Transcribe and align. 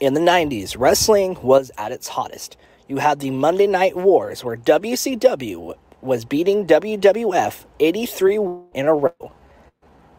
In 0.00 0.14
the 0.14 0.20
90s, 0.20 0.76
wrestling 0.78 1.38
was 1.42 1.70
at 1.78 1.92
its 1.92 2.08
hottest. 2.08 2.56
You 2.88 2.98
had 2.98 3.20
the 3.20 3.30
Monday 3.30 3.66
Night 3.66 3.96
Wars, 3.96 4.42
where 4.42 4.56
WCW 4.56 5.76
was 6.00 6.24
beating 6.24 6.66
WWF 6.66 7.64
83 7.78 8.36
in 8.74 8.86
a 8.86 8.94
row. 8.94 9.32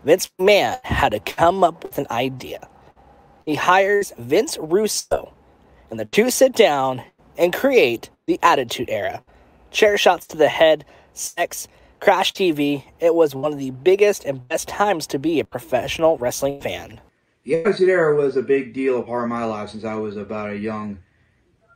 Vince 0.06 0.32
McMahon 0.40 0.84
had 0.84 1.12
to 1.12 1.20
come 1.20 1.64
up 1.64 1.84
with 1.84 1.98
an 1.98 2.08
idea. 2.10 2.68
He 3.46 3.56
hires 3.56 4.14
Vince 4.18 4.58
Russo, 4.58 5.34
and 5.90 6.00
the 6.00 6.06
two 6.06 6.30
sit 6.30 6.54
down 6.54 7.04
and 7.38 7.54
create 7.54 8.10
the 8.26 8.40
Attitude 8.42 8.90
Era. 8.90 9.22
Chair 9.72 9.98
shots 9.98 10.28
to 10.28 10.38
the 10.38 10.50
head, 10.50 10.86
sex, 11.14 11.68
crash 12.00 12.34
TV. 12.34 12.84
It 13.00 13.16
was 13.16 13.36
one 13.36 13.52
of 13.52 13.60
the 13.60 13.72
biggest 13.72 14.24
and 14.24 14.48
best 14.48 14.68
times 14.68 15.08
to 15.08 15.20
be 15.20 15.40
a 15.40 15.46
professional 15.46 16.18
wrestling 16.18 16.62
fan. 16.62 17.02
The 17.44 17.56
Attitude 17.56 17.90
Era 17.90 18.16
was 18.16 18.38
a 18.38 18.42
big 18.42 18.74
deal, 18.74 19.00
a 19.00 19.04
part 19.04 19.24
of 19.24 19.30
my 19.30 19.44
life 19.44 19.72
since 19.72 19.84
I 19.84 19.96
was 19.96 20.16
about 20.16 20.52
a 20.52 20.58
young, 20.58 21.00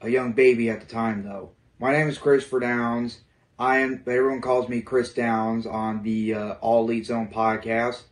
a 0.02 0.10
young 0.10 0.32
baby 0.32 0.70
at 0.70 0.80
the 0.80 0.86
time. 0.86 1.24
Though 1.24 1.52
my 1.78 1.92
name 1.92 2.08
is 2.08 2.18
Christopher 2.18 2.62
Downs. 2.62 3.20
I 3.60 3.80
am. 3.80 4.02
Everyone 4.08 4.40
calls 4.40 4.70
me 4.70 4.80
Chris 4.80 5.14
Downs 5.14 5.66
on 5.66 6.04
the 6.04 6.34
uh, 6.34 6.54
All 6.62 6.84
Elite 6.84 7.08
Zone 7.08 7.28
podcast. 7.28 8.04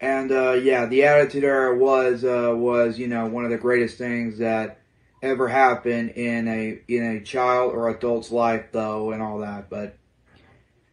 And 0.00 0.32
uh, 0.32 0.54
yeah, 0.54 0.86
the 0.86 1.04
Attitude 1.04 1.44
Era 1.44 1.78
was 1.78 2.24
uh, 2.24 2.52
was 2.56 2.98
you 2.98 3.06
know 3.06 3.26
one 3.26 3.44
of 3.44 3.52
the 3.52 3.56
greatest 3.56 3.96
things 3.96 4.38
that 4.38 4.80
ever 5.22 5.46
happened 5.46 6.10
in 6.10 6.48
a 6.48 6.80
in 6.88 7.04
a 7.04 7.20
child 7.20 7.72
or 7.72 7.88
adult's 7.90 8.32
life, 8.32 8.72
though, 8.72 9.12
and 9.12 9.22
all 9.22 9.38
that. 9.38 9.70
But 9.70 9.96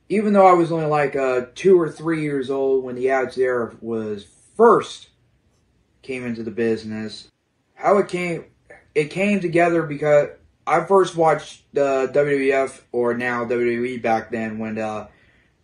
even 0.08 0.34
though 0.34 0.46
I 0.46 0.54
was 0.54 0.72
only 0.72 0.86
like 0.86 1.16
uh, 1.16 1.48
two 1.56 1.82
or 1.82 1.90
three 1.90 2.22
years 2.22 2.52
old 2.52 2.84
when 2.84 2.94
the 2.94 3.10
Attitude 3.10 3.44
Era 3.44 3.76
was 3.82 4.28
first 4.64 5.10
came 6.04 6.26
into 6.26 6.42
the 6.42 6.52
business, 6.52 7.30
how 7.76 7.98
it 7.98 8.08
came 8.08 8.46
it 8.96 9.10
came 9.10 9.42
together 9.42 9.84
because 9.84 10.30
I 10.66 10.86
first 10.86 11.18
watched 11.18 11.64
the 11.74 12.10
WWF 12.14 12.80
or 12.94 13.14
now 13.14 13.44
WWE 13.44 14.02
back 14.02 14.32
then 14.32 14.60
when 14.60 14.78
uh, 14.78 15.08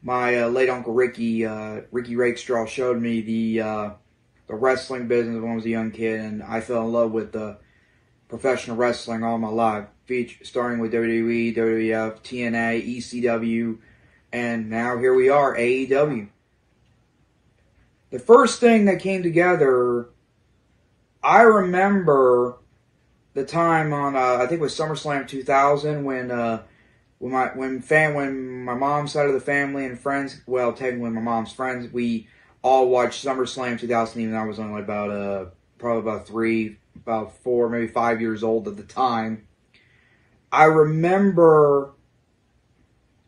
my 0.02 0.42
uh, 0.42 0.48
late 0.50 0.70
uncle 0.70 0.94
Ricky 0.94 1.46
uh, 1.46 1.82
Ricky 1.92 2.18
Rakestraw 2.18 2.66
showed 2.66 3.02
me 3.02 3.22
the 3.22 3.62
uh, 3.62 3.90
the 4.48 4.56
wrestling 4.56 5.08
business 5.08 5.42
when 5.42 5.54
I 5.54 5.56
was 5.56 5.66
a 5.66 5.70
young 5.70 5.92
kid, 5.92 6.20
and 6.20 6.44
I 6.44 6.60
fell 6.60 6.86
in 6.86 6.92
love 6.92 7.14
with 7.14 7.32
the 7.32 7.58
professional 8.28 8.76
wrestling 8.76 9.24
all 9.24 9.38
my 9.38 9.48
life, 9.48 9.86
starting 10.44 10.80
with 10.80 10.92
WWE, 10.92 11.56
WWF, 11.56 12.20
TNA, 12.22 12.98
ECW, 12.98 13.78
and 14.34 14.70
now 14.70 14.98
here 14.98 15.14
we 15.14 15.30
are, 15.30 15.56
AEW. 15.56 16.28
The 18.12 18.20
first 18.20 18.60
thing 18.60 18.86
that 18.86 19.00
came 19.00 19.22
together, 19.22 20.10
I 21.22 21.42
remember 21.42 22.58
the 23.34 23.46
time 23.46 23.94
on 23.94 24.16
uh, 24.16 24.38
I 24.42 24.48
think 24.48 24.60
it 24.60 24.62
was 24.62 24.78
SummerSlam 24.78 25.28
2000 25.28 26.04
when 26.04 26.32
uh, 26.32 26.64
when 27.20 27.32
my 27.32 27.48
when 27.48 27.82
fan 27.82 28.16
when 28.16 28.64
my 28.64 28.74
mom's 28.74 29.12
side 29.12 29.28
of 29.28 29.34
the 29.34 29.40
family 29.40 29.86
and 29.86 30.00
friends 30.00 30.42
well 30.48 30.74
technically 30.74 31.12
my 31.12 31.22
mom's 31.22 31.52
friends 31.52 31.92
we 31.94 32.28
all 32.62 32.90
watched 32.90 33.24
SummerSlam 33.24 33.80
2000 33.80 34.22
even 34.22 34.36
I 34.36 34.46
was 34.46 34.60
only 34.60 34.82
about 34.82 35.12
uh 35.12 35.46
probably 35.78 36.02
about 36.02 36.28
three 36.28 36.78
about 36.96 37.38
four 37.38 37.70
maybe 37.70 37.88
five 37.88 38.22
years 38.22 38.44
old 38.44 38.68
at 38.68 38.78
the 38.78 38.84
time. 38.84 39.48
I 40.52 40.66
remember 40.66 41.94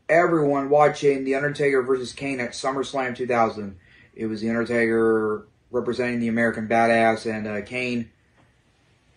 everyone 0.09 0.69
watching 0.69 1.23
The 1.23 1.35
Undertaker 1.35 1.81
versus 1.83 2.13
Kane 2.13 2.39
at 2.39 2.51
SummerSlam 2.51 3.15
2000. 3.15 3.77
It 4.15 4.27
was 4.27 4.41
The 4.41 4.49
Undertaker 4.49 5.47
representing 5.71 6.19
the 6.19 6.27
American 6.27 6.67
Badass, 6.67 7.29
and 7.29 7.47
uh, 7.47 7.61
Kane 7.61 8.11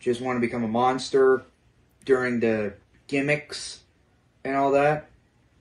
just 0.00 0.20
wanted 0.20 0.40
to 0.40 0.46
become 0.46 0.64
a 0.64 0.68
monster 0.68 1.44
during 2.04 2.40
the 2.40 2.74
gimmicks 3.06 3.80
and 4.44 4.56
all 4.56 4.70
that. 4.72 5.10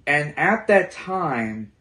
And 0.05 0.37
at 0.37 0.67
that 0.67 0.91
time, 0.91 1.71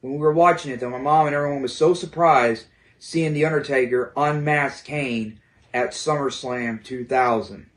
when 0.00 0.14
we 0.14 0.18
were 0.18 0.32
watching 0.32 0.72
it, 0.72 0.80
though, 0.80 0.90
my 0.90 0.98
mom 0.98 1.26
and 1.26 1.34
everyone 1.34 1.62
was 1.62 1.76
so 1.76 1.94
surprised 1.94 2.66
seeing 2.98 3.32
The 3.32 3.44
Undertaker 3.44 4.12
unmask 4.16 4.84
Kane 4.84 5.40
at 5.72 5.92
SummerSlam 5.92 6.82
2000. 6.82 7.70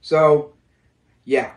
So, 0.00 0.52
yeah, 1.24 1.52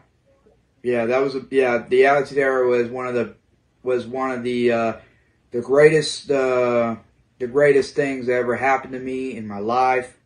yeah, 0.84 1.06
that 1.06 1.20
was 1.20 1.36
a, 1.36 1.46
yeah. 1.52 1.86
The 1.88 2.06
Attitude 2.06 2.38
Era 2.40 2.68
was 2.68 2.90
one 2.90 3.08
of 3.08 3.14
the 3.14 3.36
was 3.84 4.08
one 4.08 4.32
of 4.32 4.44
the 4.44 4.72
uh, 4.72 4.94
the 5.52 5.62
greatest 5.62 6.32
uh, 6.32 6.96
the 7.42 7.48
greatest 7.48 7.96
things 7.96 8.28
that 8.28 8.34
ever 8.34 8.56
happened 8.56 8.94
to 8.94 9.00
me 9.00 9.36
in 9.36 9.48
my 9.48 9.60
life 9.60 10.18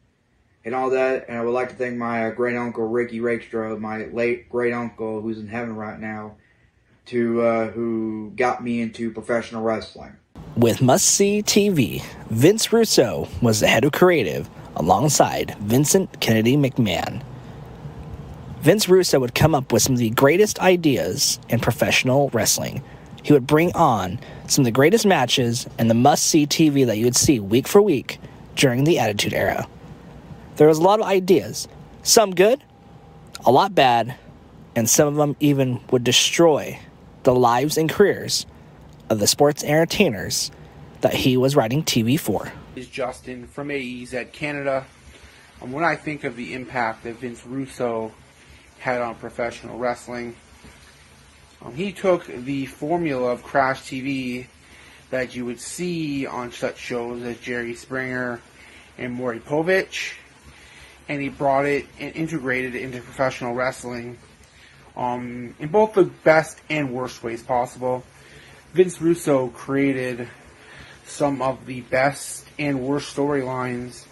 and 0.64 0.76
all 0.76 0.92
that. 0.92 1.28
And 1.28 1.38
I 1.38 1.44
would 1.44 1.52
like 1.52 1.70
to 1.70 1.76
thank 1.76 1.98
my 1.98 2.28
uh, 2.28 2.32
great 2.32 2.56
uncle 2.56 2.86
Ricky 2.86 3.20
Rakestraw, 3.22 3.78
my 3.78 4.06
late 4.06 4.50
great 4.50 4.74
uncle 4.74 5.22
who's 5.22 5.40
in 5.40 5.48
heaven 5.48 5.76
right 5.76 6.00
now, 6.00 6.36
to 7.08 7.42
uh, 7.42 7.68
who 7.72 8.34
got 8.36 8.64
me 8.64 8.82
into 8.82 9.12
professional 9.12 9.64
wrestling. 9.64 10.16
With 10.58 10.82
Must 10.82 11.06
See 11.06 11.42
TV, 11.42 12.04
Vince 12.30 12.72
Russo 12.72 13.28
was 13.42 13.62
the 13.62 13.68
head 13.68 13.86
of 13.86 13.94
creative 13.94 14.50
alongside 14.76 15.56
Vincent 15.60 16.20
Kennedy 16.20 16.58
McMahon. 16.58 17.24
Vince 18.60 18.90
Russo 18.90 19.20
would 19.20 19.36
come 19.36 19.54
up 19.56 19.72
with 19.72 19.84
some 19.84 19.94
of 19.94 20.00
the 20.00 20.10
greatest 20.10 20.60
ideas 20.60 21.40
in 21.50 21.60
professional 21.60 22.30
wrestling. 22.34 22.84
He 23.26 23.34
would 23.34 23.48
bring 23.48 23.76
on 23.76 24.20
some 24.46 24.62
of 24.62 24.66
the 24.66 24.72
greatest 24.72 25.04
matches 25.04 25.66
and 25.80 25.90
the 25.90 25.96
must 25.96 26.28
see 26.28 26.46
TV 26.46 26.86
that 26.86 27.00
you 27.00 27.06
would 27.06 27.16
see 27.16 27.40
week 27.40 27.68
for 27.68 27.82
week 27.82 28.20
during 28.56 28.84
the 28.84 29.00
Attitude 29.00 29.34
Era. 29.34 29.68
There 30.58 30.68
was 30.68 30.78
a 30.78 30.84
lot 30.84 31.00
of 31.00 31.08
ideas, 31.08 31.68
some 32.04 32.36
good, 32.36 32.64
a 33.44 33.52
lot 33.52 33.74
bad, 33.74 34.14
and 34.76 34.88
some 34.88 35.08
of 35.08 35.16
them 35.16 35.36
even 35.40 35.82
would 35.90 36.04
destroy 36.04 36.78
the 37.24 37.34
lives 37.34 37.80
and 37.80 37.90
careers 37.90 38.46
of 39.10 39.18
the 39.18 39.26
sports 39.26 39.64
entertainers 39.64 40.52
that 41.02 41.16
he 41.16 41.36
was 41.36 41.56
writing 41.56 41.82
TV 41.82 42.20
for. 42.20 42.54
Is 42.76 42.88
Justin 42.88 43.48
from 43.48 43.70
AEZ 43.70 44.34
Canada. 44.34 44.86
Um, 45.64 45.72
when 45.72 45.84
I 45.84 45.96
think 45.96 46.26
of 46.26 46.36
the 46.36 46.54
impact 46.54 47.06
that 47.06 47.16
Vince 47.16 47.44
Russo 47.44 48.12
had 48.78 49.02
on 49.02 49.16
professional 49.16 49.80
wrestling, 49.80 50.36
um, 51.66 51.74
he 51.74 51.92
took 51.92 52.28
the 52.28 52.68
formula 52.68 53.32
of 53.32 53.44
Crash 53.44 53.82
TV 53.82 54.46
that 55.10 55.36
you 55.36 55.46
would 55.46 55.60
see 55.60 56.28
on 56.28 56.52
such 56.52 56.78
shows 56.78 57.24
as 57.24 57.38
Jerry 57.40 57.76
Springer 57.76 58.40
and 58.98 59.14
Maury 59.14 59.40
Povich, 59.40 60.14
and 61.10 61.22
he 61.22 61.30
brought 61.30 61.66
it 61.66 61.86
and 62.00 62.16
integrated 62.16 62.76
it 62.76 62.82
into 62.82 63.02
professional 63.02 63.54
wrestling 63.54 64.18
um, 64.96 65.56
in 65.60 65.70
both 65.70 65.94
the 65.94 66.04
best 66.04 66.60
and 66.70 66.94
worst 66.94 67.24
ways 67.24 67.44
possible. 67.44 68.04
Vince 68.74 69.02
Russo 69.02 69.48
created 69.50 70.28
some 71.06 71.42
of 71.42 71.66
the 71.66 71.82
best 71.82 72.46
and 72.58 72.82
worst 72.82 73.16
storylines 73.16 74.06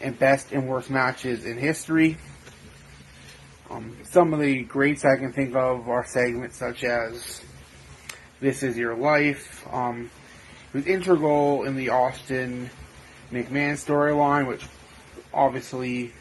and 0.00 0.18
best 0.18 0.52
and 0.52 0.68
worst 0.68 0.90
matches 0.90 1.44
in 1.44 1.58
history. 1.58 2.18
Um, 3.70 3.94
some 4.04 4.32
of 4.32 4.40
the 4.40 4.62
greats 4.62 5.04
I 5.04 5.16
can 5.16 5.30
think 5.30 5.54
of 5.54 5.90
are 5.90 6.06
segments 6.06 6.56
such 6.56 6.84
as 6.84 7.42
This 8.40 8.62
Is 8.62 8.78
Your 8.78 8.94
Life. 8.94 9.66
Um, 9.70 10.10
was 10.72 10.86
integral 10.86 11.64
in 11.64 11.76
the 11.76 11.90
Austin 11.90 12.70
McMahon 13.30 13.74
storyline, 13.74 14.46
which 14.46 14.64
obviously 15.34 16.12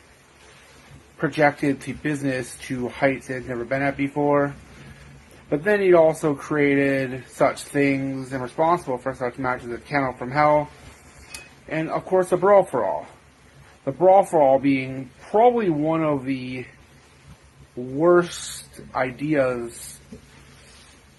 projected 1.18 1.80
the 1.81 1.94
business 1.94 2.57
to 2.63 2.90
heights 2.90 3.30
it 3.30 3.36
had 3.36 3.47
never 3.47 3.63
been 3.63 3.81
at 3.81 3.96
before. 3.96 4.53
But 5.50 5.63
then 5.63 5.80
he 5.80 5.94
also 5.94 6.36
created 6.36 7.24
such 7.30 7.62
things 7.63 8.34
and 8.34 8.44
responsible 8.44 8.97
for 8.97 9.16
such 9.16 9.38
matches 9.38 9.69
as 9.69 9.91
Out 9.94 10.19
from 10.19 10.31
Hell, 10.31 10.69
and 11.69 11.89
of 11.89 12.04
course 12.04 12.30
the 12.30 12.38
Brawl 12.38 12.63
for 12.63 12.83
All. 12.83 13.07
The 13.86 13.94
Brawl 13.94 14.25
for 14.25 14.42
All 14.42 14.60
being 14.60 15.10
probably 15.30 15.69
one 15.69 16.04
of 16.04 16.25
the 16.25 16.66
worst 17.81 18.65
ideas 18.94 20.00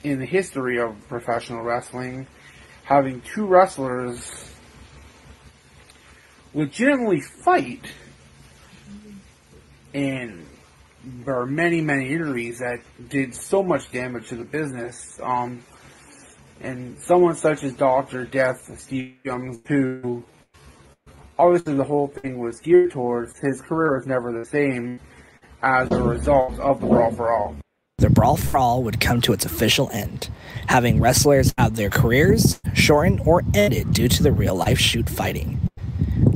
in 0.02 0.18
the 0.18 0.26
history 0.26 0.78
of 0.78 0.96
professional 1.08 1.62
wrestling, 1.62 2.26
having 2.84 3.20
two 3.20 3.46
wrestlers 3.46 4.52
legitimately 6.54 7.20
fight 7.20 7.84
and 9.94 10.46
there 11.24 11.40
are 11.40 11.46
many, 11.46 11.80
many 11.80 12.12
injuries 12.12 12.58
that 12.58 12.80
did 13.08 13.34
so 13.34 13.62
much 13.62 13.90
damage 13.90 14.28
to 14.28 14.36
the 14.36 14.44
business. 14.44 15.18
Um, 15.22 15.62
and 16.60 16.98
someone 17.00 17.36
such 17.36 17.62
as 17.62 17.72
Doctor 17.74 18.24
Death, 18.24 18.78
Steve 18.78 19.14
Young, 19.24 19.60
who 19.66 20.24
obviously 21.38 21.74
the 21.74 21.84
whole 21.84 22.08
thing 22.08 22.38
was 22.38 22.60
geared 22.60 22.90
towards, 22.90 23.38
his 23.38 23.62
career 23.62 23.96
was 23.96 24.06
never 24.06 24.32
the 24.32 24.44
same 24.44 25.00
as 25.62 25.90
a 25.90 26.02
result 26.02 26.58
of 26.58 26.80
the 26.80 26.86
Brawl 26.86 27.10
for 27.12 27.30
All. 27.30 27.56
The 27.98 28.10
Brawl 28.10 28.36
for 28.36 28.58
All 28.58 28.82
would 28.84 29.00
come 29.00 29.20
to 29.22 29.32
its 29.32 29.44
official 29.44 29.90
end, 29.92 30.30
having 30.68 31.00
wrestlers 31.00 31.52
have 31.58 31.76
their 31.76 31.90
careers 31.90 32.60
shortened 32.74 33.20
or 33.26 33.42
ended 33.54 33.92
due 33.92 34.08
to 34.08 34.22
the 34.22 34.32
real 34.32 34.54
life 34.54 34.78
shoot 34.78 35.08
fighting. 35.08 35.60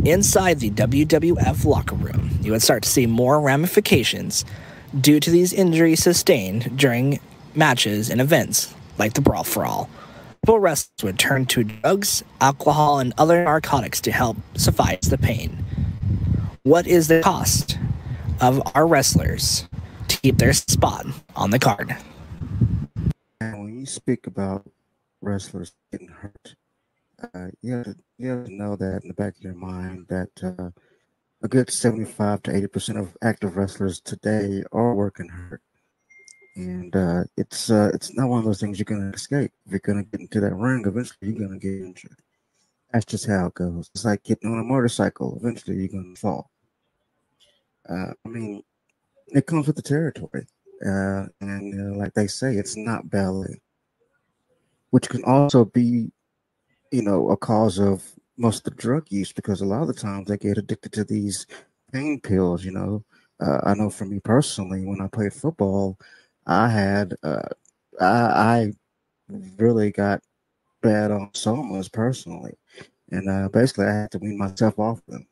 inside 0.04 0.60
the 0.60 0.70
WWF 0.70 1.64
locker 1.64 1.94
room, 1.94 2.30
you 2.42 2.52
would 2.52 2.62
start 2.62 2.82
to 2.82 2.88
see 2.88 3.06
more 3.06 3.40
ramifications 3.40 4.44
due 5.00 5.20
to 5.20 5.30
these 5.30 5.52
injuries 5.52 6.02
sustained 6.02 6.76
during 6.76 7.20
matches 7.54 8.10
and 8.10 8.20
events 8.20 8.74
like 8.98 9.14
the 9.14 9.20
Brawl 9.20 9.44
for 9.44 9.64
All. 9.64 9.88
People 10.44 10.58
wrestlers 10.58 11.04
would 11.04 11.18
turn 11.18 11.46
to 11.46 11.62
drugs, 11.62 12.24
alcohol, 12.40 12.98
and 12.98 13.14
other 13.16 13.44
narcotics 13.44 14.00
to 14.00 14.10
help 14.10 14.36
suffice 14.54 15.02
the 15.02 15.18
pain. 15.18 15.64
What 16.64 16.86
is 16.86 17.08
the 17.08 17.22
cost 17.22 17.78
of 18.40 18.62
our 18.74 18.86
wrestlers 18.86 19.68
to 20.08 20.18
keep 20.20 20.38
their 20.38 20.52
spot 20.52 21.06
on 21.36 21.50
the 21.50 21.58
card? 21.58 21.96
And 23.40 23.62
when 23.62 23.78
you 23.78 23.86
speak 23.86 24.26
about 24.26 24.68
wrestlers 25.20 25.72
getting 25.90 26.08
hurt, 26.08 26.54
uh, 27.34 27.48
you, 27.60 27.74
have 27.74 27.84
to, 27.84 27.96
you 28.18 28.30
have 28.30 28.46
to 28.46 28.52
know 28.52 28.76
that 28.76 29.02
in 29.02 29.08
the 29.08 29.14
back 29.14 29.36
of 29.36 29.42
your 29.42 29.54
mind 29.54 30.06
that 30.08 30.30
uh, 30.42 30.70
a 31.42 31.48
good 31.48 31.70
75 31.70 32.42
to 32.44 32.56
80 32.56 32.66
percent 32.68 32.98
of 32.98 33.16
active 33.22 33.56
wrestlers 33.56 34.00
today 34.00 34.62
are 34.72 34.94
working 34.94 35.28
hurt 35.28 35.62
and 36.54 36.94
uh, 36.94 37.24
it's 37.36 37.70
uh, 37.70 37.90
it's 37.94 38.14
not 38.14 38.28
one 38.28 38.38
of 38.38 38.44
those 38.44 38.60
things 38.60 38.78
you're 38.78 38.84
gonna 38.84 39.10
escape. 39.10 39.52
If 39.66 39.72
you're 39.72 39.80
gonna 39.80 40.04
get 40.04 40.20
into 40.20 40.40
that 40.40 40.54
ring, 40.54 40.84
eventually 40.86 41.30
you're 41.30 41.46
gonna 41.46 41.58
get 41.58 41.72
injured. 41.72 42.16
That's 42.92 43.06
just 43.06 43.26
how 43.26 43.46
it 43.46 43.54
goes. 43.54 43.90
It's 43.94 44.04
like 44.04 44.22
getting 44.22 44.52
on 44.52 44.58
a 44.58 44.64
motorcycle. 44.64 45.38
Eventually 45.40 45.76
you're 45.76 45.88
gonna 45.88 46.14
fall. 46.14 46.50
Uh, 47.88 48.12
I 48.24 48.28
mean, 48.28 48.62
it 49.28 49.46
comes 49.46 49.66
with 49.66 49.76
the 49.76 49.82
territory, 49.82 50.46
uh, 50.86 51.26
and 51.40 51.96
like 51.96 52.14
they 52.14 52.26
say, 52.26 52.54
it's 52.56 52.76
not 52.76 53.10
ballet, 53.10 53.60
which 54.90 55.08
can 55.08 55.24
also 55.24 55.64
be, 55.64 56.10
you 56.92 57.02
know, 57.02 57.30
a 57.30 57.36
cause 57.36 57.78
of 57.78 58.04
most 58.36 58.66
of 58.66 58.74
the 58.76 58.82
drug 58.82 59.06
use 59.10 59.32
because 59.32 59.60
a 59.60 59.66
lot 59.66 59.82
of 59.82 59.88
the 59.88 59.94
times 59.94 60.28
they 60.28 60.36
get 60.38 60.58
addicted 60.58 60.92
to 60.92 61.04
these 61.04 61.46
pain 61.92 62.20
pills. 62.20 62.64
You 62.64 62.72
know, 62.72 63.04
uh, 63.40 63.60
I 63.64 63.74
know 63.74 63.90
for 63.90 64.04
me 64.06 64.20
personally, 64.20 64.84
when 64.84 65.00
I 65.00 65.08
played 65.08 65.32
football 65.34 65.98
I 66.46 66.68
had 66.68 67.14
uh, 67.22 67.48
I, 68.00 68.06
I 68.06 68.72
really 69.58 69.92
got 69.92 70.22
bad 70.82 71.10
on 71.12 71.30
somas 71.32 71.92
personally, 71.92 72.54
and 73.10 73.28
uh, 73.28 73.48
basically 73.50 73.86
I 73.86 73.94
had 73.94 74.12
to 74.12 74.18
wean 74.18 74.38
myself 74.38 74.78
off 74.78 75.04
them. 75.06 75.26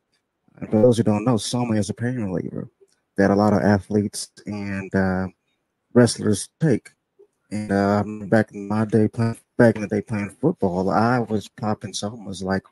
And 0.60 0.70
for 0.70 0.80
those 0.82 0.98
who 0.98 1.02
don't 1.02 1.24
know, 1.24 1.36
soma 1.36 1.76
is 1.76 1.90
a 1.90 1.94
pain 1.94 2.16
reliever 2.16 2.68
that 3.16 3.30
a 3.30 3.34
lot 3.34 3.52
of 3.52 3.62
athletes 3.62 4.30
and 4.46 4.94
uh, 4.94 5.26
wrestlers 5.94 6.48
take. 6.60 6.90
And 7.50 7.72
uh, 7.72 8.04
back 8.28 8.52
in 8.52 8.68
my 8.68 8.84
day, 8.84 9.08
playing, 9.08 9.38
back 9.56 9.76
in 9.76 9.82
the 9.82 9.88
day 9.88 10.02
playing 10.02 10.30
football, 10.30 10.90
I 10.90 11.18
was 11.18 11.48
popping 11.48 11.92
somas 11.92 12.42
like 12.42 12.62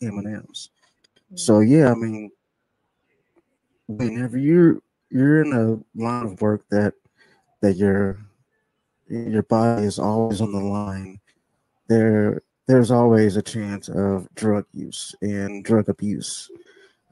M 0.00 0.18
and 0.18 0.36
M's. 0.36 0.70
So 1.34 1.60
yeah, 1.60 1.90
I 1.90 1.94
mean, 1.94 2.30
whenever 3.88 4.38
you're 4.38 4.80
you're 5.10 5.42
in 5.42 5.52
a 5.52 6.00
line 6.00 6.26
of 6.26 6.40
work 6.40 6.64
that 6.70 6.94
that 7.60 7.76
your 7.76 8.18
your 9.08 9.42
body 9.42 9.84
is 9.84 9.98
always 9.98 10.40
on 10.40 10.52
the 10.52 10.60
line, 10.60 11.20
there 11.88 12.42
there's 12.66 12.90
always 12.90 13.36
a 13.36 13.42
chance 13.42 13.88
of 13.88 14.32
drug 14.34 14.64
use 14.72 15.14
and 15.20 15.64
drug 15.64 15.88
abuse. 15.88 16.50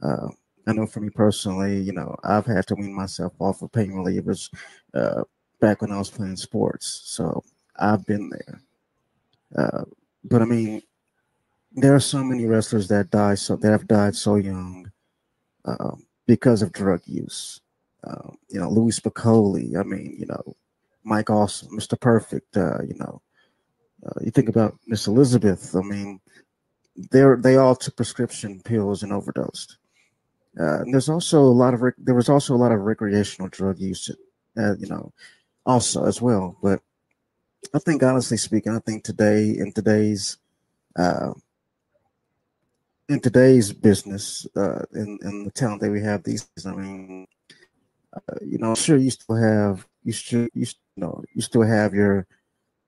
Uh, 0.03 0.29
I 0.67 0.73
know 0.73 0.87
for 0.87 1.01
me 1.01 1.11
personally, 1.11 1.81
you 1.81 1.93
know, 1.93 2.17
I've 2.23 2.47
had 2.47 2.67
to 2.69 2.75
wean 2.75 2.95
myself 2.95 3.33
off 3.39 3.63
of 3.63 3.73
pain 3.73 3.93
relievers 3.93 4.53
uh, 4.95 5.25
back 5.61 5.81
when 5.83 5.93
I 5.93 5.99
was 5.99 6.11
playing 6.11 6.37
sports, 6.37 7.03
so 7.05 7.43
I've 7.77 8.05
been 8.07 8.31
there. 8.31 8.63
Uh, 9.57 9.85
but 10.25 10.43
I 10.43 10.45
mean, 10.45 10.83
there 11.73 11.95
are 11.95 12.01
so 12.01 12.23
many 12.23 12.47
wrestlers 12.47 12.89
that 12.89 13.11
die 13.11 13.35
so 13.35 13.57
that 13.57 13.71
have 13.71 13.89
died 13.89 14.15
so 14.15 14.37
young 14.37 14.91
um, 15.65 16.07
because 16.27 16.63
of 16.63 16.73
drug 16.73 17.01
use. 17.07 17.61
Um, 18.05 18.37
you 18.49 18.61
know, 18.61 18.69
Louie 18.69 18.93
Spicolli. 18.93 19.79
I 19.79 19.83
mean, 19.85 20.17
you 20.19 20.27
know, 20.27 20.57
Mike 21.05 21.31
Awesome, 21.31 21.77
Mr. 21.77 21.99
Perfect. 21.99 22.57
Uh, 22.57 22.83
you 22.83 22.95
know, 22.95 23.23
uh, 24.05 24.21
you 24.21 24.31
think 24.31 24.49
about 24.49 24.77
Miss 24.87 25.07
Elizabeth. 25.07 25.75
I 25.75 25.83
mean, 25.83 26.21
they're 27.11 27.37
they 27.37 27.57
all 27.57 27.75
took 27.77 27.97
prescription 27.97 28.61
pills 28.61 29.03
and 29.03 29.13
overdosed. 29.13 29.79
Uh, 30.59 30.85
there's 30.91 31.09
also 31.09 31.41
a 31.41 31.45
lot 31.45 31.75
of 31.75 31.81
rec- 31.81 31.95
there 31.99 32.15
was 32.15 32.29
also 32.29 32.55
a 32.55 32.57
lot 32.57 32.73
of 32.73 32.81
recreational 32.81 33.49
drug 33.49 33.79
use, 33.79 34.11
uh, 34.59 34.77
you 34.77 34.87
know, 34.87 35.13
also 35.65 36.05
as 36.05 36.21
well. 36.21 36.57
But 36.63 36.81
I 37.75 37.79
think, 37.79 38.03
honestly 38.03 38.37
speaking, 38.37 38.75
I 38.75 38.81
think 38.81 39.03
today 39.03 39.57
in 39.57 39.73
today's 39.73 40.37
uh, 40.97 41.33
in 43.09 43.21
today's 43.21 43.73
business, 43.73 44.47
uh, 44.55 44.85
in 44.95 45.19
in 45.23 45.45
the 45.45 45.51
talent 45.51 45.81
that 45.81 45.91
we 45.91 46.03
have 46.03 46.23
these 46.23 46.45
days, 46.45 46.67
I 46.67 46.75
mean, 46.75 47.27
uh, 48.13 48.37
you 48.43 48.59
know, 48.59 48.75
sure 48.75 48.99
you 48.99 49.11
still 49.11 49.37
have 49.37 49.87
you 50.05 50.13
still 50.13 50.49
you, 50.53 50.67
you 50.67 50.67
know 50.97 51.25
you 51.35 51.41
still 51.41 51.63
have 51.63 51.95
your 51.95 52.27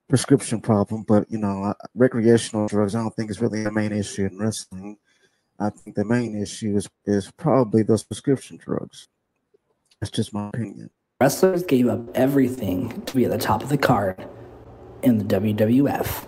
prescription 0.09 0.61
problem, 0.61 1.05
but 1.09 1.31
you 1.31 1.39
know, 1.39 1.65
uh, 1.65 1.75
recreational 1.95 2.69
drugs 2.69 2.95
I 2.95 3.01
don't 3.01 3.17
think 3.17 3.31
is 3.31 3.41
really 3.41 3.63
the 3.65 3.73
main 3.73 3.93
issue 3.93 4.27
in 4.27 4.39
wrestling. 4.39 4.99
I 5.59 5.71
think 5.71 5.97
the 5.97 6.05
main 6.05 6.41
issue 6.41 6.77
is 6.77 6.89
is 7.05 7.31
probably 7.37 7.83
those 7.83 8.03
prescription 8.03 8.57
drugs. 8.57 9.09
That's 10.01 10.11
just 10.11 10.35
my 10.35 10.49
opinion. 10.49 10.91
Wrestlers 11.21 11.63
gave 11.63 11.89
up 11.89 12.01
everything 12.15 13.03
to 13.03 13.15
be 13.15 13.25
at 13.25 13.31
the 13.31 13.39
top 13.39 13.63
of 13.63 13.69
the 13.69 13.79
card 13.79 14.27
in 15.03 15.19
the 15.19 15.25
WWF. 15.25 16.25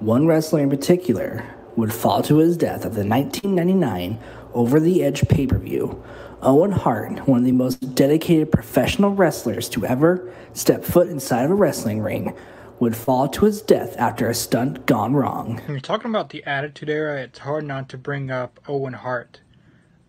One 0.00 0.26
wrestler 0.26 0.60
in 0.60 0.70
particular 0.70 1.44
would 1.76 1.92
fall 1.92 2.22
to 2.22 2.36
his 2.38 2.56
death 2.56 2.84
at 2.84 2.92
the 2.92 3.06
1999 3.06 4.18
Over 4.52 4.80
the 4.80 5.02
Edge 5.02 5.26
pay 5.28 5.46
per 5.46 5.58
view 5.58 6.02
Owen 6.42 6.72
Hart, 6.72 7.26
one 7.26 7.38
of 7.38 7.44
the 7.44 7.52
most 7.52 7.94
dedicated 7.94 8.52
professional 8.52 9.14
wrestlers 9.14 9.68
to 9.70 9.86
ever 9.86 10.30
step 10.52 10.84
foot 10.84 11.08
inside 11.08 11.44
of 11.44 11.52
a 11.52 11.54
wrestling 11.54 12.02
ring, 12.02 12.36
would 12.82 12.96
fall 12.96 13.28
to 13.28 13.44
his 13.44 13.62
death 13.62 13.94
after 13.96 14.28
a 14.28 14.34
stunt 14.34 14.86
gone 14.86 15.14
wrong. 15.14 15.54
When 15.66 15.68
you're 15.68 15.78
talking 15.78 16.10
about 16.10 16.30
the 16.30 16.42
Attitude 16.42 16.90
Era, 16.90 17.22
it's 17.22 17.38
hard 17.38 17.64
not 17.64 17.88
to 17.90 17.96
bring 17.96 18.28
up 18.28 18.58
Owen 18.66 18.92
Hart. 18.92 19.40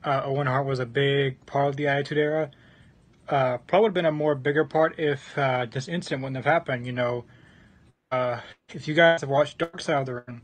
Uh, 0.04 0.24
Owen 0.26 0.48
Hart 0.48 0.66
was 0.66 0.80
a 0.80 0.86
big 0.88 1.46
part 1.46 1.68
of 1.68 1.76
the 1.76 1.86
Attitude 1.86 2.18
Era. 2.18 2.50
Uh, 3.30 3.60
probably 3.60 3.84
would 3.84 3.90
have 3.90 3.94
been 3.94 4.06
a 4.08 4.12
more 4.12 4.34
bigger 4.34 4.66
part 4.66 4.98
if 4.98 5.38
uh, 5.38 5.68
this 5.70 5.88
incident 5.88 6.24
wouldn't 6.24 6.36
have 6.36 6.52
happened. 6.52 6.88
You 6.88 6.94
know, 6.94 7.26
uh, 8.12 8.40
if 8.74 8.88
you 8.88 8.96
guys 8.96 9.22
have 9.22 9.30
watched 9.30 9.60
Dark 9.60 9.80
Side 9.80 10.00
of 10.00 10.06
the 10.08 10.24
Ring, 10.28 10.42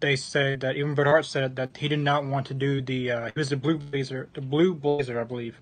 they 0.00 0.16
said 0.16 0.60
that 0.60 0.76
even 0.76 0.94
Bret 0.94 1.06
Hart 1.06 1.26
said 1.26 1.56
that 1.56 1.76
he 1.76 1.88
did 1.88 1.98
not 1.98 2.24
want 2.24 2.46
to 2.46 2.54
do 2.54 2.80
the 2.80 3.10
uh, 3.10 3.26
he 3.26 3.32
was 3.36 3.50
the 3.50 3.58
blue 3.58 3.76
blazer 3.76 4.30
the 4.32 4.40
blue 4.40 4.74
blazer 4.74 5.20
I 5.20 5.24
believe 5.24 5.60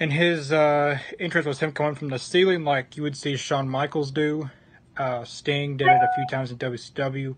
and 0.00 0.12
his 0.12 0.52
uh, 0.52 0.98
interest 1.18 1.46
was 1.46 1.60
him 1.60 1.72
coming 1.72 1.94
from 1.94 2.08
the 2.08 2.18
ceiling 2.18 2.64
like 2.64 2.96
you 2.96 3.02
would 3.02 3.16
see 3.16 3.36
Shawn 3.36 3.68
Michaels 3.68 4.10
do. 4.10 4.50
Uh, 4.96 5.24
Sting 5.24 5.76
did 5.76 5.86
it 5.88 6.02
a 6.02 6.08
few 6.16 6.26
times 6.26 6.50
in 6.50 6.58
WCW 6.58 7.36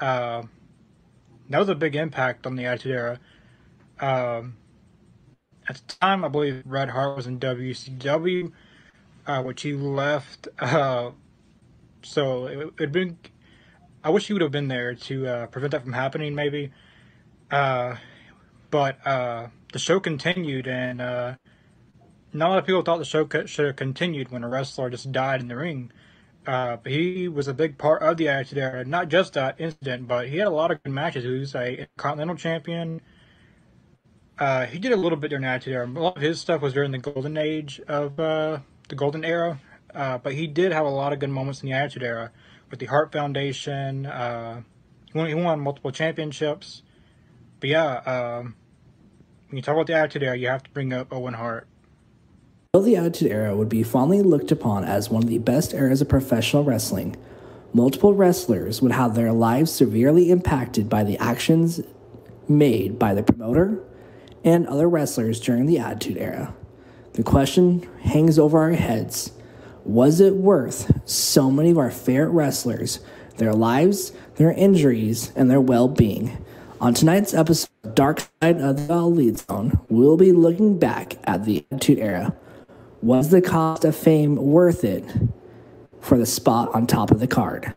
uh, 0.00 0.42
that 1.48 1.58
was 1.58 1.68
a 1.68 1.74
big 1.74 1.96
impact 1.96 2.46
on 2.46 2.56
the 2.56 2.66
Attitude 2.66 2.92
Era. 2.92 3.20
Um, 4.00 4.56
at 5.68 5.76
the 5.76 5.94
time 6.00 6.24
I 6.24 6.28
believe 6.28 6.64
Bret 6.64 6.90
Hart 6.90 7.16
was 7.16 7.26
in 7.26 7.38
WCW 7.38 8.52
uh, 9.26 9.42
which 9.42 9.62
he 9.62 9.72
left. 9.74 10.48
Uh, 10.58 11.12
so 12.02 12.46
it 12.46 12.74
had 12.78 12.92
been 12.92 13.18
I 14.02 14.10
wish 14.10 14.26
he 14.26 14.34
would 14.34 14.42
have 14.42 14.50
been 14.52 14.68
there 14.68 14.94
to 14.94 15.26
uh, 15.26 15.46
prevent 15.46 15.72
that 15.72 15.82
from 15.82 15.94
happening, 15.94 16.34
maybe. 16.34 16.70
Uh, 17.50 17.96
but 18.70 19.04
uh, 19.06 19.48
the 19.72 19.78
show 19.78 19.98
continued, 20.00 20.66
and 20.68 21.00
uh, 21.00 21.36
not 22.34 22.48
a 22.48 22.50
lot 22.50 22.58
of 22.58 22.66
people 22.66 22.82
thought 22.82 22.98
the 22.98 23.04
show 23.04 23.26
should 23.46 23.66
have 23.66 23.76
continued 23.76 24.30
when 24.30 24.44
a 24.44 24.48
wrestler 24.48 24.90
just 24.90 25.12
died 25.12 25.40
in 25.40 25.48
the 25.48 25.56
ring. 25.56 25.92
Uh, 26.46 26.76
but 26.76 26.92
he 26.92 27.26
was 27.26 27.48
a 27.48 27.54
big 27.54 27.78
part 27.78 28.02
of 28.02 28.18
the 28.18 28.28
Attitude 28.28 28.58
Era, 28.58 28.84
not 28.84 29.08
just 29.08 29.32
that 29.32 29.58
incident, 29.58 30.06
but 30.06 30.28
he 30.28 30.36
had 30.36 30.46
a 30.46 30.50
lot 30.50 30.70
of 30.70 30.82
good 30.82 30.92
matches. 30.92 31.24
He 31.24 31.30
was 31.30 31.54
a 31.54 31.86
Continental 31.96 32.36
Champion. 32.36 33.00
Uh, 34.38 34.66
he 34.66 34.78
did 34.78 34.92
a 34.92 34.96
little 34.96 35.16
bit 35.16 35.28
during 35.28 35.42
the 35.42 35.48
Attitude 35.48 35.74
Era. 35.74 35.86
A 35.86 35.88
lot 35.88 36.16
of 36.16 36.22
his 36.22 36.40
stuff 36.40 36.60
was 36.60 36.74
during 36.74 36.90
the 36.90 36.98
Golden 36.98 37.38
Age 37.38 37.80
of 37.88 38.16
the 38.16 38.62
Golden 38.94 39.24
Era, 39.24 39.58
but 39.92 40.34
he 40.34 40.46
did 40.46 40.72
have 40.72 40.84
a 40.84 40.90
lot 40.90 41.14
of 41.14 41.18
good 41.18 41.30
moments 41.30 41.62
in 41.62 41.70
the 41.70 41.74
Attitude 41.74 42.02
Era 42.02 42.30
with 42.70 42.78
the 42.80 42.86
Hart 42.86 43.12
Foundation. 43.12 44.04
Uh, 44.04 44.62
he, 45.10 45.16
won, 45.16 45.28
he 45.28 45.34
won 45.34 45.60
multiple 45.60 45.92
championships. 45.92 46.82
But 47.60 47.70
yeah, 47.70 47.94
um, 47.98 48.56
when 49.48 49.56
you 49.56 49.62
talk 49.62 49.74
about 49.74 49.86
the 49.86 49.94
Attitude 49.94 50.24
Era, 50.24 50.36
you 50.36 50.48
have 50.48 50.64
to 50.64 50.70
bring 50.72 50.92
up 50.92 51.12
Owen 51.12 51.34
Hart. 51.34 51.68
Though 52.74 52.82
the 52.82 52.96
Attitude 52.96 53.30
Era 53.30 53.54
would 53.54 53.68
be 53.68 53.84
fondly 53.84 54.20
looked 54.20 54.50
upon 54.50 54.82
as 54.82 55.08
one 55.08 55.22
of 55.22 55.28
the 55.28 55.38
best 55.38 55.72
eras 55.72 56.00
of 56.00 56.08
professional 56.08 56.64
wrestling, 56.64 57.14
multiple 57.72 58.14
wrestlers 58.14 58.82
would 58.82 58.90
have 58.90 59.14
their 59.14 59.32
lives 59.32 59.70
severely 59.70 60.32
impacted 60.32 60.88
by 60.88 61.04
the 61.04 61.16
actions 61.18 61.80
made 62.48 62.98
by 62.98 63.14
the 63.14 63.22
promoter 63.22 63.78
and 64.42 64.66
other 64.66 64.88
wrestlers 64.88 65.38
during 65.38 65.66
the 65.66 65.78
Attitude 65.78 66.16
Era. 66.16 66.52
The 67.12 67.22
question 67.22 67.88
hangs 68.02 68.40
over 68.40 68.58
our 68.58 68.72
heads 68.72 69.30
was 69.84 70.18
it 70.18 70.34
worth 70.34 71.00
so 71.08 71.52
many 71.52 71.70
of 71.70 71.78
our 71.78 71.92
favorite 71.92 72.30
wrestlers, 72.30 72.98
their 73.36 73.52
lives, 73.52 74.10
their 74.34 74.50
injuries, 74.50 75.30
and 75.36 75.48
their 75.48 75.60
well 75.60 75.86
being 75.86 76.44
On 76.80 76.92
tonight's 76.92 77.34
episode 77.34 77.70
Dark 77.94 78.26
Side 78.42 78.60
of 78.60 78.88
the 78.88 78.94
Elite 78.94 79.38
Zone, 79.48 79.78
we'll 79.88 80.16
be 80.16 80.32
looking 80.32 80.76
back 80.76 81.18
at 81.22 81.44
the 81.44 81.64
Attitude 81.70 82.00
Era. 82.00 82.34
Was 83.04 83.28
the 83.28 83.42
cost 83.42 83.84
of 83.84 83.94
fame 83.94 84.36
worth 84.36 84.82
it 84.82 85.04
for 86.00 86.16
the 86.16 86.24
spot 86.24 86.74
on 86.74 86.86
top 86.86 87.10
of 87.10 87.20
the 87.20 87.26
card? 87.26 87.74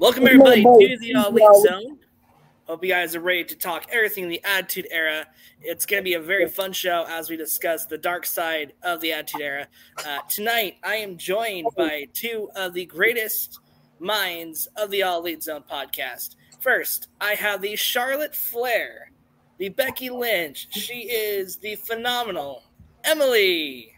Welcome 0.00 0.26
everybody 0.26 0.64
to 0.64 0.96
the 0.98 1.14
All 1.14 1.28
Elite 1.28 1.44
Zone. 1.64 1.98
Hope 2.64 2.82
you 2.82 2.90
guys 2.90 3.14
are 3.14 3.20
ready 3.20 3.44
to 3.44 3.54
talk 3.54 3.86
everything 3.92 4.24
in 4.24 4.30
the 4.30 4.42
Attitude 4.42 4.88
Era. 4.90 5.28
It's 5.60 5.86
going 5.86 6.00
to 6.00 6.04
be 6.04 6.14
a 6.14 6.20
very 6.20 6.48
fun 6.48 6.72
show 6.72 7.04
as 7.08 7.30
we 7.30 7.36
discuss 7.36 7.86
the 7.86 7.98
dark 7.98 8.26
side 8.26 8.72
of 8.82 9.00
the 9.00 9.12
Attitude 9.12 9.42
Era. 9.42 9.68
Uh, 10.04 10.18
tonight, 10.28 10.78
I 10.82 10.96
am 10.96 11.16
joined 11.16 11.68
by 11.76 12.08
two 12.12 12.50
of 12.56 12.74
the 12.74 12.84
greatest 12.86 13.60
minds 14.02 14.68
of 14.76 14.90
the 14.90 15.02
All 15.02 15.20
Elite 15.20 15.42
Zone 15.42 15.64
podcast. 15.70 16.36
First, 16.60 17.08
I 17.20 17.32
have 17.34 17.62
the 17.62 17.76
Charlotte 17.76 18.34
Flair, 18.34 19.10
the 19.58 19.68
Becky 19.70 20.10
Lynch. 20.10 20.68
She 20.70 21.02
is 21.08 21.56
the 21.56 21.76
phenomenal 21.76 22.64
Emily. 23.04 23.94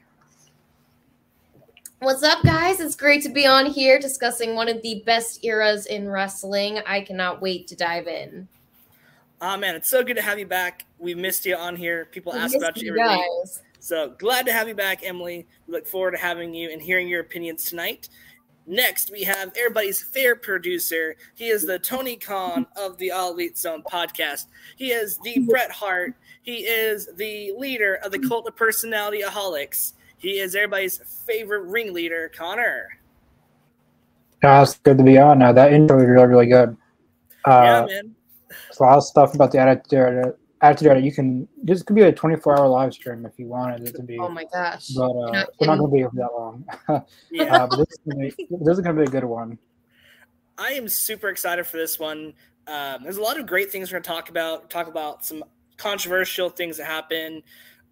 What's 2.00 2.22
up, 2.22 2.42
guys? 2.44 2.80
It's 2.80 2.96
great 2.96 3.22
to 3.22 3.30
be 3.30 3.46
on 3.46 3.66
here 3.66 3.98
discussing 3.98 4.54
one 4.54 4.68
of 4.68 4.82
the 4.82 5.02
best 5.06 5.42
eras 5.44 5.86
in 5.86 6.08
wrestling. 6.08 6.80
I 6.86 7.00
cannot 7.00 7.40
wait 7.40 7.66
to 7.68 7.76
dive 7.76 8.06
in. 8.06 8.46
Ah, 9.40 9.56
man, 9.56 9.74
it's 9.74 9.88
so 9.88 10.02
good 10.02 10.16
to 10.16 10.22
have 10.22 10.38
you 10.38 10.46
back. 10.46 10.84
We 10.98 11.14
missed 11.14 11.46
you 11.46 11.56
on 11.56 11.76
here. 11.76 12.06
People 12.10 12.32
We 12.32 12.38
ask 12.40 12.56
about 12.56 12.76
you 12.76 12.90
every 12.90 13.00
week. 13.02 13.26
guys. 13.42 13.62
So 13.78 14.14
glad 14.18 14.46
to 14.46 14.52
have 14.52 14.68
you 14.68 14.74
back, 14.74 15.00
Emily. 15.02 15.46
We 15.66 15.72
look 15.72 15.86
forward 15.86 16.12
to 16.12 16.16
having 16.18 16.54
you 16.54 16.70
and 16.70 16.80
hearing 16.80 17.08
your 17.08 17.20
opinions 17.20 17.64
tonight. 17.64 18.08
Next, 18.66 19.10
we 19.10 19.22
have 19.24 19.52
everybody's 19.56 20.02
fair 20.02 20.34
producer. 20.36 21.16
He 21.34 21.48
is 21.48 21.66
the 21.66 21.78
Tony 21.78 22.16
Khan 22.16 22.66
of 22.76 22.96
the 22.96 23.10
All 23.10 23.32
Elite 23.32 23.58
Zone 23.58 23.82
podcast. 23.82 24.46
He 24.76 24.90
is 24.90 25.18
the 25.18 25.40
Bret 25.40 25.70
Hart. 25.70 26.14
He 26.42 26.58
is 26.60 27.08
the 27.16 27.52
leader 27.58 27.96
of 27.96 28.10
the 28.12 28.18
Cult 28.18 28.46
of 28.48 28.56
Personality 28.56 29.20
Aholics. 29.22 29.92
He 30.16 30.38
is 30.38 30.54
everybody's 30.54 30.98
favorite 31.26 31.64
ringleader, 31.64 32.32
Connor. 32.34 32.88
Uh, 34.42 34.60
it's 34.62 34.78
good 34.78 34.96
to 34.98 35.04
be 35.04 35.18
on. 35.18 35.42
Uh, 35.42 35.52
that 35.52 35.72
intro 35.72 35.96
was 35.98 36.06
really, 36.06 36.26
really 36.26 36.46
good. 36.46 36.76
yeah, 37.46 37.82
Uh, 37.82 37.86
man. 37.86 38.14
there's 38.48 38.78
a 38.80 38.82
lot 38.82 38.96
of 38.98 39.04
stuff 39.04 39.34
about 39.34 39.52
the 39.52 39.58
attitude. 39.58 40.34
Era- 40.64 40.70
Attitude 40.70 40.88
Era. 40.88 41.00
You 41.00 41.12
can. 41.12 41.48
This 41.62 41.82
could 41.82 41.96
be 41.96 42.02
a 42.02 42.12
24-hour 42.12 42.68
live 42.68 42.94
stream 42.94 43.26
if 43.26 43.38
you 43.38 43.46
wanted 43.46 43.88
it 43.88 43.94
to 43.96 44.02
be. 44.02 44.18
Oh 44.18 44.28
my 44.28 44.44
gosh. 44.52 44.88
but 44.88 45.10
uh, 45.10 45.30
not 45.30 45.48
we're 45.60 45.66
not 45.66 45.78
going 45.78 45.90
to 45.90 45.94
be 45.94 45.98
here 45.98 46.10
for 46.10 46.16
that 46.16 46.32
long. 46.32 46.64
Yeah. 47.30 47.64
uh, 47.64 47.66
but 47.66 47.76
this 47.76 47.88
is, 47.90 47.98
gonna 48.08 48.28
be, 48.28 48.46
this 48.50 48.78
is 48.78 48.80
going 48.80 48.96
to 48.96 49.02
be 49.02 49.08
a 49.08 49.10
good 49.10 49.24
one. 49.24 49.58
I 50.58 50.72
am 50.72 50.88
super 50.88 51.28
excited 51.28 51.66
for 51.66 51.76
this 51.76 51.98
one. 51.98 52.34
Um, 52.66 53.02
there's 53.02 53.16
a 53.16 53.22
lot 53.22 53.38
of 53.38 53.46
great 53.46 53.70
things 53.70 53.90
we're 53.90 53.96
going 53.96 54.04
to 54.04 54.08
talk 54.08 54.30
about. 54.30 54.70
Talk 54.70 54.86
about 54.86 55.24
some 55.24 55.44
controversial 55.76 56.48
things 56.48 56.76
that 56.78 56.86
happen. 56.86 57.42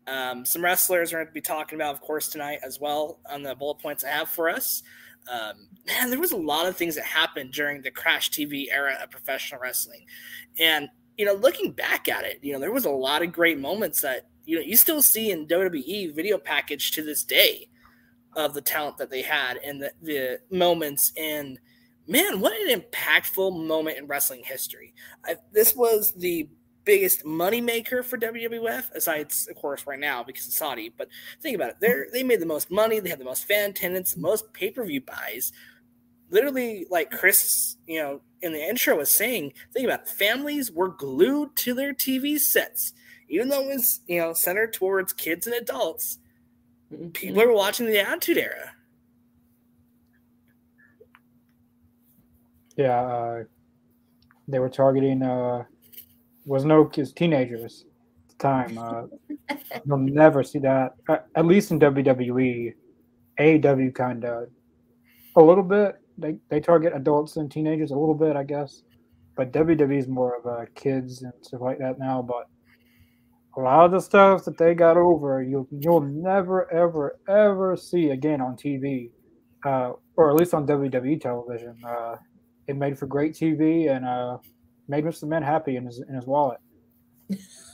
Um, 0.07 0.45
some 0.45 0.63
wrestlers 0.63 1.13
we're 1.13 1.19
going 1.19 1.29
to 1.29 1.33
be 1.33 1.41
talking 1.41 1.77
about, 1.77 1.95
of 1.95 2.01
course, 2.01 2.29
tonight 2.29 2.61
as 2.65 2.81
well 2.81 3.19
on 3.31 3.43
the 3.43 3.55
bullet 3.55 3.79
points 3.79 4.05
I 4.05 4.09
have 4.09 4.29
for 4.29 4.49
us. 4.49 4.83
Um, 5.31 5.69
man, 5.87 6.11
there 6.11 6.19
was 6.19 6.33
a 6.33 6.37
lot 6.37 6.67
of 6.67 6.77
things 6.77 6.97
that 6.97 7.05
happened 7.05 7.53
during 7.53 7.83
the 7.83 7.91
Crash 7.91 8.31
TV 8.31 8.67
era 8.73 8.99
of 9.03 9.11
professional 9.11 9.61
wrestling, 9.61 10.05
and 10.59 10.89
you 11.23 11.27
know, 11.27 11.35
looking 11.35 11.71
back 11.71 12.09
at 12.09 12.25
it, 12.25 12.41
you 12.43 12.53
know, 12.53 12.59
there 12.59 12.73
was 12.73 12.85
a 12.85 12.91
lot 12.91 13.23
of 13.23 13.31
great 13.31 13.57
moments 13.57 14.01
that 14.01 14.27
you 14.45 14.57
know 14.57 14.63
you 14.63 14.77
still 14.77 15.01
see 15.01 15.31
in 15.31 15.47
WWE 15.47 16.13
video 16.17 16.37
package 16.37 16.91
to 16.91 17.03
this 17.05 17.23
day 17.23 17.69
of 18.35 18.55
the 18.55 18.61
talent 18.61 18.97
that 18.97 19.09
they 19.09 19.23
had 19.23 19.57
and 19.59 19.81
the, 19.81 19.93
the 20.03 20.41
moments 20.51 21.13
and 21.17 21.61
man, 22.09 22.41
what 22.41 22.61
an 22.61 22.81
impactful 22.81 23.65
moment 23.65 23.99
in 23.99 24.09
wrestling 24.09 24.43
history. 24.45 24.95
I, 25.25 25.37
this 25.53 25.77
was 25.77 26.11
the 26.11 26.49
biggest 26.85 27.25
moneymaker 27.25 28.05
for 28.05 28.19
WWF, 28.19 28.91
aside, 28.91 29.33
of 29.49 29.55
course, 29.55 29.87
right 29.87 30.01
now 30.01 30.25
because 30.25 30.49
of 30.49 30.53
Saudi. 30.53 30.93
But 30.99 31.07
think 31.41 31.55
about 31.55 31.71
it. 31.71 31.77
They're, 31.79 32.09
they 32.13 32.25
made 32.25 32.41
the 32.41 32.47
most 32.47 32.69
money. 32.69 32.99
They 32.99 33.11
had 33.11 33.21
the 33.21 33.25
most 33.25 33.45
fan 33.45 33.71
attendance, 33.71 34.15
the 34.15 34.21
most 34.21 34.53
pay-per-view 34.53 35.03
buys. 35.03 35.53
Literally, 36.33 36.87
like 36.91 37.11
Chris, 37.11 37.77
you 37.87 38.01
know, 38.03 38.23
in 38.41 38.53
the 38.53 38.69
intro 38.69 38.97
was 38.97 39.11
saying, 39.11 39.53
think 39.73 39.85
about 39.85 40.01
it. 40.01 40.09
Families 40.09 40.73
were 40.73 40.89
glued 40.89 41.55
to 41.57 41.75
their 41.75 41.93
TV 41.93 42.39
sets. 42.39 42.95
Even 43.29 43.49
though 43.49 43.61
it 43.61 43.75
was, 43.75 44.01
you 44.09 44.19
know, 44.19 44.33
centered 44.33 44.73
towards 44.73 45.13
kids 45.13 45.47
and 45.47 45.55
adults, 45.55 46.19
people 47.13 47.43
were 47.43 47.53
watching 47.53 47.87
the 47.87 48.01
Attitude 48.01 48.39
Era. 48.39 48.73
Yeah, 52.77 53.01
uh, 53.01 53.45
they 54.49 54.59
were 54.59 54.71
targeting 54.71 55.23
uh, 55.23 55.65
was 56.47 56.65
no 56.65 56.87
kids, 56.87 57.13
teenagers 57.13 57.85
at 58.31 58.39
the 58.39 58.43
time. 58.43 58.79
Uh, 58.79 59.03
you'll 59.87 59.99
never 59.99 60.43
see 60.43 60.59
that, 60.61 60.95
uh, 61.09 61.19
at 61.35 61.45
least 61.45 61.71
in 61.71 61.79
WWE. 61.79 62.75
AEW 63.39 63.95
kind 63.95 64.25
of 64.25 64.49
a 65.37 65.43
little 65.43 65.65
bit. 65.65 66.02
They 66.19 66.37
they 66.49 66.61
target 66.61 66.93
adults 66.95 67.37
and 67.37 67.51
teenagers 67.51 67.91
a 67.91 67.97
little 67.97 68.15
bit, 68.15 68.37
I 68.37 68.45
guess. 68.45 68.83
But 69.37 69.53
WWE 69.53 69.99
is 69.99 70.09
more 70.09 70.37
of 70.37 70.47
uh, 70.47 70.67
kids 70.75 71.23
and 71.23 71.33
stuff 71.41 71.61
like 71.61 71.79
that 71.79 71.99
now. 71.99 72.23
But 72.23 72.49
a 73.57 73.61
lot 73.61 73.87
of 73.87 73.93
the 73.93 74.01
stuff 74.01 74.45
that 74.45 74.59
they 74.59 74.75
got 74.75 74.97
over, 74.97 75.43
you'll 75.43 75.69
you'll 75.71 76.01
never 76.01 76.71
ever 76.73 77.19
ever 77.29 77.77
see 77.77 78.11
again 78.11 78.41
on 78.41 78.57
TV, 78.57 79.11
uh, 79.65 79.93
or 80.17 80.31
at 80.31 80.37
least 80.37 80.55
on 80.55 80.67
WWE 80.67 81.21
television. 81.21 81.77
Uh, 81.87 82.17
it 82.67 82.77
made 82.77 82.99
for 82.99 83.07
great 83.07 83.35
TV 83.35 83.91
and 83.91 84.05
uh, 84.05 84.39
made 84.89 85.05
Mr. 85.05 85.25
Man 85.25 85.43
happy 85.43 85.77
in 85.77 85.87
his 85.87 86.03
in 86.07 86.15
his 86.15 86.27
wallet. 86.27 86.61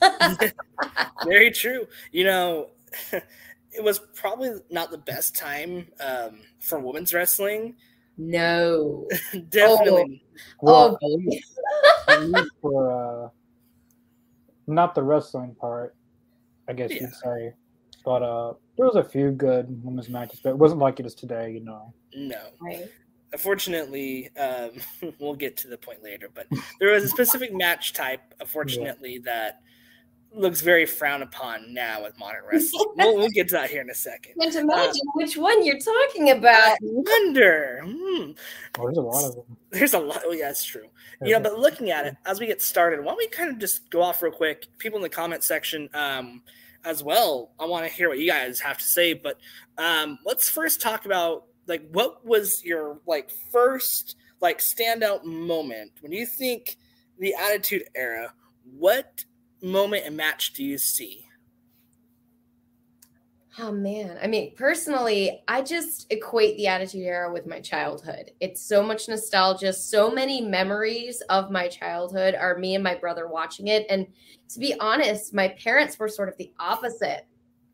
Very 1.25 1.51
true. 1.51 1.87
You 2.13 2.25
know, 2.25 2.69
it 3.13 3.83
was 3.83 4.01
probably 4.15 4.51
not 4.71 4.91
the 4.91 4.99
best 4.99 5.37
time 5.37 5.89
um, 6.01 6.41
for 6.61 6.79
women's 6.79 7.13
wrestling. 7.13 7.77
No. 8.19 9.07
Definitely. 9.49 10.25
Well, 10.61 10.99
oh, 11.01 11.07
at 11.07 11.21
least, 11.21 11.61
at 12.09 12.23
least 12.25 12.51
for 12.61 13.25
uh, 13.27 13.29
not 14.67 14.95
the 14.95 15.03
wrestling 15.03 15.55
part, 15.55 15.95
I 16.69 16.73
guess 16.73 16.91
Yeah. 16.91 17.03
you'd 17.03 17.15
say. 17.15 17.53
But 18.05 18.23
uh, 18.23 18.55
there 18.77 18.87
was 18.87 18.97
a 18.97 19.05
few 19.05 19.31
good 19.31 19.67
women's 19.85 20.09
matches, 20.09 20.41
but 20.43 20.51
it 20.51 20.59
wasn't 20.59 20.81
like 20.81 21.01
it 21.01 21.07
is 21.07 21.15
today, 21.15 21.53
you 21.53 21.61
know. 21.61 21.93
no. 22.15 22.41
right. 22.61 22.89
Unfortunately, 23.33 24.31
um, 24.39 24.71
we'll 25.21 25.35
get 25.35 25.57
to 25.59 25.69
the 25.69 25.77
point 25.77 26.03
later, 26.03 26.31
but 26.33 26.47
there 26.81 26.93
was 26.93 27.05
a 27.05 27.09
specific 27.09 27.53
match 27.53 27.93
type, 27.93 28.23
unfortunately, 28.41 29.19
that 29.19 29.61
looks 30.33 30.61
very 30.61 30.87
frowned 30.87 31.23
upon 31.23 31.73
now 31.73 32.03
with 32.03 32.19
modern 32.19 32.43
wrestling. 32.51 32.87
we'll, 32.97 33.17
we'll 33.17 33.29
get 33.31 33.49
to 33.49 33.55
that 33.55 33.71
here 33.71 33.81
in 33.81 33.91
a 33.91 33.95
second. 33.95 34.35
Can't 34.41 34.55
imagine 34.55 35.01
which 35.15 35.37
one 35.37 35.65
you're 35.65 35.79
talking 35.79 36.31
about. 36.31 36.55
I 36.55 36.77
wonder. 36.83 37.81
Hmm. 37.85 38.33
Well, 38.79 38.87
there's 38.87 38.99
a 38.99 39.03
lot 39.03 39.25
of 39.25 39.35
them. 39.35 39.57
There's 39.71 39.95
a 39.95 39.99
lot. 39.99 40.23
Oh, 40.25 40.33
yeah, 40.33 40.47
that's 40.47 40.65
true. 40.65 40.89
You 41.23 41.33
know, 41.33 41.41
but 41.41 41.59
looking 41.59 41.91
at 41.91 42.07
it 42.07 42.17
as 42.27 42.39
we 42.39 42.47
get 42.47 42.63
started, 42.63 43.01
why 43.01 43.07
don't 43.07 43.19
we 43.19 43.27
kind 43.29 43.51
of 43.51 43.59
just 43.59 43.91
go 43.91 44.03
off 44.03 44.23
real 44.23 44.31
quick? 44.31 44.67
People 44.79 44.99
in 44.99 45.03
the 45.03 45.09
comment 45.09 45.43
section 45.43 45.89
um, 45.93 46.43
as 46.85 47.03
well. 47.03 47.51
I 47.59 47.65
want 47.65 47.87
to 47.87 47.93
hear 47.93 48.09
what 48.09 48.19
you 48.19 48.31
guys 48.31 48.61
have 48.61 48.79
to 48.79 48.85
say, 48.85 49.15
but 49.15 49.39
um, 49.79 50.19
let's 50.25 50.49
first 50.49 50.81
talk 50.81 51.07
about 51.07 51.45
like 51.67 51.89
what 51.91 52.25
was 52.25 52.65
your 52.65 53.01
like 53.07 53.31
first 53.53 54.17
like 54.41 54.59
standout 54.59 55.25
moment 55.25 55.93
when 56.01 56.13
you 56.13 56.25
think 56.25 56.77
the 57.19 57.35
Attitude 57.35 57.85
Era? 57.95 58.33
What 58.77 59.25
moment 59.63 60.05
and 60.07 60.17
match 60.17 60.53
do 60.53 60.65
you 60.65 60.79
see? 60.79 61.29
Oh 63.61 63.73
man. 63.73 64.19
I 64.23 64.29
mean, 64.29 64.55
personally, 64.55 65.43
I 65.49 65.63
just 65.63 66.07
equate 66.13 66.57
the 66.57 66.69
Attitude 66.69 67.03
Era 67.03 67.33
with 67.33 67.45
my 67.45 67.61
childhood. 67.61 68.31
It's 68.39 68.63
so 68.63 68.85
much 68.85 69.09
nostalgia, 69.09 69.73
so 69.73 70.13
many 70.13 70.41
memories 70.41 71.23
of 71.23 71.51
my 71.51 71.67
childhood 71.67 72.37
are 72.37 72.57
me 72.57 72.77
and 72.77 72.85
my 72.85 72.95
brother 72.95 73.27
watching 73.27 73.67
it. 73.67 73.85
And 73.91 74.07
to 74.51 74.61
be 74.61 74.79
honest, 74.79 75.35
my 75.35 75.49
parents 75.49 75.99
were 75.99 76.09
sort 76.09 76.29
of 76.29 76.37
the 76.37 76.53
opposite 76.61 77.27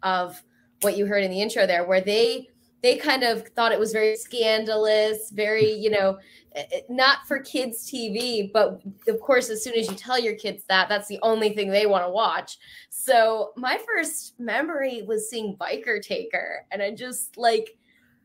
of 0.03 0.43
what 0.81 0.97
you 0.97 1.05
heard 1.05 1.23
in 1.23 1.31
the 1.31 1.43
intro 1.43 1.67
there, 1.67 1.87
where 1.87 2.00
they 2.00 2.49
they 2.85 2.97
kind 2.97 3.23
of 3.23 3.49
thought 3.49 3.73
it 3.73 3.81
was 3.81 3.93
very 3.93 4.14
scandalous, 4.14 5.31
very, 5.31 5.73
you 5.73 5.88
know, 5.88 6.19
eh, 6.55 6.64
eh, 6.71 6.81
not 6.91 7.26
for 7.26 7.38
kids 7.38 7.91
TV, 7.91 8.53
but 8.53 8.83
of 9.09 9.19
course, 9.21 9.49
as 9.49 9.64
soon 9.64 9.73
as 9.73 9.88
you 9.88 9.97
tell 9.97 10.19
your 10.19 10.35
kids 10.35 10.64
that, 10.69 10.87
that's 10.91 11.09
the 11.09 11.19
only 11.23 11.55
thing 11.55 11.71
they 11.71 11.87
want 11.87 12.05
to 12.05 12.11
watch. 12.11 12.59
So 12.91 13.53
my 13.57 13.81
first 13.87 14.38
memory 14.38 15.00
was 15.00 15.31
seeing 15.31 15.57
Biker 15.57 16.03
Taker, 16.03 16.67
and 16.71 16.83
I 16.83 16.91
just 16.91 17.38
like 17.38 17.71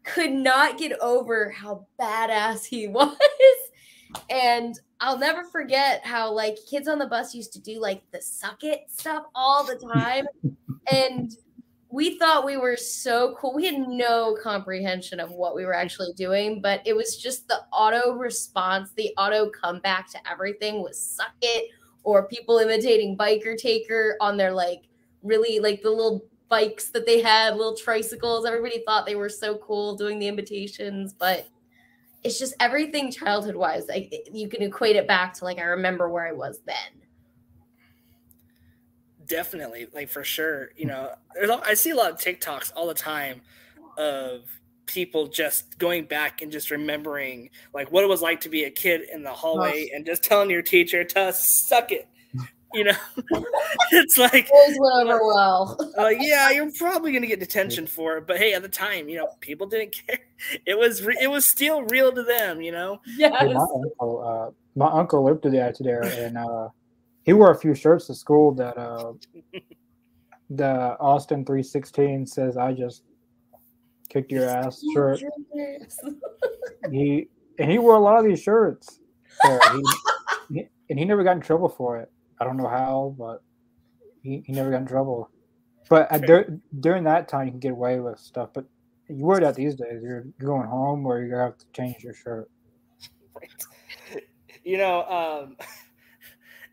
could 0.03 0.33
not 0.33 0.77
get 0.77 0.91
over 0.99 1.49
how 1.51 1.87
badass 1.97 2.65
he 2.65 2.87
was. 2.89 3.15
And 4.29 4.77
I'll 4.99 5.17
never 5.17 5.45
forget 5.45 6.05
how 6.05 6.33
like 6.33 6.57
kids 6.69 6.89
on 6.89 6.99
the 6.99 7.07
bus 7.07 7.33
used 7.33 7.53
to 7.53 7.61
do 7.61 7.79
like 7.79 8.01
the 8.11 8.21
suck 8.21 8.65
it 8.65 8.81
stuff 8.89 9.23
all 9.33 9.63
the 9.63 9.75
time. 9.75 10.25
and 10.91 11.31
we 11.91 12.19
thought 12.19 12.45
we 12.45 12.57
were 12.57 12.77
so 12.77 13.35
cool. 13.39 13.53
We 13.53 13.65
had 13.65 13.79
no 13.79 14.37
comprehension 14.41 15.19
of 15.19 15.31
what 15.31 15.55
we 15.55 15.65
were 15.65 15.73
actually 15.73 16.13
doing, 16.13 16.61
but 16.61 16.81
it 16.85 16.95
was 16.95 17.17
just 17.17 17.47
the 17.47 17.61
auto 17.73 18.13
response, 18.13 18.91
the 18.95 19.11
auto 19.17 19.49
comeback 19.49 20.09
to 20.11 20.19
everything 20.29 20.83
was 20.83 21.01
suck 21.01 21.33
it, 21.41 21.71
or 22.03 22.27
people 22.27 22.59
imitating 22.59 23.17
biker 23.17 23.57
taker 23.57 24.17
on 24.21 24.37
their 24.37 24.51
like 24.51 24.83
really 25.23 25.59
like 25.59 25.81
the 25.81 25.89
little 25.89 26.23
bikes 26.47 26.91
that 26.91 27.07
they 27.07 27.21
had, 27.21 27.55
little 27.55 27.75
tricycles. 27.75 28.45
Everybody 28.45 28.83
thought 28.85 29.07
they 29.07 29.15
were 29.15 29.29
so 29.29 29.57
cool 29.57 29.95
doing 29.95 30.19
the 30.19 30.27
imitations, 30.27 31.13
but 31.13 31.47
it's 32.23 32.37
just 32.37 32.53
everything 32.59 33.11
childhood 33.11 33.55
wise. 33.55 33.87
Like 33.87 34.13
you 34.31 34.47
can 34.47 34.61
equate 34.61 34.95
it 34.95 35.07
back 35.07 35.33
to 35.35 35.43
like 35.43 35.57
I 35.57 35.63
remember 35.63 36.07
where 36.07 36.27
I 36.27 36.33
was 36.33 36.59
then 36.67 36.98
definitely 39.29 39.87
like 39.93 40.09
for 40.09 40.23
sure 40.23 40.71
you 40.75 40.85
know 40.85 41.11
i 41.65 41.73
see 41.73 41.91
a 41.91 41.95
lot 41.95 42.11
of 42.11 42.17
tiktoks 42.17 42.71
all 42.75 42.87
the 42.87 42.93
time 42.93 43.41
of 43.97 44.41
people 44.87 45.27
just 45.27 45.77
going 45.77 46.03
back 46.03 46.41
and 46.41 46.51
just 46.51 46.71
remembering 46.71 47.49
like 47.73 47.91
what 47.91 48.03
it 48.03 48.07
was 48.07 48.23
like 48.23 48.41
to 48.41 48.49
be 48.49 48.63
a 48.63 48.71
kid 48.71 49.01
in 49.13 49.23
the 49.23 49.31
hallway 49.31 49.87
and 49.93 50.03
just 50.03 50.23
telling 50.23 50.49
your 50.49 50.63
teacher 50.63 51.03
to 51.03 51.31
suck 51.31 51.91
it 51.91 52.09
you 52.73 52.83
know? 52.83 52.95
It's 53.91 54.17
like 54.17 54.49
always 54.51 54.77
went 54.79 55.09
over 55.09 55.25
well. 55.25 55.77
uh, 55.97 56.07
yeah 56.07 56.49
you're 56.49 56.71
probably 56.77 57.11
gonna 57.11 57.27
get 57.27 57.39
detention 57.39 57.85
for 57.95 58.17
it 58.17 58.27
but 58.27 58.37
hey 58.37 58.53
at 58.53 58.63
the 58.63 58.69
time 58.69 59.09
you 59.09 59.17
know 59.17 59.27
people 59.41 59.67
didn't 59.67 59.91
care. 59.91 60.19
It 60.65 60.77
was 60.77 61.03
re- 61.03 61.17
it 61.21 61.27
was 61.27 61.49
still 61.49 61.83
real 61.83 62.11
to 62.11 62.23
them 62.23 62.61
you 62.61 62.71
know? 62.71 62.99
Yeah 63.17 63.29
my 63.29 63.45
uncle 63.45 64.23
uh, 64.25 64.51
my 64.75 64.87
uncle 64.87 65.23
lived 65.23 65.43
through 65.43 65.51
the 65.51 65.61
attitude 65.61 65.87
era 65.87 66.07
and 66.07 66.37
uh 66.37 66.69
he 67.29 67.33
wore 67.33 67.51
a 67.51 67.59
few 67.59 67.75
shirts 67.75 68.07
to 68.07 68.15
school 68.15 68.55
that 68.55 68.75
uh 68.75 69.13
the 70.49 70.97
Austin 70.99 71.45
316 71.45 72.25
says 72.25 72.57
I 72.57 72.73
just 72.73 73.03
kicked 74.09 74.31
your 74.31 74.45
ass 74.45 74.81
shirt. 74.95 75.21
he 76.91 77.27
and 77.59 77.69
he 77.69 77.77
wore 77.77 77.93
a 77.93 77.99
lot 77.99 78.17
of 78.17 78.25
these 78.25 78.41
shirts. 78.41 78.99
So 79.45 79.59
he, 80.49 80.55
he, 80.55 80.67
and 80.89 80.97
he 80.97 81.05
never 81.05 81.23
got 81.23 81.35
in 81.35 81.41
trouble 81.41 81.69
for 81.69 81.97
it. 81.97 82.11
I 82.41 82.45
don't 82.45 82.57
know 82.57 82.67
how, 82.67 83.13
but 83.15 83.43
he, 84.23 84.41
he 84.47 84.53
never 84.53 84.71
got 84.71 84.81
in 84.81 84.87
trouble. 84.87 85.29
But 85.87 86.11
at, 86.11 86.25
dur- 86.25 86.59
during 86.79 87.03
that 87.03 87.27
time, 87.27 87.45
you 87.45 87.51
can 87.51 87.59
get 87.59 87.73
away 87.73 87.99
with 87.99 88.17
stuff. 88.17 88.49
But 88.55 88.65
you 89.07 89.23
wear 89.23 89.39
that 89.41 89.53
these 89.53 89.75
days. 89.75 90.01
You're 90.01 90.25
going 90.39 90.67
home, 90.67 91.05
or 91.05 91.19
you're 91.19 91.29
gonna 91.29 91.43
have 91.43 91.57
to 91.59 91.65
change 91.75 92.03
your 92.03 92.15
shirt. 92.15 92.49
Right. 93.35 93.49
You 94.65 94.77
know, 94.77 95.03
um, 95.05 95.55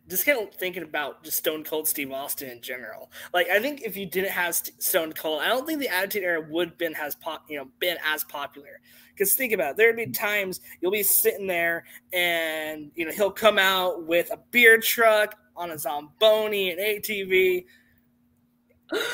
just 0.08 0.24
kind 0.24 0.40
of 0.40 0.54
thinking 0.54 0.82
about 0.82 1.24
just 1.24 1.38
Stone 1.38 1.64
Cold 1.64 1.88
Steve 1.88 2.12
Austin 2.12 2.48
in 2.48 2.60
general. 2.60 3.10
Like, 3.34 3.48
I 3.48 3.58
think 3.58 3.82
if 3.82 3.96
you 3.96 4.06
didn't 4.06 4.30
have 4.30 4.54
Stone 4.54 5.14
Cold, 5.14 5.42
I 5.42 5.48
don't 5.48 5.66
think 5.66 5.80
the 5.80 5.88
Attitude 5.88 6.22
Era 6.22 6.46
would 6.48 6.78
been 6.78 6.94
has 6.94 7.14
pop, 7.16 7.44
you 7.48 7.56
know, 7.56 7.68
been 7.80 7.96
as 8.04 8.22
popular. 8.24 8.80
Because 9.16 9.34
think 9.34 9.52
about 9.52 9.72
it, 9.72 9.76
there'd 9.78 9.96
be 9.96 10.02
mm-hmm. 10.02 10.12
times 10.12 10.60
you'll 10.80 10.92
be 10.92 11.02
sitting 11.02 11.46
there 11.46 11.84
and 12.12 12.90
you 12.94 13.06
know 13.06 13.12
he'll 13.12 13.30
come 13.30 13.58
out 13.58 14.04
with 14.04 14.30
a 14.30 14.38
beer 14.50 14.78
truck 14.78 15.36
on 15.56 15.70
a 15.70 15.78
Zamboni, 15.78 16.70
an 16.70 16.78
ATV. 16.78 17.64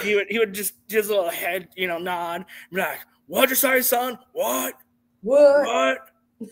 He 0.02 0.14
would 0.14 0.26
he 0.28 0.38
would 0.38 0.52
just 0.52 0.74
just 0.88 1.08
a 1.08 1.14
little 1.14 1.30
head, 1.30 1.68
you 1.76 1.86
know, 1.86 1.98
nod, 1.98 2.44
be 2.70 2.78
like, 2.78 2.98
"What'd 3.26 3.50
you 3.50 3.56
say, 3.56 3.80
son? 3.80 4.18
What? 4.32 4.74
What? 5.22 5.66
What? 5.66 5.98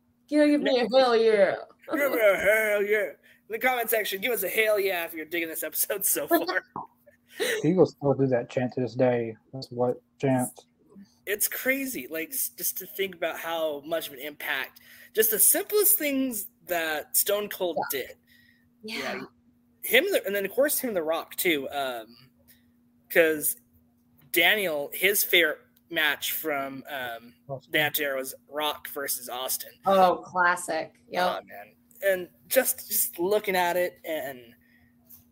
Give 0.28 0.60
me 0.60 0.80
a 0.80 0.96
hell 0.96 1.14
yeah! 1.16 1.56
Give 1.92 2.12
me 2.12 2.18
a 2.18 2.36
hell 2.36 2.82
yeah!" 2.82 3.08
In 3.52 3.60
the 3.60 3.66
comment 3.66 3.90
section, 3.90 4.20
give 4.20 4.32
us 4.32 4.42
a 4.42 4.48
hell 4.48 4.80
yeah 4.80 5.04
if 5.04 5.12
you're 5.12 5.26
digging 5.26 5.48
this 5.48 5.62
episode 5.62 6.06
so 6.06 6.26
far. 6.28 6.64
People 7.60 7.86
still 7.86 8.14
do 8.14 8.26
that 8.26 8.50
chant 8.50 8.72
to 8.74 8.80
this 8.80 8.94
day. 8.94 9.36
That's 9.52 9.68
what 9.70 10.00
chant. 10.18 10.50
It's 11.26 11.48
crazy, 11.48 12.08
like 12.10 12.30
just 12.30 12.78
to 12.78 12.86
think 12.86 13.14
about 13.14 13.38
how 13.38 13.82
much 13.86 14.08
of 14.08 14.14
an 14.14 14.20
impact 14.20 14.80
just 15.14 15.30
the 15.30 15.38
simplest 15.38 15.98
things 15.98 16.46
that 16.68 17.14
Stone 17.14 17.50
Cold 17.50 17.76
yeah. 17.92 18.00
did. 18.00 18.16
Yeah. 18.82 18.96
yeah. 19.14 19.20
Him 19.84 20.06
and 20.24 20.34
then 20.34 20.44
of 20.44 20.52
course 20.52 20.78
him 20.78 20.94
the 20.94 21.02
Rock 21.02 21.36
too, 21.36 21.68
Um 21.70 22.06
because 23.06 23.56
um, 23.56 24.28
Daniel 24.32 24.90
his 24.94 25.22
favorite 25.22 25.58
match 25.90 26.32
from 26.32 26.82
um, 26.88 27.60
that 27.70 28.00
era 28.00 28.16
was 28.16 28.34
Rock 28.48 28.88
versus 28.88 29.28
Austin. 29.28 29.72
Oh, 29.84 30.22
classic! 30.24 30.94
Yeah, 31.10 31.26
oh, 31.26 31.46
man 31.46 31.74
and 32.04 32.28
just 32.48 32.88
just 32.88 33.18
looking 33.18 33.56
at 33.56 33.76
it 33.76 33.98
and 34.04 34.40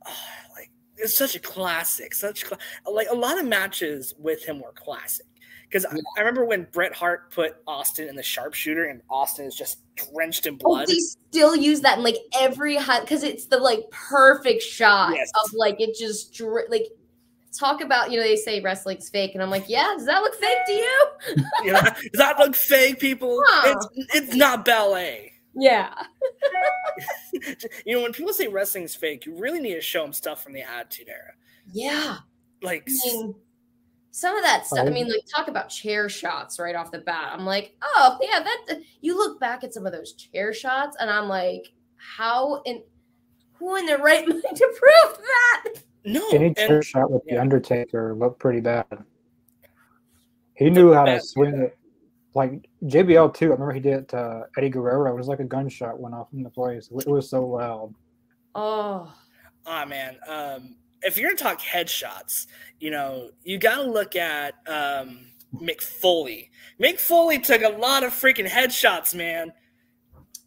uh, 0.06 0.11
like 0.54 0.70
it's 0.96 1.16
such 1.16 1.35
a 1.35 1.40
classic 1.40 2.14
such 2.14 2.44
like 2.90 3.09
a 3.11 3.14
lot 3.14 3.38
of 3.38 3.46
matches 3.46 4.14
with 4.18 4.44
him 4.44 4.61
were 4.61 4.72
classic 4.72 5.26
because 5.70 5.87
yeah. 5.90 6.00
I, 6.16 6.18
I, 6.18 6.20
remember 6.20 6.44
when 6.44 6.66
Bret 6.72 6.92
Hart 6.94 7.30
put 7.30 7.56
Austin 7.66 8.09
in 8.09 8.16
the 8.16 8.22
sharpshooter 8.22 8.87
and 8.87 9.02
Austin 9.09 9.46
is 9.46 9.54
just 9.54 9.78
drenched 9.94 10.46
in 10.46 10.56
blood. 10.56 10.87
Oh, 10.88 10.92
they 10.92 10.98
still 10.98 11.54
use 11.54 11.80
that 11.83 11.98
in 11.98 12.04
like 12.04 12.16
every 12.38 12.76
hot 12.76 13.02
because 13.02 13.22
it's 13.22 13.46
the 13.46 13.59
like 13.59 13.88
perfect 13.90 14.62
shot 14.62 15.14
yes. 15.14 15.30
of 15.44 15.52
like 15.54 15.80
it 15.80 15.94
just 15.94 16.40
like 16.68 16.87
talk 17.56 17.80
about 17.80 18.11
you 18.11 18.16
know 18.16 18.22
they 18.22 18.37
say 18.37 18.61
wrestling's 18.61 19.09
fake 19.09 19.33
and 19.35 19.42
I'm 19.42 19.50
like 19.50 19.68
yeah 19.68 19.94
does 19.96 20.06
that 20.06 20.22
look 20.22 20.35
fake 20.35 20.59
to 20.66 20.72
you? 20.72 21.06
yeah, 21.64 21.83
does 21.83 22.11
that 22.14 22.38
look 22.38 22.54
fake, 22.54 22.98
people? 22.98 23.40
Huh. 23.52 23.74
It's 23.94 24.14
it's 24.14 24.35
not 24.35 24.64
ballet. 24.64 25.29
Yeah. 25.54 25.92
you 27.84 27.96
know, 27.96 28.02
when 28.02 28.12
people 28.12 28.32
say 28.32 28.48
wrestling's 28.48 28.94
fake, 28.94 29.26
you 29.26 29.34
really 29.36 29.60
need 29.60 29.74
to 29.74 29.80
show 29.80 30.02
them 30.02 30.12
stuff 30.12 30.42
from 30.42 30.52
the 30.52 30.62
Attitude 30.62 31.08
Era. 31.08 31.32
Yeah. 31.72 32.18
Like, 32.62 32.88
I 32.88 33.08
mean, 33.08 33.34
some 34.10 34.36
of 34.36 34.42
that 34.42 34.66
stuff. 34.66 34.86
I 34.86 34.90
mean, 34.90 35.08
like, 35.08 35.24
talk 35.34 35.48
about 35.48 35.68
chair 35.68 36.08
shots 36.08 36.58
right 36.58 36.74
off 36.74 36.90
the 36.90 36.98
bat. 36.98 37.30
I'm 37.32 37.46
like, 37.46 37.76
oh, 37.82 38.18
yeah, 38.20 38.40
that. 38.40 38.80
You 39.00 39.16
look 39.16 39.40
back 39.40 39.64
at 39.64 39.72
some 39.72 39.86
of 39.86 39.92
those 39.92 40.12
chair 40.14 40.52
shots, 40.52 40.96
and 41.00 41.10
I'm 41.10 41.28
like, 41.28 41.72
how 41.96 42.62
in 42.64 42.82
who 43.54 43.76
in 43.76 43.86
their 43.86 43.98
right 43.98 44.26
mind 44.28 44.42
to 44.42 44.76
prove 44.78 45.18
that? 45.18 45.82
No. 46.04 46.26
Any 46.32 46.54
chair 46.54 46.82
shot 46.82 47.10
with 47.10 47.22
yeah. 47.26 47.34
the 47.34 47.40
Undertaker 47.40 48.14
looked 48.14 48.40
pretty 48.40 48.60
bad. 48.60 48.86
He 50.54 50.70
knew 50.70 50.92
how 50.92 51.04
to 51.04 51.20
swing 51.20 51.54
it 51.54 51.78
like 52.34 52.68
JBL 52.84 53.34
too. 53.34 53.46
I 53.46 53.50
remember 53.50 53.72
he 53.72 53.80
did 53.80 53.94
it 53.94 54.08
to 54.08 54.46
Eddie 54.56 54.70
Guerrero. 54.70 55.12
It 55.12 55.16
was 55.16 55.28
like 55.28 55.40
a 55.40 55.44
gunshot 55.44 55.98
went 55.98 56.14
off 56.14 56.28
in 56.32 56.42
the 56.42 56.50
place. 56.50 56.88
It 56.90 57.08
was 57.08 57.28
so 57.28 57.46
loud. 57.46 57.94
Oh, 58.54 59.12
oh 59.66 59.86
man. 59.86 60.16
Um, 60.28 60.76
if 61.02 61.16
you're 61.16 61.30
gonna 61.30 61.38
talk 61.38 61.60
headshots, 61.60 62.46
you 62.78 62.90
know 62.90 63.30
you 63.42 63.58
got 63.58 63.76
to 63.76 63.90
look 63.90 64.16
at 64.16 64.54
um, 64.66 65.26
Mick 65.54 65.80
Foley. 65.80 66.50
Mick 66.80 67.00
Foley 67.00 67.38
took 67.38 67.62
a 67.62 67.68
lot 67.68 68.04
of 68.04 68.12
freaking 68.12 68.48
headshots, 68.48 69.14
man. 69.14 69.52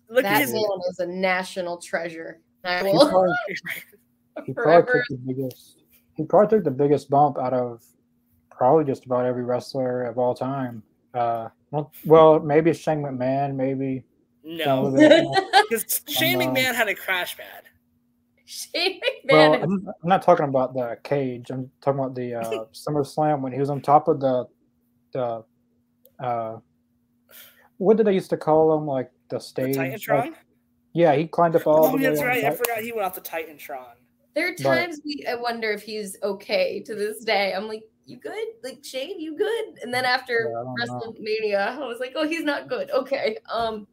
Look 0.10 0.24
that 0.24 0.36
at 0.36 0.42
his 0.42 0.54
man 0.54 0.64
is 0.90 1.00
a 1.00 1.08
national 1.08 1.78
treasure. 1.78 2.40
He 2.64 2.92
probably, 2.92 3.34
he 4.46 4.54
probably 4.54 5.02
took 5.02 5.08
the 5.10 5.18
biggest. 5.26 5.80
He 6.16 6.24
probably 6.24 6.58
took 6.58 6.64
the 6.64 6.72
biggest 6.72 7.10
bump 7.10 7.38
out 7.38 7.54
of 7.54 7.84
probably 8.52 8.86
just 8.86 9.06
about 9.06 9.26
every 9.26 9.44
wrestler 9.44 10.04
of 10.04 10.18
all 10.18 10.36
time. 10.36 10.84
Uh, 11.14 11.50
well, 12.06 12.40
maybe 12.40 12.74
Shane 12.74 13.02
McMahon, 13.02 13.56
maybe. 13.56 14.04
No, 14.44 14.92
because 14.92 16.02
Shane 16.08 16.42
uh, 16.42 16.46
McMahon 16.46 16.76
had 16.76 16.90
a 16.90 16.96
crash 16.96 17.38
pad. 17.38 17.64
Shane 18.46 19.00
McMahon. 19.00 19.32
Well, 19.32 19.54
I'm, 19.54 19.64
I'm, 19.88 20.10
not 20.10 20.22
talking 20.22 20.46
about 20.46 20.74
the 20.74 20.98
cage. 21.04 21.50
I'm 21.50 21.72
talking 21.82 22.00
about 22.00 22.16
the 22.16 22.36
uh, 22.36 22.66
SummerSlam 22.74 23.42
when 23.42 23.52
he 23.52 23.60
was 23.60 23.70
on 23.70 23.82
top 23.82 24.08
of 24.08 24.20
the 24.20 24.46
the. 25.14 25.44
Uh, 26.20 26.58
what 27.78 27.98
did 27.98 28.06
they 28.06 28.14
used 28.14 28.30
to 28.30 28.38
call 28.38 28.78
him? 28.78 28.86
Like 28.86 29.12
the 29.30 29.40
stage. 29.40 29.76
The 29.76 29.82
Titantron. 29.82 30.20
Like, 30.20 30.34
yeah, 30.94 31.16
he 31.16 31.26
climbed 31.26 31.56
up 31.56 31.66
all. 31.66 31.86
Oh, 31.86 31.98
that's 31.98 32.22
right. 32.22 32.44
I 32.44 32.52
forgot 32.52 32.80
he 32.80 32.92
went 32.92 33.06
off 33.06 33.16
the 33.16 33.22
Titantron. 33.22 33.96
There 34.36 34.48
are 34.48 34.56
times 34.56 34.98
but, 34.98 35.06
we 35.06 35.26
I 35.30 35.36
wonder 35.36 35.72
if 35.72 35.82
he's 35.82 36.18
okay 36.24 36.82
to 36.82 36.96
this 36.96 37.24
day. 37.24 37.54
I'm 37.54 37.68
like, 37.68 37.84
you 38.06 38.18
good? 38.18 38.46
Like 38.64 38.84
Shane, 38.84 39.20
you 39.20 39.38
good? 39.38 39.80
And 39.82 39.94
then 39.94 40.06
after 40.06 40.52
yeah, 40.52 40.86
WrestleMania, 40.86 41.80
I 41.80 41.88
was 41.88 42.00
like, 42.00 42.14
oh, 42.16 42.28
he's 42.28 42.44
not 42.44 42.68
good. 42.68 42.92
Okay. 42.92 43.38
Um. 43.52 43.88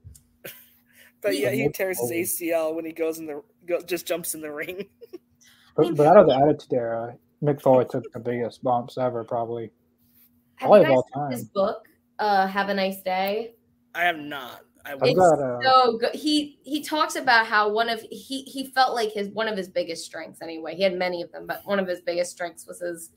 But 1.22 1.36
yeah, 1.36 1.50
he 1.50 1.68
tears 1.68 2.00
his 2.00 2.10
ACL 2.10 2.74
when 2.74 2.86
he 2.86 2.92
goes 2.92 3.18
in 3.18 3.26
the 3.26 3.42
go, 3.66 3.80
just 3.82 4.06
jumps 4.06 4.34
in 4.34 4.40
the 4.40 4.50
ring. 4.50 4.86
but, 5.76 5.94
but 5.94 6.06
out 6.06 6.16
of 6.16 6.26
the 6.26 6.34
Attitude 6.34 6.72
Era, 6.72 7.14
Mick 7.42 7.60
Foley 7.60 7.84
took 7.90 8.10
the 8.12 8.20
biggest 8.20 8.62
bumps 8.62 8.96
ever, 8.96 9.22
probably. 9.22 9.70
Probably 10.58 10.84
of 10.84 10.90
all 10.90 11.06
time. 11.14 11.32
His 11.32 11.44
book, 11.44 11.86
uh, 12.18 12.46
"Have 12.46 12.70
a 12.70 12.74
Nice 12.74 13.02
Day." 13.02 13.54
I 13.94 14.04
have 14.04 14.18
not. 14.18 14.62
I 14.84 14.94
it's 15.02 15.18
got, 15.18 15.38
uh, 15.38 15.60
so 15.62 15.98
good. 15.98 16.14
He 16.14 16.58
he 16.62 16.82
talks 16.82 17.16
about 17.16 17.46
how 17.46 17.70
one 17.70 17.88
of 17.88 18.00
he 18.10 18.42
he 18.42 18.70
felt 18.74 18.94
like 18.94 19.12
his 19.12 19.28
one 19.28 19.46
of 19.46 19.56
his 19.56 19.68
biggest 19.68 20.04
strengths 20.04 20.40
anyway. 20.40 20.74
He 20.74 20.82
had 20.82 20.96
many 20.96 21.22
of 21.22 21.30
them, 21.32 21.46
but 21.46 21.60
one 21.66 21.78
of 21.78 21.86
his 21.86 22.00
biggest 22.00 22.30
strengths 22.30 22.66
was 22.66 22.80
his 22.80 23.10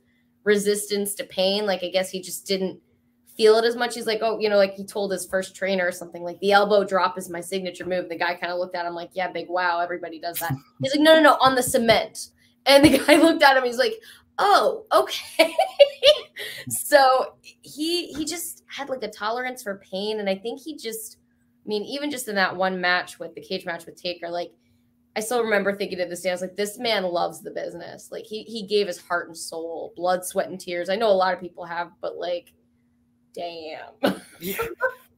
resistance 0.43 1.15
to 1.15 1.23
pain. 1.23 1.65
Like 1.65 1.83
I 1.83 1.89
guess 1.89 2.09
he 2.09 2.21
just 2.21 2.45
didn't 2.45 2.79
feel 3.35 3.55
it 3.55 3.65
as 3.65 3.75
much. 3.75 3.95
He's 3.95 4.05
like, 4.07 4.19
oh, 4.21 4.39
you 4.39 4.49
know, 4.49 4.57
like 4.57 4.75
he 4.75 4.85
told 4.85 5.11
his 5.11 5.25
first 5.25 5.55
trainer 5.55 5.87
or 5.87 5.91
something 5.91 6.23
like 6.23 6.39
the 6.39 6.51
elbow 6.51 6.83
drop 6.83 7.17
is 7.17 7.29
my 7.29 7.41
signature 7.41 7.85
move. 7.85 8.09
The 8.09 8.17
guy 8.17 8.35
kind 8.35 8.51
of 8.51 8.59
looked 8.59 8.75
at 8.75 8.85
him 8.85 8.93
like, 8.93 9.09
yeah, 9.13 9.31
big 9.31 9.49
wow, 9.49 9.79
everybody 9.79 10.19
does 10.19 10.37
that. 10.39 10.53
He's 10.81 10.95
like, 10.95 11.03
no, 11.03 11.15
no, 11.15 11.21
no, 11.21 11.37
on 11.41 11.55
the 11.55 11.63
cement. 11.63 12.29
And 12.65 12.85
the 12.85 12.97
guy 13.05 13.15
looked 13.15 13.43
at 13.43 13.57
him. 13.57 13.63
He's 13.63 13.77
like, 13.77 13.95
"Oh, 14.37 14.85
okay." 14.93 15.53
so 16.69 17.35
he 17.61 18.07
he 18.07 18.25
just 18.25 18.63
had 18.67 18.89
like 18.89 19.03
a 19.03 19.09
tolerance 19.09 19.63
for 19.63 19.81
pain, 19.91 20.19
and 20.19 20.29
I 20.29 20.35
think 20.35 20.61
he 20.61 20.77
just, 20.77 21.17
I 21.65 21.67
mean, 21.67 21.83
even 21.83 22.09
just 22.09 22.27
in 22.27 22.35
that 22.35 22.55
one 22.55 22.79
match 22.79 23.19
with 23.19 23.35
the 23.35 23.41
cage 23.41 23.65
match 23.65 23.85
with 23.85 24.01
Taker, 24.01 24.29
like 24.29 24.53
I 25.15 25.19
still 25.19 25.43
remember 25.43 25.75
thinking 25.75 25.99
to 25.99 26.05
this 26.05 26.21
day, 26.21 26.29
I 26.29 26.33
was 26.33 26.41
like, 26.41 26.55
this 26.55 26.79
man 26.79 27.03
loves 27.03 27.41
the 27.41 27.51
business. 27.51 28.09
Like 28.11 28.25
he 28.25 28.43
he 28.43 28.65
gave 28.65 28.87
his 28.87 28.99
heart 28.99 29.27
and 29.27 29.37
soul, 29.37 29.93
blood, 29.95 30.25
sweat, 30.25 30.49
and 30.49 30.59
tears. 30.59 30.89
I 30.89 30.95
know 30.95 31.09
a 31.09 31.13
lot 31.13 31.33
of 31.33 31.39
people 31.39 31.65
have, 31.65 31.91
but 32.01 32.17
like, 32.17 32.53
damn. 33.33 33.93
Yeah. 34.39 34.57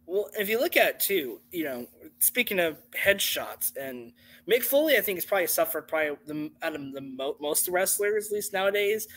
Well, 0.08 0.30
if 0.38 0.50
you 0.50 0.60
look 0.60 0.78
at 0.78 0.88
it 0.88 1.00
too, 1.00 1.42
you 1.52 1.64
know, 1.64 1.88
speaking 2.20 2.60
of 2.60 2.78
headshots, 2.92 3.76
and 3.76 4.14
Mick 4.48 4.62
Foley, 4.62 4.98
I 4.98 5.02
think 5.02 5.18
has 5.18 5.26
probably 5.26 5.48
suffered 5.48 5.88
probably 5.88 6.16
the 6.28 6.52
out 6.62 6.76
of 6.76 6.94
the 6.94 7.02
mo- 7.02 7.38
most 7.42 7.68
wrestlers, 7.70 8.28
at 8.28 8.34
least 8.34 8.54
nowadays. 8.54 9.08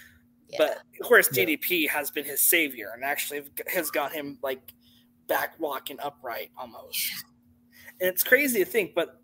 Yeah. 0.48 0.56
But 0.58 0.70
of 0.98 1.06
course, 1.06 1.28
Yeah. 1.30 1.44
DDP 1.44 1.88
has 1.90 2.10
been 2.10 2.24
his 2.24 2.48
savior 2.48 2.92
and 2.94 3.04
actually 3.04 3.42
has 3.66 3.90
got 3.90 4.12
him 4.12 4.38
like 4.42 4.62
back 5.26 5.56
walking 5.58 5.98
upright 6.02 6.50
almost. 6.56 6.98
And 8.00 8.08
it's 8.08 8.24
crazy 8.24 8.60
to 8.60 8.64
think, 8.64 8.94
but 8.94 9.20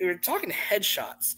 we 0.00 0.06
were 0.06 0.14
talking 0.14 0.50
headshots. 0.50 1.36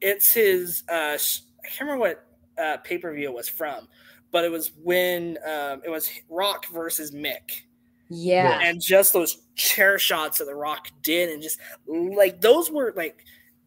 It's 0.00 0.32
his. 0.32 0.82
Uh, 0.90 1.16
I 1.16 1.68
can't 1.68 1.80
remember 1.82 2.00
what 2.00 2.26
uh, 2.62 2.76
pay 2.78 2.98
per 2.98 3.14
view 3.14 3.28
it 3.28 3.34
was 3.34 3.48
from, 3.48 3.88
but 4.30 4.44
it 4.44 4.50
was 4.50 4.72
when 4.82 5.38
um, 5.46 5.82
it 5.84 5.90
was 5.90 6.10
Rock 6.28 6.66
versus 6.68 7.12
Mick 7.12 7.62
yeah. 8.08 8.60
and 8.62 8.80
just 8.80 9.12
those 9.12 9.38
chair 9.54 9.98
shots 9.98 10.38
that 10.38 10.46
the 10.46 10.54
Rock 10.54 10.88
did, 11.02 11.30
and 11.30 11.42
just 11.42 11.58
like 11.86 12.40
those 12.40 12.70
were 12.70 12.92
like 12.96 13.24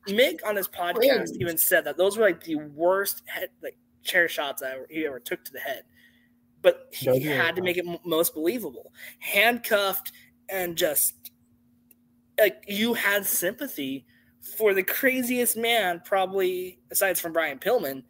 Mick 0.08 0.40
on 0.46 0.56
his 0.56 0.68
podcast 0.68 0.96
Cringe. 0.96 1.30
even 1.40 1.58
said 1.58 1.86
that 1.86 1.98
those 1.98 2.18
were 2.18 2.26
like 2.26 2.44
the 2.44 2.56
worst 2.56 3.24
head 3.28 3.50
like 3.64 3.78
chair 4.04 4.28
shots 4.28 4.62
I 4.62 4.72
ever, 4.74 4.88
he 4.90 5.06
ever 5.06 5.20
took 5.20 5.44
to 5.46 5.52
the 5.52 5.60
head. 5.60 5.84
But 6.62 6.90
he 6.92 7.06
Those 7.06 7.24
were- 7.24 7.34
had 7.34 7.56
to 7.56 7.62
make 7.62 7.78
it 7.78 7.88
m- 7.88 7.98
most 8.06 8.34
believable, 8.34 8.92
handcuffed 9.20 10.12
and 10.50 10.76
just 10.76 11.14
like 12.40 12.64
you 12.68 12.94
had 12.94 13.26
sympathy 13.26 14.06
for 14.46 14.74
the 14.74 14.84
craziest 14.84 15.58
man, 15.58 16.02
probably 16.06 16.80
aside 16.92 17.18
from 17.18 17.34
Brian 17.34 17.58
Pillman, 17.60 18.04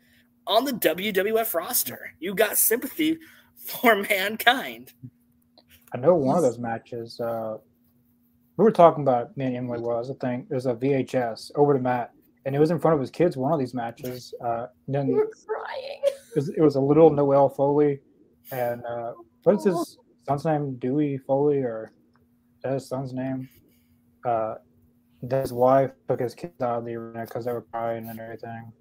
on 0.48 0.65
the 0.65 0.74
WWF 0.74 1.54
roster. 1.54 2.12
You 2.19 2.36
got 2.36 2.58
sympathy 2.58 3.17
for 3.56 3.95
mankind. 3.95 4.93
I 5.93 5.98
know 5.98 6.13
one 6.13 6.36
of 6.38 6.43
those 6.43 6.60
matches. 6.60 7.19
Uh, 7.19 7.58
we 8.58 8.63
were 8.63 8.71
talking 8.71 9.04
about 9.04 9.36
me 9.38 9.45
and 9.45 9.56
Emily 9.56 9.80
was. 9.80 10.12
I 10.12 10.13
think 10.15 10.50
there's 10.50 10.65
a 10.65 10.76
VHS 10.76 11.52
over 11.56 11.74
the 11.74 11.80
mat, 11.80 12.12
and 12.45 12.56
it 12.56 12.60
was 12.60 12.71
in 12.71 12.80
front 12.80 12.95
of 12.95 13.02
his 13.02 13.12
kids. 13.12 13.38
One 13.38 13.54
of 13.54 13.60
these 13.60 13.74
matches. 13.74 14.34
Uh, 14.43 14.67
then 14.88 15.08
You 15.08 15.15
were 15.15 15.30
crying. 15.45 16.02
it 16.06 16.36
was, 16.36 16.50
it 16.50 16.62
was 16.62 16.76
a 16.76 16.82
little 16.82 17.10
Noelle 17.10 17.50
Foley, 17.50 18.00
and 18.52 18.84
uh, 18.86 19.13
what's 19.43 19.63
his 19.65 19.98
son's 20.28 20.45
name? 20.45 20.76
Dewey 20.76 21.17
Foley, 21.17 21.60
or 21.60 21.91
is 22.58 22.62
that 22.63 22.74
his 22.74 22.88
son's 22.88 23.13
name? 23.13 23.50
Uh, 24.26 24.56
that 24.56 24.64
his 25.32 25.54
wife 25.54 25.92
took 26.08 26.20
his 26.20 26.34
kids 26.36 26.62
out 26.62 26.80
of 26.80 26.86
the 26.86 26.96
arena 26.96 27.26
because 27.26 27.46
they 27.46 27.54
were 27.54 27.62
crying 27.62 28.08
and 28.10 28.20
everything. 28.20 28.72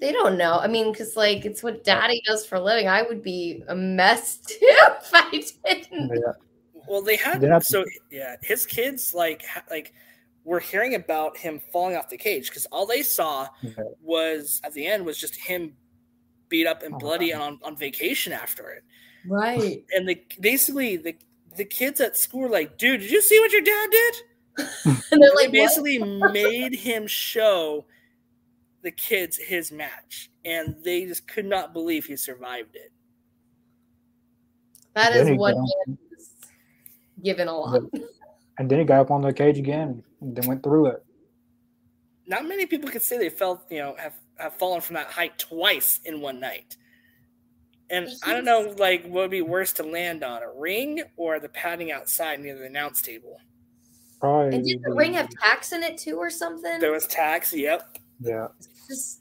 They 0.00 0.12
don't 0.12 0.38
know. 0.38 0.58
I 0.58 0.66
mean, 0.66 0.92
because 0.92 1.14
like 1.16 1.44
it's 1.44 1.62
what 1.62 1.84
daddy 1.84 2.22
does 2.24 2.46
for 2.46 2.54
a 2.56 2.60
living. 2.60 2.88
I 2.88 3.02
would 3.02 3.22
be 3.22 3.62
a 3.68 3.74
mess 3.74 4.38
too 4.38 4.56
if 4.60 5.10
I 5.12 5.30
didn't. 5.30 6.08
Yeah. 6.14 6.32
Well, 6.88 7.02
they 7.02 7.16
had 7.16 7.40
They 7.40 7.60
so 7.60 7.84
yeah. 8.10 8.36
His 8.42 8.64
kids 8.64 9.12
like 9.14 9.44
ha- 9.44 9.64
like 9.70 9.92
were 10.44 10.58
hearing 10.60 10.94
about 10.94 11.36
him 11.36 11.60
falling 11.70 11.96
off 11.96 12.08
the 12.08 12.16
cage 12.16 12.48
because 12.48 12.64
all 12.66 12.86
they 12.86 13.02
saw 13.02 13.46
Yeah. 13.62 13.72
was 14.02 14.60
at 14.64 14.72
the 14.72 14.86
end 14.86 15.04
was 15.04 15.18
just 15.18 15.36
him 15.36 15.74
beat 16.48 16.66
up 16.66 16.82
and 16.82 16.94
Oh, 16.94 16.98
bloody 16.98 17.32
wow. 17.32 17.34
and 17.34 17.42
on, 17.42 17.72
on 17.72 17.76
vacation 17.76 18.32
after 18.32 18.70
it. 18.70 18.82
Right. 19.26 19.84
And 19.92 20.08
the 20.08 20.18
basically 20.40 20.96
the 20.96 21.14
the 21.56 21.64
kids 21.66 22.00
at 22.00 22.16
school 22.16 22.40
were 22.40 22.48
like, 22.48 22.78
dude, 22.78 23.00
did 23.00 23.10
you 23.10 23.20
see 23.20 23.38
what 23.38 23.52
your 23.52 23.60
dad 23.60 23.90
did? 23.90 24.14
And 25.12 25.22
they're 25.22 25.34
like, 25.34 25.46
what? 25.48 25.52
basically 25.52 25.98
made 25.98 26.74
him 26.74 27.06
show 27.06 27.84
the 28.82 28.90
kids 28.90 29.36
his 29.36 29.70
match, 29.72 30.30
and 30.44 30.76
they 30.84 31.04
just 31.04 31.26
could 31.28 31.44
not 31.46 31.72
believe 31.72 32.06
he 32.06 32.16
survived 32.16 32.74
it. 32.76 32.92
that 34.94 35.12
Then 35.12 35.22
is 35.22 35.28
he 35.28 35.34
one 35.34 35.54
got- 35.54 35.68
man 35.86 35.98
who's 36.10 36.28
given 37.22 37.48
a 37.48 37.52
lot. 37.56 37.82
And 38.58 38.70
then 38.70 38.78
he 38.78 38.84
got 38.84 39.00
up 39.00 39.10
on 39.10 39.22
the 39.22 39.32
cage 39.32 39.58
again 39.58 40.02
and 40.20 40.36
then 40.36 40.46
went 40.46 40.62
through 40.62 40.86
it. 40.86 41.04
not 42.26 42.46
many 42.46 42.66
people 42.66 42.88
could 42.90 43.02
say 43.02 43.18
they 43.18 43.28
felt 43.30 43.62
you 43.70 43.78
know 43.78 43.94
have, 43.98 44.14
have 44.36 44.54
fallen 44.58 44.80
from 44.80 44.94
that 44.94 45.06
height 45.08 45.38
twice 45.38 46.00
in 46.04 46.20
one 46.20 46.38
night 46.38 46.76
and 47.88 48.06
i 48.24 48.32
don't 48.32 48.44
know 48.44 48.72
like 48.78 49.02
what 49.04 49.22
would 49.22 49.30
be 49.30 49.40
worse 49.42 49.72
to 49.72 49.82
land 49.82 50.22
on 50.22 50.42
a 50.42 50.50
ring 50.52 51.02
or 51.16 51.40
the 51.40 51.48
padding 51.48 51.90
outside 51.90 52.38
near 52.38 52.56
the 52.56 52.66
announce 52.66 53.02
table 53.02 53.38
Probably. 54.20 54.56
And 54.56 54.66
did 54.66 54.82
the 54.82 54.92
ring 54.92 55.14
have 55.14 55.28
tacks 55.30 55.72
in 55.72 55.82
it 55.82 55.96
too, 55.98 56.16
or 56.16 56.30
something? 56.30 56.78
there 56.80 56.92
was 56.92 57.06
tacks 57.06 57.52
yep 57.52 57.96
Yeah. 58.20 58.48
Just 58.88 59.20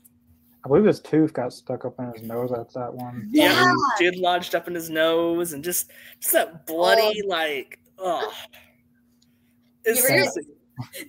I 0.63 0.67
believe 0.67 0.83
his 0.83 0.99
tooth 0.99 1.31
got 1.33 1.53
stuck 1.53 1.85
up 1.85 1.97
in 1.99 2.11
his 2.11 2.23
nose. 2.23 2.51
That's 2.53 2.73
that 2.73 2.93
one. 2.93 3.29
yeah. 3.31 3.69
and 3.71 3.77
jid 3.99 4.19
lodged 4.19 4.55
up 4.55 4.67
in 4.67 4.75
his 4.75 4.89
nose 4.89 5.53
and 5.53 5.63
just 5.63 5.91
just 6.19 6.33
that 6.33 6.65
bloody 6.67 7.21
oh. 7.23 7.27
like 7.27 7.79
oh 7.97 8.33
it's 9.85 9.99
You 9.99 10.05
ever 10.05 10.13
hear- 10.13 10.29
seriously- 10.29 10.55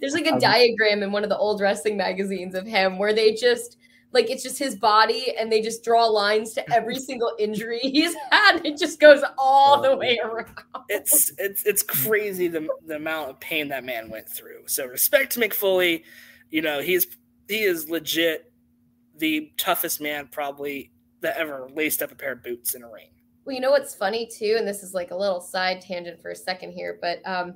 There's 0.00 0.14
like 0.14 0.26
a 0.26 0.38
diagram 0.38 1.02
in 1.02 1.10
one 1.12 1.22
of 1.24 1.28
the 1.30 1.36
old 1.38 1.60
wrestling 1.60 1.96
magazines 1.96 2.54
of 2.54 2.66
him 2.66 2.98
where 2.98 3.12
they 3.12 3.34
just 3.34 3.76
like 4.12 4.30
it's 4.30 4.42
just 4.42 4.58
his 4.58 4.74
body 4.74 5.34
and 5.38 5.50
they 5.50 5.60
just 5.60 5.84
draw 5.84 6.06
lines 6.06 6.52
to 6.54 6.72
every 6.72 6.96
single 6.98 7.32
injury 7.38 7.80
he's 7.80 8.14
had. 8.30 8.64
It 8.64 8.78
just 8.78 9.00
goes 9.00 9.22
all 9.38 9.80
the 9.80 9.96
way 9.96 10.18
around. 10.22 10.54
it's 10.88 11.32
it's 11.38 11.64
it's 11.64 11.82
crazy 11.82 12.48
the, 12.48 12.68
the 12.86 12.96
amount 12.96 13.30
of 13.30 13.40
pain 13.40 13.68
that 13.68 13.84
man 13.84 14.10
went 14.10 14.28
through. 14.28 14.62
So 14.66 14.86
respect 14.86 15.32
to 15.32 15.40
Mick 15.40 15.52
Foley. 15.52 16.04
You 16.50 16.62
know, 16.62 16.80
he's 16.80 17.06
he 17.48 17.62
is 17.62 17.88
legit 17.88 18.52
the 19.18 19.52
toughest 19.56 20.00
man 20.00 20.28
probably 20.30 20.92
that 21.20 21.36
ever 21.36 21.68
laced 21.74 22.02
up 22.02 22.10
a 22.10 22.14
pair 22.14 22.32
of 22.32 22.42
boots 22.42 22.74
in 22.74 22.82
a 22.82 22.90
ring. 22.90 23.10
Well, 23.44 23.54
you 23.54 23.60
know 23.60 23.70
what's 23.70 23.94
funny 23.94 24.26
too, 24.26 24.56
and 24.58 24.66
this 24.66 24.82
is 24.82 24.94
like 24.94 25.10
a 25.10 25.16
little 25.16 25.40
side 25.40 25.80
tangent 25.80 26.20
for 26.20 26.30
a 26.30 26.36
second 26.36 26.72
here, 26.72 26.98
but 27.00 27.20
um, 27.26 27.54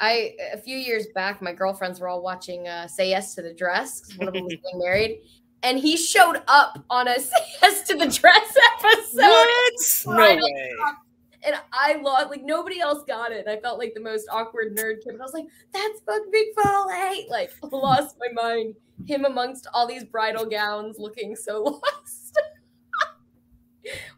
I 0.00 0.34
a 0.52 0.58
few 0.58 0.76
years 0.76 1.06
back, 1.14 1.42
my 1.42 1.52
girlfriends 1.52 2.00
were 2.00 2.08
all 2.08 2.22
watching 2.22 2.66
uh, 2.66 2.88
"Say 2.88 3.10
Yes 3.10 3.34
to 3.34 3.42
the 3.42 3.52
Dress" 3.52 4.00
because 4.00 4.18
one 4.18 4.28
of 4.28 4.34
them 4.34 4.44
was 4.44 4.54
getting 4.64 4.78
married, 4.78 5.18
and 5.62 5.78
he 5.78 5.96
showed 5.96 6.42
up 6.48 6.82
on 6.90 7.08
a 7.08 7.18
"Say 7.20 7.36
Yes 7.62 7.82
to 7.88 7.94
the 7.96 8.06
Dress" 8.08 8.56
episode, 8.78 9.20
what? 9.20 10.04
No 10.06 10.16
way. 10.44 10.72
and 11.44 11.56
I 11.72 12.00
lost. 12.02 12.30
Like 12.30 12.42
nobody 12.42 12.80
else 12.80 13.04
got 13.06 13.32
it. 13.32 13.46
I 13.48 13.58
felt 13.60 13.78
like 13.78 13.94
the 13.94 14.00
most 14.00 14.26
awkward 14.30 14.76
nerd 14.76 15.02
kid, 15.04 15.12
but 15.12 15.20
I 15.20 15.24
was 15.24 15.34
like, 15.34 15.46
"That's 15.72 16.00
Buck 16.00 16.22
Big 16.32 16.48
Foley!" 16.62 17.26
Like 17.30 17.52
lost 17.72 18.16
my 18.18 18.28
mind. 18.32 18.74
Him 19.06 19.24
amongst 19.24 19.66
all 19.72 19.86
these 19.86 20.04
bridal 20.04 20.44
gowns, 20.44 20.98
looking 20.98 21.34
so 21.34 21.62
lost. 21.82 22.38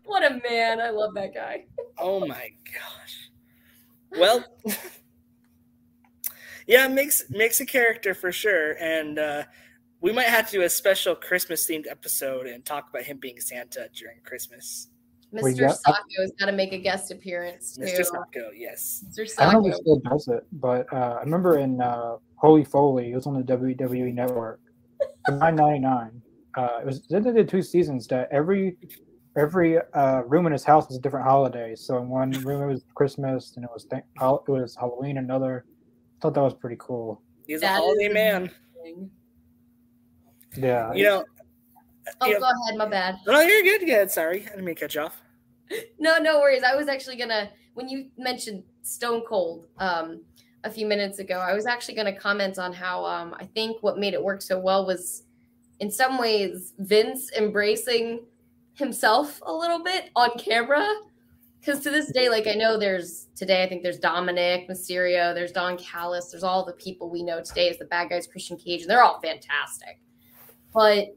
what 0.04 0.24
a 0.24 0.40
man! 0.48 0.80
I 0.80 0.90
love 0.90 1.14
that 1.14 1.32
guy. 1.34 1.66
Oh 1.98 2.26
my 2.26 2.50
gosh. 2.74 3.30
Well, 4.18 4.44
yeah, 6.66 6.88
makes 6.88 7.24
makes 7.30 7.60
a 7.60 7.66
character 7.66 8.12
for 8.12 8.32
sure, 8.32 8.72
and 8.72 9.18
uh, 9.18 9.44
we 10.02 10.12
might 10.12 10.26
have 10.26 10.46
to 10.50 10.52
do 10.58 10.62
a 10.62 10.68
special 10.68 11.14
Christmas 11.14 11.66
themed 11.66 11.86
episode 11.90 12.46
and 12.46 12.64
talk 12.64 12.90
about 12.90 13.04
him 13.04 13.18
being 13.18 13.40
Santa 13.40 13.88
during 13.94 14.18
Christmas. 14.24 14.88
We 15.30 15.40
Mr. 15.54 15.60
got- 15.60 15.78
Socko's 15.86 16.32
got 16.38 16.46
to 16.46 16.52
make 16.52 16.72
a 16.74 16.78
guest 16.78 17.10
appearance 17.10 17.76
too. 17.76 17.82
Mr. 17.82 18.04
Socko, 18.10 18.50
yes. 18.54 19.04
Mr. 19.16 19.32
I 19.38 19.50
don't 19.50 19.62
know 19.62 19.68
if 19.70 19.76
he 19.76 19.80
still 19.80 20.00
does 20.00 20.28
it, 20.28 20.44
but 20.52 20.92
uh, 20.92 21.16
I 21.18 21.20
remember 21.20 21.58
in 21.58 21.80
uh, 21.80 22.16
Holy 22.34 22.64
Foley, 22.64 23.12
it 23.12 23.14
was 23.14 23.26
on 23.26 23.34
the 23.34 23.42
WWE 23.56 24.12
Network. 24.12 24.60
For 25.26 25.32
nine 25.36 25.56
ninety 25.56 25.78
nine, 25.78 26.20
uh, 26.56 26.80
it 26.82 26.86
was 26.86 27.02
they 27.08 27.20
did 27.20 27.48
two 27.48 27.62
seasons 27.62 28.06
that 28.08 28.28
every 28.30 28.76
every 29.38 29.78
uh, 29.94 30.20
room 30.26 30.46
in 30.46 30.52
his 30.52 30.64
house 30.64 30.86
was 30.88 30.96
a 30.98 31.00
different 31.00 31.24
holiday. 31.26 31.74
So 31.76 31.98
in 31.98 32.08
one 32.08 32.30
room 32.44 32.62
it 32.62 32.66
was 32.72 32.84
Christmas, 32.94 33.54
and 33.56 33.64
it 33.64 33.70
was 33.72 33.84
th- 33.84 34.02
it 34.20 34.50
was 34.50 34.76
Halloween. 34.78 35.18
Another, 35.18 35.64
I 35.66 36.18
thought 36.20 36.34
that 36.34 36.42
was 36.42 36.54
pretty 36.54 36.76
cool. 36.78 37.22
He's 37.46 37.60
That 37.62 37.70
a 37.70 37.74
is 37.74 37.80
holiday 37.80 38.08
man. 38.12 38.50
amazing. 38.80 39.10
Yeah, 40.56 40.92
You 40.92 41.04
know, 41.04 41.24
Oh, 42.20 42.26
Yeah. 42.26 42.38
go 42.40 42.44
ahead. 42.46 42.76
My 42.76 42.86
bad. 42.86 43.16
no, 43.26 43.40
you're 43.40 43.62
good. 43.62 43.86
Good. 43.86 44.10
Sorry, 44.10 44.42
I 44.46 44.50
didn't 44.50 44.64
mean 44.64 44.74
to 44.74 44.80
cut 44.80 44.94
you 44.94 45.02
off. 45.02 45.22
No, 45.98 46.18
no 46.18 46.38
worries. 46.40 46.62
I 46.64 46.74
was 46.74 46.88
actually 46.88 47.16
gonna 47.16 47.50
when 47.74 47.88
you 47.88 48.10
mentioned 48.18 48.62
Stone 48.82 49.22
Cold 49.26 49.68
um, 49.78 50.20
a 50.64 50.70
few 50.70 50.84
minutes 50.86 51.18
ago. 51.18 51.38
I 51.38 51.54
was 51.54 51.64
actually 51.64 51.94
gonna 51.94 52.14
comment 52.14 52.58
on 52.58 52.72
how 52.74 53.04
um, 53.06 53.34
I 53.40 53.46
think 53.46 53.82
what 53.82 53.98
made 53.98 54.12
it 54.12 54.22
work 54.22 54.42
so 54.42 54.58
well 54.58 54.84
was, 54.86 55.22
in 55.80 55.90
some 55.90 56.18
ways, 56.18 56.74
Vince 56.78 57.30
embracing 57.38 58.20
himself 58.74 59.40
a 59.46 59.52
little 59.52 59.82
bit 59.82 60.10
on 60.14 60.30
camera. 60.38 60.86
Because 61.60 61.80
to 61.84 61.90
this 61.90 62.10
day, 62.12 62.28
like 62.28 62.46
I 62.48 62.54
know 62.54 62.76
there's 62.76 63.28
today, 63.36 63.62
I 63.62 63.68
think 63.68 63.82
there's 63.82 64.00
Dominik 64.00 64.68
Mysterio, 64.68 65.32
there's 65.32 65.52
Don 65.52 65.78
Callis, 65.78 66.30
there's 66.32 66.42
all 66.42 66.66
the 66.66 66.72
people 66.72 67.08
we 67.08 67.22
know 67.22 67.40
today 67.42 67.70
as 67.70 67.78
the 67.78 67.84
bad 67.86 68.10
guys, 68.10 68.26
Christian 68.26 68.56
Cage, 68.58 68.82
and 68.82 68.90
they're 68.90 69.02
all 69.04 69.20
fantastic. 69.20 70.00
But 70.72 71.14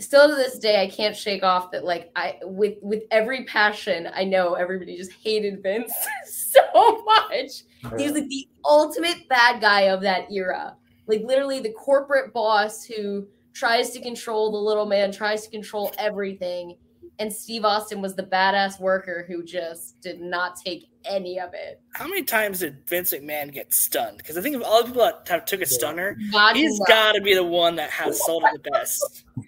still 0.00 0.28
to 0.28 0.34
this 0.34 0.58
day, 0.58 0.82
I 0.82 0.88
can't 0.88 1.16
shake 1.16 1.42
off 1.42 1.70
that 1.72 1.84
like 1.84 2.10
I 2.16 2.38
with 2.42 2.74
with 2.82 3.02
every 3.10 3.44
passion, 3.44 4.08
I 4.14 4.24
know 4.24 4.54
everybody 4.54 4.96
just 4.96 5.12
hated 5.12 5.62
Vince 5.62 5.92
so 6.26 7.02
much. 7.04 7.64
He 7.98 8.04
was 8.04 8.12
like 8.12 8.28
the 8.28 8.48
ultimate 8.64 9.28
bad 9.28 9.60
guy 9.60 9.82
of 9.82 10.00
that 10.02 10.30
era. 10.30 10.76
Like 11.06 11.22
literally 11.22 11.60
the 11.60 11.72
corporate 11.72 12.32
boss 12.32 12.84
who 12.84 13.26
tries 13.52 13.90
to 13.90 14.00
control 14.00 14.50
the 14.50 14.58
little 14.58 14.86
man, 14.86 15.12
tries 15.12 15.44
to 15.44 15.50
control 15.50 15.92
everything. 15.98 16.76
And 17.18 17.32
Steve 17.32 17.64
Austin 17.64 18.00
was 18.00 18.14
the 18.14 18.22
badass 18.22 18.80
worker 18.80 19.24
who 19.28 19.44
just 19.44 20.00
did 20.00 20.20
not 20.20 20.56
take 20.56 20.89
any 21.04 21.38
of 21.40 21.50
it. 21.54 21.80
How 21.94 22.06
many 22.06 22.22
times 22.22 22.60
did 22.60 22.86
Vince 22.88 23.12
McMahon 23.12 23.52
get 23.52 23.72
stunned? 23.74 24.18
Because 24.18 24.36
I 24.36 24.40
think 24.42 24.56
of 24.56 24.62
all 24.62 24.80
the 24.82 24.88
people 24.88 25.02
that 25.04 25.26
have 25.28 25.44
took 25.44 25.60
a 25.60 25.66
stunner, 25.66 26.16
Not 26.18 26.56
he's 26.56 26.76
enough. 26.76 26.88
got 26.88 27.12
to 27.12 27.20
be 27.20 27.34
the 27.34 27.42
one 27.44 27.76
that 27.76 27.90
has 27.90 28.24
sold 28.24 28.44
it 28.44 28.62
the 28.62 28.70
best. 28.70 29.24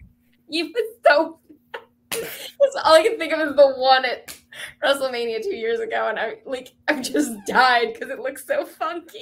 He 0.51 0.65
was 0.65 0.83
so. 1.07 1.39
That's 2.11 2.77
all 2.85 2.93
I 2.95 3.03
can 3.03 3.17
think 3.17 3.33
of 3.33 3.41
is 3.41 3.57
the 3.57 3.73
one 3.79 4.05
at 4.05 4.37
WrestleMania 4.85 5.43
two 5.43 5.55
years 5.57 5.81
ago, 5.81 6.09
and 6.11 6.19
I 6.19 6.35
like 6.45 6.75
I've 6.89 7.01
just 7.01 7.33
died 7.47 7.95
because 7.95 8.11
it 8.11 8.19
looks 8.19 8.47
so 8.47 8.67
funky. 8.67 9.19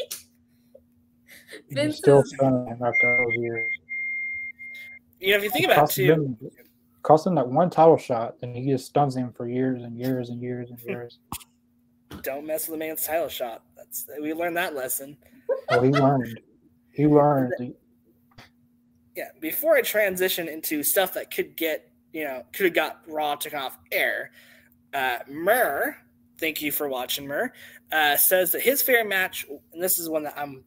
He's 1.68 1.74
Vince 1.76 1.98
still 1.98 2.20
is- 2.22 2.32
stunning 2.34 2.68
after 2.84 3.16
all 3.16 3.26
those 3.30 3.36
years. 3.38 3.70
You 5.20 5.30
know, 5.30 5.36
if 5.36 5.44
you 5.44 5.50
think 5.50 5.66
about 5.66 5.74
it 5.76 5.80
Cost 5.80 5.94
too, 5.94 6.04
him, 6.12 6.38
cost 7.04 7.26
him 7.28 7.34
that 7.36 7.46
one 7.46 7.70
title 7.70 7.96
shot, 7.96 8.34
and 8.42 8.56
he 8.56 8.66
just 8.68 8.86
stuns 8.86 9.14
him 9.16 9.32
for 9.32 9.48
years 9.48 9.84
and 9.84 9.96
years 9.96 10.30
and 10.30 10.42
years 10.42 10.70
and 10.70 10.80
years. 10.80 11.20
Don't 12.22 12.46
mess 12.46 12.68
with 12.68 12.78
the 12.78 12.84
man's 12.84 13.06
title 13.06 13.28
shot. 13.28 13.62
That's 13.76 14.06
we 14.20 14.32
learned 14.32 14.56
that 14.56 14.74
lesson. 14.74 15.16
well, 15.68 15.82
he 15.82 15.90
learned. 15.90 16.40
He 16.92 17.06
learned. 17.06 17.74
Yeah, 19.16 19.28
before 19.40 19.76
I 19.76 19.82
transition 19.82 20.48
into 20.48 20.82
stuff 20.82 21.14
that 21.14 21.34
could 21.34 21.56
get, 21.56 21.90
you 22.12 22.24
know, 22.24 22.44
could 22.52 22.66
have 22.66 22.74
got 22.74 23.00
Raw 23.06 23.34
taken 23.34 23.58
off 23.58 23.78
air, 23.92 24.30
uh, 24.94 25.18
Murr, 25.28 25.96
thank 26.38 26.62
you 26.62 26.72
for 26.72 26.88
watching, 26.88 27.26
Murr, 27.26 27.52
uh, 27.92 28.16
says 28.16 28.52
that 28.52 28.62
his 28.62 28.82
favorite 28.82 29.08
match, 29.08 29.46
and 29.72 29.82
this 29.82 29.98
is 29.98 30.08
one 30.08 30.24
that 30.24 30.34
I'm 30.36 30.64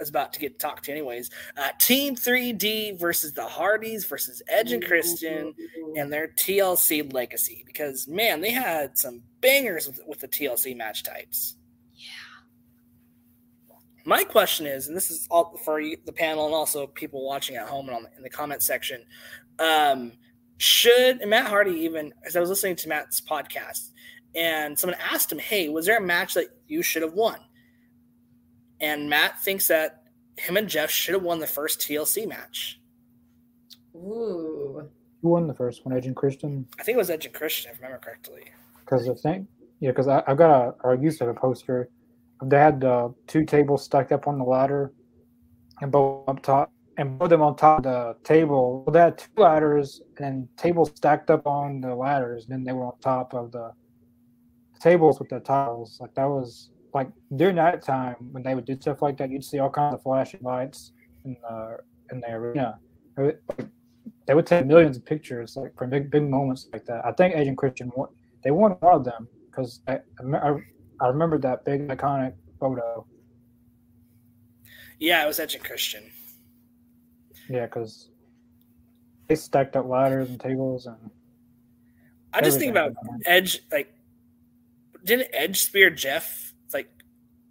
is 0.00 0.08
about 0.08 0.32
to 0.32 0.40
get 0.40 0.58
talked 0.58 0.84
to 0.84 0.92
anyways, 0.92 1.30
uh, 1.56 1.68
Team 1.78 2.14
3D 2.14 2.98
versus 2.98 3.32
the 3.32 3.44
Hardys 3.44 4.04
versus 4.04 4.42
Edge 4.48 4.72
and 4.72 4.84
Christian 4.84 5.54
and 5.96 6.12
their 6.12 6.28
TLC 6.28 7.12
legacy. 7.12 7.64
Because, 7.66 8.06
man, 8.08 8.40
they 8.40 8.50
had 8.50 8.98
some 8.98 9.22
bangers 9.40 9.86
with, 9.86 10.00
with 10.06 10.20
the 10.20 10.28
TLC 10.28 10.76
match 10.76 11.02
types. 11.02 11.56
Yeah. 11.94 12.06
My 14.04 14.24
question 14.24 14.66
is, 14.66 14.88
and 14.88 14.96
this 14.96 15.10
is 15.10 15.26
all 15.30 15.56
for 15.64 15.80
you, 15.80 15.96
the 16.04 16.12
panel 16.12 16.46
and 16.46 16.54
also 16.54 16.86
people 16.86 17.26
watching 17.26 17.56
at 17.56 17.66
home 17.66 17.88
and 17.88 17.96
on 17.96 18.02
the, 18.04 18.10
in 18.16 18.22
the 18.22 18.30
comment 18.30 18.62
section. 18.62 19.04
Um, 19.58 20.12
should 20.58 21.20
and 21.20 21.30
Matt 21.30 21.46
Hardy 21.46 21.72
even, 21.72 22.12
as 22.24 22.36
I 22.36 22.40
was 22.40 22.48
listening 22.48 22.76
to 22.76 22.88
Matt's 22.88 23.20
podcast, 23.20 23.90
and 24.34 24.78
someone 24.78 24.98
asked 25.00 25.30
him, 25.32 25.38
"Hey, 25.38 25.68
was 25.68 25.86
there 25.86 25.98
a 25.98 26.00
match 26.00 26.34
that 26.34 26.46
you 26.66 26.82
should 26.82 27.02
have 27.02 27.14
won?" 27.14 27.40
And 28.80 29.08
Matt 29.08 29.40
thinks 29.40 29.68
that 29.68 30.02
him 30.36 30.56
and 30.56 30.68
Jeff 30.68 30.90
should 30.90 31.14
have 31.14 31.22
won 31.22 31.40
the 31.40 31.46
first 31.46 31.80
TLC 31.80 32.28
match. 32.28 32.80
Ooh. 33.94 34.88
Who 35.22 35.28
won 35.28 35.46
the 35.46 35.54
first 35.54 35.84
one? 35.84 35.96
Edge 35.96 36.06
and 36.06 36.14
Christian. 36.14 36.66
I 36.78 36.82
think 36.82 36.96
it 36.96 36.98
was 36.98 37.10
Edge 37.10 37.26
and 37.26 37.34
Christian, 37.34 37.72
if 37.72 37.78
I 37.78 37.86
remember 37.86 38.04
correctly. 38.04 38.44
Because 38.80 39.06
the 39.06 39.14
thing, 39.14 39.48
yeah, 39.80 39.90
because 39.90 40.08
I've 40.08 40.36
got 40.36 40.50
a, 40.50 40.74
or 40.84 40.92
I 40.92 40.94
used 40.94 41.18
to 41.18 41.26
have 41.26 41.36
a 41.36 41.38
poster. 41.38 41.88
They 42.42 42.58
had 42.58 42.84
uh, 42.84 43.08
two 43.26 43.44
tables 43.44 43.82
stacked 43.84 44.12
up 44.12 44.28
on 44.28 44.38
the 44.38 44.44
ladder, 44.44 44.92
and 45.80 45.90
both 45.90 46.28
up 46.28 46.42
top, 46.42 46.70
and 46.98 47.18
both 47.18 47.26
of 47.26 47.30
them 47.30 47.42
on 47.42 47.56
top 47.56 47.78
of 47.78 47.84
the 47.84 48.16
table. 48.24 48.84
Well, 48.86 48.92
they 48.92 49.00
had 49.00 49.18
two 49.18 49.30
ladders 49.36 50.02
and 50.18 50.48
tables 50.56 50.92
stacked 50.94 51.30
up 51.30 51.46
on 51.46 51.80
the 51.80 51.94
ladders, 51.94 52.44
and 52.44 52.52
then 52.52 52.64
they 52.64 52.72
were 52.72 52.86
on 52.86 52.98
top 53.00 53.34
of 53.34 53.52
the 53.52 53.72
tables 54.80 55.18
with 55.18 55.30
the 55.30 55.40
tiles. 55.40 55.98
Like 56.00 56.14
that 56.14 56.28
was 56.28 56.70
like 56.96 57.10
during 57.40 57.56
that 57.56 57.82
time 57.82 58.16
when 58.32 58.42
they 58.42 58.54
would 58.54 58.64
do 58.64 58.74
stuff 58.80 59.02
like 59.02 59.18
that, 59.18 59.30
you'd 59.30 59.44
see 59.44 59.58
all 59.58 59.68
kinds 59.68 59.94
of 59.96 60.02
flashing 60.02 60.40
lights 60.42 60.92
in 61.26 61.36
the 61.42 61.76
in 62.10 62.20
the 62.22 62.30
arena. 62.32 62.78
Would- 63.18 63.38
like, 63.50 63.68
they 64.26 64.34
would 64.34 64.46
take 64.46 64.64
millions 64.66 64.96
of 64.96 65.04
pictures 65.04 65.56
like 65.56 65.72
for 65.76 65.86
big 65.86 66.10
big 66.10 66.24
moments 66.36 66.62
like 66.72 66.86
that. 66.86 67.04
I 67.04 67.12
think 67.12 67.36
Edge 67.36 67.48
and 67.48 67.58
Christian 67.62 67.92
won. 67.94 68.08
They 68.42 68.50
won 68.50 68.70
one 68.80 68.94
of 68.94 69.04
them 69.04 69.28
because 69.46 69.80
I, 69.86 69.98
I 70.42 70.56
I 71.02 71.06
remember 71.08 71.36
that 71.46 71.64
big 71.66 71.86
iconic 71.88 72.32
photo. 72.58 73.06
Yeah, 74.98 75.22
it 75.22 75.26
was 75.26 75.38
Edge 75.38 75.54
and 75.54 75.62
Christian. 75.62 76.04
Yeah, 77.50 77.66
because 77.66 78.08
they 79.28 79.34
stacked 79.34 79.76
up 79.76 79.86
ladders 79.86 80.30
and 80.30 80.40
tables 80.40 80.86
and. 80.86 81.10
I 82.32 82.40
just 82.40 82.58
think 82.58 82.70
about. 82.70 82.92
Edge, 83.24 83.60
like, 83.70 83.94
didn't 85.04 85.28
Edge 85.32 85.60
spear 85.60 85.88
Jeff 85.90 86.45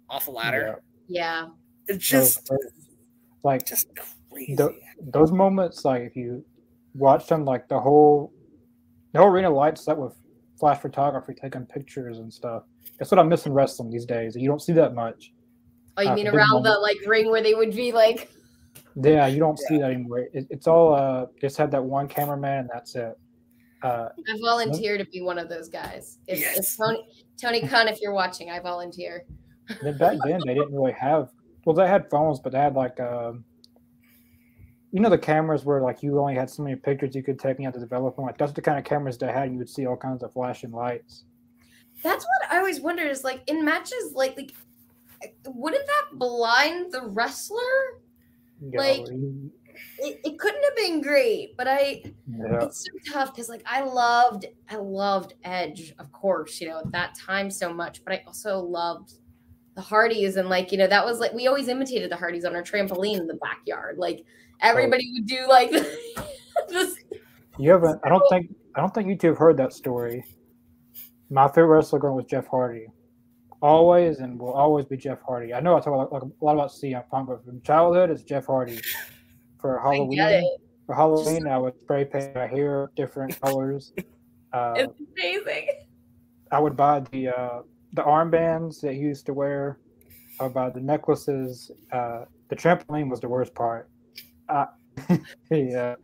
off 0.08 0.28
a 0.28 0.30
ladder? 0.30 0.82
Yeah. 1.08 1.48
It's 1.88 2.06
just, 2.06 2.46
Those- 2.48 2.58
like 3.42 3.64
just 3.66 3.88
crazy. 4.30 4.54
the, 4.56 4.74
those 5.00 5.30
moments, 5.32 5.84
like 5.84 6.02
if 6.02 6.16
you 6.16 6.44
watch 6.94 7.26
them, 7.28 7.44
like 7.44 7.68
the 7.68 7.78
whole 7.78 8.32
the 9.12 9.20
whole 9.20 9.28
arena 9.28 9.48
lights 9.48 9.86
up 9.88 9.98
with 9.98 10.14
flash 10.58 10.80
photography, 10.80 11.34
taking 11.40 11.64
pictures 11.66 12.18
and 12.18 12.32
stuff. 12.32 12.64
That's 12.98 13.10
what 13.10 13.18
I 13.18 13.22
miss 13.22 13.46
in 13.46 13.52
wrestling 13.52 13.90
these 13.90 14.04
days. 14.04 14.34
You 14.36 14.48
don't 14.48 14.60
see 14.60 14.72
that 14.72 14.94
much. 14.94 15.32
Oh, 15.96 16.02
you 16.02 16.10
Uh, 16.10 16.14
mean 16.14 16.24
big 16.26 16.34
around 16.34 16.62
the 16.64 16.72
like 16.72 16.96
ring 17.06 17.30
where 17.30 17.42
they 17.42 17.54
would 17.54 17.74
be 17.74 17.92
like 17.92 18.30
Yeah, 19.00 19.26
you 19.26 19.38
don't 19.38 19.58
see 19.58 19.78
that 19.78 19.90
anymore. 19.92 20.20
It, 20.32 20.46
it's 20.50 20.66
all 20.66 20.94
uh, 20.94 21.26
just 21.40 21.56
had 21.56 21.70
that 21.70 21.82
one 21.84 22.08
cameraman 22.08 22.60
and 22.60 22.70
that's 22.72 22.94
it. 22.96 23.14
Uh, 23.82 24.08
I 24.28 24.38
volunteer 24.40 24.98
to 24.98 25.04
be 25.04 25.20
one 25.22 25.38
of 25.38 25.48
those 25.48 25.68
guys. 25.68 26.18
If, 26.26 26.40
Yes. 26.40 26.58
if 26.58 26.76
Tony 26.76 27.06
Tony 27.40 27.68
Khan, 27.68 27.86
if 27.88 28.00
you're 28.00 28.14
watching, 28.14 28.50
I 28.50 28.58
volunteer. 28.58 29.24
Then 29.82 29.98
back 29.98 30.18
then 30.24 30.40
they 30.46 30.54
didn't 30.54 30.74
really 30.74 30.92
have. 30.92 31.30
Well, 31.64 31.74
they 31.74 31.86
had 31.88 32.08
phones, 32.10 32.38
but 32.40 32.52
they 32.52 32.58
had 32.58 32.74
like 32.74 32.98
um, 33.00 33.44
you 34.92 35.00
know, 35.00 35.10
the 35.10 35.18
cameras 35.18 35.64
where 35.64 35.80
like 35.82 36.02
you 36.02 36.18
only 36.20 36.34
had 36.34 36.48
so 36.48 36.62
many 36.62 36.76
pictures 36.76 37.14
you 37.14 37.22
could 37.22 37.38
take 37.38 37.56
and 37.56 37.60
you 37.60 37.66
had 37.66 37.74
to 37.74 37.80
develop 37.80 38.16
them. 38.16 38.24
Like 38.24 38.38
that's 38.38 38.52
the 38.52 38.62
kind 38.62 38.78
of 38.78 38.84
cameras 38.84 39.18
they 39.18 39.26
had. 39.26 39.50
You 39.52 39.58
would 39.58 39.68
see 39.68 39.86
all 39.86 39.96
kinds 39.96 40.22
of 40.22 40.32
flashing 40.32 40.70
lights. 40.72 41.24
That's 42.02 42.24
what 42.24 42.52
I 42.52 42.58
always 42.58 42.80
wonder 42.80 43.02
is 43.02 43.24
like 43.24 43.42
in 43.46 43.64
matches 43.64 44.12
like 44.14 44.36
like 44.36 44.52
wouldn't 45.46 45.86
that 45.86 46.18
blind 46.18 46.92
the 46.92 47.02
wrestler? 47.06 47.58
Know, 48.60 48.78
Like- 48.78 49.06
It, 49.98 50.20
it 50.24 50.38
couldn't 50.38 50.62
have 50.64 50.76
been 50.76 51.02
great, 51.02 51.54
but 51.58 51.68
I 51.68 52.02
yeah. 52.26 52.62
it's 52.62 52.84
so 52.86 53.12
tough 53.12 53.34
because 53.34 53.50
like 53.50 53.62
I 53.66 53.82
loved 53.82 54.46
I 54.70 54.76
loved 54.76 55.34
Edge, 55.44 55.92
of 55.98 56.10
course, 56.12 56.60
you 56.62 56.68
know, 56.68 56.78
at 56.78 56.90
that 56.92 57.14
time 57.14 57.50
so 57.50 57.74
much, 57.74 58.02
but 58.02 58.14
I 58.14 58.22
also 58.26 58.58
loved 58.58 59.12
the 59.76 59.82
Hardys 59.82 60.36
and 60.36 60.48
like, 60.48 60.72
you 60.72 60.78
know, 60.78 60.86
that 60.86 61.04
was 61.04 61.20
like 61.20 61.32
we 61.32 61.46
always 61.46 61.68
imitated 61.68 62.10
the 62.10 62.16
Hardys 62.16 62.44
on 62.44 62.56
our 62.56 62.62
trampoline 62.62 63.20
in 63.20 63.26
the 63.26 63.34
backyard. 63.34 63.98
Like 63.98 64.24
everybody 64.60 65.12
would 65.12 65.26
do 65.26 65.46
like 65.46 65.70
this 66.68 66.98
You 67.58 67.70
haven't. 67.70 68.00
I 68.02 68.08
don't 68.08 68.24
think. 68.30 68.54
I 68.74 68.80
don't 68.80 68.92
think 68.92 69.08
you 69.08 69.16
two 69.16 69.28
have 69.28 69.38
heard 69.38 69.56
that 69.58 69.72
story. 69.72 70.24
My 71.30 71.46
favorite 71.48 71.76
wrestler 71.76 71.98
growing 71.98 72.16
was 72.16 72.26
Jeff 72.26 72.46
Hardy. 72.46 72.86
Always 73.62 74.18
and 74.18 74.38
will 74.38 74.52
always 74.52 74.86
be 74.86 74.96
Jeff 74.96 75.18
Hardy. 75.26 75.52
I 75.54 75.60
know 75.60 75.76
I 75.76 75.80
talk 75.80 75.88
a 75.88 75.96
lot, 75.96 76.12
like, 76.12 76.22
a 76.22 76.44
lot 76.44 76.54
about 76.54 76.70
CM 76.70 77.08
Punk, 77.08 77.28
but 77.28 77.44
from 77.44 77.60
childhood, 77.62 78.10
it's 78.10 78.22
Jeff 78.22 78.46
Hardy. 78.46 78.80
For 79.58 79.80
Halloween, 79.80 80.58
for 80.84 80.94
Halloween, 80.94 81.48
I 81.48 81.58
would 81.58 81.74
spray 81.82 82.04
paint 82.04 82.34
my 82.34 82.46
hair 82.46 82.90
different 82.96 83.38
colors. 83.40 83.92
Uh, 84.52 84.72
It's 84.76 84.94
amazing. 85.12 85.68
I 86.50 86.60
would 86.60 86.76
buy 86.76 87.00
the 87.10 87.28
uh, 87.28 87.62
the 87.92 88.02
armbands 88.02 88.80
that 88.80 88.94
he 88.94 89.00
used 89.00 89.26
to 89.26 89.34
wear. 89.34 89.78
about 90.40 90.74
the 90.74 90.80
necklaces. 90.80 91.70
Uh, 91.92 92.24
the 92.48 92.56
trampoline 92.56 93.08
was 93.08 93.20
the 93.20 93.28
worst 93.28 93.54
part. 93.54 93.88
Uh, 94.48 94.66
yeah, 95.50 95.94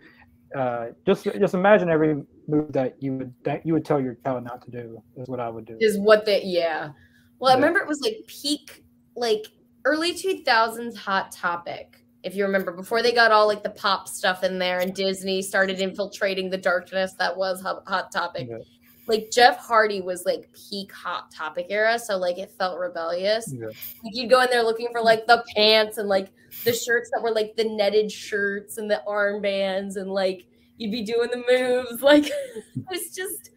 uh, 0.56 0.86
just 1.06 1.24
just 1.24 1.54
imagine 1.54 1.88
every 1.88 2.22
move 2.48 2.72
that 2.72 2.96
you 3.00 3.14
would 3.14 3.34
that 3.44 3.64
you 3.64 3.72
would 3.72 3.84
tell 3.84 4.00
your 4.00 4.14
child 4.24 4.44
not 4.44 4.62
to 4.64 4.70
do 4.70 5.02
is 5.16 5.28
what 5.28 5.40
I 5.40 5.48
would 5.48 5.64
do. 5.64 5.76
Is 5.80 5.98
what 5.98 6.24
they 6.24 6.42
yeah. 6.44 6.90
Well, 7.38 7.52
I 7.52 7.54
remember 7.54 7.80
it 7.80 7.88
was 7.88 8.00
like 8.00 8.24
peak 8.26 8.84
like 9.16 9.46
early 9.84 10.14
2000s 10.14 10.96
hot 10.96 11.32
topic. 11.32 12.04
If 12.22 12.36
you 12.36 12.44
remember 12.44 12.70
before 12.70 13.02
they 13.02 13.12
got 13.12 13.32
all 13.32 13.48
like 13.48 13.64
the 13.64 13.70
pop 13.70 14.08
stuff 14.08 14.44
in 14.44 14.58
there 14.58 14.78
and 14.78 14.94
Disney 14.94 15.42
started 15.42 15.80
infiltrating 15.80 16.50
the 16.50 16.56
darkness 16.56 17.14
that 17.18 17.36
was 17.36 17.60
hot, 17.60 17.82
hot 17.86 18.12
topic. 18.12 18.48
Yeah. 18.48 18.58
Like 19.06 19.30
Jeff 19.32 19.58
Hardy 19.58 20.00
was 20.00 20.24
like 20.24 20.48
peak 20.52 20.92
hot 20.92 21.32
topic 21.32 21.66
era, 21.70 21.98
so 21.98 22.16
like 22.16 22.38
it 22.38 22.50
felt 22.50 22.78
rebellious. 22.78 23.52
Yeah. 23.52 23.66
Like 23.66 24.14
you'd 24.14 24.30
go 24.30 24.42
in 24.42 24.50
there 24.50 24.62
looking 24.62 24.88
for 24.92 25.00
like 25.00 25.26
the 25.26 25.44
pants 25.56 25.98
and 25.98 26.08
like 26.08 26.28
the 26.64 26.72
shirts 26.72 27.10
that 27.12 27.22
were 27.22 27.32
like 27.32 27.56
the 27.56 27.64
netted 27.64 28.12
shirts 28.12 28.78
and 28.78 28.90
the 28.90 29.02
armbands 29.08 29.96
and 29.96 30.10
like 30.10 30.44
you'd 30.78 30.92
be 30.92 31.02
doing 31.02 31.30
the 31.30 31.44
moves. 31.48 32.02
Like 32.02 32.26
it 32.26 32.84
was 32.90 33.14
just 33.14 33.50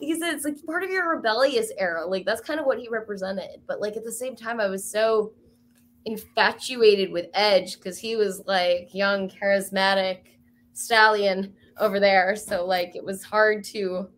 he 0.00 0.18
said, 0.18 0.34
it's 0.34 0.44
like 0.44 0.64
part 0.64 0.82
of 0.82 0.90
your 0.90 1.14
rebellious 1.14 1.70
era. 1.78 2.06
Like 2.06 2.24
that's 2.24 2.40
kind 2.40 2.58
of 2.58 2.66
what 2.66 2.78
he 2.78 2.88
represented. 2.88 3.60
But 3.66 3.80
like 3.80 3.96
at 3.96 4.04
the 4.04 4.12
same 4.12 4.36
time, 4.36 4.60
I 4.60 4.66
was 4.66 4.88
so 4.88 5.32
infatuated 6.04 7.10
with 7.10 7.26
Edge 7.34 7.76
because 7.76 7.98
he 7.98 8.16
was 8.16 8.42
like 8.46 8.94
young, 8.94 9.28
charismatic 9.28 10.20
stallion 10.72 11.54
over 11.78 12.00
there. 12.00 12.36
So 12.36 12.64
like 12.64 12.96
it 12.96 13.04
was 13.04 13.22
hard 13.22 13.64
to 13.64 14.08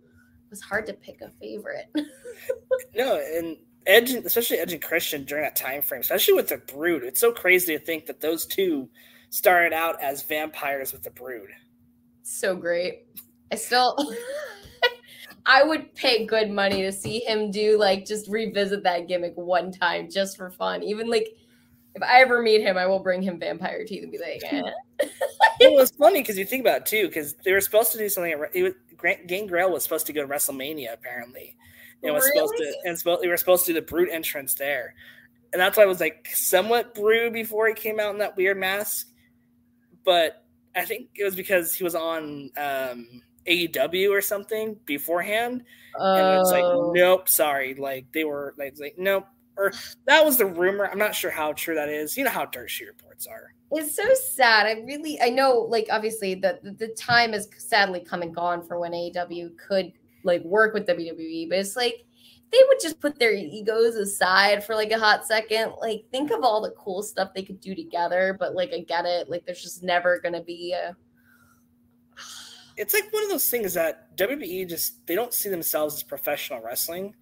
was 0.50 0.60
hard 0.60 0.86
to 0.86 0.92
pick 0.92 1.20
a 1.20 1.30
favorite. 1.40 1.86
no, 2.94 3.16
and 3.16 3.56
Edge, 3.86 4.10
especially 4.12 4.58
Edge 4.58 4.72
and 4.72 4.82
Christian 4.82 5.24
during 5.24 5.44
that 5.44 5.56
time 5.56 5.82
frame, 5.82 6.00
especially 6.00 6.34
with 6.34 6.48
the 6.48 6.58
Brood, 6.58 7.02
it's 7.04 7.20
so 7.20 7.32
crazy 7.32 7.76
to 7.76 7.84
think 7.84 8.06
that 8.06 8.20
those 8.20 8.46
two 8.46 8.88
started 9.30 9.72
out 9.72 10.00
as 10.02 10.22
vampires 10.22 10.92
with 10.92 11.02
the 11.02 11.10
Brood. 11.10 11.48
So 12.22 12.54
great. 12.54 13.06
I 13.50 13.56
still 13.56 13.96
I 15.46 15.62
would 15.62 15.94
pay 15.94 16.26
good 16.26 16.50
money 16.50 16.82
to 16.82 16.92
see 16.92 17.20
him 17.20 17.50
do 17.50 17.78
like 17.78 18.04
just 18.04 18.28
revisit 18.28 18.82
that 18.82 19.08
gimmick 19.08 19.32
one 19.36 19.72
time 19.72 20.10
just 20.10 20.36
for 20.36 20.50
fun. 20.50 20.82
Even 20.82 21.08
like 21.08 21.28
if 21.94 22.02
I 22.02 22.20
ever 22.20 22.42
meet 22.42 22.60
him, 22.60 22.76
I 22.76 22.86
will 22.86 22.98
bring 22.98 23.22
him 23.22 23.40
vampire 23.40 23.84
teeth 23.84 24.02
and 24.02 24.12
be 24.12 24.18
like, 24.18 24.42
eh. 24.44 24.62
it 25.60 25.72
was 25.72 25.90
funny 25.90 26.20
because 26.20 26.36
you 26.38 26.44
think 26.44 26.60
about 26.60 26.82
it 26.82 26.86
too, 26.86 27.06
because 27.06 27.34
they 27.44 27.52
were 27.52 27.60
supposed 27.60 27.92
to 27.92 27.98
do 27.98 28.08
something. 28.08 28.32
It 28.52 28.62
was, 28.62 28.74
Gangrel 29.26 29.70
was 29.70 29.82
supposed 29.82 30.06
to 30.06 30.12
go 30.12 30.22
to 30.22 30.28
WrestleMania 30.28 30.92
apparently. 30.92 31.56
It 32.02 32.10
was 32.12 32.24
really? 32.24 32.36
supposed 32.36 32.54
to, 32.58 32.88
and 32.88 32.98
supposed, 32.98 33.22
they 33.22 33.28
were 33.28 33.36
supposed 33.36 33.66
to 33.66 33.72
do 33.72 33.80
the 33.80 33.86
Brood 33.86 34.08
entrance 34.10 34.54
there, 34.54 34.94
and 35.52 35.60
that's 35.60 35.76
why 35.76 35.82
I 35.82 35.86
was 35.86 36.00
like 36.00 36.28
somewhat 36.32 36.94
Brood 36.94 37.32
before 37.32 37.66
he 37.66 37.74
came 37.74 37.98
out 37.98 38.12
in 38.12 38.18
that 38.18 38.36
weird 38.36 38.56
mask. 38.56 39.08
But 40.04 40.44
I 40.76 40.84
think 40.84 41.08
it 41.16 41.24
was 41.24 41.34
because 41.34 41.74
he 41.74 41.82
was 41.82 41.96
on 41.96 42.50
um, 42.56 43.22
AEW 43.46 44.10
or 44.10 44.20
something 44.20 44.76
beforehand, 44.84 45.64
oh. 45.98 46.14
and 46.14 46.40
it's 46.40 46.50
like, 46.50 46.64
oh. 46.64 46.92
nope, 46.94 47.28
sorry, 47.28 47.74
like 47.74 48.06
they 48.12 48.24
were 48.24 48.54
like, 48.58 48.74
like 48.78 48.94
nope, 48.96 49.26
or 49.56 49.72
that 50.06 50.24
was 50.24 50.36
the 50.36 50.46
rumor. 50.46 50.88
I'm 50.88 50.98
not 50.98 51.16
sure 51.16 51.32
how 51.32 51.52
true 51.52 51.74
that 51.74 51.88
is. 51.88 52.16
You 52.16 52.24
know 52.24 52.30
how 52.30 52.46
dirt 52.46 52.70
sheet 52.70 52.86
reports 52.86 53.26
are. 53.26 53.52
It's 53.70 53.94
so 53.94 54.14
sad. 54.14 54.66
I 54.66 54.80
really, 54.86 55.20
I 55.20 55.28
know, 55.28 55.66
like 55.68 55.88
obviously 55.90 56.34
the 56.34 56.58
the 56.62 56.88
time 56.88 57.34
is 57.34 57.48
sadly 57.58 58.00
come 58.00 58.22
and 58.22 58.34
gone 58.34 58.66
for 58.66 58.78
when 58.78 58.92
AEW 58.92 59.56
could 59.58 59.92
like 60.24 60.42
work 60.42 60.74
with 60.74 60.86
WWE, 60.86 61.48
but 61.48 61.58
it's 61.58 61.76
like 61.76 62.04
they 62.50 62.58
would 62.66 62.78
just 62.80 62.98
put 62.98 63.18
their 63.18 63.32
egos 63.34 63.94
aside 63.94 64.64
for 64.64 64.74
like 64.74 64.90
a 64.90 64.98
hot 64.98 65.26
second. 65.26 65.72
Like 65.80 66.04
think 66.10 66.30
of 66.30 66.42
all 66.42 66.62
the 66.62 66.74
cool 66.78 67.02
stuff 67.02 67.34
they 67.34 67.42
could 67.42 67.60
do 67.60 67.74
together, 67.74 68.36
but 68.38 68.54
like 68.54 68.72
I 68.72 68.80
get 68.80 69.04
it. 69.04 69.28
Like 69.28 69.44
there's 69.44 69.62
just 69.62 69.82
never 69.82 70.18
gonna 70.18 70.42
be 70.42 70.72
a 70.72 70.96
it's 72.78 72.94
like 72.94 73.12
one 73.12 73.24
of 73.24 73.28
those 73.28 73.50
things 73.50 73.74
that 73.74 74.16
WWE 74.16 74.68
just 74.68 75.04
they 75.06 75.16
don't 75.16 75.34
see 75.34 75.48
themselves 75.48 75.96
as 75.96 76.02
professional 76.04 76.62
wrestling, 76.62 77.14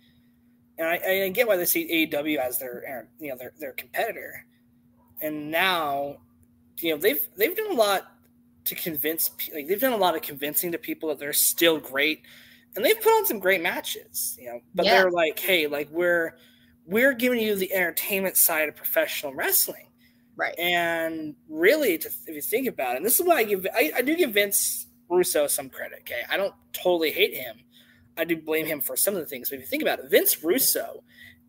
and 0.78 0.86
I, 0.86 1.24
I 1.24 1.28
get 1.30 1.48
why 1.48 1.56
they 1.56 1.64
see 1.64 2.08
AEW 2.12 2.36
as 2.36 2.58
their 2.58 3.08
you 3.18 3.30
know 3.30 3.36
their 3.36 3.52
their 3.58 3.72
competitor, 3.72 4.44
and 5.22 5.50
now 5.50 6.16
you 6.78 6.92
know 6.92 7.00
they've 7.00 7.20
they've 7.36 7.56
done 7.56 7.72
a 7.72 7.74
lot 7.74 8.12
to 8.64 8.74
convince 8.74 9.30
like 9.54 9.66
they've 9.66 9.80
done 9.80 9.92
a 9.92 9.96
lot 9.96 10.14
of 10.14 10.22
convincing 10.22 10.72
to 10.72 10.78
people 10.78 11.08
that 11.08 11.18
they're 11.18 11.32
still 11.32 11.78
great, 11.78 12.22
and 12.74 12.84
they've 12.84 13.00
put 13.00 13.10
on 13.10 13.26
some 13.26 13.38
great 13.38 13.62
matches, 13.62 14.36
you 14.40 14.48
know, 14.48 14.60
but 14.74 14.86
yeah. 14.86 15.02
they're 15.02 15.10
like, 15.10 15.38
hey, 15.38 15.66
like 15.66 15.88
we're 15.90 16.36
we're 16.86 17.12
giving 17.12 17.40
you 17.40 17.54
the 17.54 17.72
entertainment 17.72 18.36
side 18.36 18.68
of 18.68 18.76
professional 18.76 19.34
wrestling. 19.34 19.88
Right. 20.36 20.56
And 20.58 21.34
really, 21.48 21.96
to, 21.96 22.08
if 22.26 22.34
you 22.34 22.42
think 22.42 22.68
about 22.68 22.94
it, 22.94 22.96
and 22.98 23.06
this 23.06 23.18
is 23.18 23.26
why 23.26 23.36
I 23.36 23.44
give 23.44 23.66
I, 23.74 23.92
I 23.96 24.02
do 24.02 24.14
give 24.16 24.32
Vince 24.32 24.86
Russo 25.08 25.46
some 25.46 25.70
credit. 25.70 26.00
Okay, 26.00 26.22
I 26.28 26.36
don't 26.36 26.54
totally 26.72 27.10
hate 27.10 27.34
him. 27.34 27.56
I 28.18 28.24
do 28.24 28.36
blame 28.36 28.66
him 28.66 28.80
for 28.80 28.96
some 28.96 29.14
of 29.14 29.20
the 29.20 29.26
things. 29.26 29.50
But 29.50 29.56
if 29.56 29.62
you 29.62 29.66
think 29.66 29.82
about 29.82 29.98
it, 29.98 30.10
Vince 30.10 30.42
Russo, 30.42 31.02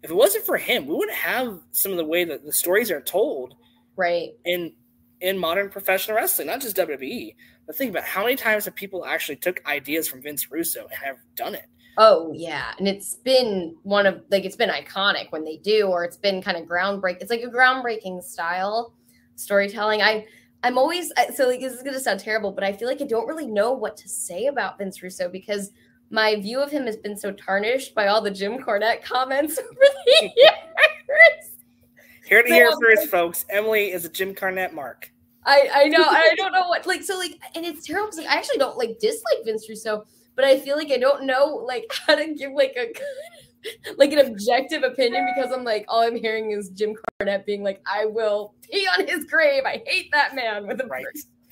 if 0.03 0.11
it 0.11 0.15
wasn't 0.15 0.45
for 0.45 0.57
him, 0.57 0.85
we 0.85 0.95
wouldn't 0.95 1.17
have 1.17 1.59
some 1.71 1.91
of 1.91 1.97
the 1.97 2.05
way 2.05 2.23
that 2.25 2.45
the 2.45 2.53
stories 2.53 2.91
are 2.91 3.01
told. 3.01 3.55
Right. 3.95 4.31
In 4.45 4.73
in 5.21 5.37
modern 5.37 5.69
professional 5.69 6.17
wrestling, 6.17 6.47
not 6.47 6.61
just 6.61 6.75
WWE. 6.77 7.35
But 7.65 7.75
think 7.75 7.91
about 7.91 8.03
how 8.03 8.23
many 8.23 8.35
times 8.35 8.65
have 8.65 8.75
people 8.75 9.05
actually 9.05 9.35
took 9.37 9.61
ideas 9.65 10.07
from 10.07 10.21
Vince 10.21 10.51
Russo 10.51 10.81
and 10.81 10.99
have 11.03 11.17
done 11.35 11.55
it. 11.55 11.65
Oh 11.97 12.31
yeah, 12.33 12.73
and 12.77 12.87
it's 12.87 13.15
been 13.15 13.75
one 13.81 14.05
of 14.05 14.21
like 14.29 14.45
it's 14.45 14.55
been 14.55 14.69
iconic 14.69 15.31
when 15.31 15.43
they 15.43 15.57
do, 15.57 15.87
or 15.87 16.03
it's 16.03 16.17
been 16.17 16.41
kind 16.41 16.55
of 16.55 16.65
groundbreaking. 16.65 17.21
It's 17.21 17.31
like 17.31 17.41
a 17.41 17.47
groundbreaking 17.47 18.23
style 18.23 18.93
storytelling. 19.35 20.01
I 20.01 20.25
I'm 20.63 20.77
always 20.77 21.11
so 21.35 21.47
like 21.47 21.59
this 21.59 21.73
is 21.73 21.83
gonna 21.83 21.99
sound 21.99 22.19
terrible, 22.19 22.51
but 22.51 22.63
I 22.63 22.71
feel 22.71 22.87
like 22.87 23.01
I 23.01 23.05
don't 23.05 23.27
really 23.27 23.47
know 23.47 23.73
what 23.73 23.97
to 23.97 24.07
say 24.09 24.45
about 24.45 24.77
Vince 24.77 25.01
Russo 25.01 25.27
because 25.27 25.71
my 26.11 26.35
view 26.39 26.59
of 26.59 26.71
him 26.71 26.85
has 26.85 26.97
been 26.97 27.17
so 27.17 27.31
tarnished 27.31 27.93
by 27.95 28.07
all 28.07 28.21
the 28.21 28.31
Jim 28.31 28.59
Cornette 28.59 29.03
comments 29.03 29.57
over 29.59 29.69
the 29.71 30.21
years. 30.35 31.56
Here 32.27 32.43
to 32.43 32.49
hear 32.49 32.71
first, 32.81 33.09
folks. 33.09 33.45
Emily 33.49 33.91
is 33.91 34.03
a 34.03 34.09
Jim 34.09 34.35
Cornette 34.35 34.73
mark. 34.73 35.11
I 35.45 35.69
I 35.73 35.83
know 35.85 36.03
I 36.03 36.33
don't 36.37 36.51
know 36.51 36.67
what 36.67 36.85
like 36.85 37.01
so 37.03 37.17
like 37.17 37.39
and 37.55 37.65
it's 37.65 37.87
terrible 37.87 38.07
because 38.07 38.25
like, 38.25 38.27
I 38.27 38.37
actually 38.37 38.57
don't 38.57 38.77
like 38.77 38.99
dislike 38.99 39.45
Vince 39.45 39.67
Russo, 39.69 40.03
but 40.35 40.43
I 40.43 40.59
feel 40.59 40.75
like 40.75 40.91
I 40.91 40.97
don't 40.97 41.23
know 41.23 41.63
like 41.65 41.89
how 42.05 42.15
to 42.15 42.33
give 42.33 42.51
like 42.51 42.75
a 42.77 42.93
like 43.97 44.11
an 44.11 44.19
objective 44.19 44.83
opinion 44.83 45.25
because 45.33 45.53
I'm 45.53 45.63
like, 45.63 45.85
all 45.87 46.01
I'm 46.01 46.17
hearing 46.17 46.51
is 46.51 46.69
Jim 46.69 46.95
Cornette 47.21 47.45
being 47.45 47.63
like, 47.63 47.81
I 47.85 48.05
will 48.05 48.53
pee 48.61 48.87
on 48.87 49.07
his 49.07 49.23
grave. 49.25 49.63
I 49.65 49.81
hate 49.85 50.09
that 50.11 50.35
man 50.35 50.67
with 50.67 50.81
a 50.81 50.85
right. 50.85 51.05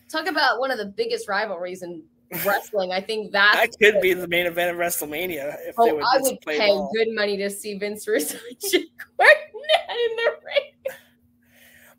Talk 0.09 0.27
about 0.27 0.59
one 0.59 0.71
of 0.71 0.77
the 0.77 0.85
biggest 0.85 1.29
rivalries 1.29 1.83
in 1.83 2.03
wrestling. 2.45 2.91
I 2.91 3.01
think 3.01 3.31
that 3.31 3.53
that 3.53 3.77
could 3.79 4.01
be 4.01 4.13
the 4.13 4.27
main 4.27 4.45
event 4.45 4.71
of 4.71 4.77
WrestleMania. 4.77 5.55
If 5.67 5.75
oh, 5.77 5.95
would 5.95 6.03
I 6.03 6.17
would 6.19 6.41
pay 6.41 6.57
ball. 6.57 6.91
good 6.95 7.13
money 7.13 7.37
to 7.37 7.49
see 7.49 7.77
Vince 7.77 8.07
Russo 8.07 8.37
and 8.49 8.71
Jim 8.71 8.81
in 8.81 10.15
the 10.15 10.31
ring. 10.45 10.97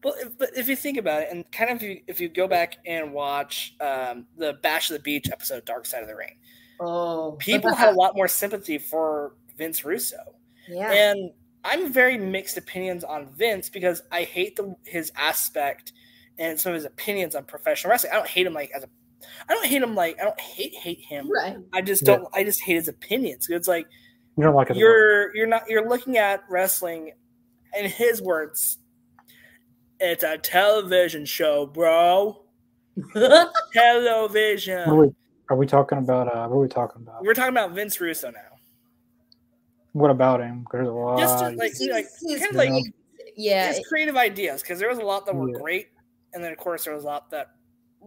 Well, 0.05 0.15
if, 0.21 0.39
but 0.39 0.51
if 0.57 0.69
you 0.69 0.77
think 0.77 0.99
about 0.99 1.23
it, 1.23 1.29
and 1.31 1.51
kind 1.51 1.71
of 1.71 1.77
if 1.79 1.83
you, 1.83 2.01
if 2.07 2.21
you 2.21 2.29
go 2.29 2.47
back 2.47 2.79
and 2.87 3.12
watch 3.12 3.75
um, 3.81 4.27
the 4.37 4.55
Bash 4.62 4.91
of 4.91 4.95
the 4.95 5.03
Beach 5.03 5.29
episode, 5.33 5.65
Dark 5.65 5.87
Side 5.87 6.03
of 6.03 6.09
the 6.09 6.17
Ring, 6.17 6.37
oh, 6.81 7.33
people 7.39 7.75
had 7.75 7.89
a 7.89 7.97
lot 7.97 8.15
more 8.15 8.29
sympathy 8.29 8.79
for 8.79 9.35
Vince 9.57 9.85
Russo. 9.85 10.35
Yeah. 10.69 10.93
And 10.93 11.31
I'm 11.65 11.93
very 11.93 12.19
mixed 12.19 12.57
opinions 12.57 13.03
on 13.03 13.27
Vince 13.35 13.69
because 13.69 14.03
I 14.12 14.23
hate 14.23 14.57
the 14.57 14.77
his 14.85 15.11
aspect 15.17 15.93
and 16.39 16.61
some 16.61 16.71
of 16.71 16.77
his 16.77 16.85
opinions 16.85 17.35
on 17.35 17.45
professional 17.45 17.91
wrestling. 17.91 18.12
I 18.12 18.17
don't 18.17 18.29
hate 18.29 18.47
him 18.47 18.55
like 18.55 18.71
as 18.73 18.85
a 18.85 18.89
I 19.49 19.55
don't 19.55 19.67
hate 19.67 19.83
him 19.83 19.95
like 19.95 20.21
I 20.21 20.25
don't 20.25 20.41
hate 20.41 20.75
hate 20.75 21.01
him. 21.01 21.31
Right. 21.31 21.57
I 21.73 21.81
just 21.81 22.05
don't 22.05 22.23
yeah. 22.23 22.41
I 22.41 22.45
just 22.45 22.62
hate 22.62 22.77
his 22.77 22.89
opinions. 22.89 23.49
It's 23.49 23.69
like 23.69 23.87
you 24.37 24.45
don't 24.45 24.55
like 24.55 24.71
it. 24.71 24.77
You're 24.77 25.35
you're 25.35 25.47
not 25.47 25.69
you're 25.69 25.89
looking 25.89 26.19
at 26.19 26.45
wrestling 26.49 27.12
in 27.79 27.91
his 27.91 28.21
words. 28.23 28.79
It's 29.99 30.25
a 30.25 30.37
television 30.37 31.25
show, 31.25 31.67
bro. 31.67 32.43
television. 33.73 34.89
Are 34.89 34.95
we, 34.95 35.15
are 35.51 35.57
we 35.57 35.67
talking 35.67 35.99
about 35.99 36.29
uh 36.29 36.49
what 36.49 36.57
are 36.57 36.61
we 36.61 36.69
talking 36.69 37.03
about? 37.03 37.23
We're 37.23 37.35
talking 37.35 37.55
about 37.55 37.73
Vince 37.73 38.01
Russo 38.01 38.31
now. 38.31 38.41
What 39.93 40.11
about 40.11 40.41
him? 40.41 40.67
There's 40.71 40.89
a 40.89 40.93
lot. 40.93 41.19
Just 41.19 41.39
to, 41.39 41.51
like, 41.51 41.73
like 41.91 42.07
kind 42.21 42.51
of 42.51 42.57
like 42.57 42.85
yeah, 43.37 43.69
his 43.69 43.87
creative 43.89 44.17
ideas 44.17 44.62
because 44.62 44.79
there 44.79 44.89
was 44.89 44.99
a 44.99 45.03
lot 45.03 45.25
that 45.25 45.35
were 45.35 45.49
yeah. 45.49 45.59
great, 45.59 45.87
and 46.35 46.45
then 46.45 46.53
of 46.53 46.59
course 46.59 46.85
there 46.85 46.95
was 46.95 47.05
a 47.05 47.07
lot 47.07 47.31
that. 47.31 47.49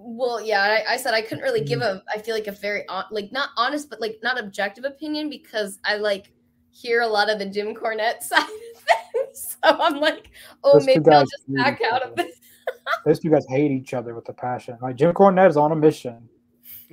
Well, 0.01 0.39
yeah, 0.39 0.61
I, 0.61 0.93
I 0.93 0.97
said 0.97 1.13
I 1.13 1.21
couldn't 1.21 1.43
really 1.43 1.61
give 1.61 1.79
mm. 1.79 1.83
a. 1.83 2.03
I 2.13 2.19
feel 2.19 2.33
like 2.33 2.47
a 2.47 2.53
very 2.53 2.85
like 3.11 3.33
not 3.33 3.49
honest, 3.57 3.89
but 3.89 3.99
like 3.99 4.19
not 4.23 4.39
objective 4.39 4.85
opinion 4.85 5.29
because 5.29 5.77
I 5.83 5.97
like 5.97 6.31
hear 6.71 7.01
a 7.01 7.07
lot 7.07 7.29
of 7.29 7.37
the 7.37 7.45
Jim 7.45 7.75
Cornette 7.75 8.21
side 8.21 8.43
of 8.43 8.81
things. 8.81 9.57
So 9.61 9.77
I'm 9.77 9.99
like, 9.99 10.31
oh, 10.63 10.73
Those 10.73 10.85
maybe 10.85 11.11
I'll 11.11 11.23
just 11.23 11.43
back 11.53 11.81
out 11.91 12.01
of 12.01 12.15
this. 12.15 12.37
Those 13.05 13.19
two 13.19 13.29
guys 13.29 13.45
hate 13.49 13.71
each 13.71 13.93
other 13.93 14.15
with 14.15 14.29
a 14.29 14.33
passion. 14.33 14.77
Like 14.81 14.95
Jim 14.95 15.13
Cornette 15.13 15.49
is 15.49 15.57
on 15.57 15.73
a 15.73 15.75
mission 15.75 16.29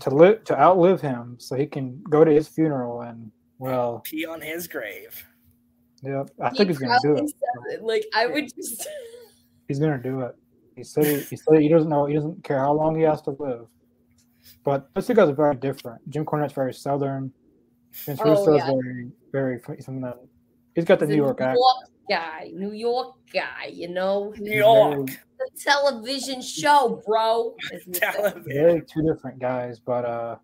to 0.01 0.11
live 0.11 0.43
to 0.45 0.59
outlive 0.59 1.01
him, 1.01 1.37
so 1.39 1.55
he 1.55 1.67
can 1.67 2.03
go 2.11 2.25
to 2.25 2.33
his 2.33 2.49
funeral 2.49 3.03
and 3.03 3.31
well, 3.59 4.03
pee 4.05 4.27
on 4.27 4.41
his 4.41 4.67
grave. 4.67 5.25
Yep, 6.03 6.31
I 6.41 6.51
he 6.51 6.57
think 6.57 6.71
he's 6.71 6.79
gonna 6.79 6.99
do 7.03 7.17
it. 7.17 7.33
it. 7.71 7.83
Like 7.83 8.05
I 8.15 8.27
would 8.27 8.53
just. 8.53 8.89
He's 9.69 9.79
gonna 9.79 10.03
do 10.03 10.23
it. 10.23 10.37
He 10.77 10.85
said 10.85 11.05
he, 11.07 11.21
he 11.21 11.37
said 11.37 11.61
he 11.61 11.69
doesn't 11.69 11.89
know. 11.89 12.05
He 12.05 12.15
doesn't 12.15 12.45
care 12.45 12.59
how 12.59 12.73
long 12.73 12.95
he 12.97 13.03
has 13.03 13.23
to 13.23 13.31
live. 13.31 13.67
But 14.63 14.89
those 14.95 15.07
two 15.07 15.15
guys 15.15 15.29
are 15.29 15.35
very 15.35 15.57
different. 15.57 16.09
Jim 16.11 16.25
Cornette's 16.25 16.53
very 16.53 16.75
southern. 16.75 17.33
Vince 17.93 18.21
oh, 18.23 18.31
Russo's 18.31 18.59
yeah. 18.59 18.71
very, 18.71 19.11
very 19.33 19.59
from 19.83 20.03
the. 20.03 20.15
He's 20.75 20.85
got 20.85 20.99
the, 20.99 21.07
the 21.07 21.13
New 21.13 21.23
York, 21.23 21.41
New 21.41 21.47
York 21.47 21.57
guy, 22.11 22.51
New 22.53 22.73
York 22.73 23.15
guy. 23.33 23.71
You 23.73 23.89
know, 23.89 24.35
New 24.39 24.59
York. 24.59 25.07
the 25.39 25.49
television 25.59 26.43
show, 26.43 27.03
bro. 27.07 27.55
television. 27.93 28.45
Very 28.47 28.83
two 28.83 29.03
different 29.03 29.39
guys, 29.39 29.79
but 29.79 30.05
uh, 30.05 30.37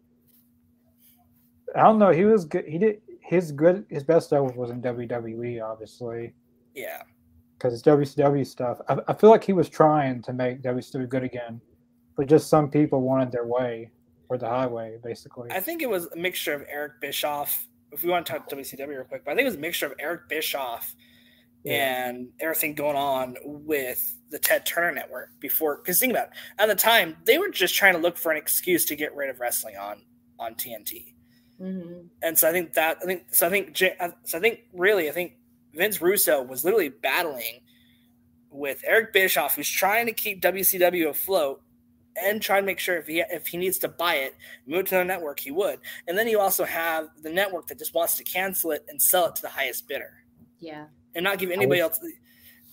I 1.77 1.83
don't 1.83 1.99
know. 1.99 2.11
He 2.11 2.25
was 2.25 2.47
good. 2.47 2.65
He 2.67 2.79
did 2.79 3.03
his 3.21 3.53
good. 3.53 3.85
His 3.91 4.03
best 4.03 4.29
stuff 4.29 4.55
was 4.57 4.71
in 4.71 4.81
WWE, 4.81 5.63
obviously. 5.63 6.33
Yeah. 6.75 7.03
Because 7.63 7.75
it's 7.75 7.83
WCW 7.85 8.45
stuff. 8.45 8.81
I, 8.89 8.99
I 9.07 9.13
feel 9.15 9.31
like 9.31 9.45
he 9.45 9.53
was 9.53 9.69
trying 9.69 10.21
to 10.23 10.33
make 10.33 10.63
WCW 10.63 11.09
good 11.09 11.23
again, 11.23 11.61
but 12.17 12.27
just 12.27 12.49
some 12.49 12.69
people 12.69 13.03
wanted 13.03 13.31
their 13.31 13.47
way 13.47 13.93
or 14.29 14.37
the 14.37 14.49
highway, 14.49 14.99
basically. 15.05 15.49
I 15.53 15.61
think 15.61 15.81
it 15.81 15.89
was 15.89 16.07
a 16.07 16.17
mixture 16.17 16.55
of 16.55 16.65
Eric 16.69 17.01
Bischoff. 17.01 17.69
If 17.93 18.03
we 18.03 18.11
want 18.11 18.27
to 18.27 18.33
talk 18.33 18.51
WCW 18.51 18.89
real 18.89 19.05
quick, 19.05 19.25
but 19.25 19.31
I 19.31 19.35
think 19.37 19.43
it 19.47 19.51
was 19.51 19.55
a 19.55 19.61
mixture 19.61 19.87
of 19.87 19.93
Eric 20.01 20.29
Bischoff 20.29 20.93
Yeah. 21.63 22.09
and 22.09 22.31
everything 22.41 22.75
going 22.75 22.97
on 22.97 23.37
with 23.45 24.13
the 24.31 24.41
Ted 24.41 24.67
Turner 24.67 24.91
network 24.93 25.29
before. 25.39 25.77
Because 25.77 26.01
think 26.01 26.11
about 26.11 26.29
it, 26.29 26.33
at 26.59 26.67
the 26.67 26.75
time 26.75 27.17
they 27.27 27.39
were 27.39 27.51
just 27.51 27.77
trying 27.77 27.93
to 27.95 28.01
look 28.01 28.17
for 28.17 28.33
an 28.33 28.39
excuse 28.39 28.85
to 28.87 28.97
get 28.97 29.15
rid 29.15 29.31
of 29.31 29.39
wrestling 29.39 29.77
on 29.77 30.03
on 30.41 30.57
TNT. 30.57 31.15
Mhm. 31.61 32.09
And 32.23 32.37
so 32.37 32.49
I 32.49 32.53
think 32.53 32.73
that 32.73 32.99
I 33.03 33.05
think 33.07 33.33
so 33.33 33.47
I 33.47 33.51
think 33.51 33.73
J- 33.73 33.95
uh, 34.01 34.11
so 34.25 34.39
I 34.39 34.41
think 34.41 34.63
really 34.73 35.09
I 35.09 35.13
think 35.13 35.35
Vince 35.75 36.01
Russo 36.01 36.43
was 36.43 36.65
literally 36.65 36.89
battling 36.91 37.61
with 38.51 38.83
Eric 38.87 39.13
Bischoff, 39.13 39.57
who's 39.57 39.69
trying 39.71 40.07
to 40.07 40.13
keep 40.13 40.43
WCW 40.43 41.09
afloat 41.09 41.63
and 42.23 42.43
try 42.43 42.61
to 42.61 42.67
make 42.67 42.79
sure 42.79 42.97
if 42.99 43.07
he 43.07 43.21
if 43.31 43.47
he 43.47 43.57
needs 43.57 43.79
to 43.79 43.89
buy 43.89 44.17
it, 44.17 44.37
move 44.67 44.85
to 44.87 44.97
the 44.97 45.05
network, 45.05 45.41
he 45.41 45.51
would. 45.51 45.79
And 46.07 46.17
then 46.19 46.29
you 46.29 46.39
also 46.39 46.65
have 46.65 47.09
the 47.23 47.31
network 47.31 47.67
that 47.69 47.79
just 47.79 47.95
wants 47.95 48.17
to 48.19 48.25
cancel 48.25 48.73
it 48.73 48.85
and 48.89 49.01
sell 49.01 49.27
it 49.27 49.37
to 49.37 49.43
the 49.43 49.49
highest 49.49 49.89
bidder 49.89 50.13
Yeah. 50.59 50.87
and 51.15 51.25
not 51.25 51.39
give 51.39 51.51
anybody 51.51 51.81
else. 51.81 51.99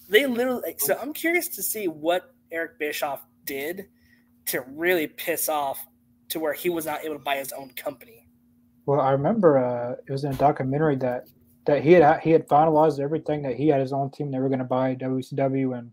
They 0.09 0.25
literally. 0.25 0.75
So 0.79 0.97
I'm 1.01 1.13
curious 1.13 1.47
to 1.49 1.63
see 1.63 1.87
what 1.87 2.33
Eric 2.51 2.79
Bischoff 2.79 3.25
did 3.45 3.87
to 4.47 4.61
really 4.67 5.07
piss 5.07 5.47
off 5.47 5.85
to 6.29 6.39
where 6.39 6.53
he 6.53 6.69
was 6.69 6.85
not 6.85 7.05
able 7.05 7.15
to 7.15 7.23
buy 7.23 7.37
his 7.37 7.51
own 7.53 7.69
company. 7.71 8.27
Well, 8.85 8.99
I 8.99 9.11
remember 9.11 9.57
uh, 9.59 9.95
it 10.07 10.11
was 10.11 10.23
in 10.23 10.31
a 10.31 10.35
documentary 10.35 10.95
that 10.97 11.27
that 11.69 11.83
he 11.83 11.91
had 11.91 12.19
he 12.21 12.31
had 12.31 12.47
finalized 12.47 12.99
everything 12.99 13.43
that 13.43 13.55
he 13.55 13.67
had 13.67 13.79
his 13.79 13.93
own 13.93 14.09
team. 14.09 14.31
They 14.31 14.39
were 14.39 14.49
going 14.49 14.57
to 14.57 14.65
buy 14.65 14.95
WCW, 14.95 15.77
and 15.77 15.91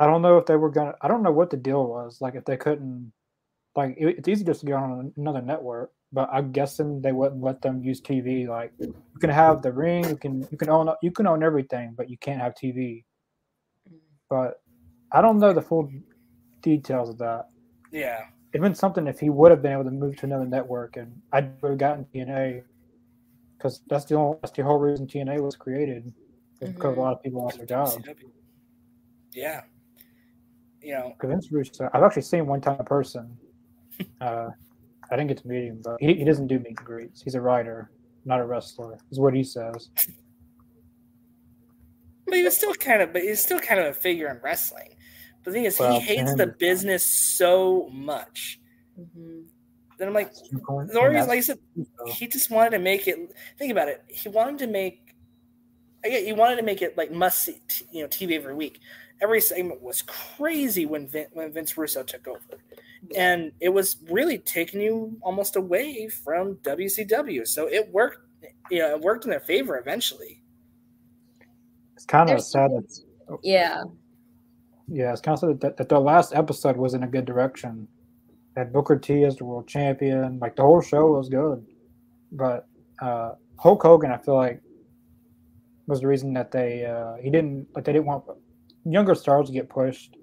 I 0.00 0.06
don't 0.06 0.20
know 0.20 0.36
if 0.36 0.46
they 0.46 0.56
were 0.56 0.68
going. 0.68 0.88
to 0.88 0.96
I 1.00 1.06
don't 1.06 1.22
know 1.22 1.30
what 1.30 1.50
the 1.50 1.56
deal 1.56 1.86
was. 1.86 2.20
Like 2.20 2.34
if 2.34 2.44
they 2.44 2.56
couldn't, 2.56 3.12
like 3.76 3.94
it, 3.96 4.18
it's 4.18 4.28
easy 4.28 4.42
just 4.42 4.60
to 4.60 4.66
get 4.66 4.74
on 4.74 5.12
another 5.16 5.42
network, 5.42 5.92
but 6.12 6.28
I'm 6.32 6.50
guessing 6.50 7.00
they 7.00 7.12
wouldn't 7.12 7.40
let 7.40 7.62
them 7.62 7.84
use 7.84 8.00
TV. 8.00 8.48
Like 8.48 8.72
you 8.80 8.94
can 9.20 9.30
have 9.30 9.62
the 9.62 9.72
ring, 9.72 10.08
you 10.08 10.16
can 10.16 10.44
you 10.50 10.58
can 10.58 10.68
own 10.68 10.92
you 11.02 11.12
can 11.12 11.28
own 11.28 11.44
everything, 11.44 11.94
but 11.96 12.10
you 12.10 12.18
can't 12.18 12.40
have 12.40 12.54
TV. 12.56 13.04
Mm. 13.88 13.98
But 14.28 14.60
I 15.12 15.22
don't 15.22 15.38
know 15.38 15.52
the 15.52 15.62
full 15.62 15.88
details 16.62 17.10
of 17.10 17.18
that. 17.18 17.46
Yeah, 17.92 18.24
It'd 18.52 18.60
been 18.60 18.74
something 18.74 19.06
if 19.06 19.20
he 19.20 19.30
would 19.30 19.52
have 19.52 19.62
been 19.62 19.72
able 19.72 19.84
to 19.84 19.92
move 19.92 20.16
to 20.16 20.26
another 20.26 20.46
network, 20.46 20.96
and 20.96 21.22
I 21.32 21.42
would 21.60 21.70
have 21.70 21.78
gotten 21.78 22.06
TNA 22.06 22.64
because 23.64 23.80
that's 23.88 24.04
the 24.04 24.14
only, 24.14 24.36
that's 24.42 24.52
the 24.54 24.62
whole 24.62 24.78
reason 24.78 25.06
TNA 25.06 25.40
was 25.40 25.56
created. 25.56 26.12
is 26.60 26.68
Because 26.68 26.98
a 26.98 27.00
lot 27.00 27.14
of 27.14 27.22
people 27.22 27.42
lost 27.42 27.56
their 27.56 27.64
jobs. 27.64 27.96
WCW. 27.96 28.30
Yeah, 29.32 29.62
you 30.82 30.92
know, 30.92 31.14
Because 31.18 31.30
Vince 31.30 31.50
Russo, 31.50 31.88
I've 31.94 32.02
actually 32.02 32.22
seen 32.22 32.46
one 32.46 32.60
time 32.60 32.76
in 32.78 32.84
person. 32.84 33.36
Uh, 34.20 34.48
I 35.08 35.14
didn't 35.16 35.28
get 35.28 35.38
to 35.38 35.46
meet 35.46 35.66
him, 35.66 35.80
but 35.84 35.98
he, 36.00 36.14
he 36.14 36.24
doesn't 36.24 36.48
do 36.48 36.58
meet 36.58 36.66
and 36.68 36.76
greets. 36.76 37.22
He's 37.22 37.36
a 37.36 37.40
writer, 37.40 37.92
not 38.24 38.40
a 38.40 38.44
wrestler. 38.44 38.98
Is 39.12 39.20
what 39.20 39.34
he 39.34 39.44
says. 39.44 39.88
but 42.26 42.34
he 42.34 42.42
was 42.42 42.56
still 42.56 42.74
kind 42.74 43.02
of, 43.02 43.12
but 43.12 43.22
he's 43.22 43.40
still 43.40 43.60
kind 43.60 43.78
of 43.80 43.86
a 43.86 43.92
figure 43.92 44.28
in 44.28 44.40
wrestling. 44.42 44.88
But 45.44 45.52
the 45.52 45.52
thing 45.52 45.64
is, 45.64 45.78
Well, 45.78 45.92
he 45.92 46.00
hates 46.00 46.32
and- 46.32 46.40
the 46.40 46.48
business 46.48 47.04
so 47.08 47.88
much 47.92 48.58
Mhm. 49.00 49.44
That 49.98 50.08
I'm 50.08 50.14
like, 50.14 50.30
And 50.50 50.88
the 50.90 51.02
reason, 51.02 51.28
like 51.28 51.38
I 51.38 51.40
said, 51.40 51.58
he 52.06 52.26
just 52.26 52.50
wanted 52.50 52.70
to 52.70 52.78
make 52.78 53.06
it. 53.08 53.18
Think 53.58 53.72
about 53.72 53.88
it. 53.88 54.02
He 54.08 54.28
wanted 54.28 54.58
to 54.60 54.66
make. 54.66 55.14
I 56.04 56.08
get. 56.08 56.24
He 56.24 56.32
wanted 56.32 56.56
to 56.56 56.62
make 56.62 56.82
it 56.82 56.96
like 56.96 57.10
must 57.12 57.42
see, 57.44 57.60
t- 57.68 57.86
you 57.92 58.02
know, 58.02 58.08
TV 58.08 58.32
every 58.36 58.54
week. 58.54 58.80
Every 59.22 59.40
segment 59.40 59.80
was 59.80 60.02
crazy 60.02 60.86
when 60.86 61.06
Vin, 61.06 61.26
when 61.32 61.52
Vince 61.52 61.78
Russo 61.78 62.02
took 62.02 62.26
over, 62.26 62.40
and 63.16 63.52
it 63.60 63.68
was 63.70 63.96
really 64.10 64.38
taking 64.38 64.80
you 64.80 65.16
almost 65.22 65.56
away 65.56 66.08
from 66.08 66.56
WCW. 66.56 67.46
So 67.46 67.68
it 67.68 67.90
worked. 67.92 68.18
You 68.70 68.80
know, 68.80 68.90
it 68.96 69.00
worked 69.00 69.24
in 69.24 69.30
their 69.30 69.40
favor 69.40 69.78
eventually. 69.78 70.42
It's 71.94 72.04
kind 72.04 72.24
of 72.24 72.28
There's- 72.28 72.50
sad 72.50 72.70
that 72.72 73.38
Yeah. 73.42 73.84
Yeah, 74.86 75.12
it's 75.12 75.20
kind 75.22 75.32
of 75.34 75.38
sad 75.40 75.60
that, 75.62 75.76
that 75.78 75.88
the 75.88 75.98
last 76.00 76.34
episode 76.34 76.76
was 76.76 76.92
in 76.92 77.02
a 77.04 77.06
good 77.06 77.24
direction. 77.24 77.88
Had 78.56 78.72
Booker 78.72 78.98
T 78.98 79.24
as 79.24 79.36
the 79.36 79.44
world 79.44 79.66
champion. 79.66 80.38
Like 80.38 80.56
the 80.56 80.62
whole 80.62 80.80
show 80.80 81.12
was 81.12 81.28
good, 81.28 81.66
but 82.32 82.68
uh, 83.02 83.32
Hulk 83.58 83.82
Hogan, 83.82 84.12
I 84.12 84.18
feel 84.18 84.36
like, 84.36 84.60
was 85.86 86.00
the 86.00 86.06
reason 86.06 86.32
that 86.34 86.50
they 86.52 86.84
uh, 86.86 87.14
he 87.22 87.30
didn't 87.30 87.66
like 87.74 87.84
they 87.84 87.92
didn't 87.92 88.06
want 88.06 88.24
younger 88.84 89.14
stars 89.14 89.48
to 89.48 89.52
get 89.52 89.68
pushed 89.68 90.16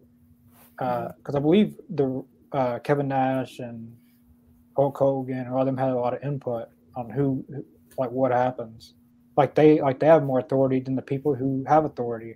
because 1.17 1.35
I 1.35 1.39
believe 1.39 1.75
the 1.89 2.23
uh, 2.53 2.79
Kevin 2.79 3.07
Nash 3.09 3.59
and 3.59 3.95
Hulk 4.75 4.97
Hogan 4.97 5.37
and 5.39 5.49
all 5.49 5.59
of 5.59 5.65
them 5.65 5.77
had 5.77 5.89
a 5.89 5.95
lot 5.95 6.13
of 6.13 6.23
input 6.23 6.69
on 6.95 7.09
who 7.09 7.43
who- 7.49 7.65
like 7.97 8.09
what 8.11 8.31
happens. 8.31 8.93
Like 9.37 9.53
they 9.55 9.81
like 9.81 9.99
they 9.99 10.07
have 10.07 10.23
more 10.23 10.39
authority 10.39 10.79
than 10.79 10.95
the 10.95 11.01
people 11.01 11.35
who 11.35 11.63
have 11.67 11.83
authority. 11.85 12.35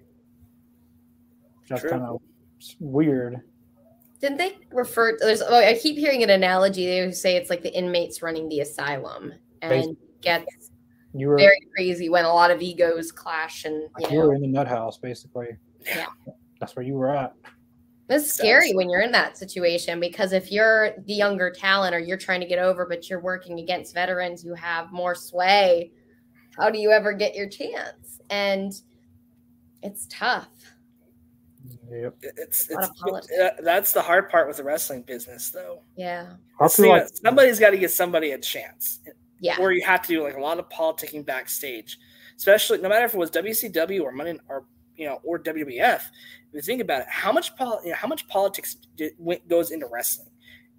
That's 1.69 1.81
kind 1.89 2.03
of 2.03 2.21
weird. 2.79 3.41
Didn't 4.25 4.39
they 4.39 4.57
refer? 4.71 5.11
To, 5.11 5.23
there's. 5.23 5.43
Oh, 5.43 5.55
I 5.55 5.77
keep 5.77 5.97
hearing 5.97 6.23
an 6.23 6.31
analogy. 6.31 6.87
They 6.87 7.11
say 7.11 7.35
it's 7.35 7.51
like 7.51 7.61
the 7.61 7.71
inmates 7.77 8.23
running 8.23 8.49
the 8.49 8.61
asylum, 8.61 9.31
and 9.61 9.95
gets 10.21 10.71
You 11.13 11.27
were 11.27 11.37
very 11.37 11.59
crazy 11.75 12.09
when 12.09 12.25
a 12.25 12.33
lot 12.33 12.49
of 12.49 12.59
egos 12.59 13.11
clash, 13.11 13.65
and 13.65 13.83
you 13.99 14.07
you 14.09 14.17
know 14.17 14.25
were 14.25 14.33
in 14.33 14.41
the 14.41 14.47
nut 14.47 14.67
house 14.67 14.97
basically. 14.97 15.49
Yeah. 15.85 16.07
That's 16.59 16.75
where 16.75 16.83
you 16.83 16.95
were 16.95 17.15
at. 17.15 17.35
it's 18.09 18.33
scary 18.33 18.73
when 18.73 18.89
you're 18.89 19.01
in 19.01 19.11
that 19.11 19.37
situation 19.37 19.99
because 19.99 20.33
if 20.33 20.51
you're 20.51 20.93
the 21.05 21.13
younger 21.13 21.51
talent 21.51 21.93
or 21.93 21.99
you're 21.99 22.17
trying 22.17 22.41
to 22.41 22.47
get 22.47 22.57
over, 22.57 22.87
but 22.87 23.11
you're 23.11 23.21
working 23.21 23.59
against 23.59 23.93
veterans 23.93 24.41
who 24.41 24.55
have 24.55 24.91
more 24.91 25.13
sway, 25.13 25.91
how 26.57 26.71
do 26.71 26.79
you 26.79 26.89
ever 26.89 27.13
get 27.13 27.35
your 27.35 27.47
chance? 27.47 28.21
And 28.31 28.73
it's 29.83 30.07
tough. 30.09 30.49
Yep. 31.91 32.15
It's, 32.21 32.69
it's 32.69 32.73
of 33.03 33.13
uh, 33.13 33.49
that's 33.61 33.91
the 33.91 34.01
hard 34.01 34.29
part 34.29 34.47
with 34.47 34.57
the 34.57 34.63
wrestling 34.63 35.03
business, 35.03 35.51
though. 35.51 35.81
Yeah. 35.95 36.33
I 36.59 36.67
See, 36.67 36.83
feel 36.83 36.91
like 36.91 37.07
somebody's 37.13 37.59
got 37.59 37.71
to 37.71 37.77
give 37.77 37.91
somebody 37.91 38.31
a 38.31 38.39
chance. 38.39 38.99
Yeah. 39.39 39.57
or 39.59 39.73
you 39.73 39.85
have 39.85 40.01
to 40.03 40.07
do 40.07 40.23
like 40.23 40.37
a 40.37 40.41
lot 40.41 40.59
of 40.59 40.69
politicking 40.69 41.25
backstage, 41.25 41.99
especially 42.37 42.79
no 42.79 42.89
matter 42.89 43.05
if 43.05 43.13
it 43.13 43.17
was 43.17 43.29
WCW 43.31 44.01
or 44.01 44.11
Money 44.11 44.39
or 44.47 44.65
you 44.95 45.05
know 45.07 45.19
or 45.23 45.37
WWF. 45.39 46.01
If 46.01 46.53
you 46.53 46.61
think 46.61 46.81
about 46.81 47.01
it, 47.01 47.07
how 47.09 47.31
much 47.33 47.55
pol- 47.57 47.81
you 47.83 47.89
know, 47.89 47.95
how 47.97 48.07
much 48.07 48.27
politics 48.29 48.77
did, 48.95 49.11
went, 49.17 49.47
goes 49.47 49.71
into 49.71 49.87
wrestling? 49.87 50.29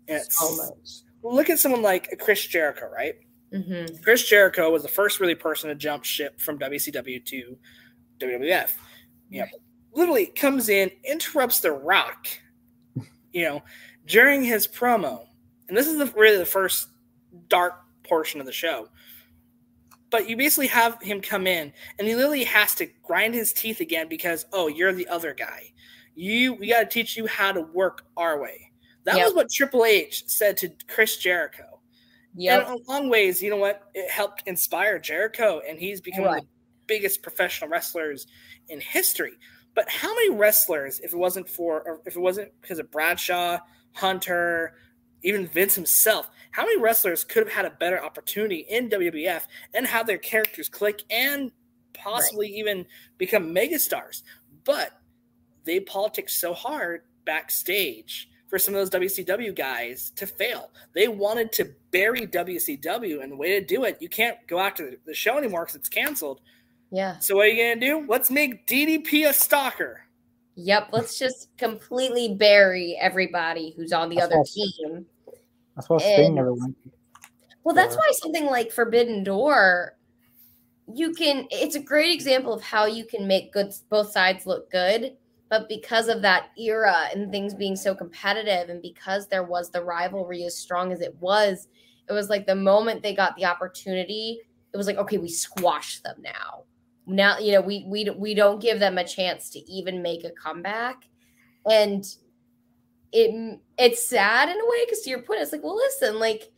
And 0.08 0.18
it's, 0.18 0.38
So 0.38 0.56
much. 0.56 1.02
look 1.22 1.50
at 1.50 1.58
someone 1.58 1.82
like 1.82 2.18
Chris 2.18 2.44
Jericho, 2.46 2.88
right? 2.90 3.14
Mm-hmm. 3.52 4.02
Chris 4.02 4.26
Jericho 4.26 4.70
was 4.70 4.82
the 4.82 4.88
first 4.88 5.20
really 5.20 5.34
person 5.34 5.68
to 5.68 5.74
jump 5.74 6.04
ship 6.04 6.40
from 6.40 6.58
WCW 6.58 7.24
to 7.26 7.56
WWF. 8.18 8.72
You 9.28 9.40
know, 9.40 9.46
literally 9.96 10.26
comes 10.26 10.68
in, 10.68 10.90
interrupts 11.04 11.60
The 11.60 11.72
Rock, 11.72 12.28
you 13.32 13.42
know, 13.42 13.62
during 14.06 14.44
his 14.44 14.68
promo, 14.68 15.26
and 15.68 15.76
this 15.76 15.86
is 15.86 15.98
the, 15.98 16.06
really 16.18 16.36
the 16.38 16.46
first 16.46 16.88
dark 17.48 17.80
portion 18.04 18.38
of 18.40 18.46
the 18.46 18.52
show. 18.52 18.88
But 20.10 20.28
you 20.28 20.36
basically 20.36 20.68
have 20.68 21.02
him 21.02 21.20
come 21.20 21.46
in, 21.46 21.72
and 21.98 22.06
he 22.06 22.14
literally 22.14 22.44
has 22.44 22.74
to 22.76 22.86
grind 23.02 23.34
his 23.34 23.52
teeth 23.52 23.80
again 23.80 24.08
because 24.08 24.46
oh, 24.52 24.68
you're 24.68 24.92
the 24.92 25.08
other 25.08 25.34
guy. 25.34 25.72
You 26.14 26.54
we 26.54 26.68
got 26.68 26.80
to 26.80 26.86
teach 26.86 27.16
you 27.16 27.26
how 27.26 27.52
to 27.52 27.62
work 27.62 28.04
our 28.16 28.40
way. 28.40 28.70
That 29.04 29.16
Yep. 29.16 29.24
was 29.26 29.34
what 29.34 29.50
Triple 29.50 29.84
H 29.84 30.24
said 30.26 30.56
to 30.58 30.70
Chris 30.88 31.16
Jericho. 31.16 31.80
Yeah, 32.34 32.60
And 32.68 32.78
in 32.78 32.84
long 32.86 33.08
ways, 33.08 33.42
you 33.42 33.50
know 33.50 33.56
what? 33.56 33.82
It 33.94 34.10
helped 34.10 34.42
inspire 34.46 34.98
Jericho, 34.98 35.60
and 35.66 35.78
he's 35.78 36.00
become 36.00 36.24
one 36.24 36.38
of 36.38 36.44
the 36.44 36.48
biggest 36.86 37.22
professional 37.22 37.70
wrestlers 37.70 38.26
in 38.68 38.80
history. 38.80 39.32
But 39.76 39.90
how 39.90 40.08
many 40.14 40.30
wrestlers, 40.30 41.00
if 41.00 41.12
it 41.12 41.16
wasn't 41.16 41.48
for, 41.48 41.82
or 41.82 42.00
if 42.06 42.16
it 42.16 42.20
wasn't 42.20 42.50
because 42.62 42.78
of 42.78 42.90
Bradshaw, 42.90 43.58
Hunter, 43.92 44.72
even 45.22 45.46
Vince 45.46 45.74
himself, 45.74 46.30
how 46.50 46.64
many 46.64 46.80
wrestlers 46.80 47.24
could 47.24 47.44
have 47.44 47.52
had 47.52 47.66
a 47.66 47.70
better 47.70 48.02
opportunity 48.02 48.64
in 48.70 48.88
WWF 48.88 49.42
and 49.74 49.86
have 49.86 50.06
their 50.06 50.16
characters 50.16 50.70
click 50.70 51.02
and 51.10 51.52
possibly 51.92 52.48
even 52.48 52.86
become 53.18 53.54
megastars? 53.54 54.22
But 54.64 54.98
they 55.64 55.80
politic 55.80 56.30
so 56.30 56.54
hard 56.54 57.02
backstage 57.26 58.30
for 58.48 58.58
some 58.58 58.74
of 58.74 58.90
those 58.90 59.00
WCW 59.02 59.54
guys 59.54 60.10
to 60.16 60.26
fail. 60.26 60.70
They 60.94 61.08
wanted 61.08 61.52
to 61.52 61.74
bury 61.90 62.26
WCW, 62.26 63.22
and 63.22 63.32
the 63.32 63.36
way 63.36 63.60
to 63.60 63.66
do 63.66 63.84
it, 63.84 63.98
you 64.00 64.08
can't 64.08 64.38
go 64.46 64.58
after 64.58 64.94
the 65.04 65.12
show 65.12 65.36
anymore 65.36 65.64
because 65.64 65.76
it's 65.76 65.88
canceled. 65.90 66.40
Yeah. 66.90 67.18
So 67.18 67.36
what 67.36 67.46
are 67.46 67.48
you 67.48 67.74
gonna 67.74 67.80
do? 67.80 68.06
Let's 68.08 68.30
make 68.30 68.66
DDP 68.66 69.28
a 69.28 69.32
stalker. 69.32 70.00
Yep. 70.54 70.88
Let's 70.92 71.18
just 71.18 71.48
completely 71.58 72.34
bury 72.34 72.96
everybody 73.00 73.74
who's 73.76 73.92
on 73.92 74.08
the 74.08 74.16
That's 74.16 74.26
other 74.26 74.36
awesome. 74.36 74.72
team. 74.78 75.06
that's 75.74 75.88
why 75.88 75.98
Sting 75.98 76.26
And- 76.26 76.34
never 76.36 76.54
went. 76.54 76.76
Well, 77.64 77.74
that's 77.74 77.96
why 77.96 78.08
something 78.12 78.46
like 78.46 78.70
Forbidden 78.70 79.24
Door, 79.24 79.96
you 80.94 81.12
can. 81.12 81.48
It's 81.50 81.74
a 81.74 81.80
great 81.80 82.14
example 82.14 82.52
of 82.52 82.62
how 82.62 82.86
you 82.86 83.04
can 83.04 83.26
make 83.26 83.52
good 83.52 83.74
both 83.90 84.12
sides 84.12 84.46
look 84.46 84.70
good, 84.70 85.16
but 85.48 85.68
because 85.68 86.06
of 86.08 86.22
that 86.22 86.50
era 86.56 87.08
and 87.12 87.30
things 87.32 87.54
being 87.54 87.74
so 87.74 87.92
competitive, 87.92 88.68
and 88.70 88.80
because 88.80 89.26
there 89.26 89.42
was 89.42 89.68
the 89.70 89.82
rivalry 89.82 90.44
as 90.44 90.56
strong 90.56 90.92
as 90.92 91.00
it 91.00 91.16
was, 91.20 91.66
it 92.08 92.12
was 92.12 92.30
like 92.30 92.46
the 92.46 92.54
moment 92.54 93.02
they 93.02 93.14
got 93.16 93.34
the 93.34 93.44
opportunity, 93.44 94.38
it 94.72 94.76
was 94.76 94.86
like, 94.86 94.98
okay, 94.98 95.18
we 95.18 95.28
squash 95.28 95.98
them 96.02 96.16
now. 96.20 96.62
Now 97.06 97.38
you 97.38 97.52
know 97.52 97.60
we 97.60 97.84
we 97.88 98.08
we 98.10 98.34
don't 98.34 98.60
give 98.60 98.80
them 98.80 98.98
a 98.98 99.04
chance 99.04 99.50
to 99.50 99.58
even 99.70 100.02
make 100.02 100.24
a 100.24 100.30
comeback. 100.30 101.04
And 101.68 102.04
it 103.12 103.60
it's 103.78 104.08
sad 104.08 104.48
in 104.48 104.56
a 104.56 104.64
way 104.64 104.84
because 104.84 105.00
to 105.00 105.10
your 105.10 105.22
point 105.22 105.40
it's 105.40 105.52
like 105.52 105.62
well 105.62 105.76
listen 105.76 106.18
like 106.18 106.52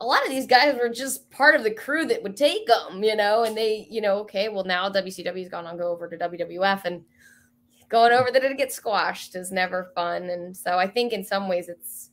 a 0.00 0.06
lot 0.06 0.22
of 0.22 0.30
these 0.30 0.46
guys 0.46 0.76
were 0.78 0.88
just 0.88 1.28
part 1.30 1.56
of 1.56 1.64
the 1.64 1.70
crew 1.70 2.06
that 2.06 2.22
would 2.22 2.36
take 2.36 2.66
them 2.66 3.02
you 3.02 3.16
know 3.16 3.42
and 3.44 3.56
they 3.56 3.86
you 3.90 4.00
know 4.00 4.18
okay 4.18 4.48
well 4.48 4.64
now 4.64 4.88
wcw's 4.88 5.48
gone 5.48 5.66
on 5.66 5.76
go 5.76 5.90
over 5.90 6.08
to 6.08 6.16
wwf 6.16 6.84
and 6.84 7.02
going 7.88 8.12
over 8.12 8.30
there 8.30 8.48
to 8.48 8.54
get 8.54 8.70
squashed 8.70 9.34
is 9.34 9.50
never 9.50 9.90
fun. 9.94 10.24
And 10.24 10.56
so 10.56 10.78
i 10.78 10.86
think 10.86 11.12
in 11.12 11.24
some 11.24 11.48
ways 11.48 11.68
it's 11.68 12.10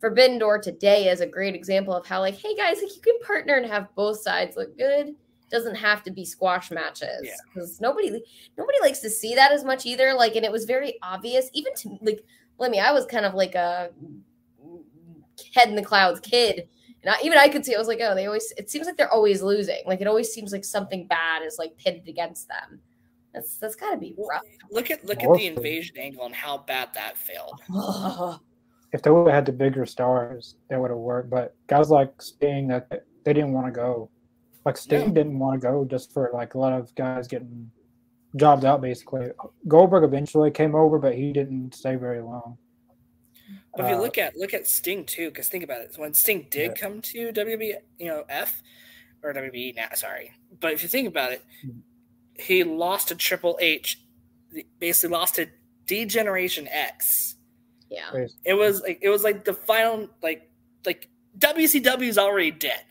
forbidden 0.00 0.38
door 0.38 0.58
today 0.58 1.08
is 1.08 1.20
a 1.20 1.26
great 1.26 1.54
example 1.54 1.94
of 1.94 2.06
how 2.06 2.20
like 2.20 2.36
hey 2.36 2.54
guys 2.54 2.78
like 2.82 2.94
you 2.94 3.00
can 3.00 3.18
partner 3.20 3.54
and 3.54 3.64
have 3.64 3.94
both 3.94 4.20
sides 4.20 4.56
look 4.56 4.76
good 4.76 5.14
doesn't 5.54 5.76
have 5.76 6.02
to 6.02 6.10
be 6.10 6.24
squash 6.24 6.70
matches 6.70 7.28
because 7.46 7.78
yeah. 7.80 7.88
nobody 7.88 8.10
nobody 8.58 8.78
likes 8.82 8.98
to 8.98 9.08
see 9.08 9.34
that 9.34 9.52
as 9.52 9.64
much 9.64 9.86
either 9.86 10.12
like 10.12 10.34
and 10.36 10.44
it 10.44 10.52
was 10.52 10.64
very 10.64 10.98
obvious 11.02 11.48
even 11.54 11.72
to 11.74 11.96
like 12.02 12.24
let 12.58 12.70
me 12.70 12.80
i 12.80 12.92
was 12.92 13.06
kind 13.06 13.24
of 13.24 13.34
like 13.34 13.54
a 13.54 13.90
head 15.54 15.68
in 15.68 15.76
the 15.76 15.82
clouds 15.82 16.20
kid 16.20 16.68
and 17.02 17.14
I, 17.14 17.18
even 17.22 17.38
i 17.38 17.48
could 17.48 17.64
see 17.64 17.74
i 17.74 17.78
was 17.78 17.88
like 17.88 18.00
oh 18.02 18.14
they 18.14 18.26
always 18.26 18.52
it 18.56 18.68
seems 18.68 18.86
like 18.86 18.96
they're 18.96 19.12
always 19.12 19.42
losing 19.42 19.82
like 19.86 20.00
it 20.00 20.06
always 20.06 20.32
seems 20.32 20.52
like 20.52 20.64
something 20.64 21.06
bad 21.06 21.42
is 21.42 21.56
like 21.58 21.76
pitted 21.76 22.08
against 22.08 22.48
them. 22.48 22.80
That's 23.32 23.56
that's 23.56 23.74
got 23.74 23.90
to 23.90 23.96
be 23.96 24.14
rough. 24.16 24.42
look 24.70 24.90
at 24.90 25.04
look 25.04 25.22
at 25.22 25.32
the 25.32 25.46
invasion 25.46 25.96
angle 25.98 26.24
and 26.26 26.34
how 26.34 26.58
bad 26.58 26.94
that 26.94 27.18
failed. 27.18 27.60
If 28.92 29.02
they 29.02 29.10
would 29.10 29.26
have 29.26 29.34
had 29.34 29.46
the 29.46 29.52
bigger 29.52 29.86
stars 29.86 30.54
that 30.70 30.80
would 30.80 30.90
have 30.90 30.98
worked 30.98 31.28
but 31.28 31.56
guys 31.66 31.90
like 31.90 32.22
sting 32.22 32.68
that 32.68 32.88
they 33.24 33.32
didn't 33.32 33.52
want 33.52 33.66
to 33.66 33.72
go 33.72 34.08
like 34.64 34.76
Sting 34.76 35.08
yeah. 35.08 35.12
didn't 35.12 35.38
want 35.38 35.60
to 35.60 35.66
go 35.66 35.84
just 35.84 36.12
for 36.12 36.30
like 36.32 36.54
a 36.54 36.58
lot 36.58 36.72
of 36.72 36.94
guys 36.94 37.28
getting 37.28 37.70
jobbed 38.36 38.64
out 38.64 38.80
basically. 38.80 39.28
Goldberg 39.68 40.04
eventually 40.04 40.50
came 40.50 40.74
over, 40.74 40.98
but 40.98 41.14
he 41.14 41.32
didn't 41.32 41.74
stay 41.74 41.96
very 41.96 42.20
long. 42.20 42.58
But 43.76 43.86
if 43.86 43.90
you 43.90 43.96
uh, 43.96 44.00
look 44.00 44.18
at 44.18 44.36
look 44.36 44.54
at 44.54 44.66
Sting 44.66 45.04
too, 45.04 45.28
because 45.28 45.48
think 45.48 45.64
about 45.64 45.80
it, 45.80 45.94
when 45.96 46.14
Sting 46.14 46.46
did 46.50 46.72
yeah. 46.74 46.80
come 46.80 47.02
to 47.02 47.32
WWE, 47.32 47.74
you 47.98 48.06
know, 48.06 48.24
F 48.28 48.62
or 49.22 49.32
WWE 49.34 49.76
now, 49.76 49.88
sorry. 49.94 50.32
But 50.60 50.72
if 50.72 50.82
you 50.82 50.88
think 50.88 51.08
about 51.08 51.32
it, 51.32 51.42
hmm. 51.62 51.78
he 52.34 52.64
lost 52.64 53.08
to 53.08 53.14
Triple 53.14 53.58
H, 53.60 54.00
basically 54.78 55.14
lost 55.14 55.34
to 55.36 55.48
D 55.86 56.04
Generation 56.04 56.68
X. 56.68 57.36
Yeah, 57.90 58.26
it 58.44 58.54
was 58.54 58.82
like 58.82 58.98
it 59.02 59.08
was 59.08 59.22
like 59.22 59.44
the 59.44 59.54
final 59.54 60.08
like 60.22 60.48
like 60.86 61.08
WCW 61.38 62.08
is 62.08 62.18
already 62.18 62.50
dead. 62.50 62.84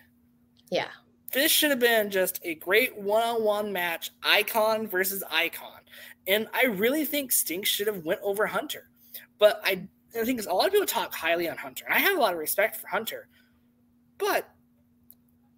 Yeah, 0.69 0.89
this 1.33 1.51
should 1.51 1.71
have 1.71 1.79
been 1.79 2.09
just 2.11 2.39
a 2.43 2.55
great 2.55 2.97
one-on-one 2.97 3.73
match, 3.73 4.11
icon 4.23 4.87
versus 4.87 5.23
icon. 5.29 5.79
And 6.27 6.47
I 6.53 6.65
really 6.65 7.05
think 7.05 7.31
Sting 7.31 7.63
should 7.63 7.87
have 7.87 8.05
went 8.05 8.21
over 8.23 8.45
Hunter. 8.45 8.89
But 9.39 9.59
I, 9.63 9.87
I 10.17 10.23
think 10.23 10.45
a 10.45 10.53
lot 10.53 10.67
of 10.67 10.71
people 10.71 10.87
talk 10.87 11.13
highly 11.13 11.49
on 11.49 11.57
Hunter, 11.57 11.85
and 11.85 11.93
I 11.93 11.99
have 11.99 12.17
a 12.17 12.21
lot 12.21 12.33
of 12.33 12.39
respect 12.39 12.77
for 12.77 12.87
Hunter. 12.87 13.27
But 14.17 14.49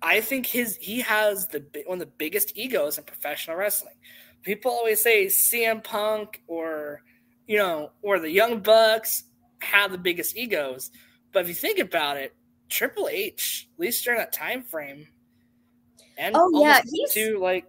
I 0.02 0.22
think 0.22 0.46
his 0.46 0.78
he 0.78 1.02
has 1.02 1.48
the 1.48 1.64
one 1.86 2.02
of 2.02 2.08
the 2.08 2.14
biggest 2.18 2.58
egos 2.58 2.98
in 2.98 3.04
professional 3.04 3.58
wrestling. 3.58 3.96
People 4.44 4.72
always 4.72 5.02
say 5.02 5.26
CM 5.26 5.84
Punk 5.84 6.42
or 6.48 7.02
you 7.48 7.58
know 7.58 7.92
or 8.02 8.20
the 8.20 8.30
Young 8.30 8.60
Bucks 8.60 9.24
have 9.62 9.92
the 9.92 9.98
biggest 9.98 10.38
egos, 10.38 10.92
but 11.32 11.42
if 11.42 11.48
you 11.48 11.54
think 11.54 11.80
about 11.80 12.18
it, 12.18 12.36
Triple 12.70 13.08
H, 13.10 13.68
at 13.76 13.80
least 13.80 14.04
during 14.04 14.20
that 14.20 14.32
time 14.32 14.64
frame, 14.64 15.08
and 16.18 16.36
oh 16.38 16.61
yeah, 16.61 16.82
he's 16.89 17.13
to 17.13 17.39
like 17.39 17.66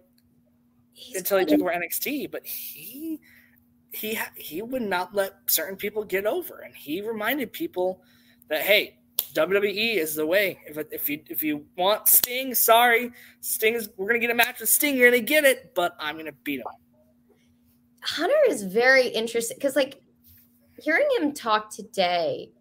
until 1.15 1.37
he 1.37 1.45
took 1.45 1.61
over 1.61 1.71
NXT, 1.71 2.31
but 2.31 2.45
he 2.45 3.19
he 3.91 4.19
he 4.35 4.61
would 4.61 4.81
not 4.81 5.13
let 5.13 5.33
certain 5.47 5.75
people 5.75 6.03
get 6.03 6.25
over, 6.25 6.59
and 6.59 6.75
he 6.75 7.01
reminded 7.01 7.51
people 7.51 8.01
that 8.49 8.61
hey, 8.61 8.97
WWE 9.33 9.95
is 9.95 10.15
the 10.15 10.25
way. 10.25 10.59
If 10.65 10.77
if 10.91 11.09
you 11.09 11.21
if 11.27 11.43
you 11.43 11.65
want 11.77 12.07
Sting, 12.07 12.53
sorry, 12.55 13.11
Sting 13.41 13.75
is 13.75 13.89
we're 13.97 14.07
gonna 14.07 14.19
get 14.19 14.31
a 14.31 14.35
match 14.35 14.59
with 14.59 14.69
Sting, 14.69 14.95
you're 14.95 15.11
gonna 15.11 15.21
get 15.21 15.45
it, 15.45 15.73
but 15.75 15.95
I'm 15.99 16.17
gonna 16.17 16.31
beat 16.43 16.59
him. 16.59 16.65
Hunter 18.01 18.35
is 18.47 18.63
very 18.63 19.07
interesting 19.07 19.57
because 19.57 19.75
like 19.75 20.01
hearing 20.79 21.07
him 21.17 21.33
talk 21.33 21.69
today 21.69 22.51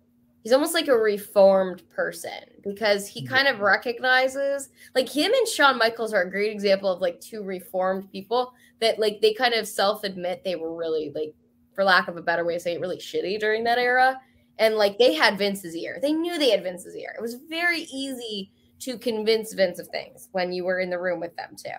he's 0.47 0.53
almost 0.53 0.75
like 0.75 0.87
a 0.87 0.97
reformed 0.97 1.83
person 1.91 2.31
because 2.63 3.09
he 3.09 3.27
kind 3.27 3.49
of 3.49 3.59
recognizes 3.59 4.69
like 4.95 5.09
him 5.09 5.33
and 5.33 5.49
Shawn 5.49 5.77
Michaels 5.77 6.15
are 6.15 6.23
a 6.23 6.31
great 6.31 6.53
example 6.53 6.89
of 6.89 7.01
like 7.01 7.21
two 7.21 7.43
reformed 7.43 8.09
people 8.13 8.53
that 8.81 9.01
like 9.01 9.21
they 9.21 9.35
kind 9.35 9.55
of 9.55 9.67
self-admit 9.67 10.45
they 10.45 10.55
were 10.55 10.77
really 10.77 11.11
like 11.17 11.35
for 11.75 11.83
lack 11.83 12.07
of 12.07 12.17
a 12.17 12.23
better 12.23 12.45
way 12.45 12.55
to 12.55 12.61
say 12.61 12.75
it 12.75 12.81
really 12.81 12.97
shitty 12.97 13.41
during 13.41 13.65
that 13.65 13.79
era 13.79 14.21
and 14.61 14.77
like 14.77 14.99
they 14.99 15.15
had 15.15 15.37
Vince's 15.37 15.75
ear. 15.75 15.99
They 16.01 16.13
knew 16.13 16.39
they 16.39 16.51
had 16.51 16.63
Vince's 16.63 16.95
ear. 16.95 17.13
It 17.19 17.21
was 17.21 17.35
very 17.51 17.81
easy 17.93 18.53
to 18.79 18.99
convince 18.99 19.53
Vince 19.53 19.81
of 19.81 19.89
things 19.89 20.29
when 20.31 20.53
you 20.53 20.65
were 20.65 20.79
in 20.79 20.91
the 20.91 21.01
room 21.01 21.19
with 21.19 21.35
them 21.35 21.57
too. 21.57 21.71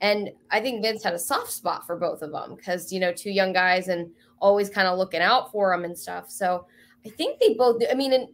And 0.00 0.30
I 0.52 0.60
think 0.60 0.82
Vince 0.82 1.02
had 1.02 1.14
a 1.14 1.18
soft 1.18 1.50
spot 1.50 1.84
for 1.84 1.96
both 1.96 2.22
of 2.22 2.30
them 2.30 2.54
because, 2.54 2.92
you 2.92 3.00
know, 3.00 3.12
two 3.12 3.30
young 3.30 3.52
guys 3.52 3.88
and 3.88 4.08
always 4.38 4.70
kind 4.70 4.86
of 4.86 4.98
looking 4.98 5.20
out 5.20 5.50
for 5.50 5.74
them 5.74 5.84
and 5.84 5.98
stuff. 5.98 6.30
So 6.30 6.68
I 7.06 7.10
think 7.10 7.38
they 7.38 7.54
both. 7.54 7.82
I 7.90 7.94
mean, 7.94 8.12
and 8.12 8.28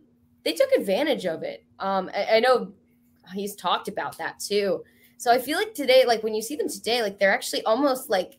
they 0.45 0.53
took 0.53 0.71
advantage 0.73 1.27
of 1.27 1.43
it. 1.43 1.65
Um, 1.79 2.11
I, 2.15 2.37
I 2.37 2.41
know 2.41 2.73
he's 3.33 3.55
talked 3.55 3.89
about 3.89 4.19
that 4.19 4.39
too. 4.39 4.85
So 5.17 5.31
I 5.31 5.39
feel 5.39 5.59
like 5.59 5.75
today, 5.75 6.05
like 6.07 6.23
when 6.23 6.35
you 6.35 6.43
see 6.43 6.57
them 6.57 6.69
today, 6.69 7.03
like 7.03 7.19
they're 7.19 7.33
actually 7.33 7.63
almost 7.65 8.09
like 8.09 8.39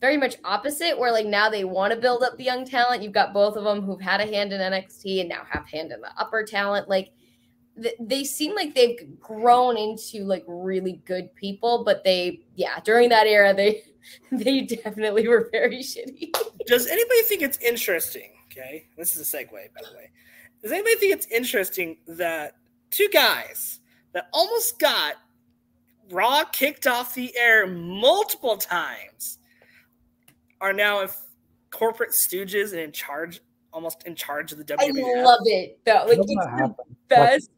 very 0.00 0.16
much 0.16 0.36
opposite. 0.44 0.98
Where 0.98 1.12
like 1.12 1.26
now 1.26 1.48
they 1.48 1.64
want 1.64 1.92
to 1.92 1.98
build 1.98 2.22
up 2.22 2.36
the 2.36 2.44
young 2.44 2.64
talent. 2.64 3.02
You've 3.02 3.12
got 3.12 3.32
both 3.32 3.56
of 3.56 3.64
them 3.64 3.82
who've 3.82 4.00
had 4.00 4.20
a 4.20 4.26
hand 4.26 4.52
in 4.52 4.60
NXT 4.60 5.20
and 5.20 5.28
now 5.28 5.42
have 5.48 5.66
hand 5.68 5.92
in 5.92 6.00
the 6.00 6.10
upper 6.18 6.44
talent. 6.44 6.88
Like 6.88 7.10
th- 7.80 7.96
they 7.98 8.24
seem 8.24 8.54
like 8.54 8.74
they've 8.74 9.18
grown 9.20 9.76
into 9.76 10.24
like 10.24 10.44
really 10.46 11.02
good 11.06 11.34
people. 11.34 11.82
But 11.84 12.04
they, 12.04 12.40
yeah, 12.54 12.78
during 12.84 13.08
that 13.08 13.26
era, 13.26 13.54
they 13.54 13.82
they 14.32 14.60
definitely 14.60 15.26
were 15.26 15.48
very 15.50 15.78
shitty. 15.82 16.30
Does 16.66 16.86
anybody 16.86 17.22
think 17.22 17.42
it's 17.42 17.58
interesting 17.58 18.30
Okay, 18.52 18.86
this 18.98 19.16
is 19.16 19.32
a 19.32 19.36
segue, 19.36 19.50
by 19.50 19.80
the 19.82 19.96
way. 19.96 20.10
Does 20.62 20.72
anybody 20.72 20.96
think 20.96 21.14
it's 21.14 21.26
interesting 21.28 21.96
that 22.06 22.56
two 22.90 23.08
guys 23.12 23.80
that 24.12 24.28
almost 24.32 24.78
got 24.78 25.14
Raw 26.10 26.44
kicked 26.44 26.86
off 26.86 27.14
the 27.14 27.34
air 27.36 27.66
multiple 27.66 28.58
times 28.58 29.38
are 30.60 30.74
now 30.74 31.08
corporate 31.70 32.10
stooges 32.10 32.72
and 32.72 32.80
in 32.80 32.92
charge, 32.92 33.40
almost 33.72 34.06
in 34.06 34.14
charge 34.14 34.52
of 34.52 34.58
the 34.58 34.64
WWE? 34.64 35.18
I 35.18 35.22
love 35.22 35.40
it 35.44 35.80
though. 35.86 36.04
Like 36.06 36.18
it's 36.18 36.26
the 36.26 36.74
best. 37.08 37.50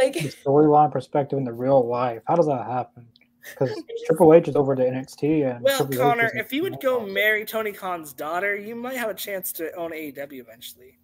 Like, 0.00 0.14
like 0.14 0.24
the 0.24 0.30
storyline 0.30 0.90
perspective 0.90 1.38
in 1.38 1.44
the 1.44 1.52
real 1.52 1.86
life. 1.86 2.22
How 2.26 2.34
does 2.34 2.46
that 2.46 2.64
happen? 2.64 3.06
Because 3.42 3.82
Triple 4.06 4.34
H 4.34 4.48
is 4.48 4.56
over 4.56 4.74
to 4.74 4.82
NXT. 4.82 5.54
And 5.54 5.64
well, 5.64 5.78
Triple 5.78 5.96
Connor, 5.96 6.30
if 6.34 6.52
you 6.52 6.62
would 6.62 6.80
go 6.80 7.04
marry 7.04 7.44
Tony 7.44 7.72
Khan's 7.72 8.12
daughter, 8.12 8.56
you 8.56 8.74
might 8.74 8.96
have 8.96 9.10
a 9.10 9.14
chance 9.14 9.52
to 9.52 9.72
own 9.74 9.92
AEW 9.92 10.40
eventually. 10.40 10.98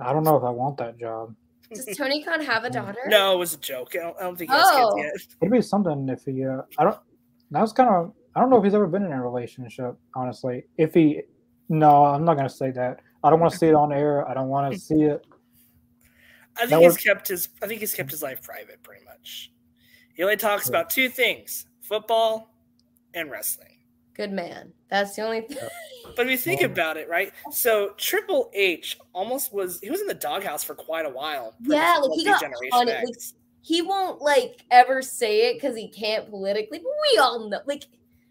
I 0.00 0.12
don't 0.12 0.24
know 0.24 0.36
if 0.36 0.44
I 0.44 0.50
want 0.50 0.76
that 0.78 0.98
job. 0.98 1.34
Does 1.72 1.96
Tony 1.96 2.22
Khan 2.22 2.40
have 2.42 2.64
a 2.64 2.70
daughter? 2.78 2.98
No, 3.06 3.34
it 3.34 3.38
was 3.38 3.54
a 3.54 3.58
joke. 3.58 3.90
I 3.94 3.98
don't, 3.98 4.16
I 4.18 4.22
don't 4.22 4.36
think 4.36 4.50
he 4.50 4.56
has 4.56 4.66
oh. 4.68 4.94
kids 4.96 5.26
yet. 5.30 5.36
It'd 5.42 5.52
be 5.52 5.62
something 5.62 6.08
if 6.08 6.24
he. 6.24 6.44
Uh, 6.44 6.62
I 6.78 6.84
don't. 6.84 6.98
That 7.50 7.60
was 7.60 7.72
kind 7.72 7.90
of. 7.90 8.12
I 8.34 8.40
don't 8.40 8.50
know 8.50 8.58
if 8.58 8.64
he's 8.64 8.74
ever 8.74 8.86
been 8.86 9.04
in 9.04 9.12
a 9.12 9.22
relationship. 9.22 9.96
Honestly, 10.14 10.64
if 10.76 10.94
he. 10.94 11.22
No, 11.68 12.04
I'm 12.04 12.24
not 12.24 12.36
gonna 12.36 12.48
say 12.48 12.70
that. 12.72 13.00
I 13.22 13.30
don't 13.30 13.40
want 13.40 13.52
to 13.52 13.58
see 13.58 13.66
it 13.66 13.74
on 13.74 13.92
air. 13.92 14.26
I 14.28 14.34
don't 14.34 14.48
want 14.48 14.72
to 14.72 14.78
see 14.80 15.02
it. 15.02 15.26
I 16.56 16.60
think 16.60 16.70
that 16.70 16.80
he's 16.80 16.88
was... 16.94 16.96
kept 16.96 17.28
his. 17.28 17.48
I 17.62 17.66
think 17.66 17.80
he's 17.80 17.94
kept 17.94 18.10
his 18.10 18.22
life 18.22 18.42
private, 18.42 18.82
pretty 18.82 19.04
much. 19.04 19.52
He 20.14 20.22
only 20.22 20.36
talks 20.36 20.68
about 20.68 20.90
two 20.90 21.08
things: 21.08 21.66
football 21.88 22.54
and 23.14 23.30
wrestling. 23.30 23.78
Good 24.14 24.32
man. 24.32 24.72
That's 24.90 25.16
the 25.16 25.22
only 25.22 25.42
thing. 25.42 25.58
But 26.16 26.24
if 26.24 26.30
you 26.30 26.38
think 26.38 26.62
about 26.62 26.96
it, 26.96 27.06
right? 27.08 27.32
So 27.52 27.90
Triple 27.98 28.50
H 28.54 28.98
almost 29.12 29.52
was 29.52 29.78
he 29.80 29.90
was 29.90 30.00
in 30.00 30.06
the 30.06 30.14
doghouse 30.14 30.64
for 30.64 30.74
quite 30.74 31.04
a 31.04 31.10
while. 31.10 31.54
Yeah, 31.60 31.98
like 32.00 32.12
he 32.18 32.24
got 32.24 32.42
on 32.72 32.88
it. 32.88 33.04
Like, 33.04 33.14
he 33.60 33.82
won't 33.82 34.22
like 34.22 34.64
ever 34.70 35.02
say 35.02 35.50
it 35.50 35.54
because 35.54 35.76
he 35.76 35.88
can't 35.88 36.30
politically, 36.30 36.78
but 36.78 36.90
we 37.12 37.18
all 37.18 37.50
know 37.50 37.60
like 37.66 37.84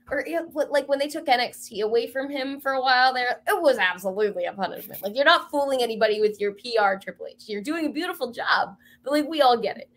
or 0.09 0.25
like 0.69 0.87
when 0.87 0.97
they 0.97 1.07
took 1.07 1.27
NXT 1.27 1.81
away 1.81 2.07
from 2.07 2.31
him 2.31 2.59
for 2.59 2.71
a 2.73 2.81
while 2.81 3.13
there, 3.13 3.41
it 3.47 3.61
was 3.61 3.77
absolutely 3.77 4.45
a 4.45 4.53
punishment. 4.53 5.03
Like 5.03 5.15
you're 5.15 5.25
not 5.25 5.51
fooling 5.51 5.83
anybody 5.83 6.19
with 6.19 6.41
your 6.41 6.53
PR 6.53 6.99
Triple 6.99 7.27
H. 7.29 7.43
You're 7.47 7.61
doing 7.61 7.85
a 7.85 7.89
beautiful 7.89 8.31
job, 8.31 8.75
but 9.03 9.11
like 9.11 9.27
we 9.27 9.41
all 9.41 9.57
get 9.57 9.77
it. 9.77 9.89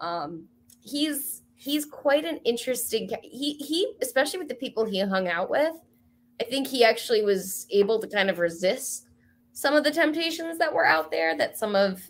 Um 0.00 0.48
he's 0.80 1.42
he's 1.58 1.84
quite 1.84 2.24
an 2.24 2.38
interesting 2.44 3.10
he 3.22 3.54
he 3.54 3.92
especially 4.00 4.38
with 4.38 4.48
the 4.48 4.54
people 4.54 4.84
he 4.84 4.98
hung 5.00 5.28
out 5.28 5.50
with 5.50 5.74
i 6.40 6.44
think 6.44 6.66
he 6.66 6.82
actually 6.84 7.22
was 7.22 7.66
able 7.70 8.00
to 8.00 8.08
kind 8.08 8.30
of 8.30 8.38
resist 8.38 9.06
some 9.52 9.74
of 9.74 9.84
the 9.84 9.90
temptations 9.90 10.56
that 10.58 10.72
were 10.72 10.86
out 10.86 11.10
there 11.10 11.36
that 11.36 11.58
some 11.58 11.74
of 11.74 12.00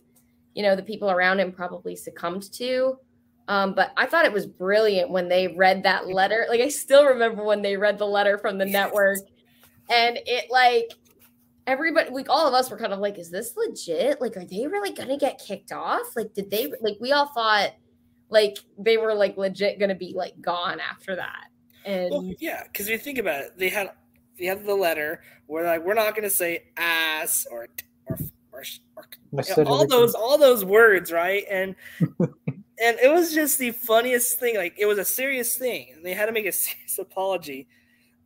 you 0.55 0.62
know 0.62 0.76
the 0.76 0.82
people 0.82 1.11
around 1.11 1.40
him 1.40 1.51
probably 1.51 1.96
succumbed 1.96 2.53
to 2.53 2.99
Um, 3.49 3.74
but 3.74 3.92
I 3.96 4.05
thought 4.05 4.26
it 4.26 4.32
was 4.32 4.46
brilliant 4.46 5.09
when 5.11 5.28
they 5.28 5.49
read 5.49 5.82
that 5.84 6.07
letter. 6.07 6.44
Like 6.51 6.61
I 6.61 6.68
still 6.68 7.07
remember 7.07 7.42
when 7.42 7.62
they 7.62 7.78
read 7.78 7.96
the 7.99 8.07
letter 8.07 8.36
from 8.36 8.59
the 8.59 8.66
network, 8.66 9.20
and 9.88 10.18
it 10.26 10.51
like 10.51 10.92
everybody, 11.66 12.11
like 12.11 12.28
all 12.28 12.46
of 12.46 12.53
us 12.53 12.70
were 12.70 12.76
kind 12.76 12.92
of 12.92 12.99
like, 12.99 13.18
"Is 13.18 13.30
this 13.30 13.57
legit? 13.57 14.20
Like, 14.20 14.36
are 14.36 14.44
they 14.44 14.66
really 14.66 14.92
gonna 14.92 15.16
get 15.16 15.38
kicked 15.38 15.72
off? 15.72 16.14
Like, 16.14 16.34
did 16.34 16.51
they 16.51 16.70
like 16.82 16.99
we 17.01 17.12
all 17.12 17.28
thought 17.28 17.70
like 18.30 18.58
they 18.78 18.96
were 18.96 19.14
like 19.14 19.36
legit 19.36 19.78
gonna 19.78 19.94
be 19.94 20.12
like 20.14 20.40
gone 20.40 20.80
after 20.80 21.16
that?" 21.16 21.46
And 21.84 22.10
Well, 22.10 22.32
yeah, 22.38 22.64
because 22.64 22.86
if 22.86 22.92
you 22.92 22.98
think 22.98 23.18
about 23.18 23.40
it, 23.40 23.52
they 23.56 23.68
had 23.68 23.92
they 24.38 24.46
had 24.46 24.64
the 24.64 24.74
letter 24.74 25.22
where 25.46 25.64
like 25.64 25.84
we're 25.84 25.94
not 25.94 26.14
gonna 26.14 26.30
say 26.30 26.64
ass 26.76 27.46
or 27.50 27.68
or 28.06 28.18
or, 28.52 28.62
or 28.96 29.04
They 29.32 29.42
you 29.48 29.64
know, 29.64 29.70
all 29.70 29.86
those 29.86 30.14
all 30.14 30.38
those 30.38 30.64
words, 30.64 31.12
right? 31.12 31.44
And 31.50 31.74
and 32.00 32.98
it 33.02 33.12
was 33.12 33.34
just 33.34 33.58
the 33.58 33.72
funniest 33.72 34.38
thing. 34.38 34.56
Like 34.56 34.74
it 34.78 34.86
was 34.86 34.98
a 34.98 35.04
serious 35.04 35.56
thing, 35.56 35.88
and 35.94 36.04
they 36.04 36.14
had 36.14 36.26
to 36.26 36.32
make 36.32 36.46
a 36.46 36.52
serious 36.52 36.98
apology. 36.98 37.68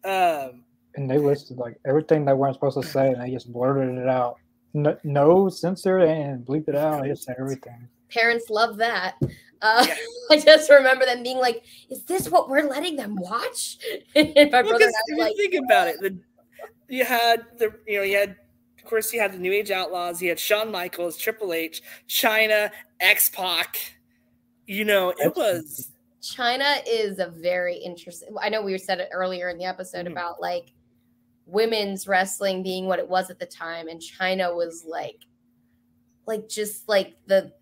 Um, 0.05 0.64
and 0.94 1.11
they 1.11 1.18
listed 1.18 1.57
like 1.59 1.78
everything 1.86 2.24
they 2.24 2.32
weren't 2.32 2.55
supposed 2.55 2.80
to 2.80 2.86
say, 2.86 3.09
and 3.09 3.22
they 3.22 3.30
just 3.30 3.53
blurted 3.53 3.96
it 3.96 4.09
out. 4.09 4.38
No, 4.74 4.96
no 5.05 5.48
censored 5.48 6.03
and 6.03 6.44
bleeped 6.44 6.68
it 6.68 6.76
out. 6.76 7.03
They 7.03 7.09
just 7.09 7.24
said 7.24 7.36
everything. 7.38 7.88
parents 8.09 8.48
love 8.50 8.76
that. 8.78 9.16
Uh, 9.63 9.87
Yeah. 9.89 9.97
I 10.31 10.39
just 10.41 10.71
remember 10.71 11.05
them 11.05 11.23
being 11.23 11.39
like, 11.39 11.63
"Is 11.91 12.05
this 12.05 12.29
what 12.29 12.49
we're 12.49 12.69
letting 12.69 12.97
them 12.97 13.17
watch?" 13.17 13.79
and 14.15 14.35
my 14.51 14.63
well, 14.63 14.71
brother 14.71 14.85
'cause 14.87 14.95
and 14.95 14.95
if 14.95 14.95
I 14.95 15.03
you 15.09 15.17
were 15.17 15.25
like, 15.25 15.37
think 15.37 15.55
about 15.65 15.89
it, 15.89 16.01
the 16.01 16.19
you 16.89 17.05
had 17.05 17.45
the 17.59 17.73
you 17.87 17.99
know 17.99 18.03
you 18.05 18.17
had 18.17 18.37
of 18.79 18.85
course 18.85 19.13
you 19.13 19.21
had 19.21 19.33
the 19.33 19.39
New 19.39 19.53
Age 19.53 19.71
Outlaws, 19.71 20.21
you 20.21 20.29
had 20.29 20.39
Shawn 20.39 20.71
Michaels, 20.71 21.17
Triple 21.17 21.53
H, 21.53 21.83
Chyna, 22.09 22.71
X 23.01 23.31
Pac. 23.31 23.77
You 24.67 24.85
know, 24.85 25.11
it 25.11 25.35
was 25.37 25.93
Chyna 26.23 26.83
is 26.87 27.19
a 27.19 27.29
very 27.29 27.77
interesting. 27.77 28.29
I 28.41 28.49
know 28.49 28.63
we 28.63 28.77
said 28.79 29.01
it 29.01 29.09
earlier 29.13 29.49
in 29.49 29.59
the 29.59 29.65
episode 29.65 30.07
Mhm. 30.07 30.13
about 30.13 30.41
like 30.41 30.73
women's 31.47 32.07
wrestling 32.09 32.63
being 32.63 32.87
what 32.87 32.99
it 33.01 33.09
was 33.09 33.29
at 33.29 33.39
the 33.39 33.47
time, 33.47 33.89
and 33.89 34.01
Chyna 34.01 34.55
was 34.55 34.85
like, 34.87 35.19
like 36.27 36.49
just 36.49 36.89
like 36.89 37.17
the 37.27 37.53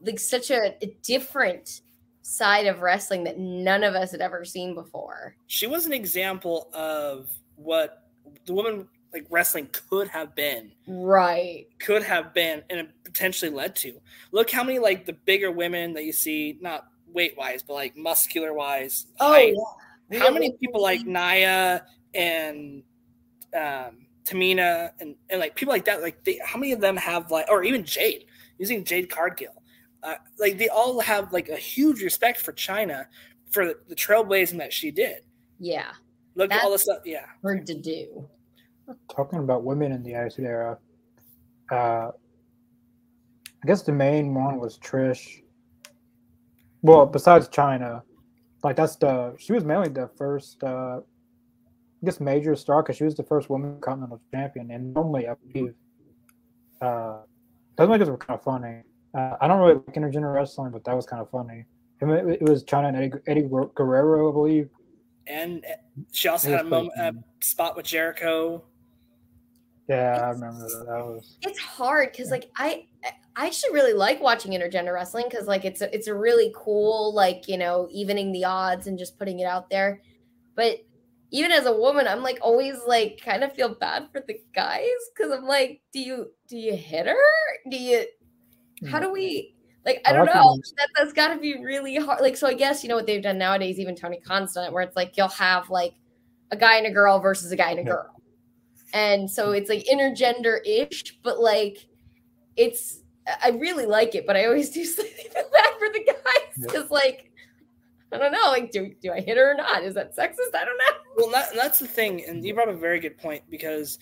like 0.00 0.18
such 0.18 0.50
a, 0.50 0.74
a 0.82 0.96
different 1.02 1.80
side 2.22 2.66
of 2.66 2.80
wrestling 2.80 3.24
that 3.24 3.38
none 3.38 3.84
of 3.84 3.94
us 3.94 4.10
had 4.10 4.20
ever 4.20 4.44
seen 4.44 4.74
before. 4.74 5.36
she 5.46 5.66
was 5.66 5.86
an 5.86 5.92
example 5.92 6.68
of 6.74 7.28
what 7.54 8.08
the 8.46 8.52
woman 8.52 8.88
like 9.12 9.24
wrestling 9.30 9.68
could 9.88 10.08
have 10.08 10.34
been 10.34 10.72
Right. 10.88 11.66
could 11.78 12.02
have 12.02 12.34
been 12.34 12.62
and 12.68 12.80
it 12.80 12.88
potentially 13.04 13.50
led 13.50 13.76
to 13.76 14.00
look 14.32 14.50
how 14.50 14.64
many 14.64 14.78
like 14.80 15.06
the 15.06 15.12
bigger 15.12 15.52
women 15.52 15.94
that 15.94 16.04
you 16.04 16.12
see 16.12 16.58
not 16.60 16.88
weight 17.06 17.34
wise 17.38 17.62
but 17.62 17.74
like 17.74 17.96
muscular 17.96 18.52
wise 18.52 19.06
Oh, 19.20 19.36
yeah. 20.10 20.18
how 20.18 20.30
many 20.32 20.52
people 20.60 20.82
like 20.82 21.06
Nia 21.06 21.86
and 22.14 22.82
um 23.56 24.06
tamina 24.24 24.90
and, 25.00 25.14
and 25.30 25.38
like 25.40 25.54
people 25.54 25.72
like 25.72 25.84
that 25.84 26.02
like 26.02 26.24
they 26.24 26.40
how 26.44 26.58
many 26.58 26.72
of 26.72 26.80
them 26.80 26.96
have 26.96 27.30
like 27.30 27.46
or 27.48 27.62
even 27.62 27.84
jade 27.84 28.24
using 28.58 28.82
jade 28.84 29.08
cargill 29.08 29.62
uh, 30.02 30.14
like 30.38 30.58
they 30.58 30.68
all 30.68 31.00
have 31.00 31.32
like 31.32 31.48
a 31.48 31.56
huge 31.56 32.02
respect 32.02 32.40
for 32.40 32.52
chyna 32.52 33.06
for 33.50 33.66
the, 33.66 33.74
the 33.88 33.94
trailblazing 33.94 34.58
that 34.58 34.72
she 34.72 34.90
did 34.90 35.22
Yeah. 35.58 35.92
look 36.34 36.52
at 36.52 36.62
all 36.64 36.70
this 36.72 36.82
stuff 36.82 36.98
yeah 37.04 37.26
Hard 37.42 37.66
to 37.66 37.74
do. 37.74 38.28
Talking 39.14 39.40
about 39.40 39.64
women 39.64 39.90
in 39.92 40.02
the 40.02 40.14
Attitude 40.14 40.44
Era, 40.46 40.78
uh, 41.72 42.10
I 43.64 43.66
guess 43.66 43.82
the 43.82 43.92
main 43.92 44.32
one 44.32 44.60
was 44.60 44.78
Trish. 44.78 45.42
Well, 46.82 47.04
besides 47.06 47.48
Chyna, 47.48 48.02
like 48.62 48.76
that's 48.76 48.94
the 48.94 49.34
she 49.38 49.52
was 49.52 49.64
mainly 49.64 49.88
the 49.88 50.08
first, 50.16 50.62
uh, 50.62 51.00
I 51.00 52.04
guess, 52.04 52.20
major 52.20 52.54
star 52.54 52.82
because 52.82 52.96
she 52.96 53.02
was 53.04 53.16
the 53.16 53.24
first 53.24 53.50
woman 53.50 53.80
continental 53.80 54.20
champion, 54.32 54.70
and 54.70 54.94
normally 54.94 55.26
I 55.26 55.34
believe, 55.52 55.74
uh, 56.80 57.22
those 57.76 57.88
matches 57.88 58.08
were 58.08 58.18
kind 58.18 58.38
of 58.38 58.44
funny. 58.44 58.82
Uh, 59.16 59.36
I 59.40 59.48
don't 59.48 59.58
really 59.58 59.74
like 59.74 59.94
intergender 59.94 60.34
wrestling, 60.34 60.72
but 60.72 60.84
that 60.84 60.94
was 60.94 61.06
kind 61.06 61.22
of 61.22 61.30
funny. 61.30 61.64
I 62.02 62.04
mean, 62.04 62.16
it, 62.16 62.42
it 62.42 62.48
was 62.48 62.64
Chyna 62.64 62.88
and 62.88 62.96
Eddie, 62.96 63.12
Eddie 63.26 63.48
Guerrero, 63.74 64.28
I 64.28 64.32
believe. 64.32 64.68
and 65.26 65.64
uh, 65.64 66.02
she 66.12 66.28
also 66.28 66.50
had 66.50 66.60
a 66.60 66.64
moment 66.64 66.92
a 66.98 67.14
spot 67.44 67.76
with 67.76 67.86
jericho 67.86 68.62
Yeah, 69.88 70.20
I 70.22 70.30
remember 70.30 70.68
that. 70.68 70.86
That 70.86 71.04
was 71.06 71.38
It's 71.42 71.58
hard 71.58 72.12
because 72.12 72.30
like 72.30 72.50
I 72.56 72.86
I 73.36 73.46
actually 73.46 73.72
really 73.72 73.92
like 73.94 74.20
watching 74.20 74.52
intergender 74.52 74.92
wrestling 74.92 75.26
because 75.30 75.46
like 75.46 75.64
it's 75.64 75.80
a, 75.80 75.94
it's 75.94 76.08
a 76.08 76.14
really 76.14 76.52
cool 76.54 77.14
like 77.14 77.48
you 77.48 77.56
know 77.56 77.88
evening 77.90 78.32
the 78.32 78.44
odds 78.44 78.86
and 78.86 78.98
just 78.98 79.18
putting 79.18 79.40
it 79.40 79.46
out 79.46 79.70
there. 79.70 80.02
But 80.54 80.80
even 81.30 81.50
as 81.50 81.66
a 81.66 81.72
woman, 81.72 82.06
I'm 82.06 82.22
like 82.22 82.38
always 82.42 82.76
like 82.86 83.20
kind 83.24 83.42
of 83.42 83.54
feel 83.54 83.74
bad 83.74 84.08
for 84.12 84.22
the 84.26 84.38
guys 84.54 84.86
because 85.14 85.32
I'm 85.32 85.46
like, 85.46 85.80
do 85.92 86.00
you 86.00 86.32
do 86.48 86.56
you 86.56 86.74
hit 86.74 87.06
her? 87.06 87.16
Do 87.70 87.76
you 87.76 88.06
how 88.90 89.00
do 89.00 89.10
we 89.10 89.54
like 89.86 90.02
I 90.04 90.12
don't 90.12 90.26
know 90.26 90.58
that 90.76 90.88
that's 90.96 91.12
got 91.12 91.32
to 91.32 91.40
be 91.40 91.62
really 91.64 91.96
hard. 91.96 92.20
Like 92.20 92.36
so, 92.36 92.48
I 92.48 92.54
guess 92.54 92.82
you 92.82 92.88
know 92.88 92.96
what 92.96 93.06
they've 93.06 93.22
done 93.22 93.38
nowadays, 93.38 93.78
even 93.78 93.94
Tony 93.94 94.18
Constant, 94.18 94.72
where 94.72 94.82
it's 94.82 94.96
like 94.96 95.16
you'll 95.16 95.28
have 95.28 95.70
like 95.70 95.94
a 96.50 96.56
guy 96.56 96.76
and 96.76 96.86
a 96.86 96.90
girl 96.90 97.20
versus 97.20 97.52
a 97.52 97.56
guy 97.56 97.70
and 97.70 97.80
a 97.80 97.84
girl, 97.84 98.20
and 98.92 99.30
so 99.30 99.52
it's 99.52 99.70
like 99.70 99.84
intergender 99.84 100.58
ish, 100.66 101.18
but 101.22 101.40
like 101.40 101.86
it's 102.56 103.00
I 103.42 103.50
really 103.50 103.86
like 103.86 104.16
it, 104.16 104.26
but 104.26 104.36
I 104.36 104.46
always 104.46 104.70
do 104.70 104.84
slightly 104.84 105.12
feel 105.32 105.44
bad 105.52 105.74
for 105.78 105.88
the 105.88 106.04
guys 106.04 106.66
because 106.66 106.90
like 106.90 107.30
I 108.12 108.18
don't 108.18 108.32
know, 108.32 108.48
like 108.48 108.72
do 108.72 108.92
do 109.00 109.12
I 109.12 109.20
hit 109.20 109.36
her 109.36 109.52
or 109.52 109.54
not? 109.54 109.84
Is 109.84 109.94
that 109.94 110.16
sexist? 110.16 110.54
I 110.54 110.64
don't 110.64 110.78
know. 110.78 110.96
well 111.16 111.30
that, 111.30 111.54
that's 111.54 111.78
the 111.78 111.86
thing 111.86 112.24
and 112.26 112.44
you 112.44 112.54
brought 112.54 112.68
up 112.68 112.74
a 112.74 112.78
very 112.78 112.98
good 112.98 113.16
point 113.18 113.44
because 113.48 113.98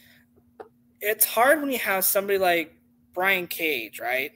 it's 1.01 1.27
hard 1.27 1.61
when 1.61 1.71
you 1.71 1.79
have 1.79 2.05
somebody 2.05 2.39
like 2.39 2.75
brian 3.13 3.47
cage 3.47 4.01
right. 4.01 4.33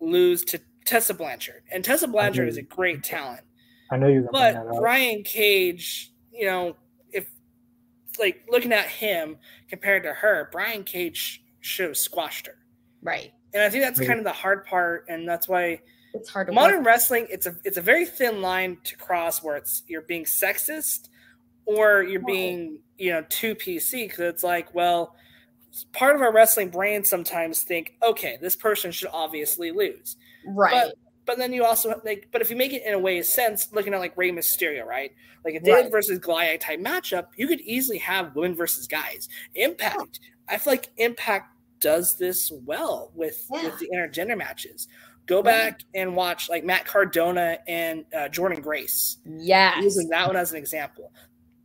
Lose 0.00 0.44
to 0.44 0.60
tessa 0.84 1.12
blanchard 1.14 1.62
and 1.72 1.84
tessa 1.84 2.08
blanchard 2.08 2.48
is 2.48 2.56
a 2.56 2.62
great 2.62 3.02
talent 3.02 3.42
I 3.90 3.96
know 3.96 4.06
you 4.08 4.22
were 4.22 4.28
gonna 4.32 4.52
bring 4.52 4.54
that 4.54 4.72
but 4.72 4.80
brian 4.80 5.22
cage 5.22 6.12
you 6.32 6.46
know 6.46 6.76
if 7.12 7.28
like 8.18 8.44
looking 8.48 8.72
at 8.72 8.86
him 8.86 9.36
compared 9.68 10.02
to 10.04 10.12
her 10.14 10.48
brian 10.52 10.84
cage 10.84 11.42
should 11.60 11.88
have 11.88 11.96
squashed 11.96 12.46
her 12.46 12.54
Right. 13.02 13.32
and 13.54 13.62
i 13.62 13.68
think 13.70 13.84
that's 13.84 13.98
Agree. 13.98 14.06
kind 14.08 14.18
of 14.18 14.24
the 14.24 14.32
hard 14.32 14.64
part 14.64 15.04
and 15.08 15.28
that's 15.28 15.46
why 15.48 15.80
It's 16.14 16.28
hard 16.30 16.46
to 16.46 16.52
modern 16.52 16.78
work. 16.78 16.86
wrestling 16.86 17.26
it's 17.30 17.46
a 17.46 17.54
it's 17.64 17.76
a 17.76 17.82
very 17.82 18.06
thin 18.06 18.40
line 18.40 18.78
to 18.84 18.96
cross 18.96 19.42
where 19.42 19.56
it's 19.56 19.82
you're 19.88 20.02
being 20.02 20.24
sexist 20.24 21.08
or 21.66 22.02
you're 22.02 22.24
being 22.24 22.78
you 22.96 23.10
know 23.10 23.22
too 23.28 23.54
pc 23.54 24.06
because 24.08 24.20
it's 24.20 24.42
like 24.44 24.74
well 24.74 25.14
part 25.92 26.16
of 26.16 26.22
our 26.22 26.32
wrestling 26.32 26.70
brain 26.70 27.04
sometimes 27.04 27.62
think 27.62 27.94
okay 28.02 28.38
this 28.40 28.56
person 28.56 28.90
should 28.90 29.10
obviously 29.12 29.70
lose. 29.70 30.16
Right. 30.46 30.72
but 30.72 30.94
but 31.26 31.38
then 31.38 31.52
you 31.52 31.64
also 31.64 32.00
like 32.04 32.28
but 32.32 32.40
if 32.40 32.50
you 32.50 32.56
make 32.56 32.72
it 32.72 32.82
in 32.86 32.94
a 32.94 32.98
way 32.98 33.18
of 33.18 33.26
sense 33.26 33.68
looking 33.72 33.92
at 33.94 34.00
like 34.00 34.16
Rey 34.16 34.30
Mysterio 34.30 34.84
right? 34.86 35.12
Like 35.44 35.54
a 35.54 35.60
David 35.60 35.82
Right. 35.84 35.92
versus 35.92 36.18
Goliath 36.18 36.60
type 36.60 36.80
matchup 36.80 37.26
you 37.36 37.46
could 37.46 37.60
easily 37.60 37.98
have 37.98 38.34
women 38.34 38.56
versus 38.56 38.86
guys. 38.86 39.28
Impact. 39.54 40.20
I 40.48 40.56
feel 40.58 40.72
like 40.72 40.88
impact 40.96 41.54
does 41.80 42.16
this 42.18 42.50
well 42.64 43.12
with 43.14 43.44
Yeah. 43.52 43.64
with 43.64 43.78
the 43.78 43.88
intergender 43.94 44.36
matches. 44.36 44.88
Go 45.26 45.36
Right. 45.36 45.44
back 45.44 45.80
and 45.94 46.16
watch 46.16 46.48
like 46.48 46.64
Matt 46.64 46.86
Cardona 46.86 47.58
and 47.68 48.06
uh, 48.16 48.28
Jordan 48.30 48.62
Grace. 48.62 49.18
Yeah, 49.26 49.78
using 49.80 50.08
that 50.08 50.26
one 50.26 50.36
as 50.36 50.52
an 50.52 50.56
example. 50.56 51.12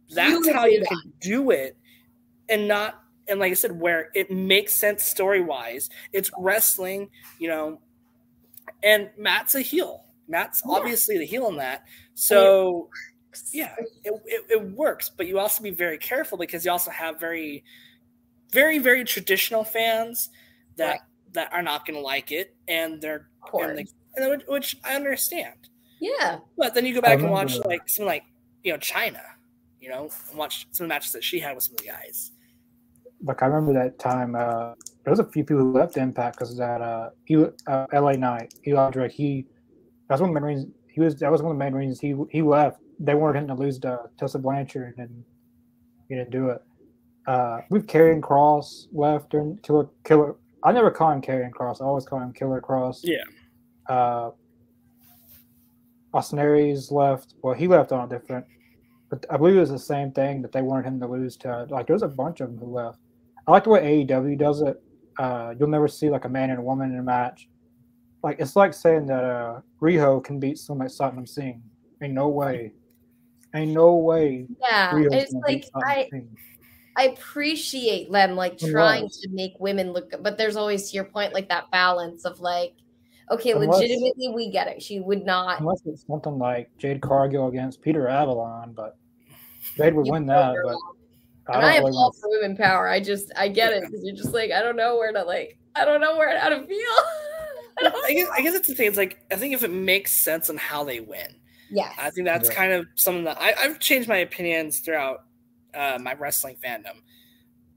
That's 0.10 0.30
how 0.50 0.66
Beautifully 0.66 0.74
you 0.74 0.86
can 0.86 1.14
do 1.22 1.52
it 1.52 1.78
and 2.50 2.68
not 2.68 3.03
and 3.28 3.40
like 3.40 3.52
i 3.52 3.54
said 3.54 3.80
where 3.80 4.10
it 4.14 4.30
makes 4.32 4.74
sense 4.74 5.04
story 5.04 5.42
wise 5.42 5.90
it's 6.12 6.30
wrestling 6.38 7.10
you 7.40 7.48
know 7.48 7.80
and 8.84 9.10
matt's 9.18 9.56
a 9.56 9.62
heel 9.62 10.04
matt's 10.28 10.62
Yeah. 10.66 10.76
obviously 10.76 11.18
the 11.18 11.26
heel 11.26 11.48
in 11.48 11.58
that 11.58 11.84
so 12.16 12.90
yeah 13.52 13.74
it, 14.04 14.14
it, 14.26 14.46
it 14.50 14.62
works 14.72 15.10
but 15.16 15.28
you 15.28 15.40
also 15.40 15.64
be 15.64 15.72
very 15.72 15.98
careful 15.98 16.38
because 16.38 16.64
you 16.66 16.72
also 16.72 16.92
have 16.92 17.20
very 17.20 17.64
very 18.52 18.78
very 18.78 19.04
traditional 19.04 19.64
fans 19.64 20.30
that 20.78 20.90
Right. 20.92 21.00
that 21.34 21.54
are 21.54 21.64
not 21.64 21.86
going 21.86 21.96
to 21.96 22.02
like 22.04 22.32
it 22.32 22.56
and 22.68 23.02
they're 23.02 23.28
and 23.54 23.78
they, 23.78 23.86
and 24.16 24.30
which- 24.32 24.48
which 24.48 24.78
i 24.84 24.96
understand 24.96 25.56
yeah. 26.00 26.40
but 26.58 26.74
then 26.74 26.86
you 26.86 26.94
go 26.94 27.02
back 27.02 27.20
and 27.20 27.32
watch 27.32 27.56
that. 27.58 27.66
like 27.68 27.88
some 27.88 28.06
like 28.06 28.24
you 28.64 28.72
know 28.74 28.78
Chyna, 28.78 29.22
you 29.82 29.88
know, 29.90 30.10
and 30.30 30.38
watch 30.38 30.68
some 30.72 30.84
of 30.86 30.88
the 30.90 30.94
matches 30.94 31.12
that 31.14 31.24
she 31.24 31.40
had 31.40 31.56
with 31.56 31.64
some 31.64 31.74
of 31.76 31.80
the 31.80 31.86
guys. 31.88 32.32
Like 33.24 33.42
I 33.42 33.46
remember 33.48 33.74
that 33.74 34.00
time. 34.00 34.36
Uh, 34.36 34.74
there 35.04 35.12
was 35.12 35.20
a 35.20 35.26
few 35.26 35.44
people 35.44 35.64
who 35.64 35.74
left 35.74 35.98
Impact 35.98 36.38
because 36.38 36.56
that. 36.58 36.82
Uh, 36.82 37.10
he, 37.26 37.46
uh, 37.68 37.86
L.A. 37.94 38.18
Knight, 38.18 38.54
Eli 38.68 38.90
Drake. 38.92 39.12
He 39.12 39.46
that's 40.08 40.22
one 40.22 40.30
of 40.30 40.34
the 40.36 40.42
main 40.42 40.56
reasons. 40.56 40.74
He 40.88 41.02
was 41.02 41.16
that 41.20 41.32
was 41.32 41.42
one 41.42 41.52
of 41.52 41.58
the 41.58 41.64
main 41.64 41.74
reasons 41.74 42.00
he 42.00 42.16
he 42.30 42.42
left. 42.42 42.80
They 43.00 43.16
weren't 43.16 43.36
going 43.36 43.48
to 43.48 43.56
lose 43.56 43.80
to 43.80 44.02
Tessa 44.18 44.40
Blanchard, 44.40 44.96
and 44.98 45.24
he 46.08 46.16
didn't 46.16 46.32
do 46.32 46.50
it. 46.50 46.62
Uh, 47.26 47.62
we've 47.70 47.86
Karrion 47.86 48.22
Kross 48.22 48.88
left 48.92 49.30
during 49.32 49.58
Killer 49.58 49.90
Killer. 50.04 50.36
I 50.64 50.72
never 50.72 50.92
call 50.92 51.12
him 51.12 51.22
Karrion 51.22 51.52
Kross. 51.52 51.82
I 51.82 51.86
always 51.86 52.06
call 52.06 52.20
him 52.20 52.34
Killer 52.34 52.62
Kross. 52.62 53.00
Yeah. 53.04 53.24
Uh, 53.88 54.32
Aries 56.38 56.92
left. 56.92 57.34
Well, 57.42 57.54
he 57.54 57.68
left 57.68 57.92
on 57.92 58.06
a 58.06 58.10
different, 58.10 58.46
but 59.10 59.26
I 59.30 59.38
believe 59.38 59.56
it 59.56 59.60
was 59.60 59.72
the 59.72 59.80
same 59.80 60.12
thing 60.12 60.42
that 60.42 60.52
they 60.52 60.62
wanted 60.62 60.86
him 60.86 61.00
to 61.00 61.08
lose 61.08 61.36
to. 61.38 61.66
Like, 61.70 61.88
there 61.88 61.96
was 61.96 62.04
a 62.04 62.08
bunch 62.08 62.40
of 62.40 62.50
them 62.50 62.60
who 62.60 62.72
left. 62.72 63.00
I 63.48 63.52
like 63.52 63.64
the 63.66 63.70
way 63.72 64.06
AEW 64.06 64.38
does 64.38 64.62
it. 64.62 64.82
Uh, 65.18 65.54
you'll 65.60 65.70
never 65.70 65.88
see 65.88 66.10
like 66.10 66.26
a 66.26 66.30
man 66.30 66.50
and 66.50 66.60
a 66.60 66.62
woman 66.62 66.92
in 66.92 67.00
a 67.00 67.04
match. 67.04 67.50
Like 68.24 68.38
it's 68.40 68.56
like 68.56 68.74
saying 68.74 69.06
that 69.08 69.24
uh, 69.24 69.62
Riho 69.82 70.24
can 70.24 70.40
beat 70.40 70.58
someone 70.58 70.88
like 70.88 70.94
Satnam 70.96 71.28
Singh. 71.28 71.62
Ain't 72.02 72.14
no 72.14 72.30
way. 72.30 72.74
Ain't 73.54 73.72
no 73.72 73.96
way. 73.96 74.48
Yeah, 74.62 74.92
Riho's 74.92 75.14
it's 75.14 75.34
like 75.34 75.66
I 75.76 76.08
Singh. 76.10 76.36
I 76.96 77.06
appreciate 77.06 78.12
them 78.12 78.36
like 78.36 78.54
Unless- 78.62 78.72
trying 78.72 79.10
to 79.10 79.30
make 79.30 79.54
women 79.60 79.92
look 79.94 80.12
good, 80.12 80.24
but 80.24 80.38
there's 80.38 80.56
always 80.56 80.90
to 80.90 80.96
your 80.96 81.06
point 81.06 81.34
like 81.34 81.50
that 81.50 81.70
balance 81.72 82.24
of 82.24 82.40
like, 82.40 82.76
okay, 83.32 83.52
Unless- 83.52 83.80
legitimately 83.82 84.30
we 84.30 84.50
get 84.52 84.68
it. 84.68 84.82
She 84.82 85.00
would 85.00 85.26
not. 85.26 85.60
Unless 85.60 85.82
it's 85.86 86.06
something 86.08 86.38
like 86.38 86.70
Jade 86.78 87.02
Cargill 87.02 87.48
against 87.48 87.82
Peter 87.82 88.08
Avalon, 88.08 88.74
but 88.74 88.98
Jade 89.76 89.96
would 89.96 90.08
win 90.10 90.26
that. 90.28 90.56
But. 90.64 90.76
I 91.48 91.56
and 91.58 91.66
I 91.66 91.74
am 91.76 91.84
all 91.86 91.92
want 91.92 92.16
for 92.16 92.30
women 92.30 92.56
power. 92.56 92.88
I 92.88 93.00
just 93.00 93.32
I 93.36 93.48
get 93.50 93.74
it 93.74 93.82
because 93.86 94.04
you're 94.04 94.16
just 94.16 94.34
like 94.34 94.52
I 94.52 94.62
don't 94.62 94.76
know 94.78 94.96
where 94.98 95.12
to 95.12 95.24
like 95.24 95.58
I 95.76 95.86
don't 95.86 96.02
know 96.02 96.16
where 96.18 96.38
how 96.40 96.50
to 96.50 96.62
feel. 96.66 96.78
I 97.80 97.84
don't 97.84 98.06
I 98.06 98.14
guess, 98.14 98.30
I 98.32 98.42
guess 98.42 98.56
it's 98.56 98.68
the 98.68 98.76
thing. 98.76 98.88
It's 98.88 98.98
like 98.98 99.20
I 99.32 99.36
think 99.36 99.54
if 99.54 99.64
it 99.64 99.72
makes 99.72 100.12
sense 100.12 100.50
on 100.50 100.58
how 100.58 100.84
they 100.84 101.00
win, 101.00 101.36
yes. 101.72 101.94
I 102.00 102.10
think 102.12 102.26
that's 102.26 102.50
Yeah. 102.50 102.56
kind 102.56 102.72
of 102.74 102.86
something 102.96 103.24
that 103.26 103.38
I, 103.42 103.54
I've 103.58 103.80
changed 103.80 104.08
my 104.08 104.18
opinions 104.18 104.80
throughout 104.80 105.24
uh, 105.74 105.98
my 106.00 106.14
wrestling 106.14 106.56
fandom. 106.64 107.02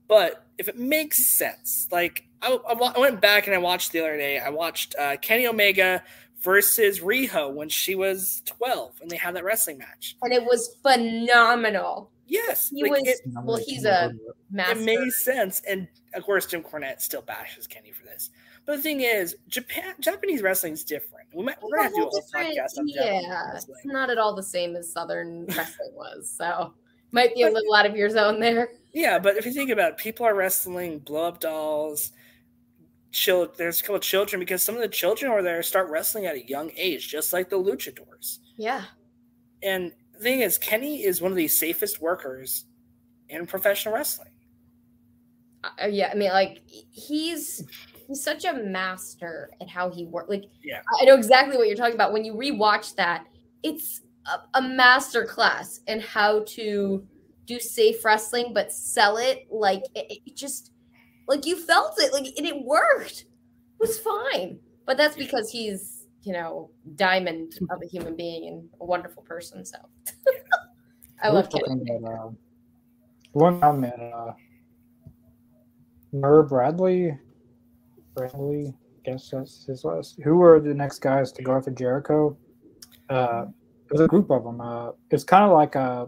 But 0.09 0.47
if 0.59 0.69
it 0.69 0.79
makes 0.79 1.37
sense, 1.39 1.89
like 1.91 2.25
I, 2.43 2.53
I 2.69 2.73
I 2.75 2.99
went 3.01 3.21
back 3.21 3.47
and 3.47 3.55
I 3.57 3.59
watched 3.59 3.93
the 3.93 4.01
other 4.01 4.17
day, 4.17 4.39
I 4.39 4.51
watched 4.51 4.95
uh, 4.99 5.17
Kenny 5.17 5.47
Omega 5.47 6.05
versus 6.43 7.01
Riho 7.01 7.53
when 7.53 7.69
she 7.71 7.95
was 7.97 8.43
12 8.45 9.01
and 9.01 9.11
they 9.11 9.17
had 9.17 9.35
that 9.35 9.43
wrestling 9.45 9.79
match. 9.79 10.15
and 10.23 10.33
it 10.33 10.45
was 10.45 10.77
phenomenal. 10.83 12.11
Yes, 12.27 12.71
He 12.71 12.83
like, 12.83 12.93
was 12.93 13.03
it, 13.05 13.21
well, 13.45 13.57
he's 13.57 13.85
a 13.85 14.07
it. 14.07 14.17
master. 14.51 14.81
it 14.81 14.85
made 14.85 15.13
sense. 15.13 15.63
And 15.69 15.87
of 16.15 16.25
course, 16.25 16.47
Jim 16.47 16.63
Cornette 16.63 17.01
still 17.01 17.23
bashes 17.23 17.67
Kenny 17.67 17.93
for 17.93 18.05
this. 18.05 18.31
But 18.65 18.77
the 18.77 18.83
thing 18.83 19.01
is, 19.03 19.37
Japan 19.49 19.95
Japanese 20.01 20.43
wrestling 20.43 20.73
is 20.73 20.83
different. 20.83 21.29
We 21.33 21.45
might, 21.45 21.63
we're 21.63 21.71
gonna 21.77 21.83
have 21.85 21.93
to 21.93 22.01
do 22.01 22.07
a 22.07 22.11
whole 22.11 22.23
podcast 22.35 22.79
on 22.79 22.89
Japanese 22.89 22.97
yeah, 22.97 23.53
wrestling. 23.53 23.77
it's 23.79 23.87
not 23.87 24.11
at 24.11 24.19
all 24.19 24.35
the 24.35 24.43
same 24.43 24.75
as 24.75 24.93
Southern 24.93 25.47
wrestling 25.57 25.93
was. 25.95 26.29
So 26.29 26.75
might 27.13 27.33
be 27.35 27.43
a 27.43 27.51
little 27.51 27.73
out 27.75 27.87
of 27.87 27.95
your 27.97 28.11
zone 28.11 28.41
there. 28.41 28.71
Yeah, 28.93 29.19
but 29.21 29.37
if 29.37 29.47
you 29.47 29.53
think 29.53 29.71
about 29.71 29.93
it, 29.93 29.97
people 29.99 30.27
are 30.27 30.35
wrestling 30.35 30.99
blow 30.99 31.29
up 31.29 31.39
dolls. 31.39 32.11
Chil- 33.13 33.53
there's 33.57 33.81
a 33.81 33.83
couple 33.83 33.97
of 33.97 34.03
children 34.03 34.41
because 34.41 34.63
some 34.63 34.75
of 34.75 34.81
the 34.81 34.89
children 34.89 35.31
over 35.31 35.43
there 35.43 35.63
start 35.63 35.89
wrestling 35.89 36.27
at 36.27 36.35
a 36.35 36.45
young 36.47 36.71
age, 36.77 37.09
just 37.09 37.33
like 37.33 37.49
the 37.49 37.57
luchadors. 37.57 38.39
Yeah. 38.57 38.83
And 39.63 39.93
the 40.17 40.23
thing 40.23 40.41
is, 40.41 40.59
Kenny 40.59 41.05
is 41.05 41.21
one 41.21 41.33
of 41.33 41.37
the 41.37 41.49
safest 41.49 42.01
workers 42.01 42.65
in 43.29 43.47
professional 43.47 43.95
wrestling. 43.95 44.31
Uh, 45.65 45.87
yeah, 45.87 46.11
I 46.13 46.15
mean, 46.15 46.31
like 46.31 46.63
he's 46.67 47.65
he's 48.07 48.23
such 48.23 48.45
a 48.45 48.53
master 48.53 49.51
at 49.61 49.69
how 49.69 49.91
he 49.91 50.05
works. 50.05 50.29
Like, 50.29 50.45
Yeah. 50.63 50.81
I 51.01 51.05
know 51.05 51.15
exactly 51.15 51.57
what 51.57 51.67
you're 51.67 51.77
talking 51.77 51.95
about. 51.95 52.13
When 52.13 52.25
you 52.25 52.35
rewatch 52.35 52.95
that, 52.97 53.27
it's 53.63 54.03
a, 54.27 54.59
a 54.59 54.63
master 54.63 55.25
class 55.25 55.81
in 55.87 56.01
how 56.01 56.45
to 56.49 57.07
do 57.47 57.61
safe 57.61 58.05
wrestling, 58.05 58.53
but 58.55 58.73
sell 58.73 59.17
it 59.17 59.47
like 59.51 59.83
it, 59.95 60.21
it 60.27 60.37
just 60.37 60.73
like 61.29 61.47
you 61.47 61.57
felt 61.57 61.95
it, 61.99 62.13
like 62.13 62.27
and 62.37 62.47
it 62.47 62.63
worked. 62.63 63.23
It 63.23 63.81
was 63.81 63.99
fine, 63.99 64.59
but 64.87 64.97
that's 64.97 65.17
because 65.17 65.51
he's 65.51 65.96
you 66.27 66.33
know 66.33 66.69
diamond 66.97 67.55
of 67.71 67.81
a 67.83 67.87
human 67.87 68.17
being 68.17 68.49
and 68.49 68.69
a 68.81 68.85
wonderful 68.85 69.23
person. 69.23 69.65
So 69.65 69.79
I 71.23 71.29
love 71.29 71.47
were 71.47 71.61
Kenny. 71.61 71.85
talking 71.87 72.05
about, 72.05 72.13
uh, 72.13 72.31
one 73.33 73.61
time 73.61 73.85
at 73.85 74.01
uh, 74.01 74.33
Murr 76.13 76.43
Bradley, 76.43 77.17
Bradley, 78.15 78.75
I 79.07 79.11
guess 79.11 79.31
that's 79.31 79.67
his 79.67 79.85
last. 79.85 80.21
Who 80.25 80.37
were 80.37 80.61
the 80.61 80.75
next 80.75 80.99
guys 80.99 81.31
to 81.33 81.43
go 81.43 81.57
after 81.57 81.71
Jericho? 81.71 82.37
Uh, 83.09 83.47
it 83.89 83.93
was 83.93 84.01
a 84.01 84.09
group 84.09 84.31
of 84.31 84.43
them. 84.43 84.61
Uh, 84.61 84.91
it's 85.11 85.25
kind 85.25 85.45
of 85.45 85.53
like 85.53 85.77
uh, 85.77 86.07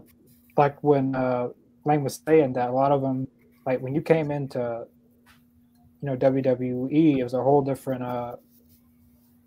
like 0.57 0.83
when 0.83 1.15
uh, 1.15 1.47
Lane 1.85 2.03
was 2.03 2.21
saying 2.27 2.53
that 2.53 2.69
a 2.69 2.73
lot 2.73 2.91
of 2.91 3.01
them, 3.01 3.25
like 3.65 3.79
when 3.79 3.95
you 3.95 4.01
came 4.01 4.31
into, 4.31 4.85
you 6.01 6.09
know, 6.09 6.17
WWE, 6.17 7.19
it 7.19 7.23
was 7.23 7.33
a 7.33 7.41
whole 7.41 7.61
different. 7.61 8.03
Uh, 8.03 8.35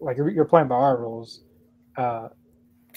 like 0.02 0.16
you're, 0.16 0.30
you're 0.30 0.44
playing 0.44 0.68
by 0.68 0.74
our 0.76 0.96
rules. 0.98 1.40
Uh, 1.96 2.28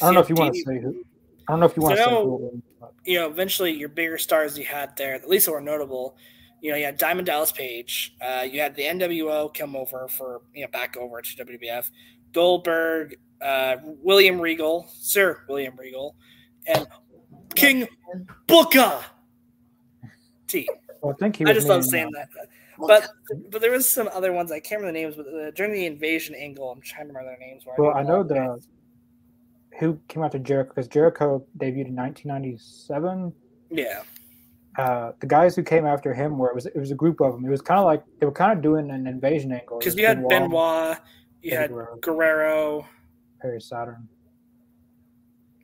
I 0.01 0.05
don't 0.05 0.13
know 0.13 0.19
if 0.21 0.29
you 0.29 0.35
want 0.35 0.53
to 0.55 0.61
say 0.61 0.79
who. 0.79 1.03
I 1.47 1.51
don't 1.53 1.59
know 1.59 1.65
if 1.67 1.75
you 1.77 1.83
want 1.83 1.95
to 1.97 2.03
So 2.03 2.09
say 2.09 2.11
now- 2.15 2.21
who. 2.23 2.61
But- 2.81 2.93
You 3.05 3.19
know, 3.19 3.27
eventually 3.29 3.71
your 3.71 3.89
bigger 3.89 4.17
stars 4.17 4.57
you 4.57 4.65
had 4.65 4.95
there, 4.97 5.13
at 5.13 5.29
least 5.29 5.45
that 5.45 5.51
were 5.51 5.61
notable. 5.61 6.17
You 6.61 6.71
know, 6.71 6.77
you 6.77 6.85
had 6.85 6.97
Diamond 6.97 7.27
Dallas 7.27 7.51
Page. 7.51 8.15
Uh, 8.21 8.45
you 8.49 8.59
had 8.59 8.75
the 8.75 8.83
NWO 8.83 9.53
come 9.53 9.75
over 9.75 10.07
for 10.07 10.41
you 10.53 10.61
know 10.63 10.67
back 10.71 10.97
over 10.97 11.21
to 11.21 11.45
WWF. 11.45 11.89
Goldberg, 12.33 13.17
uh, 13.41 13.77
William 13.83 14.41
Regal, 14.41 14.87
Sir 14.89 15.41
William 15.47 15.75
Regal, 15.77 16.15
and 16.67 16.87
King 17.53 17.87
Booker. 18.47 18.99
T. 20.47 20.67
Well, 21.01 21.13
I 21.13 21.17
think 21.17 21.35
he 21.37 21.45
I 21.45 21.53
just 21.53 21.67
love 21.67 21.83
saying 21.85 22.11
that. 22.13 22.29
But 22.77 23.07
but 23.49 23.61
there 23.61 23.71
was 23.71 23.87
some 23.89 24.09
other 24.13 24.33
ones 24.33 24.51
I 24.51 24.59
can't 24.59 24.81
remember 24.81 24.99
the 24.99 25.03
names. 25.03 25.15
But 25.15 25.27
uh, 25.27 25.51
during 25.51 25.71
the 25.71 25.85
invasion 25.85 26.35
angle, 26.35 26.69
I'm 26.71 26.81
trying 26.81 27.07
to 27.07 27.13
remember 27.13 27.29
their 27.29 27.47
names. 27.47 27.63
Well, 27.65 27.93
did 27.93 27.97
I 27.97 28.03
know 28.03 28.23
the 28.23 28.59
who 29.79 29.99
came 30.07 30.23
after 30.23 30.39
Jericho 30.39 30.69
because 30.73 30.87
Jericho 30.87 31.45
debuted 31.57 31.87
in 31.87 31.95
1997. 31.95 33.33
Yeah, 33.71 34.03
Uh, 34.77 35.11
the 35.19 35.27
guys 35.27 35.55
who 35.55 35.63
came 35.63 35.85
after 35.85 36.13
him 36.13 36.37
were 36.37 36.49
it 36.49 36.55
was 36.55 36.65
it 36.65 36.77
was 36.77 36.91
a 36.91 36.95
group 36.95 37.19
of 37.21 37.33
them. 37.33 37.45
It 37.45 37.49
was 37.49 37.61
kind 37.61 37.79
of 37.79 37.85
like 37.85 38.03
they 38.19 38.25
were 38.25 38.31
kind 38.31 38.53
of 38.53 38.61
doing 38.61 38.89
an 38.91 39.07
invasion 39.07 39.51
angle. 39.51 39.79
Because 39.79 39.95
you 39.95 40.05
had 40.05 40.27
Benoit, 40.27 40.97
you 41.41 41.51
Eddie 41.51 41.61
had 41.61 41.69
Guerrero, 41.71 41.97
Guerrero, 41.97 42.87
Perry 43.41 43.61
Saturn, 43.61 44.07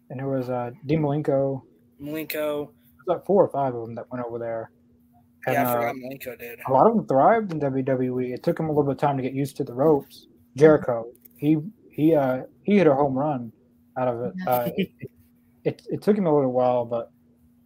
and 0.10 0.20
there 0.20 0.28
was 0.28 0.50
uh, 0.50 0.72
Dean 0.86 1.02
Malenko. 1.02 1.62
Malenko. 2.02 2.68
Was 2.68 3.08
like 3.08 3.26
four 3.26 3.44
or 3.44 3.50
five 3.50 3.76
of 3.76 3.86
them 3.86 3.96
that 3.96 4.12
went 4.12 4.24
over 4.26 4.40
there. 4.40 4.72
And, 5.48 5.54
Yeah, 5.56 5.74
I 5.74 5.90
uh, 5.90 5.94
Malenko 5.94 6.38
did. 6.38 6.60
a 6.68 6.72
lot 6.72 6.88
of 6.88 6.96
them 6.96 7.08
thrived 7.08 7.52
in 7.52 7.60
WWE. 7.60 8.34
It 8.34 8.44
took 8.44 8.60
him 8.60 8.68
a 8.68 8.70
little 8.70 8.84
bit 8.84 8.92
of 8.94 8.98
time 8.98 9.18
to 9.18 9.24
get 9.24 9.34
used 9.34 9.58
to 9.58 9.64
the 9.64 9.74
ropes. 9.74 10.28
Jericho, 10.56 11.08
he 11.38 11.58
he 11.92 12.14
uh 12.16 12.44
he 12.64 12.78
hit 12.78 12.88
a 12.88 12.94
home 12.94 13.14
run 13.18 13.52
out 13.98 14.08
of 14.08 14.22
it. 14.22 14.34
Uh, 14.48 14.70
it, 14.78 14.90
it, 15.64 15.82
it 15.90 16.02
took 16.02 16.18
him 16.18 16.26
a 16.28 16.34
little 16.34 16.52
while, 16.52 16.86
but 16.86 17.12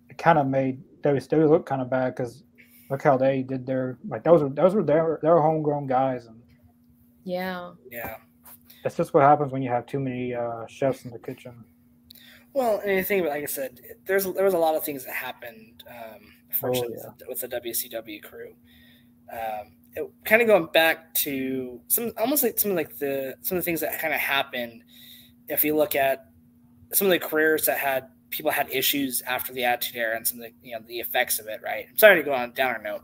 it 0.09 0.17
kind 0.17 0.37
of 0.37 0.47
made 0.47 0.81
WCW 1.01 1.49
look 1.49 1.65
kind 1.65 1.81
of 1.81 1.89
bad 1.89 2.15
because 2.15 2.43
look 2.89 3.01
how 3.01 3.17
they 3.17 3.41
did 3.43 3.65
their 3.65 3.97
like 4.07 4.23
those 4.23 4.41
were 4.43 4.49
those 4.49 4.73
were 4.75 4.83
their 4.83 5.19
their 5.21 5.39
homegrown 5.41 5.87
guys, 5.87 6.27
and 6.27 6.41
Yeah. 7.23 7.71
Yeah. 7.91 8.17
that's 8.83 8.95
just 8.95 9.13
what 9.13 9.23
happens 9.23 9.51
when 9.51 9.61
you 9.63 9.69
have 9.69 9.85
too 9.85 9.99
many 9.99 10.33
uh, 10.33 10.65
chefs 10.67 11.05
in 11.05 11.11
the 11.11 11.19
kitchen. 11.19 11.63
Well, 12.53 12.79
and 12.85 12.99
the 12.99 13.03
thing, 13.03 13.25
like 13.25 13.43
I 13.43 13.47
said, 13.47 13.81
there's 14.05 14.25
there 14.33 14.45
was 14.45 14.53
a 14.53 14.57
lot 14.57 14.75
of 14.75 14.83
things 14.85 15.03
that 15.05 15.13
happened. 15.13 15.83
Um, 15.89 16.21
unfortunately, 16.63 16.97
Oh, 17.03 17.13
with, 17.27 17.39
the, 17.39 17.47
with 17.49 17.61
the 17.61 17.69
WCW 17.69 18.23
crew. 18.23 18.55
Um, 19.31 19.73
it, 19.95 20.09
kind 20.23 20.41
of 20.41 20.47
going 20.47 20.67
back 20.73 21.13
to 21.15 21.79
some 21.87 22.11
almost 22.17 22.43
like 22.43 22.59
some 22.59 22.71
of 22.71 22.77
like 22.77 22.97
the 22.97 23.35
some 23.41 23.57
of 23.57 23.63
the 23.63 23.65
things 23.65 23.81
that 23.81 23.99
kind 23.99 24.13
of 24.13 24.19
happened. 24.19 24.83
If 25.47 25.63
you 25.63 25.75
look 25.75 25.95
at 25.95 26.29
some 26.93 27.07
of 27.07 27.11
the 27.11 27.19
careers 27.19 27.65
that 27.65 27.77
had 27.77 28.07
people 28.29 28.51
had 28.51 28.69
issues 28.69 29.21
after 29.21 29.53
the 29.53 29.63
Attitude 29.63 29.95
Era 29.95 30.15
and 30.15 30.27
some 30.27 30.39
of 30.39 30.45
the 30.45 30.53
you 30.61 30.75
know 30.75 30.81
the 30.87 30.99
effects 30.99 31.39
of 31.39 31.47
it, 31.47 31.61
right? 31.63 31.85
I'm 31.89 31.97
sorry 31.97 32.15
to 32.17 32.23
go 32.23 32.33
on 32.33 32.49
a 32.49 32.53
downer 32.53 32.81
note, 32.83 33.03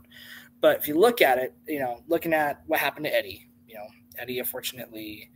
but 0.60 0.78
if 0.78 0.88
you 0.88 0.98
look 0.98 1.22
at 1.22 1.38
it, 1.38 1.54
you 1.66 1.78
know, 1.80 2.02
looking 2.08 2.32
at 2.32 2.62
what 2.66 2.78
happened 2.78 3.06
to 3.06 3.14
Eddie, 3.14 3.48
you 3.66 3.74
know, 3.74 3.86
Eddie 4.18 4.38
unfortunately 4.38 5.30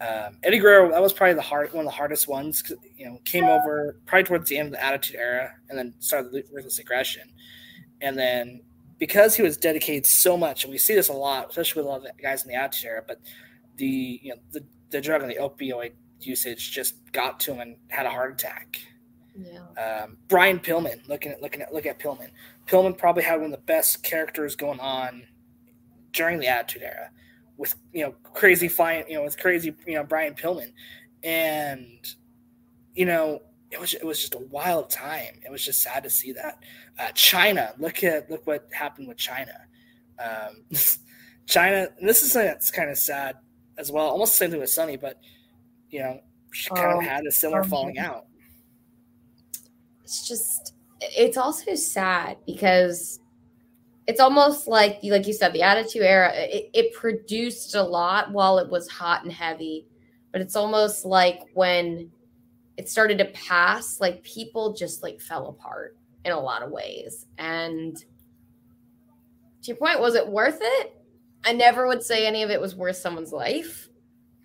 um, 0.00 0.38
Eddie 0.42 0.58
Guerrero, 0.58 0.90
that 0.90 1.02
was 1.02 1.12
probably 1.12 1.34
the 1.34 1.42
hard 1.42 1.72
one 1.72 1.86
of 1.86 1.90
the 1.92 1.96
hardest 1.96 2.26
ones. 2.28 2.62
You 2.96 3.06
know, 3.06 3.20
came 3.24 3.44
over 3.44 4.00
probably 4.06 4.24
towards 4.24 4.48
the 4.48 4.58
end 4.58 4.68
of 4.68 4.72
the 4.72 4.84
Attitude 4.84 5.16
Era, 5.16 5.52
and 5.68 5.78
then 5.78 5.94
started 6.00 6.32
the 6.32 6.44
ruthless 6.52 6.78
aggression, 6.78 7.28
and 8.00 8.18
then 8.18 8.62
because 8.98 9.34
he 9.34 9.42
was 9.42 9.56
dedicated 9.56 10.06
so 10.06 10.36
much, 10.36 10.64
and 10.64 10.70
we 10.70 10.78
see 10.78 10.94
this 10.94 11.08
a 11.08 11.12
lot, 11.12 11.50
especially 11.50 11.82
with 11.82 11.86
a 11.86 11.88
lot 11.90 11.96
of 11.98 12.02
the 12.04 12.22
guys 12.22 12.44
in 12.44 12.48
the 12.48 12.54
Attitude 12.54 12.86
Era, 12.86 13.02
but 13.06 13.20
the 13.76 14.20
you 14.22 14.30
know 14.30 14.40
the 14.50 14.64
the 14.90 15.00
drug 15.00 15.22
and 15.22 15.30
the 15.30 15.36
opioid 15.36 15.92
usage 16.20 16.70
just 16.70 16.94
got 17.12 17.40
to 17.40 17.52
him 17.52 17.60
and 17.60 17.76
had 17.88 18.06
a 18.06 18.10
heart 18.10 18.32
attack. 18.32 18.78
Yeah. 19.36 20.02
Um, 20.02 20.18
Brian 20.28 20.58
Pillman, 20.58 21.08
looking 21.08 21.32
at 21.32 21.42
looking 21.42 21.62
at 21.62 21.72
look 21.72 21.86
at 21.86 21.98
Pillman. 21.98 22.30
Pillman 22.66 22.96
probably 22.96 23.22
had 23.22 23.36
one 23.36 23.46
of 23.46 23.50
the 23.52 23.66
best 23.66 24.02
characters 24.02 24.56
going 24.56 24.80
on 24.80 25.26
during 26.12 26.38
the 26.38 26.46
Attitude 26.46 26.82
Era, 26.82 27.10
with 27.62 27.74
you 27.92 28.04
know 28.04 28.12
crazy 28.34 28.68
fine, 28.68 29.04
you 29.08 29.14
know 29.16 29.24
with 29.24 29.38
crazy 29.38 29.74
you 29.86 29.94
know 29.94 30.04
Brian 30.04 30.34
Pillman, 30.34 30.72
and 31.22 31.86
you 32.94 33.06
know 33.06 33.40
it 33.70 33.80
was 33.80 33.94
it 33.94 34.04
was 34.04 34.18
just 34.20 34.34
a 34.34 34.38
wild 34.50 34.90
time. 34.90 35.40
It 35.46 35.50
was 35.50 35.64
just 35.64 35.80
sad 35.82 36.02
to 36.02 36.10
see 36.10 36.32
that. 36.32 36.58
Uh, 36.98 37.08
Chyna, 37.14 37.78
look 37.78 38.04
at 38.04 38.30
look 38.30 38.46
what 38.46 38.68
happened 38.72 39.08
with 39.08 39.16
Chyna. 39.16 39.56
Um, 40.18 40.64
Chyna, 41.46 41.88
and 41.98 42.08
this 42.08 42.22
is 42.22 42.32
something 42.32 42.48
that's 42.48 42.70
kind 42.70 42.90
of 42.90 42.98
sad 42.98 43.36
as 43.78 43.90
well. 43.90 44.06
Almost 44.08 44.32
the 44.34 44.38
same 44.38 44.50
thing 44.50 44.60
with 44.60 44.70
Sunny, 44.70 44.96
but 44.96 45.18
you 45.90 46.00
know 46.00 46.20
she 46.52 46.68
kind 46.70 46.92
Oh, 46.92 46.98
of 46.98 47.04
had 47.04 47.24
a 47.26 47.32
similar 47.32 47.60
oh, 47.60 47.64
falling 47.64 47.98
out. 47.98 48.26
it's 50.04 50.28
just 50.28 50.74
it's 51.00 51.36
also 51.36 51.74
sad 51.74 52.36
because 52.46 53.20
it's 54.06 54.20
almost 54.20 54.66
like 54.66 54.98
like 55.04 55.26
you 55.26 55.32
said 55.32 55.52
the 55.52 55.62
attitude 55.62 56.02
era 56.02 56.32
it, 56.34 56.70
it 56.74 56.92
produced 56.92 57.74
a 57.74 57.82
lot 57.82 58.32
while 58.32 58.58
it 58.58 58.68
was 58.68 58.88
hot 58.88 59.22
and 59.22 59.32
heavy 59.32 59.86
but 60.32 60.40
it's 60.40 60.56
almost 60.56 61.04
like 61.04 61.40
when 61.54 62.10
it 62.76 62.88
started 62.88 63.18
to 63.18 63.26
pass 63.26 64.00
like 64.00 64.22
people 64.24 64.72
just 64.72 65.02
like 65.02 65.20
fell 65.20 65.48
apart 65.48 65.96
in 66.24 66.32
a 66.32 66.40
lot 66.40 66.62
of 66.62 66.70
ways. 66.70 67.26
And 67.38 67.96
to 67.96 68.06
your 69.64 69.76
point 69.76 70.00
was 70.00 70.14
it 70.14 70.26
worth 70.26 70.58
it? 70.60 70.96
I 71.44 71.52
never 71.52 71.86
would 71.86 72.02
say 72.02 72.26
any 72.26 72.42
of 72.42 72.50
it 72.50 72.60
was 72.60 72.74
worth 72.74 72.96
someone's 72.96 73.32
life. 73.32 73.88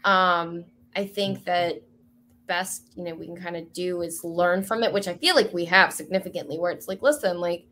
Um 0.03 0.65
i 0.95 1.05
think 1.05 1.43
that 1.43 1.75
best 2.47 2.93
you 2.95 3.03
know 3.03 3.13
we 3.13 3.27
can 3.27 3.35
kind 3.35 3.57
of 3.57 3.71
do 3.73 4.01
is 4.01 4.23
learn 4.23 4.63
from 4.63 4.81
it 4.81 4.91
which 4.91 5.07
i 5.07 5.13
feel 5.15 5.35
like 5.35 5.53
we 5.53 5.65
have 5.65 5.93
significantly 5.93 6.57
where 6.57 6.71
it's 6.71 6.87
like 6.87 7.01
listen 7.01 7.39
like 7.39 7.66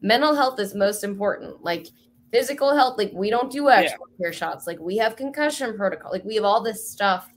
mental 0.00 0.34
health 0.34 0.58
is 0.60 0.74
most 0.74 1.04
important. 1.04 1.62
Like 1.62 1.88
physical 2.30 2.74
health 2.74 2.98
like 2.98 3.10
we 3.14 3.30
don't 3.30 3.50
do 3.50 3.68
actual 3.68 4.06
care 4.20 4.32
shots. 4.32 4.66
Like 4.66 4.78
we 4.78 4.96
have 4.98 5.16
concussion 5.16 5.76
protocol. 5.76 6.12
Like 6.12 6.24
we 6.24 6.36
have 6.36 6.44
all 6.44 6.62
this 6.62 6.88
stuff 6.88 7.32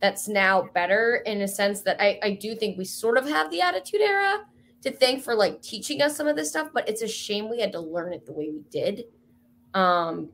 that's 0.00 0.26
now 0.26 0.68
better 0.74 1.22
in 1.26 1.42
a 1.42 1.48
sense 1.48 1.82
that 1.82 2.02
I, 2.02 2.18
I 2.22 2.30
do 2.32 2.56
think 2.56 2.76
we 2.76 2.84
sort 2.84 3.16
of 3.16 3.26
have 3.28 3.50
the 3.50 3.60
attitude 3.60 4.00
era 4.00 4.40
to 4.82 4.90
thank 4.90 5.22
for 5.22 5.34
like 5.34 5.62
teaching 5.62 6.02
us 6.02 6.16
some 6.16 6.26
of 6.26 6.34
this 6.34 6.50
stuff 6.50 6.70
but 6.74 6.88
it's 6.88 7.02
a 7.02 7.08
shame 7.08 7.48
we 7.48 7.60
had 7.60 7.70
to 7.72 7.80
learn 7.80 8.12
it 8.12 8.26
the 8.26 8.32
way 8.32 8.50
we 8.50 8.62
did. 8.70 9.04
Um 9.74 10.28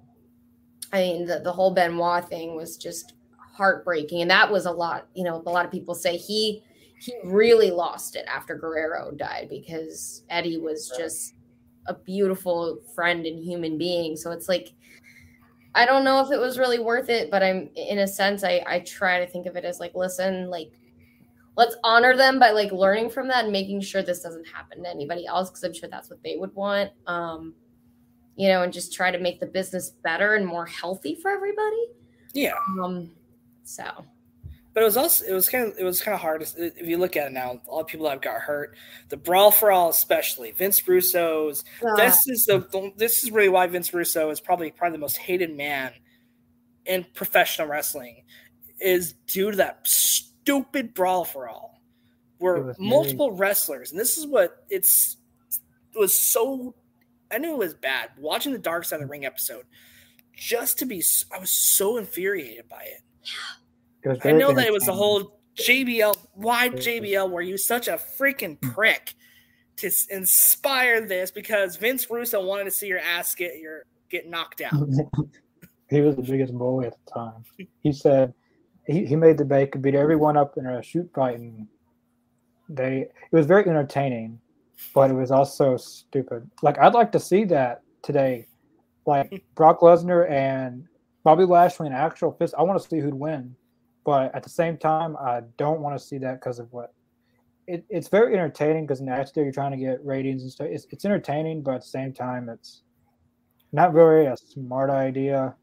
i 0.90 1.00
mean 1.00 1.26
the, 1.26 1.40
the 1.40 1.52
whole 1.52 1.74
benoit 1.74 2.26
thing 2.30 2.56
was 2.56 2.78
just 2.78 3.12
heartbreaking 3.38 4.22
and 4.22 4.30
that 4.30 4.50
was 4.50 4.64
a 4.64 4.70
lot 4.70 5.06
you 5.14 5.22
know 5.22 5.42
a 5.44 5.50
lot 5.50 5.66
of 5.66 5.70
people 5.70 5.94
say 5.94 6.16
he 6.16 6.62
he 6.98 7.12
really 7.24 7.70
lost 7.70 8.16
it 8.16 8.24
after 8.26 8.56
guerrero 8.56 9.10
died 9.10 9.48
because 9.50 10.22
eddie 10.30 10.56
was 10.56 10.90
just 10.96 11.34
a 11.88 11.94
beautiful 11.94 12.78
friend 12.94 13.26
and 13.26 13.42
human 13.42 13.76
being. 13.76 14.16
So 14.16 14.30
it's 14.30 14.48
like 14.48 14.72
i 15.74 15.84
don't 15.84 16.02
know 16.02 16.20
if 16.24 16.32
it 16.32 16.40
was 16.40 16.58
really 16.58 16.78
worth 16.78 17.10
it 17.10 17.30
but 17.30 17.42
i'm 17.42 17.68
in 17.76 17.98
a 17.98 18.08
sense 18.08 18.42
i 18.42 18.64
i 18.66 18.80
try 18.80 19.18
to 19.18 19.30
think 19.30 19.44
of 19.46 19.54
it 19.54 19.66
as 19.66 19.78
like 19.78 19.94
listen 19.94 20.48
like 20.48 20.72
let's 21.58 21.76
honor 21.82 22.16
them 22.16 22.38
by 22.38 22.50
like 22.50 22.70
learning 22.70 23.10
from 23.10 23.26
that 23.28 23.44
and 23.44 23.52
making 23.52 23.80
sure 23.80 24.00
this 24.00 24.22
doesn't 24.22 24.46
happen 24.46 24.82
to 24.82 24.88
anybody 24.88 25.26
else 25.26 25.50
because 25.50 25.64
i'm 25.64 25.74
sure 25.74 25.88
that's 25.88 26.08
what 26.08 26.22
they 26.22 26.36
would 26.36 26.54
want. 26.54 26.90
Um 27.06 27.52
you 28.36 28.48
know 28.48 28.62
and 28.62 28.72
just 28.72 28.94
try 28.94 29.10
to 29.10 29.18
make 29.18 29.40
the 29.40 29.46
business 29.46 29.90
better 29.90 30.36
and 30.36 30.46
more 30.46 30.66
healthy 30.66 31.16
for 31.16 31.30
everybody. 31.30 31.88
Yeah, 32.32 32.54
um 32.80 33.10
so 33.64 33.84
but 34.78 34.82
it 34.82 34.86
was 34.86 34.96
also 34.96 35.24
it 35.24 35.32
was 35.32 35.48
kind 35.48 35.66
of 35.66 35.76
it 35.76 35.82
was 35.82 36.00
kind 36.00 36.14
of 36.14 36.20
hard 36.20 36.40
if 36.56 36.86
you 36.86 36.98
look 36.98 37.16
at 37.16 37.26
it 37.26 37.32
now. 37.32 37.60
All 37.66 37.78
the 37.78 37.84
people 37.84 38.06
that 38.06 38.22
got 38.22 38.40
hurt, 38.42 38.76
the 39.08 39.16
brawl 39.16 39.50
for 39.50 39.72
all, 39.72 39.88
especially 39.88 40.52
Vince 40.52 40.86
Russo's. 40.86 41.64
this 41.96 42.28
is 42.28 42.46
the 42.46 42.92
this 42.96 43.24
is 43.24 43.32
really 43.32 43.48
why 43.48 43.66
Vince 43.66 43.92
Russo 43.92 44.30
is 44.30 44.38
probably 44.38 44.70
probably 44.70 44.94
the 44.94 45.00
most 45.00 45.16
hated 45.16 45.56
man 45.56 45.90
in 46.86 47.04
professional 47.12 47.66
wrestling, 47.66 48.22
is 48.78 49.14
due 49.26 49.50
to 49.50 49.56
that 49.56 49.80
stupid 49.84 50.94
brawl 50.94 51.24
for 51.24 51.48
all, 51.48 51.82
where 52.38 52.62
was 52.62 52.76
multiple 52.78 53.32
wrestlers, 53.32 53.90
and 53.90 53.98
this 53.98 54.16
is 54.16 54.28
what 54.28 54.64
it's 54.70 55.16
it 55.92 55.98
was 55.98 56.16
so. 56.16 56.76
I 57.32 57.38
knew 57.38 57.54
it 57.54 57.58
was 57.58 57.74
bad 57.74 58.10
watching 58.16 58.52
the 58.52 58.60
Dark 58.60 58.84
Side 58.84 59.00
of 59.00 59.08
the 59.08 59.10
Ring 59.10 59.26
episode. 59.26 59.64
Just 60.36 60.78
to 60.78 60.86
be, 60.86 61.02
I 61.34 61.40
was 61.40 61.50
so 61.50 61.96
infuriated 61.96 62.68
by 62.68 62.82
it. 62.82 63.02
It 64.04 64.20
I 64.24 64.32
know 64.32 64.52
that 64.52 64.66
it 64.66 64.72
was 64.72 64.84
the 64.84 64.92
whole 64.92 65.40
JBL. 65.56 66.14
Why 66.34 66.68
JBL? 66.68 67.30
Were 67.30 67.42
you 67.42 67.56
such 67.56 67.88
a 67.88 67.98
freaking 68.18 68.60
prick 68.60 69.14
to 69.76 69.90
inspire 70.10 71.06
this? 71.06 71.30
Because 71.30 71.76
Vince 71.76 72.08
Russo 72.10 72.44
wanted 72.44 72.64
to 72.64 72.70
see 72.70 72.86
your 72.86 73.00
ass 73.00 73.34
get 73.34 73.58
your 73.58 73.84
get 74.10 74.28
knocked 74.28 74.60
out. 74.60 74.72
he 75.90 76.00
was 76.00 76.16
the 76.16 76.22
biggest 76.22 76.56
bully 76.56 76.86
at 76.86 76.94
the 77.04 77.12
time. 77.12 77.44
He 77.80 77.92
said 77.92 78.34
he, 78.86 79.04
he 79.04 79.16
made 79.16 79.38
the 79.38 79.68
could 79.70 79.82
beat 79.82 79.94
everyone 79.94 80.36
up 80.36 80.56
in 80.56 80.66
a 80.66 80.82
shoot 80.82 81.10
fight, 81.14 81.38
and 81.38 81.66
they 82.68 83.00
it 83.00 83.36
was 83.36 83.46
very 83.46 83.68
entertaining, 83.68 84.40
but 84.94 85.10
it 85.10 85.14
was 85.14 85.30
also 85.30 85.76
stupid. 85.76 86.48
Like 86.62 86.78
I'd 86.78 86.94
like 86.94 87.12
to 87.12 87.20
see 87.20 87.44
that 87.44 87.82
today, 88.02 88.46
like 89.06 89.44
Brock 89.54 89.80
Lesnar 89.80 90.30
and 90.30 90.86
Bobby 91.24 91.44
Lashley 91.44 91.86
in 91.86 91.92
actual 91.92 92.32
fist. 92.32 92.54
I 92.58 92.62
want 92.62 92.80
to 92.80 92.88
see 92.88 93.00
who'd 93.00 93.14
win, 93.14 93.54
but 94.08 94.34
at 94.34 94.42
the 94.42 94.48
same 94.48 94.78
time, 94.78 95.18
I 95.18 95.42
don't 95.58 95.80
want 95.80 95.98
to 96.00 96.02
see 96.02 96.16
that 96.16 96.40
because 96.40 96.58
of 96.58 96.72
what. 96.72 96.94
It, 97.66 97.84
it's 97.90 98.08
very 98.08 98.32
entertaining 98.32 98.86
because 98.86 99.02
naturally 99.02 99.44
you're 99.44 99.52
trying 99.52 99.72
to 99.72 99.76
get 99.76 100.02
ratings 100.02 100.44
and 100.44 100.50
stuff. 100.50 100.68
It's, 100.70 100.86
it's 100.90 101.04
entertaining, 101.04 101.60
but 101.62 101.74
at 101.74 101.80
the 101.82 101.88
same 101.88 102.14
time, 102.14 102.48
it's 102.48 102.84
not 103.70 103.92
very 103.92 104.24
a 104.24 104.34
smart 104.34 104.88
idea. 104.88 105.54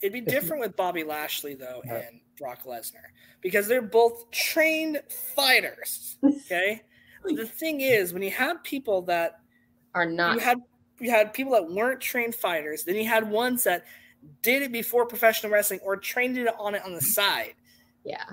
It'd 0.00 0.12
be 0.12 0.18
If- 0.18 0.24
different 0.26 0.62
with 0.62 0.74
Bobby 0.74 1.04
Lashley 1.04 1.54
though 1.54 1.80
Right. 1.88 2.06
and 2.08 2.20
Brock 2.36 2.64
Lesnar 2.64 3.06
because 3.40 3.68
they're 3.68 3.82
both 3.82 4.28
trained 4.32 5.00
fighters. 5.36 6.18
Okay. 6.24 6.82
the 7.24 7.46
thing 7.46 7.82
is, 7.82 8.12
when 8.12 8.22
you 8.22 8.32
have 8.32 8.64
people 8.64 9.02
that 9.02 9.38
are 9.94 10.06
not 10.06 10.34
you 10.34 10.40
had 10.40 10.58
you 10.98 11.10
had 11.12 11.32
people 11.32 11.52
that 11.52 11.70
weren't 11.70 12.00
trained 12.00 12.34
fighters, 12.34 12.82
then 12.82 12.96
you 12.96 13.06
had 13.06 13.30
ones 13.30 13.62
that 13.62 13.84
did 14.42 14.62
it 14.62 14.72
before 14.72 15.06
professional 15.06 15.52
wrestling 15.52 15.80
or 15.82 15.96
trained 15.96 16.36
it 16.38 16.48
on 16.58 16.74
it 16.74 16.84
on 16.84 16.92
the 16.94 17.00
side. 17.00 17.54
yeah 18.04 18.24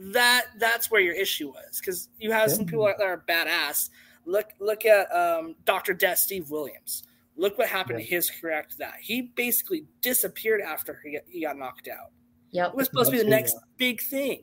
that 0.00 0.46
that's 0.58 0.90
where 0.92 1.00
your 1.00 1.14
issue 1.14 1.48
was 1.48 1.80
because 1.80 2.08
you 2.20 2.30
have 2.30 2.50
some 2.50 2.60
Yeah. 2.60 2.70
people 2.70 2.84
that 2.86 3.00
are 3.00 3.24
badass. 3.28 3.90
Look 4.26 4.50
look 4.60 4.84
at 4.86 5.12
um, 5.12 5.56
Dr. 5.64 5.92
Death 5.92 6.18
Steve 6.18 6.50
Williams. 6.50 7.02
Look 7.36 7.58
what 7.58 7.68
happened 7.68 7.98
to 7.98 8.04
his 8.04 8.30
career 8.30 8.54
after 8.54 8.76
that. 8.78 8.94
He 9.00 9.22
basically 9.22 9.86
disappeared 10.00 10.60
after 10.60 11.00
he 11.04 11.12
got, 11.14 11.22
he 11.28 11.40
got 11.42 11.56
knocked 11.58 11.88
out. 11.88 12.10
yep 12.52 12.68
It 12.70 12.74
was 12.76 12.86
supposed 12.86 13.10
to 13.10 13.16
be 13.16 13.22
the 13.24 13.28
That's 13.28 13.52
next 13.54 13.56
big 13.76 14.00
thing. 14.00 14.42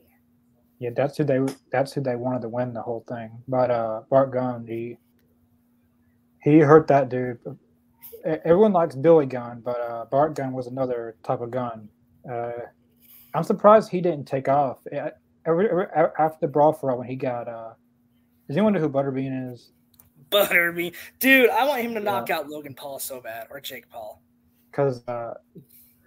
Yeah, 0.78 0.90
that's 0.94 1.16
who 1.16 1.24
they 1.24 1.40
that's 1.72 1.92
who 1.94 2.02
they 2.02 2.16
wanted 2.16 2.42
to 2.42 2.50
win 2.50 2.74
the 2.74 2.82
whole 2.82 3.04
thing. 3.08 3.30
But 3.48 3.70
uh 3.70 4.02
Bart 4.10 4.32
Gunn, 4.32 4.66
he 4.66 4.98
he 6.42 6.58
hurt 6.58 6.86
that 6.88 7.08
dude. 7.08 7.38
Everyone 8.26 8.72
likes 8.72 8.94
Billy 8.94 9.26
Gunn, 9.26 9.60
but 9.64 9.80
uh 9.80 10.04
Bart 10.10 10.34
Gunn 10.34 10.52
was 10.52 10.66
another 10.66 11.16
type 11.22 11.40
of 11.40 11.50
gun. 11.50 11.88
Uh 12.30 12.52
I'm 13.34 13.44
surprised 13.44 13.90
he 13.90 14.00
didn't 14.00 14.26
take 14.26 14.48
off. 14.48 14.78
Eh, 14.90 15.10
Every, 15.46 15.70
every, 15.70 15.86
after 16.18 16.38
the 16.40 16.48
brawl 16.48 16.72
for 16.72 16.90
all 16.90 16.98
when 16.98 17.06
he 17.06 17.14
got 17.14 17.48
uh 17.48 17.74
does 18.48 18.56
anyone 18.56 18.72
know 18.72 18.80
who 18.80 18.88
Butterbean 18.88 19.52
is? 19.52 19.70
Butterbean, 20.30 20.94
dude, 21.20 21.50
I 21.50 21.64
want 21.64 21.82
him 21.82 21.94
to 21.94 22.00
knock 22.00 22.30
out 22.30 22.48
Logan 22.48 22.74
Paul 22.74 22.98
so 22.98 23.20
bad 23.20 23.46
or 23.50 23.60
Jake 23.60 23.88
Paul. 23.88 24.20
Because 24.70 25.06
uh 25.06 25.34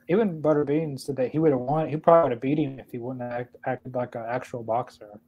even 0.10 0.42
Butterbean 0.42 1.00
said 1.00 1.16
that 1.18 1.32
he 1.32 1.40
would 1.40 1.52
have 1.52 1.62
won. 1.62 1.88
He 1.88 1.96
probably 1.96 2.24
would 2.24 2.32
have 2.34 2.42
beat 2.42 2.58
him 2.58 2.80
if 2.80 2.92
he 2.92 2.98
wouldn't 2.98 3.22
have 3.22 3.42
act, 3.42 3.56
acted 3.66 3.96
like 3.96 4.16
an 4.16 4.26
actual 4.28 4.64
boxer. 4.64 5.20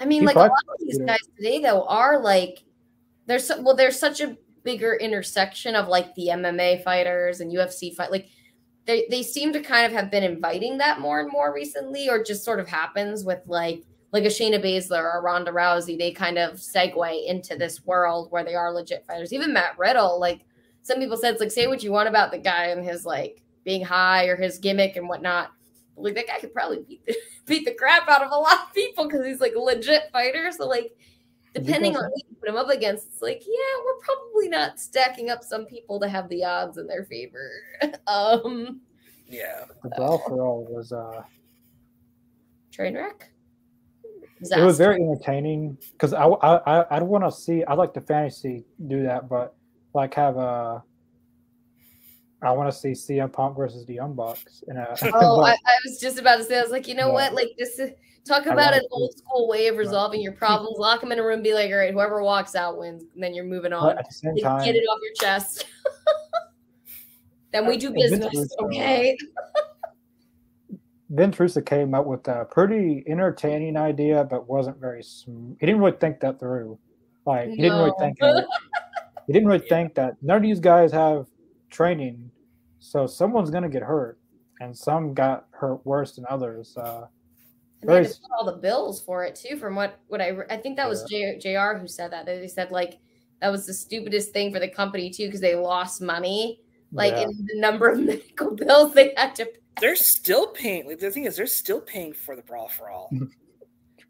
I 0.00 0.04
mean, 0.04 0.20
He 0.22 0.26
like 0.26 0.36
a 0.36 0.40
lot 0.40 0.50
of 0.50 0.80
these 0.80 0.98
guys 0.98 1.20
today, 1.36 1.60
though, 1.60 1.84
are 1.84 2.20
like 2.20 2.64
there's 3.26 3.46
so, 3.46 3.60
well, 3.60 3.76
there's 3.76 3.98
such 3.98 4.20
a 4.20 4.36
bigger 4.68 4.96
intersection 4.96 5.74
of 5.74 5.88
like 5.88 6.14
the 6.14 6.26
MMA 6.26 6.84
fighters 6.84 7.40
and 7.40 7.50
UFC 7.50 7.94
fight. 7.94 8.10
Like 8.10 8.28
they 8.84 9.06
they 9.08 9.22
seem 9.22 9.50
to 9.54 9.62
kind 9.62 9.86
of 9.86 9.92
have 9.92 10.10
been 10.10 10.22
inviting 10.22 10.76
that 10.76 11.00
more 11.00 11.20
and 11.20 11.32
more 11.32 11.54
recently, 11.54 12.10
or 12.10 12.22
just 12.22 12.44
sort 12.44 12.60
of 12.60 12.68
happens 12.68 13.24
with 13.24 13.40
like 13.46 13.82
like 14.12 14.24
a 14.24 14.26
Shayna 14.26 14.62
Baszler 14.62 15.02
or 15.02 15.22
Ronda 15.22 15.52
Rousey. 15.52 15.96
They 15.96 16.10
kind 16.10 16.36
of 16.36 16.56
segue 16.58 17.26
into 17.26 17.56
this 17.56 17.86
world 17.86 18.30
where 18.30 18.44
they 18.44 18.54
are 18.54 18.70
legit 18.70 19.06
fighters. 19.06 19.32
Even 19.32 19.54
Matt 19.54 19.78
Riddle, 19.78 20.20
like 20.20 20.44
some 20.82 20.98
people 20.98 21.16
said, 21.16 21.32
it's 21.32 21.40
like 21.40 21.50
say 21.50 21.66
what 21.66 21.82
you 21.82 21.90
want 21.90 22.10
about 22.10 22.30
the 22.30 22.36
guy 22.36 22.66
and 22.66 22.84
his 22.84 23.06
like 23.06 23.42
being 23.64 23.82
high 23.82 24.26
or 24.26 24.36
his 24.36 24.58
gimmick 24.58 24.96
and 24.96 25.08
whatnot. 25.08 25.50
Like 25.96 26.14
that 26.14 26.26
guy 26.26 26.40
could 26.40 26.52
probably 26.52 26.80
beat 26.86 27.06
the 27.06 27.16
beat 27.46 27.64
the 27.64 27.72
crap 27.72 28.06
out 28.06 28.22
of 28.22 28.32
a 28.32 28.36
lot 28.36 28.66
of 28.66 28.74
people 28.74 29.08
because 29.08 29.24
he's 29.24 29.40
like 29.40 29.54
a 29.54 29.60
legit 29.60 30.10
fighter. 30.12 30.52
So 30.52 30.68
like 30.68 30.92
depending 31.54 31.96
on 31.96 32.04
who 32.04 32.12
you 32.16 32.36
put 32.40 32.48
him 32.48 32.56
up 32.56 32.68
against, 32.68 33.06
it's 33.06 33.22
like, 33.22 33.42
yeah, 33.46 33.84
we're 33.84 34.00
probably 34.00 34.48
not 34.48 34.78
stacking 34.78 35.30
up 35.30 35.42
some 35.42 35.64
people 35.66 36.00
to 36.00 36.08
have 36.08 36.28
the 36.28 36.44
odds 36.44 36.78
in 36.78 36.86
their 36.86 37.04
favor. 37.04 37.50
um 38.06 38.80
Yeah. 39.26 39.64
The 39.82 39.90
brawl 39.90 40.18
for 40.26 40.40
all 40.40 40.64
was 40.64 40.92
uh 40.92 41.22
train 42.72 42.94
wreck. 42.94 43.30
it 44.40 44.64
was 44.64 44.78
very 44.78 45.02
entertaining 45.02 45.78
because 45.92 46.12
I 46.12 46.26
I 46.26 46.80
I 46.80 46.96
I'd 46.96 47.02
want 47.02 47.24
to 47.24 47.32
see. 47.32 47.64
I 47.64 47.74
like 47.74 47.94
the 47.94 48.00
fantasy 48.00 48.64
do 48.86 49.02
that, 49.02 49.28
but 49.28 49.54
like 49.94 50.14
have 50.14 50.36
a. 50.36 50.82
I 52.42 52.52
want 52.52 52.72
to 52.72 52.78
see 52.78 52.90
CM 52.92 53.32
Punk 53.32 53.56
versus 53.56 53.84
the 53.86 53.96
Unbox. 53.96 54.14
Bucks 54.16 54.64
in 54.68 54.76
a. 54.76 54.94
Oh, 55.14 55.40
I, 55.42 55.52
I 55.52 55.76
was 55.84 55.98
just 56.00 56.18
about 56.18 56.36
to 56.36 56.44
say, 56.44 56.58
I 56.58 56.62
was 56.62 56.70
like, 56.70 56.86
you 56.86 56.94
know 56.94 57.08
Yeah. 57.08 57.12
what? 57.12 57.34
Like 57.34 57.50
this 57.58 57.78
is 57.78 57.90
talk 58.24 58.46
about 58.46 58.74
an 58.74 58.82
old 58.90 59.12
school 59.16 59.48
way 59.48 59.68
of 59.68 59.76
resolving 59.76 60.20
your 60.20 60.32
problems. 60.32 60.78
Lock 60.78 61.00
them 61.00 61.12
in 61.12 61.18
a 61.18 61.24
room, 61.24 61.42
be 61.42 61.54
like, 61.54 61.70
all 61.70 61.78
right, 61.78 61.92
whoever 61.92 62.22
walks 62.22 62.54
out 62.54 62.78
wins, 62.78 63.04
and 63.14 63.22
then 63.22 63.34
you're 63.34 63.44
moving 63.44 63.72
on. 63.72 63.82
but 63.88 63.98
at 63.98 64.06
the 64.08 64.14
same 64.14 64.34
Get, 64.34 64.42
time, 64.42 64.64
get 64.64 64.74
it 64.76 64.80
off 64.84 64.98
your 65.02 65.14
chest. 65.14 65.66
then 67.52 67.66
we 67.66 67.76
do 67.76 67.86
And 67.88 67.96
business, 67.96 68.54
okay? 68.62 69.16
Vince 71.10 71.40
Russo 71.40 71.62
came 71.62 71.94
up 71.94 72.04
with 72.04 72.28
a 72.28 72.44
pretty 72.50 73.02
entertaining 73.08 73.76
idea, 73.78 74.24
but 74.24 74.46
wasn't 74.46 74.78
very. 74.78 75.02
Sm- 75.02 75.52
he 75.58 75.66
didn't 75.66 75.80
really 75.80 75.96
think 75.96 76.20
that 76.20 76.38
through. 76.38 76.78
Like 77.24 77.48
he 77.48 77.56
didn't 77.56 77.78
really 77.78 77.90
No. 77.90 77.96
think. 77.98 78.18
He 79.26 79.32
didn't 79.32 79.48
really 79.48 79.66
think 79.68 79.94
that 79.94 80.16
none 80.22 80.36
of 80.36 80.42
these 80.42 80.60
guys 80.60 80.92
have 80.92 81.26
training, 81.70 82.30
so 82.78 83.06
someone's 83.06 83.50
gonna 83.50 83.68
get 83.68 83.82
hurt, 83.82 84.18
and 84.60 84.76
some 84.76 85.14
got 85.14 85.46
hurt 85.50 85.84
worse 85.84 86.16
than 86.16 86.24
others. 86.28 86.76
Uh, 86.76 87.06
And 87.80 87.88
they 87.90 87.94
had 87.94 88.02
Very 88.04 88.14
to 88.14 88.20
put 88.20 88.30
all 88.38 88.44
the 88.44 88.60
bills 88.60 89.00
for 89.00 89.24
it 89.24 89.34
too. 89.34 89.56
From 89.56 89.74
what 89.76 90.00
what 90.08 90.20
I 90.20 90.36
I 90.50 90.56
think 90.56 90.76
that 90.76 90.88
was 90.88 91.04
J, 91.04 91.38
Jr. 91.38 91.78
who 91.78 91.86
said 91.86 92.12
that. 92.12 92.26
They 92.26 92.48
said 92.48 92.70
like 92.70 92.98
that 93.40 93.50
was 93.50 93.66
the 93.66 93.74
stupidest 93.74 94.32
thing 94.32 94.52
for 94.52 94.58
the 94.58 94.68
company 94.68 95.10
too 95.10 95.26
because 95.26 95.40
they 95.40 95.54
lost 95.54 96.00
money 96.02 96.60
like 96.92 97.12
yeah. 97.12 97.22
in 97.22 97.46
the 97.46 97.60
number 97.60 97.88
of 97.88 98.00
medical 98.04 98.54
bills 98.54 98.94
they 98.94 99.14
had 99.16 99.34
to. 99.36 99.44
Pay. 99.44 99.52
They're 99.80 99.96
still 99.96 100.48
paying. 100.48 100.88
Like 100.88 100.98
the 100.98 101.10
thing 101.10 101.24
is, 101.24 101.36
they're 101.36 101.46
still 101.46 101.80
paying 101.80 102.12
for 102.12 102.34
the 102.34 102.42
brawl 102.42 102.68
for 102.68 102.90
all. 102.90 103.10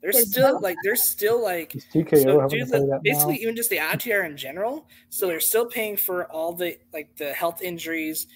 They're 0.00 0.12
Because 0.12 0.30
still 0.30 0.54
no- 0.54 0.60
like 0.60 0.76
they're 0.84 0.94
still 0.96 1.42
like 1.42 1.72
TKO 1.92 2.22
so 2.22 2.40
having 2.40 2.58
due 2.58 2.64
to 2.64 2.70
to 2.70 2.78
pay 2.78 2.86
the, 2.86 3.00
basically 3.02 3.32
now? 3.34 3.40
even 3.40 3.56
just 3.56 3.70
the 3.70 3.78
attitude 3.80 4.12
era 4.12 4.26
in 4.28 4.36
general. 4.36 4.88
So 5.10 5.26
they're 5.26 5.40
still 5.40 5.66
paying 5.66 5.96
for 5.96 6.24
all 6.30 6.52
the 6.52 6.78
like 6.92 7.16
the 7.16 7.32
health 7.32 7.62
injuries, 7.62 8.26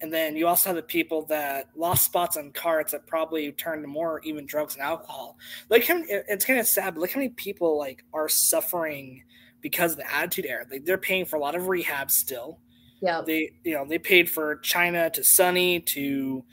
and 0.00 0.12
then 0.12 0.36
you 0.36 0.46
also 0.46 0.68
have 0.68 0.76
the 0.76 0.82
people 0.82 1.22
that 1.26 1.70
lost 1.76 2.04
spots 2.04 2.36
on 2.36 2.52
cards 2.52 2.92
that 2.92 3.06
probably 3.08 3.50
turned 3.52 3.82
to 3.82 3.88
more 3.88 4.20
even 4.22 4.46
drugs 4.46 4.74
and 4.74 4.82
alcohol. 4.82 5.36
Like 5.68 5.86
how 5.86 6.00
it's 6.06 6.44
kind 6.44 6.60
of 6.60 6.66
sad, 6.68 6.94
but 6.94 7.00
look 7.00 7.10
how 7.12 7.18
many 7.18 7.30
people 7.30 7.76
like 7.76 8.04
are 8.12 8.28
suffering 8.28 9.24
because 9.60 9.92
of 9.92 9.98
the 9.98 10.14
attitude 10.14 10.46
era. 10.46 10.66
Like 10.70 10.84
they're 10.84 10.98
paying 10.98 11.24
for 11.24 11.34
a 11.34 11.40
lot 11.40 11.56
of 11.56 11.66
rehab 11.66 12.12
still. 12.12 12.60
Yeah, 13.00 13.22
They 13.26 13.52
you 13.64 13.74
know 13.74 13.84
they 13.88 13.98
paid 13.98 14.30
for 14.30 14.56
Chyna 14.58 15.12
to 15.14 15.24
Sunny 15.24 15.80
to 15.80 16.44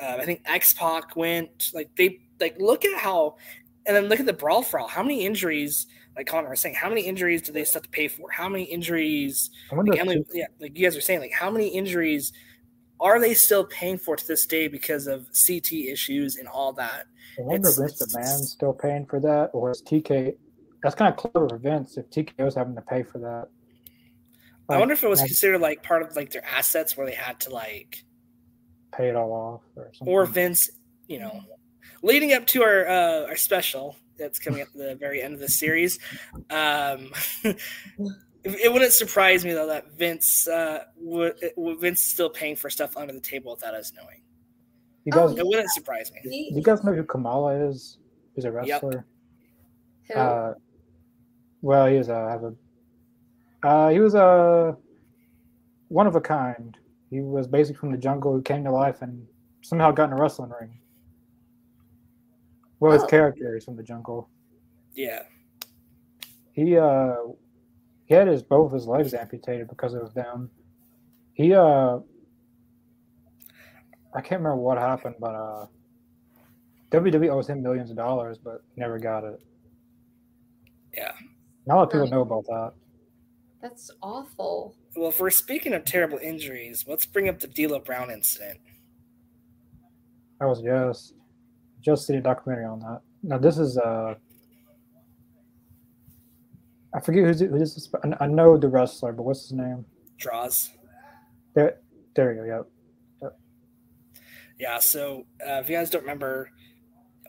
uh, 0.00 0.16
I 0.18 0.24
think 0.24 0.42
X 0.44 0.72
Pac 0.72 1.14
went 1.14 1.70
like 1.72 1.90
they 1.96 2.20
like 2.40 2.56
look 2.60 2.84
at 2.84 2.98
how 3.00 3.36
and 3.88 3.96
then 3.96 4.04
look 4.04 4.20
at 4.20 4.26
the 4.26 4.34
brawl 4.34 4.62
for 4.62 4.78
all. 4.78 4.86
How 4.86 5.02
many 5.02 5.24
injuries, 5.24 5.86
like 6.14 6.26
Connor 6.26 6.50
was 6.50 6.60
saying, 6.60 6.74
how 6.74 6.90
many 6.90 7.00
injuries 7.00 7.40
do 7.42 7.52
they 7.52 7.64
still 7.64 7.80
have 7.80 7.84
to 7.84 7.88
pay 7.88 8.06
for? 8.06 8.30
How 8.30 8.48
many 8.48 8.64
injuries? 8.64 9.50
Like 9.72 9.98
Emily, 9.98 10.24
yeah, 10.32 10.46
like 10.60 10.76
you 10.76 10.84
guys 10.84 10.96
are 10.96 11.00
saying, 11.00 11.20
like 11.20 11.32
how 11.32 11.50
many 11.50 11.68
injuries 11.68 12.32
are 13.00 13.18
they 13.18 13.32
still 13.32 13.64
paying 13.64 13.96
for 13.96 14.14
to 14.14 14.26
this 14.26 14.46
day 14.46 14.68
because 14.68 15.06
of 15.06 15.26
CT 15.46 15.72
issues 15.72 16.36
and 16.36 16.46
all 16.46 16.72
that? 16.74 17.06
I 17.38 17.42
wonder 17.42 17.70
if 17.70 17.76
Vince 17.76 18.14
McMahon's 18.14 18.50
still 18.50 18.74
paying 18.74 19.06
for 19.06 19.20
that, 19.20 19.50
or 19.54 19.70
is 19.70 19.82
TK? 19.82 20.36
That's 20.82 20.94
kind 20.94 21.12
of 21.12 21.16
clever 21.16 21.48
for 21.48 21.56
Vince 21.56 21.96
if 21.96 22.10
TK 22.10 22.44
was 22.44 22.54
having 22.54 22.74
to 22.74 22.82
pay 22.82 23.02
for 23.02 23.18
that. 23.18 23.48
I 24.68 24.78
wonder 24.78 24.92
if 24.92 25.02
it 25.02 25.08
was 25.08 25.20
considered 25.20 25.60
like 25.62 25.82
part 25.82 26.02
of 26.02 26.14
like 26.14 26.30
their 26.30 26.44
assets 26.44 26.94
where 26.94 27.06
they 27.06 27.14
had 27.14 27.40
to 27.40 27.50
like 27.50 28.04
pay 28.92 29.08
it 29.08 29.16
all 29.16 29.32
off 29.32 29.62
or 29.76 29.90
something. 29.94 30.12
or 30.12 30.26
Vince, 30.26 30.68
you 31.06 31.18
know, 31.18 31.40
leading 32.02 32.32
up 32.32 32.46
to 32.48 32.62
our 32.62 32.86
uh, 32.88 33.26
our 33.26 33.36
special 33.36 33.96
that's 34.18 34.38
coming 34.38 34.60
at 34.60 34.72
the 34.74 34.96
very 34.96 35.22
end 35.22 35.34
of 35.34 35.40
the 35.40 35.48
series. 35.48 35.98
Um, 36.50 37.10
it, 37.44 37.58
it 38.44 38.72
wouldn't 38.72 38.92
surprise 38.92 39.44
me 39.44 39.52
though 39.52 39.66
that 39.68 39.92
Vince 39.96 40.48
uh, 40.48 40.84
would 40.96 41.34
Vince 41.80 42.00
is 42.00 42.06
still 42.12 42.30
paying 42.30 42.56
for 42.56 42.70
stuff 42.70 42.96
under 42.96 43.12
the 43.12 43.20
table 43.20 43.52
without 43.52 43.74
us 43.74 43.92
knowing. 43.96 44.22
you 45.04 45.12
Oh, 45.14 45.28
guys, 45.28 45.38
It 45.38 45.46
wouldn't 45.46 45.70
surprise 45.70 46.10
me. 46.12 46.20
do 46.50 46.56
you 46.56 46.62
guys 46.62 46.82
know 46.84 46.92
who 46.94 47.04
Kamala 47.04 47.54
is? 47.68 47.98
He's 48.34 48.44
a 48.44 48.48
Yep. 48.48 48.54
wrestler. 48.54 49.06
who- 50.08 50.14
Uh, 50.14 50.54
well, 51.62 51.86
he 51.86 51.96
is 51.96 52.08
a 52.08 52.28
have 52.30 52.44
a. 52.44 52.54
Uh, 53.66 53.88
he 53.90 53.98
was 53.98 54.14
a 54.14 54.76
one 55.88 56.06
of 56.06 56.14
a 56.16 56.20
kind. 56.20 56.76
He 57.10 57.20
was 57.20 57.46
basically 57.46 57.78
from 57.78 57.90
the 57.90 57.98
jungle 57.98 58.32
who 58.32 58.42
came 58.42 58.62
to 58.64 58.70
life 58.70 59.02
and 59.02 59.26
somehow 59.62 59.90
got 59.90 60.04
in 60.04 60.12
a 60.12 60.16
wrestling 60.20 60.52
ring. 60.60 60.78
Well, 62.80 62.92
his 62.92 63.02
Oh. 63.02 63.06
character 63.06 63.56
is 63.56 63.64
from 63.64 63.76
the 63.76 63.82
jungle. 63.82 64.28
Yeah, 64.94 65.22
he 66.52 66.76
uh 66.76 67.16
he 68.06 68.14
had 68.14 68.26
his 68.28 68.42
both 68.42 68.72
his 68.72 68.86
legs 68.86 69.14
amputated 69.14 69.68
because 69.68 69.94
of 69.94 70.14
them. 70.14 70.50
He 71.34 71.54
uh 71.54 71.98
I 74.14 74.20
can't 74.20 74.40
remember 74.40 74.56
what 74.56 74.78
happened, 74.78 75.16
but 75.20 75.34
uh 75.34 75.66
WWE 76.90 77.28
owes 77.30 77.48
him 77.48 77.62
millions 77.62 77.90
of 77.90 77.96
dollars, 77.96 78.38
but 78.38 78.62
never 78.76 78.98
got 78.98 79.24
it. 79.24 79.40
Yeah. 80.96 81.12
Not 81.66 81.74
a 81.74 81.76
lot 81.76 81.82
of 81.84 81.90
people 81.92 82.08
know 82.08 82.22
about 82.22 82.46
that. 82.46 82.72
that's 83.60 83.90
awful. 84.02 84.74
Well, 84.96 85.10
if 85.10 85.20
we're 85.20 85.30
speaking 85.30 85.74
of 85.74 85.84
terrible 85.84 86.18
injuries, 86.18 86.86
let's 86.88 87.04
bring 87.06 87.28
up 87.28 87.38
the 87.40 87.46
D'Lo 87.46 87.78
Brown 87.78 88.10
incident. 88.10 88.58
I 90.40 90.46
was 90.46 90.62
just 90.62 91.14
just 91.88 92.06
seeing 92.06 92.18
a 92.18 92.22
documentary 92.22 92.66
on 92.66 92.80
that. 92.80 93.00
Now 93.22 93.38
this 93.38 93.58
is 93.58 93.78
uh 93.78 94.14
I 96.94 97.00
forget 97.00 97.24
who's 97.24 97.40
who 97.40 97.58
this 97.58 97.76
is. 97.76 97.90
I- 98.20 98.26
know 98.26 98.56
the 98.56 98.68
wrestler, 98.68 99.12
but 99.12 99.22
what's 99.24 99.42
his 99.42 99.52
name? 99.52 99.84
Droz. 100.16 100.70
There, 101.54 101.78
there 102.14 102.32
you 102.32 102.46
go. 102.46 102.66
Yep. 103.22 103.38
Yeah, 104.58 104.78
so 104.78 105.26
uh, 105.46 105.60
if 105.60 105.68
you 105.68 105.76
guys 105.76 105.90
don't 105.90 106.02
remember, 106.02 106.50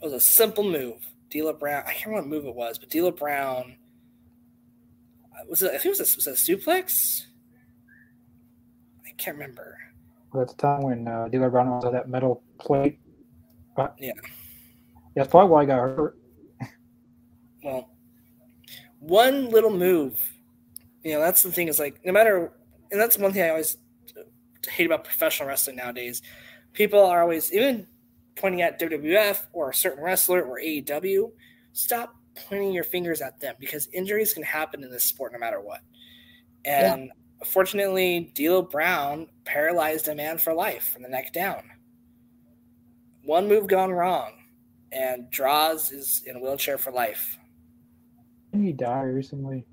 it 0.01 0.03
was 0.03 0.13
a 0.13 0.19
simple 0.19 0.63
move. 0.63 1.05
D'Lo 1.29 1.53
Brown. 1.53 1.83
I 1.85 1.93
can't 1.93 2.07
remember 2.07 2.29
what 2.29 2.43
move 2.43 2.45
it 2.45 2.55
was, 2.55 2.79
but 2.79 2.89
D'Lo 2.89 3.11
Brown 3.11 3.77
uh, 5.33 5.45
was 5.47 5.61
it? 5.61 5.67
I 5.67 5.77
think 5.77 5.85
it 5.85 5.99
was 5.99 5.99
a, 5.99 6.15
was 6.15 6.27
it 6.27 6.31
a 6.31 6.57
suplex. 6.57 7.25
I 9.05 9.11
can't 9.17 9.37
remember. 9.37 9.77
At 10.39 10.47
the 10.47 10.53
time 10.55 10.81
when 10.83 11.07
uh, 11.07 11.27
D'Lo 11.27 11.49
Brown 11.49 11.69
was 11.69 11.85
on 11.85 11.93
that 11.93 12.09
metal 12.09 12.41
plate. 12.59 12.99
Yeah. 13.99 14.13
Yeah, 15.15 15.23
that's 15.23 15.31
probably 15.31 15.49
why 15.49 15.61
I 15.63 15.65
got 15.65 15.79
hurt. 15.79 16.17
Well, 17.63 17.89
one 18.99 19.49
little 19.49 19.75
move, 19.75 20.21
you 21.03 21.13
know, 21.13 21.19
that's 21.19 21.43
the 21.43 21.51
thing 21.51 21.67
is 21.67 21.79
like 21.79 21.99
no 22.05 22.11
matter, 22.11 22.51
and 22.91 22.99
that's 22.99 23.17
one 23.17 23.33
thing 23.33 23.43
I 23.43 23.49
always 23.49 23.77
hate 24.69 24.85
about 24.85 25.03
professional 25.03 25.49
wrestling 25.49 25.75
nowadays. 25.77 26.21
People 26.73 27.03
are 27.03 27.21
always 27.21 27.51
even 27.51 27.87
pointing 28.35 28.61
at 28.61 28.79
WWF 28.79 29.47
or 29.53 29.69
a 29.69 29.73
certain 29.73 30.03
wrestler 30.03 30.43
or 30.43 30.59
AEW. 30.59 31.31
Stop 31.73 32.15
pointing 32.47 32.71
your 32.71 32.83
fingers 32.83 33.21
at 33.21 33.39
them 33.39 33.55
because 33.59 33.89
injuries 33.91 34.33
can 34.33 34.43
happen 34.43 34.83
in 34.83 34.89
this 34.89 35.03
sport 35.03 35.33
no 35.33 35.39
matter 35.39 35.59
what. 35.59 35.81
And 36.65 37.11
fortunately, 37.45 38.31
D'Lo 38.35 38.61
Brown 38.61 39.27
paralyzed 39.45 40.07
a 40.07 40.15
man 40.15 40.37
for 40.37 40.53
life 40.53 40.89
from 40.89 41.03
the 41.03 41.09
neck 41.09 41.33
down. 41.33 41.63
One 43.23 43.47
move 43.47 43.67
gone 43.67 43.91
wrong, 43.91 44.33
and 44.91 45.29
Droz 45.29 45.91
is 45.91 46.23
in 46.25 46.37
a 46.37 46.39
wheelchair 46.39 46.77
for 46.77 46.91
life. 46.91 47.37
Didn't 48.51 48.65
he 48.67 48.73
die 48.73 49.03
recently? 49.03 49.65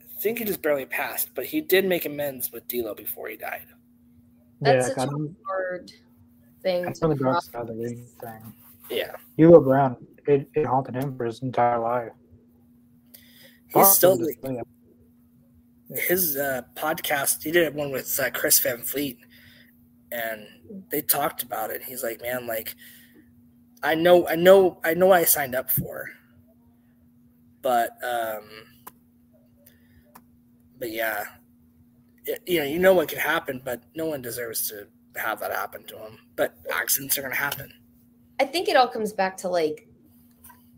I 0.00 0.20
think 0.22 0.38
he 0.38 0.44
just 0.44 0.62
barely 0.62 0.86
passed, 0.86 1.30
but 1.34 1.44
he 1.44 1.60
did 1.60 1.84
make 1.84 2.06
amends 2.06 2.52
with 2.52 2.66
D'Lo 2.68 2.94
before 2.94 3.28
he 3.28 3.36
died. 3.36 3.66
That's 4.60 4.88
yeah, 4.88 4.94
such 4.94 5.08
I 5.08 5.10
a 5.10 5.14
mean, 5.16 5.36
hard 5.46 5.92
thing. 6.62 6.84
that's 6.84 7.00
to 7.00 7.06
on 7.06 7.10
the 7.16 7.22
dark 7.22 7.42
side 7.42 7.62
of 7.62 7.66
the 7.68 7.74
ring 7.74 8.06
thing. 8.20 8.52
Yeah, 8.88 9.16
D'Lo 9.36 9.60
Brown, 9.60 9.96
it, 10.26 10.48
it 10.54 10.66
haunted 10.66 10.94
him 10.94 11.16
for 11.16 11.24
his 11.24 11.42
entire 11.42 11.78
life. 11.78 12.12
he's 13.74 13.88
still 13.88 14.16
Possibly, 14.16 14.36
yeah. 15.88 16.00
his 16.08 16.36
uh, 16.36 16.62
podcast. 16.76 17.42
He 17.42 17.50
did 17.50 17.74
one 17.74 17.90
with 17.90 18.18
uh, 18.20 18.30
Chris 18.30 18.60
Van 18.60 18.82
Vliet, 18.82 19.16
and 20.12 20.46
they 20.90 21.02
talked 21.02 21.42
about 21.42 21.70
it. 21.70 21.82
He's 21.82 22.02
like, 22.02 22.22
man, 22.22 22.46
like 22.46 22.76
I 23.82 23.94
know, 23.94 24.28
I 24.28 24.36
know, 24.36 24.78
I 24.84 24.94
know, 24.94 25.08
what 25.08 25.20
I 25.20 25.24
signed 25.24 25.54
up 25.54 25.70
for, 25.70 26.10
but 27.62 27.90
um, 28.04 28.44
but 30.78 30.90
yeah, 30.90 31.24
it, 32.24 32.42
you 32.46 32.60
know, 32.60 32.66
you 32.66 32.78
know 32.78 32.94
what 32.94 33.08
could 33.08 33.18
happen, 33.18 33.60
but 33.64 33.82
no 33.94 34.06
one 34.06 34.22
deserves 34.22 34.68
to 34.68 34.86
have 35.16 35.40
that 35.40 35.52
happen 35.52 35.84
to 35.84 35.94
them. 35.96 36.18
But 36.36 36.56
accidents 36.72 37.18
are 37.18 37.22
going 37.22 37.32
to 37.32 37.38
happen. 37.38 37.72
I 38.40 38.44
think 38.44 38.68
it 38.68 38.76
all 38.76 38.88
comes 38.88 39.12
back 39.12 39.36
to 39.38 39.48
like 39.48 39.88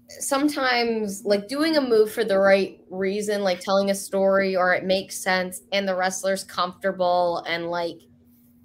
sometimes 0.08 1.24
like 1.24 1.48
doing 1.48 1.76
a 1.76 1.80
move 1.80 2.12
for 2.12 2.24
the 2.24 2.38
right 2.38 2.80
reason, 2.90 3.42
like 3.42 3.60
telling 3.60 3.90
a 3.90 3.94
story 3.94 4.56
or 4.56 4.74
it 4.74 4.84
makes 4.84 5.16
sense 5.16 5.62
and 5.72 5.88
the 5.88 5.94
wrestler's 5.94 6.44
comfortable 6.44 7.44
and 7.48 7.70
like 7.70 8.00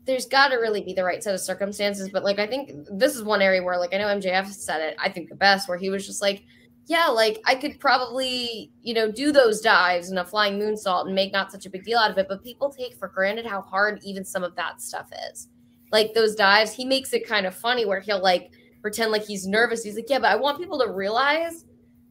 there's 0.09 0.25
got 0.25 0.47
to 0.47 0.55
really 0.55 0.81
be 0.81 0.93
the 0.93 1.03
right 1.03 1.23
set 1.23 1.35
of 1.35 1.39
circumstances. 1.39 2.09
But 2.09 2.23
like 2.23 2.39
I 2.39 2.47
think 2.47 2.71
this 2.91 3.15
is 3.15 3.23
one 3.23 3.41
area 3.41 3.61
where 3.61 3.77
like 3.77 3.93
I 3.93 3.97
know 3.97 4.07
MJF 4.07 4.47
said 4.47 4.81
it, 4.81 4.95
I 4.99 5.09
think 5.09 5.29
the 5.29 5.35
best, 5.35 5.69
where 5.69 5.77
he 5.77 5.91
was 5.91 6.05
just 6.05 6.21
like, 6.21 6.43
yeah, 6.87 7.05
like 7.05 7.39
I 7.45 7.53
could 7.53 7.79
probably, 7.79 8.71
you 8.81 8.95
know, 8.95 9.11
do 9.11 9.31
those 9.31 9.61
dives 9.61 10.09
and 10.09 10.17
a 10.17 10.25
flying 10.25 10.59
moonsault 10.59 11.05
and 11.05 11.13
make 11.13 11.31
not 11.31 11.51
such 11.51 11.67
a 11.67 11.69
big 11.69 11.83
deal 11.83 11.99
out 11.99 12.09
of 12.09 12.17
it. 12.17 12.25
But 12.27 12.43
people 12.43 12.71
take 12.71 12.97
for 12.97 13.07
granted 13.07 13.45
how 13.45 13.61
hard 13.61 13.99
even 14.03 14.25
some 14.25 14.43
of 14.43 14.55
that 14.55 14.81
stuff 14.81 15.07
is. 15.31 15.47
Like 15.91 16.15
those 16.15 16.33
dives, 16.35 16.73
he 16.73 16.85
makes 16.85 17.13
it 17.13 17.27
kind 17.27 17.45
of 17.45 17.55
funny 17.55 17.85
where 17.85 17.99
he'll 17.99 18.21
like 18.21 18.51
pretend 18.81 19.11
like 19.11 19.25
he's 19.25 19.45
nervous. 19.45 19.83
He's 19.83 19.95
like, 19.95 20.09
yeah, 20.09 20.19
but 20.19 20.31
I 20.31 20.35
want 20.35 20.57
people 20.57 20.79
to 20.79 20.91
realize 20.91 21.65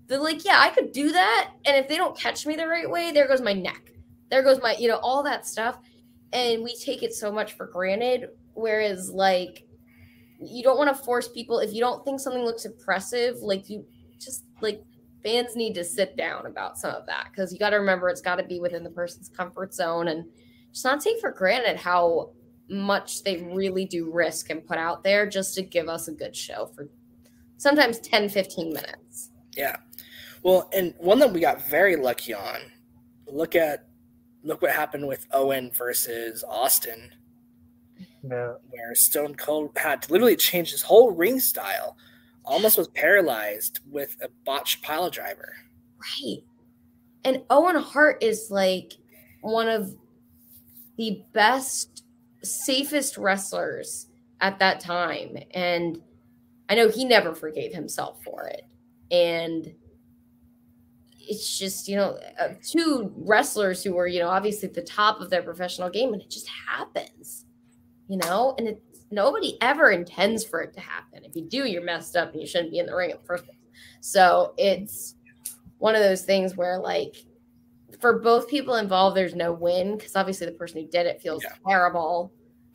that, 0.07 0.23
like, 0.23 0.45
yeah, 0.45 0.59
I 0.61 0.71
could 0.71 0.93
do 0.93 1.11
that. 1.11 1.51
And 1.65 1.77
if 1.77 1.89
they 1.89 1.97
don't 1.97 2.17
catch 2.17 2.47
me 2.47 2.55
the 2.55 2.69
right 2.69 2.89
way, 2.89 3.11
there 3.11 3.27
goes 3.27 3.41
my 3.41 3.53
neck. 3.53 3.93
There 4.31 4.43
goes 4.43 4.61
my, 4.63 4.77
you 4.79 4.89
know, 4.89 4.99
all 4.99 5.23
that 5.25 5.47
stuff. 5.47 5.79
And 6.33 6.63
we 6.63 6.75
take 6.77 7.03
it 7.03 7.15
so 7.15 7.33
much 7.33 7.55
for 7.55 7.67
granted. 7.67 8.29
Whereas, 8.55 9.11
like, 9.11 9.65
you 10.41 10.63
don't 10.63 10.79
want 10.79 10.95
to 10.95 11.05
force 11.05 11.29
people 11.29 11.59
if 11.59 11.73
you 11.73 11.81
don't 11.81 12.05
think 12.05 12.21
something 12.21 12.45
looks 12.45 12.65
impressive, 12.65 13.37
like 13.39 13.69
you 13.69 13.85
just 14.21 14.45
like 14.61 14.83
fans 15.23 15.57
need 15.57 15.75
to 15.75 15.85
sit 15.85 16.17
down 16.17 16.47
about 16.47 16.79
some 16.79 16.95
of 16.95 17.07
that 17.07 17.29
because 17.31 17.53
you 17.53 17.59
got 17.59 17.71
to 17.71 17.77
remember 17.77 18.09
it's 18.09 18.21
got 18.21 18.37
to 18.37 18.45
be 18.45 18.61
within 18.61 18.85
the 18.85 18.91
person's 18.91 19.29
comfort 19.29 19.75
zone 19.75 20.09
and 20.09 20.25
just 20.73 20.85
not 20.85 21.01
take 21.01 21.19
for 21.21 21.33
granted 21.33 21.77
how 21.77 22.31
much 22.69 23.25
they 23.25 23.43
really 23.53 23.85
do 23.85 24.13
risk 24.13 24.51
and 24.51 24.65
put 24.65 24.79
out 24.79 25.03
there 25.03 25.29
just 25.29 25.55
to 25.55 25.63
give 25.63 25.89
us 25.89 26.07
a 26.07 26.13
good 26.13 26.37
show 26.37 26.71
for 26.75 26.89
sometimes 27.57 27.99
10 27.99 28.29
15 28.29 28.73
minutes 28.73 29.31
Yeah. 29.59 29.77
Well, 30.45 30.71
and 30.73 30.95
one 30.99 31.19
that 31.19 31.33
we 31.33 31.41
got 31.41 31.69
very 31.69 31.97
lucky 31.97 32.33
on. 32.33 32.61
Look 33.27 33.57
at 33.57 33.88
look 34.43 34.63
what 34.63 34.71
happened 34.73 35.07
with 35.07 35.27
Owen 35.33 35.71
versus 35.73 36.45
Austin, 36.49 37.13
Yeah. 38.23 38.55
where 38.71 38.95
Stone 38.95 39.35
Cold 39.37 39.77
had 39.77 40.03
to 40.03 40.13
literally 40.13 40.37
change 40.37 40.71
his 40.71 40.83
whole 40.83 41.11
ring 41.11 41.41
style. 41.41 41.97
Almost 42.45 42.79
was 42.79 42.89
paralyzed 42.89 43.81
with 43.91 44.17
a 44.23 44.29
botched 44.45 44.83
pile 44.83 45.11
driver. 45.11 45.55
right 45.99 46.39
and 47.25 47.43
owen 47.51 47.75
hart 47.75 48.23
is 48.23 48.49
like 48.51 48.93
one 49.41 49.69
of 49.69 49.97
the 50.97 51.23
best 51.33 52.05
safest 52.45 53.19
wrestlers 53.19 54.07
at 54.41 54.61
that 54.61 54.79
time 54.79 55.37
and 55.51 56.01
i 56.69 56.77
know 56.77 56.89
he 56.89 57.05
never 57.05 57.35
forgave 57.35 57.75
himself 57.75 58.23
for 58.23 58.47
it 58.47 58.63
and 59.11 59.75
it's 61.29 61.59
just 61.59 61.89
you 61.89 61.97
know 61.97 62.19
uh, 62.41 62.49
two 62.67 63.13
wrestlers 63.17 63.83
who 63.83 63.93
were 63.95 64.07
you 64.07 64.21
know 64.21 64.29
obviously 64.29 64.69
at 64.69 64.75
the 64.75 64.83
top 64.83 65.21
of 65.21 65.31
their 65.31 65.43
professional 65.43 65.91
game 65.91 66.13
and 66.13 66.23
it 66.23 66.31
just 66.31 66.49
happens 66.49 67.45
you 68.09 68.17
know? 68.17 68.55
And 68.59 68.67
it's 68.69 68.81
nobody 69.11 69.57
ever 69.61 69.91
intends 69.91 70.45
for 70.45 70.61
it 70.63 70.73
to 70.75 70.81
happen. 70.81 71.25
If 71.25 71.37
you 71.37 71.43
do 71.45 71.67
you're 71.67 71.85
messed 71.85 72.17
up 72.17 72.33
and 72.33 72.41
you 72.41 72.47
shouldn't 72.47 72.71
be 72.73 72.79
in 72.79 72.87
the 72.87 72.95
ring 72.97 73.11
in 73.11 73.19
the 73.19 73.23
first 73.25 73.45
place. 73.45 73.57
So 74.01 74.55
it's 74.57 75.15
one 75.79 75.95
of 75.95 76.03
those 76.03 76.23
things 76.23 76.57
where 76.57 76.79
like 76.79 77.17
for 78.01 78.19
both 78.19 78.49
people 78.49 78.77
involved 78.77 79.17
there's 79.17 79.35
no 79.35 79.53
win 79.53 79.97
because 79.97 80.17
obviously 80.17 80.47
the 80.47 80.53
person 80.53 80.81
who 80.81 80.89
did 80.89 81.07
it 81.07 81.21
feels 81.21 81.43
Yeah. 81.45 81.53
terrible 81.67 82.33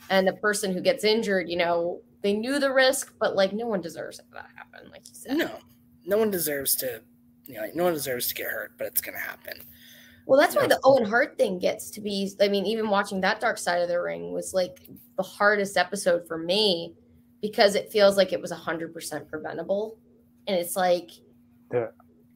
and 0.10 0.28
the 0.28 0.34
person 0.34 0.74
who 0.74 0.82
gets 0.82 1.04
injured 1.04 1.50
you 1.50 1.58
know 1.58 2.02
they 2.22 2.34
knew 2.34 2.60
the 2.60 2.72
risk 2.72 3.14
but 3.20 3.36
like 3.36 3.54
no 3.54 3.68
one 3.68 3.82
deserves 3.82 4.20
it 4.20 4.26
to 4.32 4.38
happen 4.56 4.90
like 4.92 5.08
you 5.08 5.16
said. 5.16 5.38
No, 5.38 5.52
no 6.06 6.18
one 6.18 6.32
deserves 6.32 6.76
to, 6.78 7.02
you 7.46 7.56
know, 7.56 7.62
like, 7.62 7.76
no 7.76 7.84
one 7.84 7.94
deserves 7.94 8.28
to 8.28 8.36
get 8.36 8.48
hurt, 8.48 8.72
but 8.78 8.88
it's 8.88 9.02
gonna 9.02 9.18
happen. 9.20 9.58
Well, 10.26 10.40
that's 10.40 10.56
why 10.56 10.64
Yeah. 10.64 10.70
the 10.70 10.80
Owen 10.84 11.04
Hart 11.06 11.38
thing 11.38 11.60
gets 11.60 11.90
to 11.92 12.02
be. 12.02 12.32
I 12.40 12.48
mean, 12.48 12.66
even 12.66 12.90
watching 12.90 13.20
that 13.22 13.42
dark 13.42 13.58
side 13.58 13.82
of 13.82 13.90
the 13.90 14.02
ring 14.02 14.32
was 14.32 14.54
like 14.54 14.88
the 15.18 15.24
hardest 15.24 15.76
episode 15.78 16.26
for 16.28 16.38
me 16.38 16.96
because 17.42 17.76
it 17.76 17.92
feels 17.92 18.16
like 18.16 18.32
it 18.32 18.42
was 18.42 18.52
100% 18.52 19.28
preventable. 19.28 19.98
And 20.48 20.58
it's 20.58 20.76
like, 20.78 21.12
Yeah. 21.74 21.88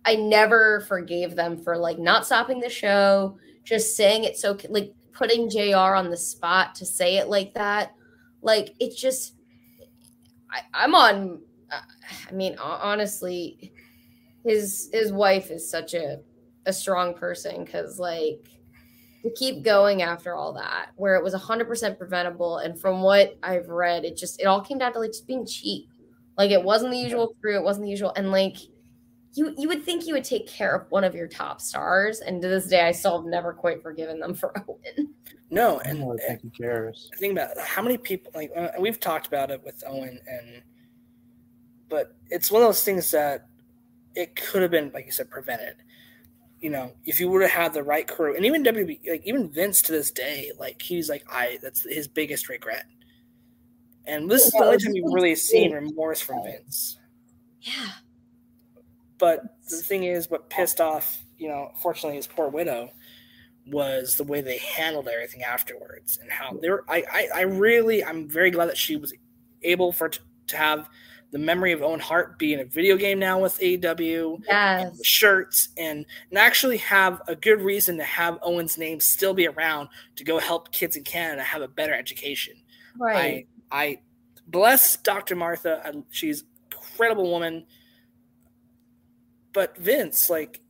I 0.03 0.15
never 0.15 0.81
forgave 0.81 1.35
them 1.35 1.57
for 1.57 1.77
like 1.77 1.97
not 1.99 2.25
stopping 2.25 2.59
the 2.59 2.69
show, 2.69 3.37
just 3.63 3.95
saying 3.95 4.23
it 4.25 4.37
so, 4.37 4.57
like 4.69 4.93
putting 5.13 5.49
JR 5.49 5.95
on 5.95 6.09
the 6.09 6.17
spot 6.17 6.75
to 6.75 6.85
say 6.85 7.17
it 7.17 7.27
like 7.29 7.53
that. 7.53 7.93
Like, 8.41 8.75
it 8.79 8.95
just, 8.97 9.33
I, 10.51 10.61
I'm 10.73 10.93
on, 10.95 11.41
uh, 11.71 11.81
I 12.29 12.31
mean, 12.33 12.57
honestly, 12.59 13.73
his 14.47 14.89
his 14.93 15.11
wife 15.11 15.51
is 15.51 15.69
such 15.69 15.93
a 15.93 16.19
a 16.65 16.73
strong 16.73 17.13
person 17.13 17.63
because 17.63 17.99
like 17.99 18.47
to 19.23 19.31
keep 19.35 19.63
going 19.63 20.01
after 20.01 20.35
all 20.35 20.53
that 20.53 20.89
where 20.95 21.15
it 21.15 21.23
was 21.23 21.33
100% 21.33 21.97
preventable 21.97 22.57
and 22.59 22.79
from 22.79 23.01
what 23.01 23.37
i've 23.43 23.67
read 23.67 24.05
it 24.05 24.15
just 24.15 24.39
it 24.39 24.45
all 24.45 24.61
came 24.61 24.77
down 24.77 24.93
to 24.93 24.99
like 24.99 25.11
just 25.11 25.27
being 25.27 25.45
cheap. 25.45 25.89
Like 26.37 26.51
it 26.51 26.63
wasn't 26.63 26.91
the 26.91 26.97
usual 26.97 27.35
crew 27.41 27.57
it 27.57 27.63
wasn't 27.63 27.85
the 27.85 27.89
usual 27.89 28.13
and 28.15 28.31
like 28.31 28.57
you 29.33 29.53
you 29.57 29.67
would 29.67 29.83
think 29.83 30.05
you 30.05 30.13
would 30.13 30.23
take 30.23 30.47
care 30.47 30.75
of 30.75 30.91
one 30.91 31.03
of 31.03 31.15
your 31.15 31.27
top 31.27 31.61
stars 31.61 32.19
and 32.19 32.41
to 32.41 32.47
this 32.47 32.67
day 32.67 32.81
i 32.81 32.91
still 32.91 33.17
have 33.17 33.25
never 33.25 33.53
quite 33.53 33.81
forgiven 33.81 34.19
them 34.19 34.33
for 34.33 34.53
owen. 34.67 35.13
No, 35.49 35.79
and, 35.79 35.99
don't 35.99 36.09
really 36.09 36.21
think 36.27 36.41
he 36.41 36.49
cares. 36.49 37.09
think 37.17 37.31
about 37.31 37.51
it, 37.51 37.57
how 37.59 37.81
many 37.81 37.97
people 37.97 38.31
like 38.35 38.51
uh, 38.55 38.69
we've 38.79 38.99
talked 38.99 39.27
about 39.27 39.49
it 39.49 39.63
with 39.63 39.81
Owen 39.87 40.19
and 40.27 40.61
but 41.89 42.15
it's 42.29 42.51
one 42.51 42.61
of 42.61 42.67
those 42.67 42.83
things 42.83 43.09
that 43.11 43.46
it 44.17 44.35
could 44.35 44.61
have 44.61 44.71
been 44.71 44.91
like 44.93 45.05
you 45.05 45.11
said 45.11 45.29
prevented. 45.29 45.75
You 46.59 46.71
know, 46.71 46.93
if 47.05 47.19
you 47.19 47.29
would 47.29 47.43
have 47.43 47.51
had 47.51 47.73
the 47.73 47.83
right 47.83 48.07
crew 48.07 48.35
and 48.35 48.45
even 48.45 48.63
WB 48.63 48.99
like 49.09 49.21
even 49.25 49.49
Vince 49.51 49.81
to 49.83 49.91
this 49.91 50.11
day, 50.11 50.51
like 50.59 50.81
he's 50.81 51.09
like 51.09 51.23
I 51.31 51.59
that's 51.61 51.83
his 51.83 52.07
biggest 52.07 52.49
regret. 52.49 52.85
And 54.05 54.29
this 54.31 54.47
is 54.47 54.55
the 54.55 54.63
only 54.65 54.77
time 54.79 54.95
you've 54.95 55.13
really 55.13 55.35
seen 55.35 55.71
remorse 55.73 56.21
from 56.21 56.41
Vince. 56.43 56.97
yeah 57.61 57.91
But 59.17 59.41
the 59.69 59.81
thing 59.81 60.03
is, 60.03 60.29
what 60.29 60.49
pissed 60.49 60.79
off, 60.81 61.23
you 61.37 61.47
know, 61.49 61.71
fortunately, 61.81 62.17
his 62.17 62.27
poor 62.27 62.49
widow 62.49 62.91
was 63.65 64.15
the 64.15 64.23
way 64.23 64.41
they 64.41 64.59
handled 64.59 65.07
everything 65.07 65.43
afterwards 65.43 66.17
and 66.21 66.31
how 66.31 66.53
they 66.61 66.69
were. 66.69 66.85
I, 66.89 67.03
I, 67.11 67.29
I 67.35 67.41
really, 67.41 68.03
I'm 68.03 68.29
very 68.29 68.51
glad 68.51 68.67
that 68.69 68.77
she 68.77 68.95
was 68.97 69.13
able 69.63 69.91
for 69.91 70.09
t- 70.09 70.21
to 70.47 70.57
have 70.57 70.89
the 71.31 71.37
memory 71.37 71.73
of 71.73 71.81
Owen 71.81 71.99
Hart 71.99 72.39
being 72.39 72.59
a 72.59 72.65
video 72.65 72.95
game 72.95 73.19
now 73.19 73.39
with 73.39 73.59
AEW 73.59 74.35
and 74.35 74.45
yes 74.47 74.97
the 74.97 75.03
shirts 75.03 75.69
and 75.77 76.05
and 76.29 76.39
actually 76.39 76.77
have 76.77 77.21
a 77.27 77.35
good 77.35 77.61
reason 77.61 77.97
to 77.97 78.03
have 78.03 78.39
Owen's 78.41 78.77
name 78.77 78.99
still 78.99 79.33
be 79.33 79.47
around 79.47 79.89
to 80.15 80.23
go 80.23 80.39
help 80.39 80.71
kids 80.71 80.95
in 80.95 81.03
Canada 81.03 81.43
have 81.43 81.61
a 81.61 81.67
better 81.67 81.93
education. 81.93 82.53
right 82.97 83.47
I 83.71 83.89
I 83.89 83.99
bless 84.47 84.97
Dr. 84.97 85.35
Martha. 85.35 85.81
I, 85.85 85.91
she's 86.09 86.41
an 86.41 86.47
incredible 86.71 87.29
woman. 87.29 87.65
But 89.53 89.77
Vince, 89.77 90.29
like, 90.29 90.61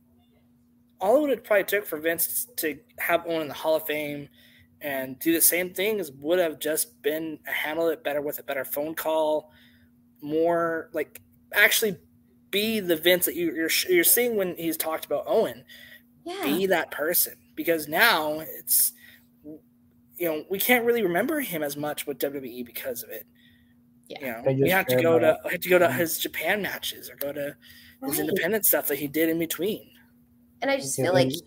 all 1.00 1.16
it 1.16 1.20
would 1.20 1.30
have 1.30 1.44
probably 1.44 1.64
took 1.64 1.86
for 1.86 1.98
Vince 1.98 2.46
to 2.56 2.78
have 2.98 3.24
Owen 3.26 3.42
in 3.42 3.48
the 3.48 3.54
Hall 3.54 3.76
of 3.76 3.86
Fame 3.86 4.28
and 4.80 5.18
do 5.18 5.32
the 5.32 5.40
same 5.40 5.74
things 5.74 6.10
would 6.12 6.38
have 6.38 6.58
just 6.58 7.00
been 7.02 7.38
handle 7.44 7.88
it 7.88 8.04
better 8.04 8.22
with 8.22 8.38
a 8.38 8.42
better 8.42 8.64
phone 8.64 8.94
call, 8.94 9.52
more 10.20 10.90
like 10.92 11.20
actually 11.54 11.96
be 12.50 12.80
the 12.80 12.96
Vince 12.96 13.26
that 13.26 13.34
you, 13.36 13.54
you're 13.54 13.70
you're 13.88 14.04
seeing 14.04 14.36
when 14.36 14.56
he's 14.56 14.76
talked 14.76 15.04
about 15.04 15.24
Owen 15.26 15.64
yeah 16.24 16.42
be 16.44 16.66
that 16.66 16.90
person 16.90 17.34
because 17.54 17.88
now 17.88 18.40
it's 18.40 18.92
you 20.16 20.28
know 20.28 20.44
we 20.50 20.58
can't 20.58 20.84
really 20.84 21.02
remember 21.02 21.40
him 21.40 21.62
as 21.62 21.76
much 21.76 22.06
with 22.06 22.18
WWE 22.18 22.64
because 22.64 23.02
of 23.02 23.10
it. 23.10 23.26
Yeah. 24.08 24.42
You 24.42 24.56
know, 24.56 24.62
we 24.64 24.70
have 24.70 24.86
to 24.86 25.02
go 25.02 25.18
to 25.18 25.38
have 25.50 25.60
to 25.60 25.68
go 25.68 25.78
to 25.78 25.92
his 25.92 26.18
Japan 26.18 26.62
matches 26.62 27.10
or 27.10 27.16
go 27.16 27.32
to 27.32 27.54
his 28.04 28.18
independent 28.18 28.64
stuff 28.64 28.88
that 28.88 28.98
he 28.98 29.06
did 29.06 29.28
in 29.28 29.38
between. 29.38 29.90
and 30.62 30.70
I 30.70 30.76
just 30.76 30.96
feel 30.96 31.12
like 31.12 31.28
he, 31.28 31.42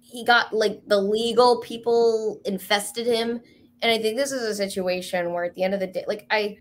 he 0.00 0.24
got 0.24 0.52
like 0.52 0.80
the 0.86 1.00
legal 1.00 1.60
people 1.60 2.40
infested 2.44 3.06
him, 3.06 3.40
and 3.82 3.92
I 3.92 3.98
think 3.98 4.16
this 4.16 4.32
is 4.32 4.42
a 4.42 4.54
situation 4.54 5.32
where 5.32 5.44
at 5.44 5.54
the 5.54 5.62
end 5.62 5.74
of 5.74 5.80
the 5.80 5.86
day, 5.86 6.04
like 6.06 6.26
I, 6.30 6.58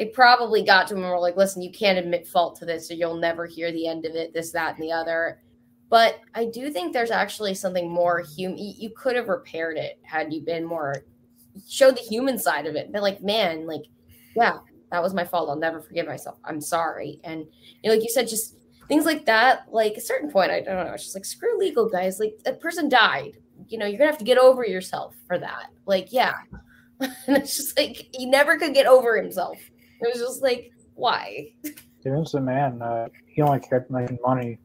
they 0.00 0.06
probably 0.06 0.62
got 0.62 0.86
to 0.86 0.94
him 0.94 1.02
and 1.02 1.12
were 1.12 1.20
like, 1.20 1.36
"Listen, 1.36 1.60
you 1.60 1.70
can't 1.70 1.98
admit 1.98 2.26
fault 2.26 2.56
to 2.56 2.64
this, 2.64 2.90
or 2.90 2.94
you'll 2.94 3.18
never 3.18 3.44
hear 3.44 3.70
the 3.70 3.86
end 3.86 4.06
of 4.06 4.14
it. 4.14 4.32
This, 4.32 4.50
that, 4.52 4.76
and 4.76 4.82
the 4.82 4.90
other." 4.90 5.42
But 5.90 6.20
I 6.34 6.46
do 6.46 6.70
think 6.70 6.94
there's 6.94 7.10
actually 7.10 7.52
something 7.52 7.90
more 7.90 8.20
human. 8.20 8.56
You 8.56 8.88
could 8.96 9.14
have 9.14 9.28
repaired 9.28 9.76
it 9.76 9.98
had 10.02 10.32
you 10.32 10.40
been 10.40 10.64
more, 10.64 11.04
showed 11.68 11.98
the 11.98 12.00
human 12.00 12.38
side 12.38 12.64
of 12.64 12.76
it, 12.76 12.90
been 12.90 13.02
like, 13.02 13.22
"Man, 13.22 13.66
like, 13.66 13.82
yeah, 14.34 14.60
that 14.90 15.02
was 15.02 15.12
my 15.12 15.24
fault. 15.24 15.50
I'll 15.50 15.56
never 15.56 15.82
forgive 15.82 16.06
myself. 16.06 16.38
I'm 16.46 16.62
sorry." 16.62 17.20
And 17.22 17.40
you 17.82 17.90
know, 17.90 17.94
like 17.94 18.02
you 18.02 18.08
said, 18.08 18.26
just 18.26 18.56
things 18.88 19.04
like 19.04 19.26
that 19.26 19.66
like 19.70 19.94
a 19.94 20.00
certain 20.00 20.28
point 20.28 20.50
i 20.50 20.60
don't 20.60 20.84
know 20.84 20.92
it's 20.92 21.04
just 21.04 21.14
like 21.14 21.24
screw 21.24 21.56
legal 21.56 21.88
guys 21.88 22.18
like 22.18 22.34
that 22.44 22.60
person 22.60 22.88
died 22.88 23.36
you 23.68 23.78
know 23.78 23.86
you're 23.86 23.96
gonna 23.96 24.10
have 24.10 24.18
to 24.18 24.24
get 24.24 24.36
over 24.36 24.66
yourself 24.66 25.14
for 25.28 25.38
that 25.38 25.66
like 25.86 26.08
yeah 26.10 26.34
and 27.00 27.36
it's 27.36 27.56
just 27.56 27.78
like 27.78 28.08
he 28.12 28.26
never 28.26 28.58
could 28.58 28.74
get 28.74 28.86
over 28.86 29.16
himself 29.16 29.56
it 30.00 30.08
was 30.12 30.20
just 30.20 30.42
like 30.42 30.72
why 30.94 31.52
The 31.62 32.10
Vince 32.10 32.32
McMahon, 32.32 32.82
uh, 32.82 33.08
he 33.26 33.42
only 33.42 33.60
cared 33.60 33.86
about 33.88 34.02
making 34.02 34.18
money, 34.24 34.58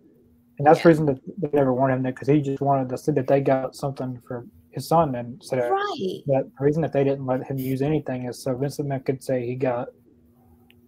and 0.58 0.68
that's 0.68 0.84
the 0.84 0.90
reason 0.90 1.06
that 1.08 1.20
they 1.38 1.50
never 1.54 1.74
wanted 1.74 1.96
him 1.96 2.04
there 2.04 2.12
because 2.12 2.28
he 2.28 2.42
just 2.42 2.62
wanted 2.62 2.90
to 2.90 2.98
see 2.98 3.12
that 3.14 3.28
they 3.28 3.42
got 3.42 3.76
something 3.76 4.22
for 4.28 4.46
his 4.72 4.88
son, 4.88 5.16
and 5.16 5.42
so 5.44 5.58
right 5.58 6.22
that 6.28 6.50
the 6.58 6.66
reason 6.66 6.82
that 6.82 6.94
they 6.94 7.04
didn't 7.04 7.26
let 7.26 7.46
him 7.46 7.58
use 7.58 7.82
anything 7.82 8.26
is 8.26 8.42
so 8.42 8.56
Vince 8.56 8.78
McMahon 8.78 9.06
could 9.06 9.24
say 9.24 9.46
he 9.46 9.56
got 9.56 9.90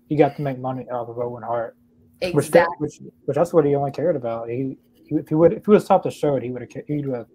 he 0.10 0.16
got 0.16 0.36
to 0.38 0.42
make 0.42 0.60
money 0.60 0.86
off 0.90 1.10
of 1.10 1.18
Owen 1.20 1.44
Hart, 1.44 1.76
which, 2.22 2.48
exactly 2.48 2.76
which 2.80 3.00
which 3.26 3.36
that's 3.36 3.54
what 3.54 3.66
he 3.66 3.76
only 3.76 3.92
cared 3.92 4.16
about. 4.16 4.50
He, 4.50 4.78
he 4.94 5.16
if 5.16 5.28
he 5.30 5.36
would 5.36 5.54
if 5.54 5.66
he 5.66 5.70
would 5.70 5.76
have 5.76 5.84
stopped 5.84 6.04
the 6.04 6.12
show, 6.12 6.40
he 6.40 6.52
would 6.52 6.62
have 6.62 6.84
he 6.88 6.96
would 6.98 7.16
have 7.16 7.28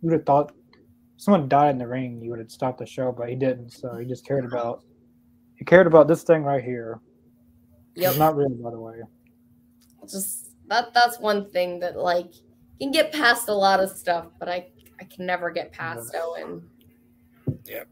he 0.00 0.06
would 0.06 0.12
have 0.12 0.26
thought 0.26 0.52
someone 1.18 1.48
died 1.48 1.70
in 1.70 1.78
the 1.78 1.86
ring, 1.86 2.20
he 2.22 2.30
would 2.30 2.38
have 2.38 2.50
stopped 2.50 2.78
the 2.78 2.86
show, 2.86 3.12
but 3.12 3.28
he 3.28 3.34
didn't. 3.34 3.70
So 3.70 3.96
he 3.96 4.06
just 4.06 4.24
cared 4.24 4.44
about 4.44 4.84
he 5.58 5.64
cared 5.64 5.86
about 5.86 6.06
this 6.08 6.22
thing 6.22 6.42
right 6.44 6.62
here. 6.62 7.00
yep 7.94 8.16
Not 8.16 8.36
really, 8.36 8.54
by 8.54 8.70
the 8.70 8.80
way. 8.80 9.00
just 10.10 10.52
that 10.68 10.92
that's 10.94 11.18
one 11.18 11.48
thing 11.50 11.80
that 11.80 11.96
like 11.98 12.32
can 12.80 12.90
get 12.90 13.12
past 13.12 13.48
a 13.48 13.52
lot 13.54 13.80
of 13.80 13.90
stuff 13.90 14.26
but 14.38 14.48
i 14.48 14.66
i 15.00 15.04
can 15.04 15.26
never 15.26 15.50
get 15.50 15.72
past 15.72 16.14
owen 16.14 16.62
Yeah. 17.66 17.84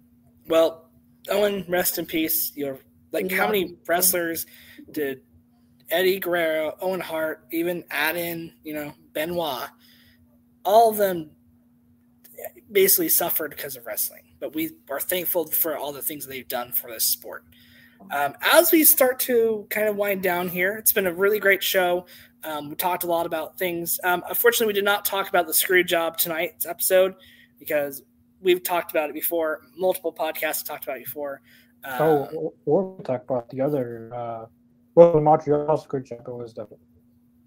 Well, 0.48 0.90
Owen, 1.28 1.64
rest 1.68 1.98
in 1.98 2.06
peace. 2.06 2.52
You're 2.55 2.78
Like, 3.12 3.24
We 3.30 3.34
how 3.34 3.47
many 3.47 3.76
wrestlers 3.88 4.47
did 4.93 5.22
Eddie 5.90 6.20
Guerrero, 6.20 6.76
Owen 6.80 7.01
Hart, 7.01 7.47
even 7.51 7.82
add 7.90 8.16
in, 8.16 8.52
you 8.62 8.74
know, 8.74 8.93
Benoit? 9.12 9.68
All 10.64 10.90
of 10.90 10.97
them 10.98 11.30
basically 12.70 13.09
suffered 13.09 13.51
because 13.51 13.74
of 13.76 13.86
wrestling, 13.86 14.22
but 14.40 14.54
we 14.54 14.70
are 14.90 15.00
thankful 15.00 15.46
for 15.46 15.76
all 15.76 15.92
the 15.92 16.02
things 16.02 16.26
they've 16.26 16.48
done 16.48 16.72
for 16.72 16.90
this 16.90 17.04
sport. 17.04 17.44
Um, 18.10 18.34
as 18.40 18.72
we 18.72 18.84
start 18.84 19.18
to 19.20 19.66
kind 19.70 19.88
of 19.88 19.96
wind 19.96 20.22
down 20.22 20.48
here, 20.48 20.76
it's 20.76 20.92
been 20.92 21.06
a 21.06 21.12
really 21.12 21.38
great 21.38 21.62
show. 21.62 22.06
Um, 22.44 22.68
we 22.68 22.76
talked 22.76 23.04
a 23.04 23.06
lot 23.06 23.26
about 23.26 23.58
things. 23.58 23.98
Um, 24.04 24.22
unfortunately, 24.28 24.68
we 24.68 24.72
did 24.74 24.84
not 24.84 25.04
talk 25.04 25.28
about 25.28 25.46
the 25.46 25.54
screw 25.54 25.82
job 25.82 26.16
tonight's 26.16 26.66
episode 26.66 27.14
because 27.58 28.02
we've 28.40 28.62
talked 28.62 28.90
about 28.90 29.10
it 29.10 29.14
before. 29.14 29.62
Multiple 29.76 30.12
podcasts 30.12 30.64
talked 30.64 30.84
about 30.84 30.98
it 30.98 31.04
before. 31.06 31.40
Uh, 31.84 31.96
Oh, 32.00 32.28
or 32.34 32.52
we'll 32.64 33.04
talk 33.04 33.22
about 33.22 33.48
the 33.50 33.60
other. 33.60 34.10
Uh, 34.14 34.46
well, 34.94 35.12
the 35.12 35.20
Montreal 35.20 35.76
screw 35.76 36.02
job 36.02 36.26
was 36.28 36.54
the. 36.54 36.66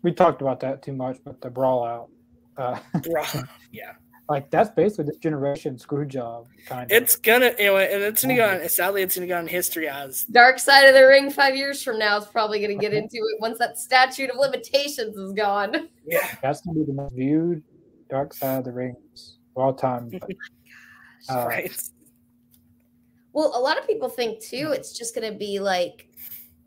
We 0.02 0.12
talked 0.12 0.42
about 0.42 0.60
that 0.62 0.82
too 0.82 0.94
much, 0.94 1.18
but 1.24 1.42
the 1.42 1.50
brawl 1.50 1.86
out. 1.86 2.10
Uh, 2.58 2.80
bro, 3.10 3.24
yeah, 3.72 3.94
like 4.30 4.52
that's 4.52 4.70
basically 4.70 5.06
this 5.06 5.18
generation 5.18 5.78
screw 5.78 6.06
job 6.06 6.48
kind 6.68 6.90
of. 6.90 6.96
it's 6.96 7.16
gonna, 7.16 7.48
anyway, 7.58 7.90
and 7.92 8.04
it's 8.04 8.22
gonna 8.22 8.36
go 8.36 8.48
on. 8.48 8.70
Sadly, 8.70 9.02
it's 9.02 9.16
gonna 9.16 9.28
go 9.28 9.38
on 9.38 9.48
history 9.48 9.90
as 9.90 10.26
Dark 10.26 10.60
Side 10.60 10.84
of 10.86 10.94
the 10.94 11.06
Ring 11.06 11.32
five 11.32 11.56
years 11.56 11.82
from 11.82 11.98
now 11.98 12.18
is 12.18 12.26
probably 12.26 12.60
going 12.60 12.78
to 12.78 12.82
get 12.82 12.94
into 12.94 13.16
it 13.16 13.42
once 13.42 13.58
that 13.58 13.80
statute 13.80 14.30
of 14.30 14.38
limitations 14.38 15.18
is 15.18 15.34
gone. 15.34 15.90
yeah, 16.06 16.36
that's 16.44 16.62
gonna 16.62 16.80
be 16.80 16.86
the 16.86 16.94
most 16.94 17.14
viewed 17.14 17.64
Dark 18.10 18.34
Side 18.34 18.60
of 18.60 18.66
the 18.66 18.72
Rings 18.72 19.38
of 19.56 19.64
all 19.64 19.74
time. 19.74 20.12
But, 21.28 21.36
uh, 21.36 21.46
right. 21.46 21.90
Well, 23.34 23.52
a 23.56 23.60
lot 23.60 23.78
of 23.78 23.86
people 23.86 24.10
think 24.10 24.42
too 24.42 24.72
it's 24.72 24.98
just 24.98 25.14
going 25.14 25.32
to 25.32 25.38
be 25.38 25.60
like 25.60 26.08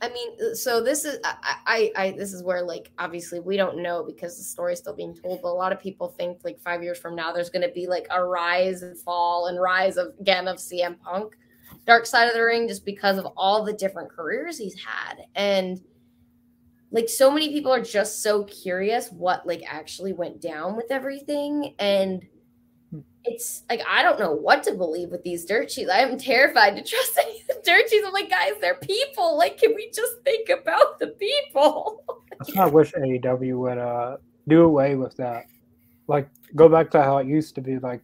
I 0.03 0.09
mean, 0.09 0.31
uh, 0.45 0.55
so 0.55 0.83
this 0.83 1.05
is 1.05 1.21
I, 1.25 1.57
I 1.65 1.93
I 1.97 2.11
this 2.11 2.33
is 2.33 2.43
where 2.43 2.63
like 2.63 2.91
obviously 2.99 3.39
we 3.39 3.57
don't 3.57 3.81
know 3.81 4.05
because 4.05 4.37
the 4.37 4.43
story's 4.43 4.81
still 4.81 4.97
being 4.97 5.15
told, 5.15 5.41
but 5.41 5.49
a 5.49 5.55
lot 5.55 5.73
of 5.73 5.81
people 5.81 6.09
think 6.19 6.41
like 6.43 6.61
5 6.61 6.83
years 6.83 6.99
from 6.99 7.15
now 7.15 7.33
there's 7.33 7.51
going 7.51 7.67
to 7.67 7.73
be 7.73 7.87
like 7.87 8.09
a 8.11 8.23
rise 8.23 8.83
and 8.83 8.99
fall 8.99 9.47
and 9.47 9.61
rise 9.61 9.97
of 9.97 10.09
again 10.19 10.49
of 10.49 10.57
CM 10.57 10.99
Punk 11.01 11.37
Dark 11.87 12.07
Side 12.07 12.27
of 12.27 12.35
the 12.35 12.43
Ring 12.43 12.67
just 12.67 12.85
because 12.85 13.17
of 13.17 13.27
all 13.37 13.65
the 13.65 13.73
different 13.73 14.11
careers 14.11 14.59
he's 14.59 14.75
had. 14.75 15.25
And 15.37 15.81
like 16.91 17.09
so 17.09 17.31
many 17.31 17.51
people 17.51 17.73
are 17.73 17.83
just 17.83 18.23
so 18.23 18.45
curious 18.45 19.09
what 19.11 19.47
like 19.47 19.63
actually 19.67 20.13
went 20.13 20.41
down 20.41 20.77
with 20.77 20.91
everything. 20.91 21.75
And 21.79 22.27
it's 23.25 23.63
like 23.71 23.81
I 23.89 24.03
don't 24.03 24.19
know 24.19 24.33
what 24.33 24.63
to 24.65 24.75
believe 24.75 25.11
with 25.11 25.23
these 25.23 25.45
dirt 25.45 25.71
sheets. 25.71 25.91
I 25.91 25.99
am 26.01 26.19
terrified 26.19 26.77
to 26.77 26.83
trust 26.83 27.19
any 27.23 27.41
of 27.41 27.47
the 27.49 27.63
dirt 27.65 27.89
sheets. 27.89 28.05
I'm 28.07 28.13
like, 28.13 28.31
guys, 28.31 28.53
they're 28.61 28.77
people. 28.77 29.37
Like, 29.39 29.59
can 29.59 29.75
we 29.75 29.91
just 29.95 30.13
think 30.25 30.49
about 30.49 30.99
the 30.99 31.09
people? 31.09 32.05
That's 32.39 32.55
why 32.57 32.65
I 32.65 32.67
wish 32.67 32.93
AEW 32.93 33.59
would 33.59 33.79
uh, 33.79 34.17
do 34.49 34.63
away 34.65 34.97
with 34.97 35.17
that. 35.17 35.45
Like, 36.09 36.29
go 36.57 36.69
back 36.69 36.91
to 36.93 37.03
how 37.03 37.19
it 37.19 37.27
used 37.27 37.55
to 37.55 37.61
be. 37.61 37.79
Like, 37.79 38.03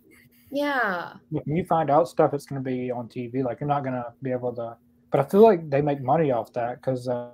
yeah. 0.50 1.14
when 1.30 1.56
you 1.56 1.64
find 1.64 1.90
out 1.90 2.08
stuff, 2.08 2.32
it's 2.32 2.46
going 2.46 2.62
to 2.62 2.70
be 2.70 2.90
on 2.90 3.08
TV. 3.08 3.42
Like, 3.42 3.60
you're 3.60 3.68
not 3.68 3.82
going 3.82 3.94
to 3.94 4.12
be 4.22 4.30
able 4.30 4.54
to. 4.54 4.76
But 5.10 5.20
I 5.20 5.24
feel 5.28 5.42
like 5.42 5.68
they 5.68 5.80
make 5.82 6.00
money 6.02 6.30
off 6.30 6.52
that 6.52 6.76
because 6.76 7.08
uh, 7.08 7.30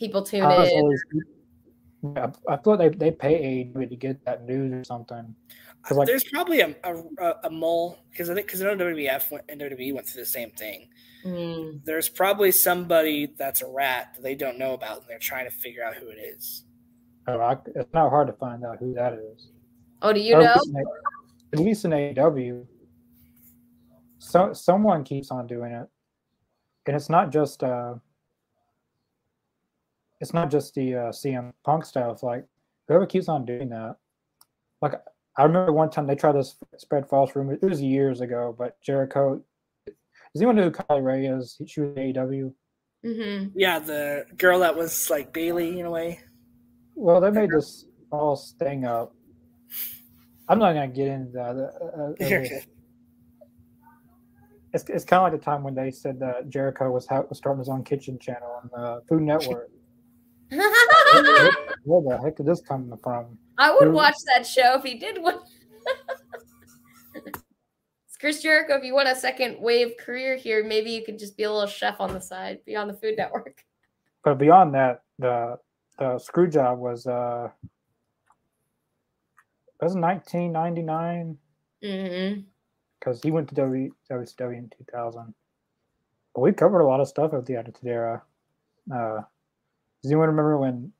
People 0.00 0.22
tune 0.22 0.42
I 0.42 0.66
in. 0.66 0.80
always- 0.80 1.02
Yeah, 2.16 2.30
I 2.48 2.56
feel 2.56 2.76
like 2.76 2.92
they, 2.98 3.10
they 3.10 3.10
pay 3.10 3.70
AEW 3.74 3.88
to 3.88 3.96
get 3.96 4.24
that 4.24 4.46
news 4.46 4.72
or 4.72 4.82
something. 4.84 5.34
'Cause, 5.82 5.96
like- 5.96 6.06
There's 6.06 6.24
probably 6.24 6.60
a 6.60 6.74
a, 6.84 6.94
a, 7.18 7.34
a 7.44 7.50
mole 7.50 7.98
because 8.10 8.28
I 8.30 8.34
think 8.34 8.46
because 8.46 8.62
I 8.62 8.72
know 8.74 8.76
WWF 8.84 9.30
went, 9.30 9.44
and 9.48 9.60
WWE 9.60 9.94
went 9.94 10.06
through 10.06 10.22
the 10.22 10.26
same 10.26 10.50
thing. 10.50 10.88
Mm. 11.24 11.84
There's 11.84 12.08
probably 12.08 12.50
somebody 12.50 13.34
that's 13.38 13.62
a 13.62 13.66
rat 13.68 14.14
that 14.14 14.22
they 14.22 14.34
don't 14.34 14.58
know 14.58 14.74
about, 14.74 14.98
and 14.98 15.06
they're 15.08 15.18
trying 15.18 15.44
to 15.44 15.50
figure 15.50 15.82
out 15.84 15.94
who 15.94 16.08
it 16.08 16.18
is. 16.18 16.64
Oh, 17.26 17.38
I, 17.40 17.56
it's 17.74 17.92
not 17.94 18.10
hard 18.10 18.26
to 18.28 18.32
find 18.34 18.64
out 18.64 18.78
who 18.78 18.94
that 18.94 19.12
is. 19.14 19.48
Oh, 20.02 20.12
do 20.12 20.20
you 20.20 20.34
At 20.36 20.42
know? 20.42 20.54
least 20.54 20.68
in 20.68 20.76
A- 20.76 21.52
At 21.52 21.58
least 21.58 21.84
in 21.84 21.90
AEW, 21.92 22.66
so 24.18 24.52
someone 24.52 25.04
keeps 25.04 25.30
on 25.30 25.46
doing 25.46 25.72
it, 25.72 25.86
and 26.86 26.96
it's 26.96 27.08
not 27.10 27.30
just 27.30 27.62
uh, 27.62 27.94
it's 30.20 30.34
not 30.34 30.50
just 30.50 30.74
the 30.74 30.94
uh, 30.94 30.98
CM 31.12 31.52
Punk 31.64 31.84
stuff. 31.84 32.22
Like 32.22 32.44
whoever 32.88 33.06
keeps 33.06 33.28
on 33.28 33.44
doing 33.44 33.68
that, 33.70 33.96
like 34.82 34.94
I 35.36 35.44
remember 35.44 35.72
one 35.72 35.90
time 35.90 36.06
they 36.06 36.16
tried 36.16 36.32
to 36.32 36.44
spread 36.76 37.08
false 37.08 37.34
rumors. 37.34 37.58
It 37.62 37.66
was 37.66 37.80
years 37.80 38.20
ago, 38.20 38.54
but 38.56 38.80
Jericho. 38.82 39.42
Does 39.86 40.42
anyone 40.42 40.56
know 40.56 40.64
who 40.64 40.70
Kylie 40.70 41.04
Rae 41.04 41.26
is? 41.26 41.60
She 41.66 41.80
was 41.80 41.96
in 41.96 42.12
AEW. 42.14 42.52
hmm 43.04 43.46
Yeah, 43.54 43.78
the 43.78 44.26
girl 44.36 44.60
that 44.60 44.76
was 44.76 45.10
like 45.10 45.32
Bayley 45.32 45.80
in 45.80 45.86
a 45.86 45.90
way. 45.90 46.20
Well, 46.94 47.20
they 47.20 47.30
made 47.30 47.50
this 47.50 47.86
false 48.10 48.54
thing 48.58 48.84
up. 48.84 49.14
I'm 50.48 50.58
not 50.58 50.74
gonna 50.74 50.88
get 50.88 51.08
into 51.08 51.32
that. 51.32 51.56
Uh, 51.56 52.02
uh, 52.02 52.28
You're 52.28 52.44
uh, 52.44 52.48
good. 52.48 52.64
It's, 54.72 54.84
it's 54.88 55.04
kind 55.04 55.24
of 55.24 55.32
like 55.32 55.40
the 55.40 55.44
time 55.44 55.64
when 55.64 55.74
they 55.74 55.90
said 55.90 56.20
that 56.20 56.48
Jericho 56.48 56.90
was, 56.92 57.06
ha- 57.06 57.24
was 57.28 57.38
starting 57.38 57.58
his 57.58 57.68
own 57.68 57.82
kitchen 57.82 58.18
channel 58.20 58.60
on 58.62 58.70
the 58.72 59.02
Food 59.08 59.22
Network. 59.22 59.68
Where 60.50 62.02
the 62.02 62.20
heck 62.22 62.38
is 62.38 62.46
this 62.46 62.60
coming 62.60 62.96
from? 63.02 63.38
I 63.60 63.76
would 63.78 63.92
watch 63.92 64.16
that 64.34 64.46
show 64.46 64.76
if 64.78 64.82
he 64.82 64.94
did 64.94 65.22
one. 65.22 65.38
Chris 68.18 68.42
Jericho, 68.42 68.74
if 68.76 68.84
you 68.84 68.94
want 68.94 69.08
a 69.08 69.14
second 69.14 69.56
wave 69.60 69.96
career 69.98 70.36
here, 70.36 70.62
maybe 70.62 70.90
you 70.90 71.04
could 71.04 71.18
just 71.18 71.36
be 71.36 71.44
a 71.44 71.52
little 71.52 71.66
chef 71.66 72.00
on 72.00 72.12
the 72.12 72.20
side, 72.20 72.58
be 72.66 72.76
on 72.76 72.86
the 72.88 72.94
Food 72.94 73.14
Network. 73.16 73.64
But 74.22 74.38
beyond 74.38 74.74
that, 74.74 75.02
the 75.18 75.58
the 75.98 76.18
screw 76.18 76.48
job 76.48 76.78
was 76.78 77.06
uh 77.06 77.48
it 79.80 79.84
was 79.84 79.94
1999 79.94 81.38
Mm-hmm. 81.82 82.40
because 82.98 83.22
he 83.22 83.30
went 83.30 83.48
to 83.48 83.54
w, 83.54 83.90
WCW 84.10 84.58
in 84.58 84.70
2000. 84.76 85.32
But 86.34 86.40
we 86.42 86.52
covered 86.52 86.80
a 86.80 86.86
lot 86.86 87.00
of 87.00 87.08
stuff 87.08 87.32
of 87.32 87.46
the 87.46 87.56
Attitude 87.56 87.88
Era. 87.88 88.22
Uh, 88.92 89.22
does 90.02 90.10
anyone 90.10 90.28
remember 90.28 90.58
when 90.58 90.92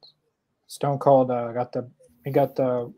Stone 0.69 0.99
Cold 1.01 1.31
uh, 1.31 1.53
got 1.53 1.73
the 1.73 1.87
he 2.25 2.31
got 2.31 2.57
the 2.57 2.93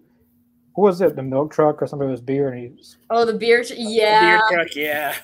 what 0.74 0.84
was 0.86 1.00
it 1.00 1.16
the 1.16 1.22
milk 1.22 1.52
truck 1.52 1.82
or 1.82 1.86
something 1.86 2.10
with 2.10 2.24
beer 2.24 2.48
and 2.48 2.58
he 2.58 2.68
was 2.68 2.96
Oh, 3.10 3.24
the 3.24 3.34
beer, 3.34 3.62
tr- 3.62 3.74
yeah, 3.76 4.38
Beer 4.48 4.58
truck, 4.58 4.74
yeah. 4.76 5.14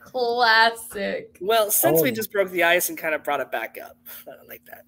classic. 0.00 1.38
Well, 1.40 1.70
since 1.70 2.02
we 2.02 2.10
Oh. 2.10 2.14
just 2.14 2.32
broke 2.32 2.50
the 2.50 2.64
ice 2.64 2.88
and 2.88 2.96
kind 2.98 3.14
of 3.14 3.22
brought 3.22 3.40
it 3.40 3.50
back 3.50 3.76
up, 3.82 3.96
I 4.26 4.34
don't 4.36 4.48
like 4.48 4.64
that. 4.66 4.84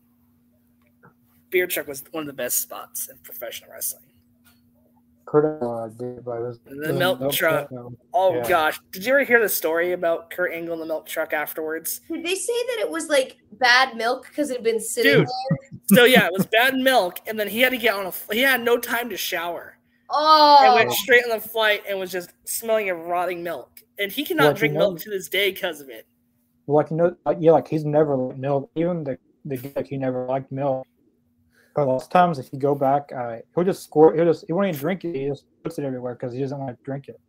Beer 1.50 1.66
truck 1.66 1.86
was 1.86 2.02
one 2.10 2.22
of 2.22 2.26
the 2.26 2.32
best 2.32 2.60
spots 2.60 3.08
in 3.08 3.16
professional 3.18 3.70
wrestling. 3.70 4.02
Kurt 5.26 5.62
uh, 5.62 5.88
did, 5.88 6.24
but 6.24 6.36
it 6.38 6.40
was 6.42 6.58
The 6.66 6.92
milk 6.92 7.32
truck. 7.32 7.68
though. 7.70 7.92
Oh 8.12 8.36
Yeah. 8.36 8.48
gosh, 8.48 8.80
did 8.92 9.04
you 9.06 9.12
ever 9.14 9.24
hear 9.24 9.40
the 9.40 9.48
story 9.48 9.92
about 9.92 10.30
Kurt 10.30 10.52
Angle 10.52 10.74
and 10.74 10.82
the 10.82 10.86
milk 10.86 11.06
truck 11.06 11.32
afterwards? 11.32 12.00
Did 12.10 12.24
they 12.24 12.34
say 12.34 12.52
that 12.52 12.78
it 12.80 12.90
was 12.90 13.08
like 13.08 13.38
bad 13.52 13.96
milk 13.96 14.26
because 14.28 14.50
it 14.50 14.56
had 14.56 14.64
been 14.64 14.80
sitting 14.80 15.12
Dude. 15.20 15.26
there? 15.26 15.73
So 15.92 16.04
yeah, 16.04 16.26
it 16.26 16.32
was 16.32 16.46
bad 16.46 16.76
milk, 16.76 17.20
and 17.26 17.38
then 17.38 17.48
he 17.48 17.60
had 17.60 17.70
to 17.70 17.76
get 17.78 17.94
on 17.94 18.06
a. 18.06 18.34
He 18.34 18.40
had 18.40 18.62
no 18.62 18.78
time 18.78 19.10
to 19.10 19.16
shower, 19.16 19.76
Oh, 20.10 20.58
and 20.62 20.68
Oh, 20.70 20.74
went 20.76 20.92
straight 20.92 21.24
on 21.24 21.30
the 21.30 21.40
flight 21.46 21.82
and 21.88 21.98
was 21.98 22.10
just 22.10 22.30
smelling 22.44 22.88
of 22.90 22.98
rotting 22.98 23.42
milk. 23.42 23.70
And 23.98 24.10
he 24.10 24.24
cannot 24.24 24.42
Well, 24.44 24.52
you 24.52 24.58
drink 24.58 24.74
know- 24.74 24.80
milk 24.90 25.00
to 25.00 25.10
this 25.10 25.28
day 25.28 25.50
because 25.50 25.80
of 25.80 25.88
it. 25.90 26.06
Like 26.66 26.90
you 26.90 26.96
know, 26.96 27.14
like, 27.26 27.36
yeah, 27.40 27.52
like 27.52 27.68
he's 27.68 27.84
never 27.84 28.16
liked 28.16 28.38
milk. 28.38 28.70
Even 28.74 29.04
the 29.04 29.18
the 29.44 29.58
guy, 29.58 29.72
like 29.76 29.86
he 29.86 29.98
never 29.98 30.24
liked 30.26 30.50
milk. 30.50 30.86
But 31.76 31.86
lots 31.88 32.04
of 32.04 32.10
times, 32.10 32.38
if 32.38 32.48
you 32.52 32.58
go 32.58 32.74
back, 32.74 33.10
uh, 33.14 33.36
he'll 33.54 33.64
just 33.64 33.82
squirt. 33.84 34.16
He'll 34.16 34.24
just 34.24 34.44
he 34.46 34.52
won't 34.54 34.68
even 34.68 34.78
drink 34.80 35.04
it. 35.04 35.14
He 35.14 35.28
just 35.28 35.44
puts 35.62 35.78
it 35.78 35.84
everywhere 35.84 36.14
because 36.14 36.32
he 36.32 36.40
doesn't 36.40 36.58
want 36.58 36.70
to 36.78 36.82
drink 36.84 37.08
it. 37.08 37.20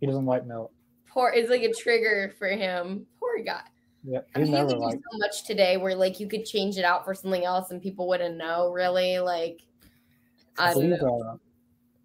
He 0.00 0.06
doesn't 0.06 0.24
like 0.24 0.46
milk. 0.46 0.72
poor. 1.10 1.30
It's 1.34 1.50
like 1.50 1.62
a 1.62 1.72
trigger 1.74 2.32
for 2.38 2.48
him. 2.48 3.06
Poor 3.20 3.42
guy. 3.44 3.60
Yeah, 4.04 4.20
I 4.34 4.38
mean, 4.40 4.48
you 4.48 4.52
never 4.52 4.68
could 4.70 4.90
do 4.90 5.02
so 5.12 5.18
much 5.18 5.44
today 5.44 5.76
where 5.76 5.94
like 5.94 6.18
you 6.18 6.26
could 6.28 6.44
change 6.44 6.76
it 6.76 6.84
out 6.84 7.04
for 7.04 7.14
something 7.14 7.44
else 7.44 7.70
and 7.70 7.80
people 7.80 8.08
wouldn't 8.08 8.36
know 8.36 8.72
really. 8.72 9.18
Like, 9.20 9.60
I 10.58 10.70
I 10.70 10.74
don't 10.74 10.82
believe, 10.82 11.02
know. 11.02 11.22
uh, 11.30 11.36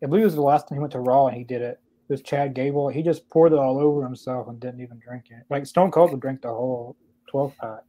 I 0.03 0.05
believe 0.05 0.21
it 0.21 0.25
was 0.25 0.35
the 0.35 0.41
last 0.41 0.67
time 0.67 0.77
he 0.77 0.79
went 0.79 0.91
to 0.93 0.99
Raw 0.99 1.27
and 1.27 1.35
he 1.35 1.43
did 1.43 1.61
it. 1.61 1.79
It 2.09 2.13
was 2.13 2.21
Chad 2.21 2.53
Gable. 2.53 2.87
He 2.87 3.01
just 3.01 3.27
poured 3.29 3.51
it 3.51 3.59
all 3.59 3.79
over 3.79 4.03
himself 4.03 4.47
and 4.47 4.59
didn't 4.59 4.81
even 4.81 4.99
drink 4.99 5.25
it. 5.31 5.43
Like 5.49 5.65
Stone 5.65 5.91
Cold 5.91 6.11
would 6.11 6.21
drink 6.21 6.41
the 6.41 6.49
whole 6.49 6.95
twelve 7.29 7.55
pack. 7.57 7.79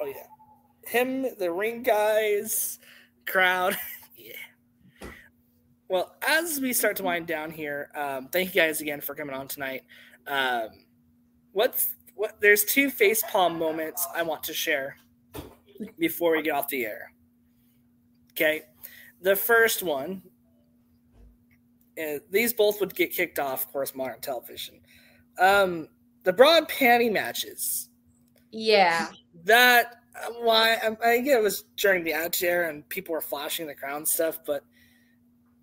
Oh 0.00 0.06
yeah, 0.06 0.26
him, 0.84 1.26
the 1.38 1.50
ring 1.52 1.82
guys, 1.84 2.80
crowd. 3.26 3.78
yeah. 4.16 5.08
Well, 5.88 6.16
as 6.26 6.58
we 6.60 6.72
start 6.72 6.96
to 6.96 7.04
wind 7.04 7.26
down 7.26 7.52
here, 7.52 7.90
um, 7.94 8.28
thank 8.32 8.54
you 8.54 8.60
guys 8.60 8.80
again 8.80 9.00
for 9.00 9.14
coming 9.14 9.34
on 9.34 9.46
tonight. 9.46 9.82
Um, 10.26 10.70
what's 11.52 11.90
what? 12.14 12.40
There's 12.40 12.64
two 12.64 12.90
face 12.90 13.22
palm 13.30 13.58
moments 13.58 14.06
I 14.14 14.22
want 14.22 14.42
to 14.44 14.54
share 14.54 14.96
before 15.98 16.32
we 16.36 16.42
get 16.42 16.54
off 16.54 16.68
the 16.68 16.84
air. 16.84 17.12
Okay, 18.32 18.62
the 19.20 19.36
first 19.36 19.82
one. 19.82 20.22
uh, 21.98 22.18
these 22.30 22.52
both 22.52 22.80
would 22.80 22.94
get 22.94 23.12
kicked 23.12 23.38
off, 23.38 23.66
of 23.66 23.72
course, 23.72 23.94
modern 23.94 24.20
television. 24.20 24.80
Um, 25.38 25.88
the 26.24 26.32
broad 26.32 26.68
panty 26.68 27.12
matches 27.12 27.90
Yeah. 28.52 29.08
That 29.44 29.96
uh, 30.14 30.32
why 30.40 30.74
I, 30.74 31.08
I 31.10 31.20
get 31.20 31.38
it 31.38 31.42
was 31.42 31.64
during 31.76 32.04
the 32.04 32.12
ad 32.12 32.36
Era 32.42 32.68
and 32.68 32.88
people 32.88 33.14
were 33.14 33.20
flashing 33.20 33.66
the 33.66 33.74
crown 33.74 34.06
stuff, 34.06 34.38
but 34.46 34.62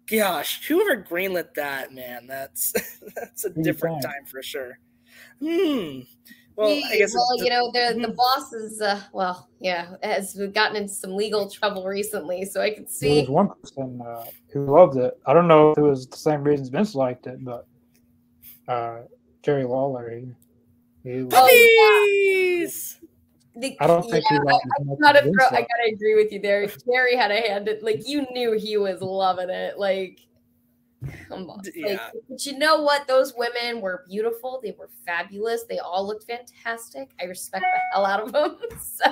gosh, 0.08 0.68
whoever 0.68 1.02
greenlit 1.02 1.54
that 1.54 1.94
man, 1.94 2.26
that's 2.28 2.74
that's 3.16 3.46
a 3.46 3.50
different 3.52 4.02
time 4.02 4.26
for 4.26 4.42
sure. 4.42 4.80
Hmm. 5.40 6.02
Well, 6.60 6.76
We- 6.76 6.84
I 6.84 6.98
guess 6.98 7.14
well, 7.16 7.38
you 7.38 7.50
know, 7.50 7.72
the 7.72 7.98
the 8.02 8.10
Mhm. 8.10 8.16
boss 8.18 8.52
is 8.52 8.82
uh, 8.82 9.02
well, 9.14 9.48
yeah, 9.62 9.96
has 10.04 10.34
gotten 10.54 10.76
into 10.76 10.94
some 10.94 11.16
legal 11.16 11.50
trouble 11.50 11.86
recently, 11.86 12.44
so 12.44 12.60
I 12.60 12.72
could 12.72 12.84
There 13.00 13.10
see. 13.14 13.20
was 13.22 13.30
one 13.30 13.50
person 13.64 14.02
uh, 14.06 14.26
who 14.52 14.66
loved 14.66 14.98
it. 14.98 15.14
I 15.26 15.34
don't 15.34 15.48
know 15.48 15.72
if 15.72 15.78
it 15.78 15.82
was 15.82 16.06
the 16.08 16.18
same 16.18 16.44
reasons 16.44 16.68
Vince 16.68 16.96
liked 16.96 17.28
it, 17.28 17.46
but 17.46 17.66
uh, 18.68 19.04
Jerry 19.42 19.64
Lawler, 19.64 20.10
he, 20.12 20.28
he 21.10 21.26
Oh, 21.32 22.04
puppies. 22.04 23.00
The, 23.56 23.78
I 23.80 23.88
don't 23.88 24.02
think 24.04 24.26
yeah, 24.30 24.40
he 24.40 24.44
liked 24.44 24.66
it 24.66 24.92
as 24.92 24.98
gotta 25.00 25.22
throw, 25.22 25.46
I 25.58 25.62
gotta 25.62 25.94
agree 25.94 26.16
with 26.16 26.34
you 26.34 26.42
there. 26.42 26.68
Jerry 26.86 27.16
had 27.16 27.32
a 27.32 27.40
hand. 27.40 27.70
in- 27.70 27.82
Like 27.82 28.06
you 28.06 28.28
knew 28.34 28.52
he 28.52 28.76
was 28.78 29.00
loving 29.02 29.50
it. 29.50 29.80
Like, 29.80 30.20
come 31.30 31.50
on. 31.50 31.62
D- 31.62 31.72
Like, 31.86 32.02
but 32.30 32.46
you 32.46 32.58
know 32.58 32.82
what? 32.82 33.08
Those 33.08 33.34
women 33.38 33.82
were 33.82 34.04
beautiful. 34.08 34.60
They 34.64 34.76
were 34.78 34.90
fabulous. 35.06 35.64
They 35.70 35.80
all 35.80 36.06
looked 36.06 36.26
fantastic. 36.26 37.12
I 37.22 37.26
respect 37.26 37.64
the 37.64 37.80
hell 37.94 38.06
out 38.06 38.22
of 38.22 38.32
them. 38.32 38.58
So 38.82 39.06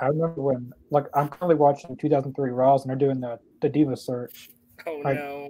I 0.00 0.06
remember 0.06 0.40
when, 0.40 0.72
like, 0.90 1.06
I'm 1.14 1.28
currently 1.28 1.56
watching 1.56 1.96
2003 1.96 2.50
Raws, 2.50 2.82
and 2.84 2.90
they're 2.90 2.96
doing 2.96 3.20
the 3.20 3.38
the 3.60 3.68
Diva 3.68 3.96
search, 3.96 4.50
Oh 4.86 5.02
I- 5.04 5.14
no. 5.14 5.48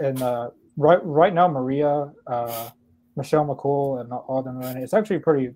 and 0.00 0.22
uh, 0.22 0.50
right 0.76 0.98
right 1.04 1.32
now 1.34 1.48
Maria, 1.48 2.12
uh, 2.26 2.70
Michelle 3.16 3.44
McCool, 3.46 4.00
and 4.00 4.12
all 4.12 4.42
them 4.42 4.58
are 4.58 4.70
in 4.70 4.76
it. 4.78 4.82
It's 4.82 4.94
actually 4.94 5.20
pretty 5.20 5.54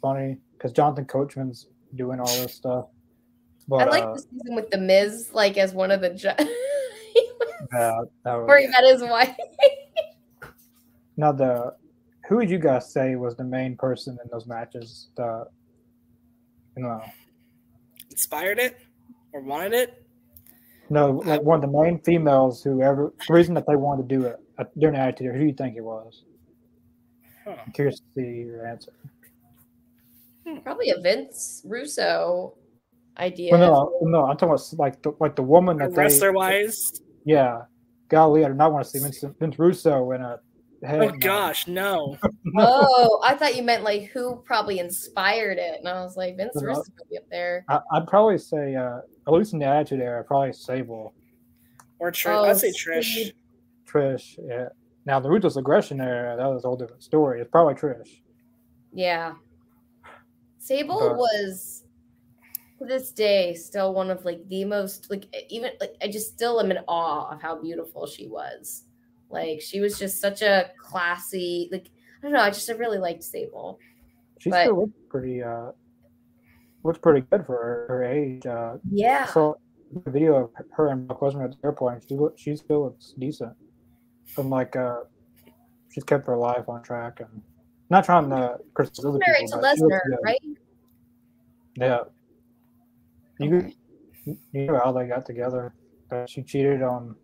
funny 0.00 0.38
because 0.52 0.72
Jonathan 0.72 1.04
Coachman's 1.04 1.66
doing 1.94 2.18
all 2.20 2.26
this 2.42 2.54
stuff. 2.54 2.86
But 3.68 3.86
I 3.88 3.90
like 3.90 4.02
uh, 4.04 4.14
the 4.14 4.18
season 4.22 4.54
with 4.56 4.70
the 4.70 4.78
Miz, 4.78 5.30
like 5.32 5.56
as 5.56 5.72
one 5.72 5.90
of 5.92 6.00
the 6.00 6.10
ju- 6.10 6.30
yeah, 7.72 8.00
that 8.24 8.34
was, 8.34 8.46
where 8.46 8.58
he 8.60 8.66
met 8.68 8.84
his 8.84 9.02
wife. 9.02 9.36
now 11.16 11.32
the 11.32 11.74
who 12.28 12.36
would 12.36 12.50
you 12.50 12.58
guys 12.58 12.92
say 12.92 13.16
was 13.16 13.36
the 13.36 13.44
main 13.44 13.76
person 13.76 14.18
in 14.22 14.30
those 14.30 14.46
matches? 14.46 15.08
The 15.16 15.46
you 16.76 16.82
know, 16.82 17.02
Inspired 18.10 18.58
it 18.58 18.78
or 19.32 19.40
wanted 19.40 19.72
it? 19.72 20.06
no, 20.92 21.22
like 21.24 21.42
one 21.42 21.56
of 21.56 21.70
the 21.70 21.78
main 21.78 21.98
females 22.00 22.62
who 22.62 22.82
ever 22.82 23.12
the 23.26 23.32
reason 23.32 23.54
that 23.54 23.66
they 23.66 23.76
wanted 23.76 24.08
to 24.08 24.16
do 24.16 24.26
it 24.26 24.36
uh, 24.58 24.64
during 24.78 24.94
the 24.94 25.00
attitude. 25.00 25.32
Who 25.32 25.40
do 25.40 25.46
you 25.46 25.54
think 25.54 25.76
it 25.76 25.80
was? 25.82 26.24
Huh. 27.44 27.56
I'm 27.64 27.72
curious 27.72 27.98
to 27.98 28.04
see 28.14 28.42
your 28.42 28.66
answer. 28.66 28.92
Probably 30.62 30.90
a 30.90 31.00
Vince 31.00 31.62
Russo 31.64 32.54
idea. 33.18 33.52
Well, 33.52 33.92
no, 34.02 34.20
no, 34.20 34.24
I'm 34.26 34.36
talking 34.36 34.50
about 34.54 34.78
like 34.78 35.02
the 35.02 35.12
like 35.20 35.36
the 35.36 35.42
woman 35.42 35.78
that 35.78 35.92
Wrestler 35.92 36.32
wise. 36.32 37.00
Yeah, 37.24 37.62
golly, 38.08 38.44
I 38.44 38.48
do 38.48 38.54
not 38.54 38.72
want 38.72 38.84
to 38.84 38.90
see 38.90 38.98
Vince, 38.98 39.24
Vince 39.38 39.58
Russo 39.58 40.10
in 40.12 40.20
a 40.22 40.40
head. 40.84 41.00
Oh 41.02 41.10
gosh, 41.18 41.66
no. 41.66 42.16
Oh, 42.58 43.20
I 43.24 43.34
thought 43.34 43.56
you 43.56 43.62
meant 43.62 43.82
like 43.84 44.10
who 44.10 44.36
probably 44.44 44.78
inspired 44.78 45.56
it, 45.58 45.78
and 45.78 45.88
I 45.88 46.02
was 46.02 46.16
like 46.16 46.36
Vince 46.36 46.56
No. 46.56 46.62
Russo 46.68 46.82
could 46.98 47.08
be 47.08 47.16
up 47.16 47.24
there. 47.30 47.64
I, 47.68 47.80
I'd 47.92 48.06
probably 48.06 48.36
say, 48.38 48.74
uh, 48.74 48.98
at 49.26 49.32
least 49.32 49.52
in 49.54 49.58
the 49.58 49.64
Attitude 49.66 50.00
Era, 50.00 50.22
probably 50.24 50.52
Sable, 50.52 51.14
Or 51.98 52.10
Trish. 52.12 52.30
Oh, 52.34 52.44
I'd 52.44 52.58
say 52.58 52.72
Trish. 52.72 53.04
Steve. 53.04 53.32
Trish. 53.88 54.38
Yeah. 54.46 54.68
Now 55.06 55.18
the 55.20 55.28
Ruthless 55.30 55.56
Aggression 55.56 56.00
era, 56.00 56.36
that 56.36 56.46
was 56.46 56.64
a 56.64 56.68
whole 56.68 56.76
different 56.76 57.02
story. 57.02 57.40
It's 57.40 57.50
probably 57.50 57.74
Trish. 57.74 58.20
Yeah, 58.92 59.32
Sable 60.58 60.98
But- 61.00 61.16
was 61.16 61.81
to 62.82 62.88
this 62.88 63.12
day 63.12 63.54
still 63.54 63.94
one 63.94 64.10
of 64.10 64.24
like 64.24 64.46
the 64.48 64.64
most 64.64 65.10
like 65.10 65.26
even 65.48 65.70
like 65.80 65.94
I 66.02 66.08
just 66.08 66.32
still 66.32 66.60
am 66.60 66.70
in 66.70 66.78
awe 66.88 67.32
of 67.32 67.40
how 67.42 67.60
beautiful 67.60 68.06
she 68.06 68.26
was. 68.28 68.84
Like 69.30 69.60
she 69.60 69.80
was 69.80 69.98
just 69.98 70.20
such 70.20 70.42
a 70.42 70.70
classy 70.78 71.68
like 71.72 71.88
I 72.18 72.26
don't 72.26 72.32
know. 72.32 72.40
I 72.40 72.50
just 72.50 72.68
I 72.70 72.74
really 72.74 72.98
liked 72.98 73.22
Sable. 73.24 73.78
She 74.38 74.50
But- 74.50 74.64
still 74.64 74.80
looks 74.80 74.92
pretty. 75.08 75.42
Uh, 75.42 75.72
looks 76.84 76.98
pretty 76.98 77.20
good 77.30 77.46
for 77.46 77.56
her, 77.56 77.86
her 77.88 78.04
age. 78.04 78.44
Uh, 78.44 78.76
Yeah. 78.90 79.26
so 79.26 79.58
the 80.04 80.10
video 80.10 80.34
of 80.44 80.50
her 80.72 80.88
and 80.88 81.06
Brock 81.06 81.20
Lesnar 81.20 81.44
at 81.44 81.52
the 81.52 81.56
airport, 81.64 81.94
and 81.94 82.02
she 82.08 82.14
look, 82.16 82.36
she 82.38 82.56
still 82.56 82.84
looks 82.84 83.14
decent. 83.18 83.54
And 84.36 84.50
like, 84.50 84.74
uh, 84.74 85.00
she's 85.90 86.02
kept 86.02 86.26
her 86.26 86.36
life 86.36 86.68
on 86.68 86.82
track, 86.82 87.20
and 87.20 87.42
not 87.90 88.04
trying 88.04 88.30
to 88.30 88.58
criticize 88.74 89.04
other 89.04 89.18
Married 89.18 89.46
to 89.48 89.58
people. 89.58 89.60
but 89.60 89.76
she 89.76 89.82
Lesnar, 89.82 90.00
right? 90.24 90.40
Yeah. 91.76 92.00
You 93.42 93.56
Okay. 93.58 93.74
you 94.52 94.66
know 94.66 94.80
how 94.82 94.92
they 94.92 95.06
got 95.06 95.26
together. 95.26 95.74
That 96.10 96.28
she 96.30 96.42
cheated 96.42 96.82
on 96.82 97.16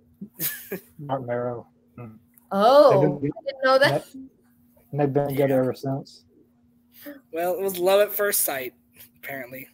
Marc 0.98 1.24
Mero. 1.26 1.66
Hmm. 1.96 2.16
Oh, 2.50 2.90
They've 2.90 3.08
I 3.10 3.20
been, 3.20 3.32
didn't 3.46 3.64
know 3.64 3.78
that. 3.78 4.04
and 4.14 5.00
they've 5.00 5.12
been 5.12 5.28
together 5.28 5.60
ever 5.60 5.74
since. 5.74 6.24
Well, 7.32 7.54
it 7.54 7.60
was 7.62 7.78
love 7.78 8.00
at 8.00 8.12
first 8.12 8.40
sight, 8.40 8.74
apparently. 9.22 9.68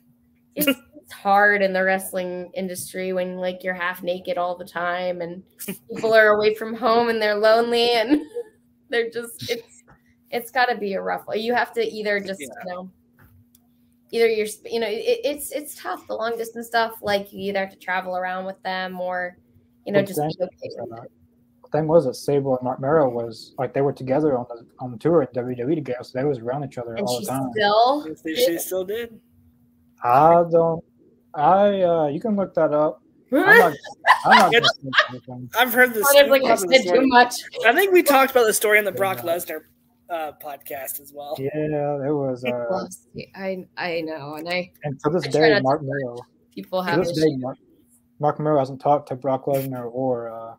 it's, 0.57 0.67
it's 0.67 1.13
hard 1.13 1.63
in 1.63 1.73
the 1.73 1.83
wrestling 1.83 2.51
industry 2.55 3.13
when 3.13 3.37
like 3.37 3.63
you're 3.65 3.75
half 3.75 4.03
naked 4.03 4.37
all 4.39 4.57
the 4.57 4.65
time 4.65 5.21
and 5.23 5.43
people 5.95 6.13
are 6.15 6.29
away 6.35 6.55
from 6.55 6.75
home 6.75 7.09
and 7.09 7.21
they're 7.23 7.35
lonely 7.37 7.93
and 7.93 8.21
they're 8.91 9.11
just 9.11 9.51
it's 9.51 9.83
it's 10.31 10.51
got 10.51 10.67
to 10.67 10.77
be 10.77 10.95
a 10.95 11.01
rough 11.01 11.25
you 11.35 11.53
have 11.55 11.73
to 11.73 11.83
either 11.83 12.21
just 12.21 12.41
Yeah. 12.41 12.47
you 12.67 12.73
know 12.73 12.91
either 14.15 14.29
you're 14.29 14.47
you 14.65 14.79
know 14.79 14.87
it, 14.87 15.21
it's 15.25 15.51
it's 15.51 15.75
tough 15.75 16.07
the 16.07 16.15
long 16.15 16.37
distance 16.37 16.69
stuff 16.69 16.95
like 17.03 17.33
you 17.33 17.51
either 17.51 17.59
have 17.59 17.71
to 17.71 17.77
travel 17.77 18.17
around 18.17 18.45
with 18.45 18.63
them 18.63 19.01
or 19.01 19.37
you 19.85 19.93
know 19.93 19.99
Well, 19.99 20.07
just 20.07 20.21
be 20.21 20.35
thank 20.39 20.53
okay 20.53 20.71
with 20.79 21.05
it. 21.05 21.11
The 21.65 21.69
thing 21.81 21.89
was 21.89 22.05
that 22.05 22.15
Sable 22.15 22.57
and 22.57 22.63
Marc 22.65 22.81
Mero 22.81 23.11
was 23.11 23.55
like 23.59 23.75
they 23.75 23.81
were 23.81 23.93
together 23.93 24.39
on 24.39 24.47
the 24.49 24.65
on 24.79 24.93
the 24.93 24.99
tour 24.99 25.23
at 25.23 25.35
WWE 25.35 25.75
together, 25.75 26.05
so 26.05 26.17
they 26.17 26.25
was 26.25 26.39
around 26.39 26.65
each 26.65 26.79
other 26.79 26.95
and 26.95 27.05
all 27.05 27.19
she 27.19 27.25
the 27.27 27.33
time. 27.33 27.51
still 27.53 28.07
She, 28.25 28.37
she 28.37 28.59
still 28.59 28.85
did. 28.85 29.19
I 30.05 30.45
don't. 30.51 30.85
I 31.35 31.83
uh, 31.83 32.07
you 32.07 32.21
can 32.21 32.37
look 32.37 32.55
that 32.55 32.73
up. 32.73 33.03
I'm 33.33 33.41
not. 33.59 33.73
I'm 34.27 34.39
not 34.39 34.53
gonna 34.53 34.65
say 34.67 34.91
anything. 35.11 35.51
I've 35.59 35.75
heard 35.75 35.93
this. 35.93 36.07
Honestly, 36.09 36.31
we 36.31 36.47
I 36.47 36.49
talked 36.49 36.71
said 36.71 36.83
too 36.95 37.07
much. 37.09 37.35
I 37.67 37.73
think 37.75 37.93
we 37.93 38.05
talked 38.05 38.31
about 38.31 38.47
the 38.47 38.55
story 38.55 38.79
in 38.79 38.85
the 38.85 38.93
Brock 38.93 39.19
Yeah. 39.25 39.33
Lesnar 39.35 39.61
uh, 40.15 40.33
podcast 40.43 41.01
as 41.01 41.13
well. 41.15 41.37
Yeah, 41.39 41.51
it 42.07 42.13
was. 42.13 42.45
Uh, 42.45 42.67
Well, 42.71 42.89
I 43.35 43.67
I 43.77 44.01
know, 44.03 44.35
and 44.35 44.49
I 44.49 44.71
and 44.85 44.99
to 45.01 45.11
this 45.11 45.27
I 45.27 45.31
day, 45.31 45.61
Mark 45.61 45.81
let 45.83 45.89
Marrow. 45.89 46.19
people 46.55 46.85
To 46.85 46.97
this 46.97 47.13
day, 47.13 47.37
Mark, 47.37 47.59
Marc 48.21 48.39
Mero 48.41 48.59
hasn't 48.59 48.81
talked 48.81 49.09
to 49.09 49.17
Brock 49.17 49.47
Lesnar 49.47 49.91
or 49.93 50.31
uh, 50.31 50.55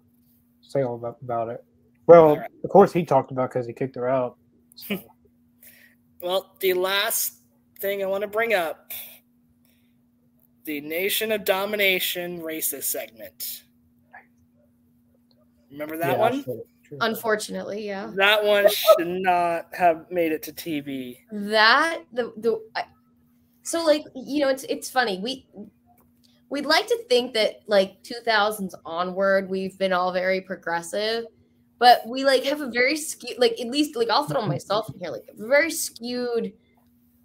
Sable 0.61 0.95
about, 0.95 1.17
about 1.21 1.49
it. 1.49 1.63
Well, 2.07 2.29
Alright. 2.31 2.51
of 2.63 2.69
course 2.69 2.91
he 2.91 3.03
talked 3.05 3.31
about 3.31 3.49
because 3.49 3.65
he 3.65 3.73
kicked 3.73 3.95
her 3.95 4.09
out. 4.09 4.37
So, 4.75 4.99
Well, 6.21 6.55
the 6.59 6.73
last 6.73 7.41
thing 7.79 8.01
I 8.03 8.07
want 8.07 8.21
to 8.21 8.27
bring 8.27 8.53
up 8.53 8.91
the 10.65 10.81
Nation 10.81 11.31
of 11.31 11.45
Domination 11.45 12.41
racist 12.41 12.85
segment. 12.85 13.63
Remember 15.71 15.97
that 15.97 16.13
yeah, 16.13 16.17
one? 16.17 16.43
sure, 16.43 16.61
sure. 16.87 16.97
Unfortunately, 17.01 17.85
yeah. 17.85 18.11
That 18.15 18.43
one 18.43 18.67
should 18.69 19.07
not 19.07 19.67
have 19.73 20.05
made 20.11 20.31
it 20.31 20.43
to 20.43 20.53
TV. 20.53 21.17
that 21.31 22.03
the 22.13 22.33
the 22.37 22.59
I, 22.75 22.83
so 23.63 23.83
like 23.83 24.03
you 24.15 24.41
know 24.41 24.49
it's 24.49 24.63
it's 24.65 24.89
funny 24.89 25.19
we 25.19 25.47
we'd 26.49 26.65
like 26.65 26.87
to 26.87 26.97
think 27.09 27.33
that 27.33 27.61
like 27.67 28.01
2000s 28.03 28.73
onward 28.85 29.49
we've 29.49 29.77
been 29.77 29.91
all 29.91 30.13
very 30.13 30.39
progressive 30.39 31.25
but 31.79 32.07
we 32.07 32.23
like 32.23 32.43
have 32.43 32.61
a 32.61 32.69
very 32.69 32.95
skewed 32.95 33.37
like 33.39 33.59
at 33.59 33.67
least 33.67 33.95
like 33.95 34.09
i'll 34.11 34.25
throw 34.25 34.45
myself 34.45 34.87
in 34.93 34.99
here 34.99 35.09
like 35.09 35.27
a 35.27 35.47
very 35.47 35.71
skewed 35.71 36.53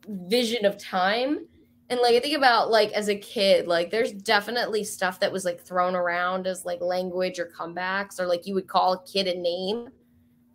vision 0.08 0.64
of 0.64 0.78
time 0.78 1.46
and 1.90 2.00
like 2.00 2.14
i 2.14 2.20
think 2.20 2.36
about 2.36 2.70
like 2.70 2.92
as 2.92 3.08
a 3.08 3.16
kid 3.16 3.66
like 3.66 3.90
there's 3.90 4.12
definitely 4.12 4.84
stuff 4.84 5.20
that 5.20 5.30
was 5.32 5.44
like 5.44 5.60
thrown 5.60 5.94
around 5.94 6.46
as 6.46 6.64
like 6.64 6.80
language 6.80 7.38
or 7.38 7.50
comebacks 7.54 8.18
or 8.18 8.26
like 8.26 8.46
you 8.46 8.54
would 8.54 8.68
call 8.68 8.92
a 8.94 9.04
kid 9.04 9.26
a 9.26 9.38
name. 9.38 9.88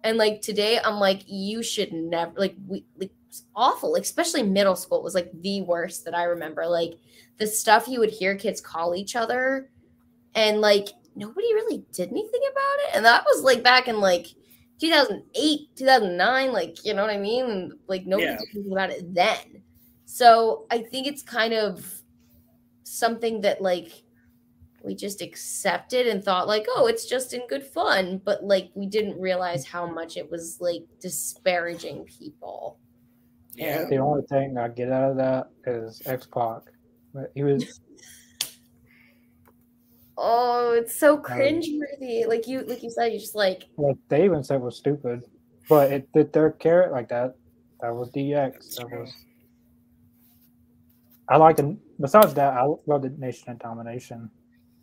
And 0.03 0.17
like 0.17 0.41
today 0.41 0.79
i'm 0.83 0.95
like 0.99 1.23
you 1.27 1.61
should 1.61 1.91
never 1.91 2.31
like 2.37 2.55
we 2.67 2.85
like 2.97 3.11
it's 3.27 3.43
awful. 3.55 3.91
Like, 3.91 4.03
especially 4.03 4.43
middle 4.43 4.77
school 4.77 5.03
was 5.03 5.13
like 5.13 5.29
the 5.41 5.61
worst 5.63 6.05
that 6.05 6.15
i 6.15 6.23
remember. 6.23 6.65
Like 6.67 6.93
the 7.37 7.47
stuff 7.47 7.87
you 7.87 7.99
would 7.99 8.11
hear 8.11 8.35
kids 8.35 8.61
call 8.61 8.95
each 8.95 9.15
other 9.15 9.69
and 10.35 10.61
like 10.61 10.87
nobody 11.15 11.53
really 11.53 11.83
did 11.91 12.09
anything 12.11 12.41
about 12.51 12.77
it. 12.87 12.95
And 12.95 13.05
that 13.05 13.25
was 13.25 13.43
like 13.43 13.61
back 13.63 13.87
in 13.89 13.99
like 13.99 14.27
2008 14.79 15.75
2009 15.75 16.51
like 16.53 16.85
you 16.85 16.93
know 16.93 17.01
what 17.01 17.11
i 17.13 17.17
mean? 17.17 17.45
And 17.49 17.73
like 17.87 18.05
nobody 18.05 18.27
Yeah. 18.31 18.37
did 18.37 18.47
anything 18.55 18.71
about 18.71 18.89
it 18.91 19.13
then 19.13 19.63
so 20.05 20.65
i 20.71 20.77
think 20.77 21.07
it's 21.07 21.21
kind 21.21 21.53
of 21.53 22.01
something 22.83 23.41
that 23.41 23.61
like 23.61 24.03
we 24.83 24.95
just 24.95 25.21
accepted 25.21 26.05
and 26.07 26.23
thought 26.23 26.47
like 26.47 26.65
oh 26.75 26.85
it's 26.85 27.07
just 27.07 27.33
in 27.33 27.41
good 27.47 27.63
fun 27.63 28.21
but 28.23 28.43
like 28.43 28.69
we 28.75 28.85
didn't 28.85 29.19
realize 29.19 29.65
how 29.65 29.85
much 29.85 30.15
it 30.15 30.29
was 30.29 30.57
like 30.61 30.83
disparaging 30.99 32.05
people 32.05 32.77
Yeah. 33.55 33.85
The 33.85 33.97
only 33.97 34.23
thing 34.27 34.57
I 34.57 34.67
get 34.67 34.91
out 34.91 35.11
of 35.11 35.17
that 35.17 35.47
is 35.65 36.01
X 36.05 36.27
Pac. 36.27 36.63
But 37.13 37.31
he 37.35 37.43
was 37.43 37.79
Oh, 40.17 40.71
it's 40.73 40.97
so 40.97 41.17
um, 41.17 41.23
cringeworthy. 41.23 42.27
Like 42.27 42.47
you, 42.47 42.61
like 42.61 42.83
you 42.83 42.89
said, 42.89 43.11
you 43.11 43.19
just 43.19 43.35
like 43.35 43.63
like 43.77 43.97
they 44.07 44.23
even 44.23 44.43
said 44.43 44.61
was 44.61 44.77
stupid, 44.77 45.23
but 45.67 45.91
it 45.91 46.07
did 46.13 46.31
their 46.31 46.51
carrot 46.51 46.91
like 46.91 47.09
that. 47.09 47.35
That 47.81 47.93
was 47.93 48.09
DX. 48.11 48.75
That 48.75 48.91
was. 48.91 49.13
I 51.29 51.37
like 51.37 51.57
the. 51.57 51.77
Besides 51.99 52.33
that, 52.33 52.53
I 52.53 52.65
love 52.85 53.01
the 53.01 53.13
Nation 53.17 53.49
of 53.49 53.59
Domination. 53.59 54.29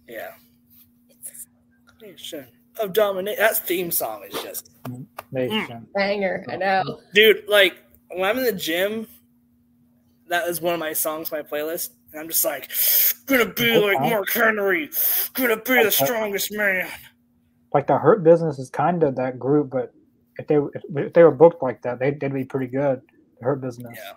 Yeah. 0.08 0.32
Nation 2.00 2.46
of 2.80 2.92
Dominate. 2.92 3.38
That 3.38 3.56
theme 3.56 3.90
song 3.90 4.24
is 4.28 4.42
just, 4.42 4.70
Nation. 5.30 5.66
Mm. 5.68 5.86
banger. 5.94 6.44
I 6.50 6.56
know. 6.56 7.00
dude. 7.14 7.44
Like 7.48 7.84
when 8.10 8.28
I'm 8.28 8.38
in 8.38 8.44
the 8.44 8.52
gym, 8.52 9.06
that 10.28 10.48
is 10.48 10.60
one 10.60 10.74
of 10.74 10.80
my 10.80 10.92
songs, 10.92 11.30
my 11.30 11.42
playlist, 11.42 11.90
and 12.12 12.20
I'm 12.20 12.28
just 12.28 12.44
like, 12.44 12.70
gonna 13.26 13.52
be 13.52 13.78
like 13.78 14.00
Mark 14.00 14.30
Henry, 14.30 14.90
gonna 15.34 15.56
be 15.56 15.82
the 15.82 15.90
strongest 15.90 16.52
man. 16.52 16.88
Like 17.72 17.86
the 17.86 17.98
Hurt 17.98 18.24
Business 18.24 18.58
is 18.58 18.68
kind 18.68 19.02
of 19.02 19.16
that 19.16 19.38
group, 19.38 19.70
but 19.70 19.94
if 20.38 20.46
they 20.46 20.56
if, 20.56 20.82
if 20.96 21.12
they 21.12 21.22
were 21.22 21.30
booked 21.30 21.62
like 21.62 21.82
that, 21.82 21.98
they, 21.98 22.10
they'd 22.10 22.32
be 22.32 22.44
pretty 22.44 22.66
good. 22.66 23.00
The 23.38 23.44
Hurt 23.44 23.60
Business. 23.60 23.96
Yeah. 23.96 24.12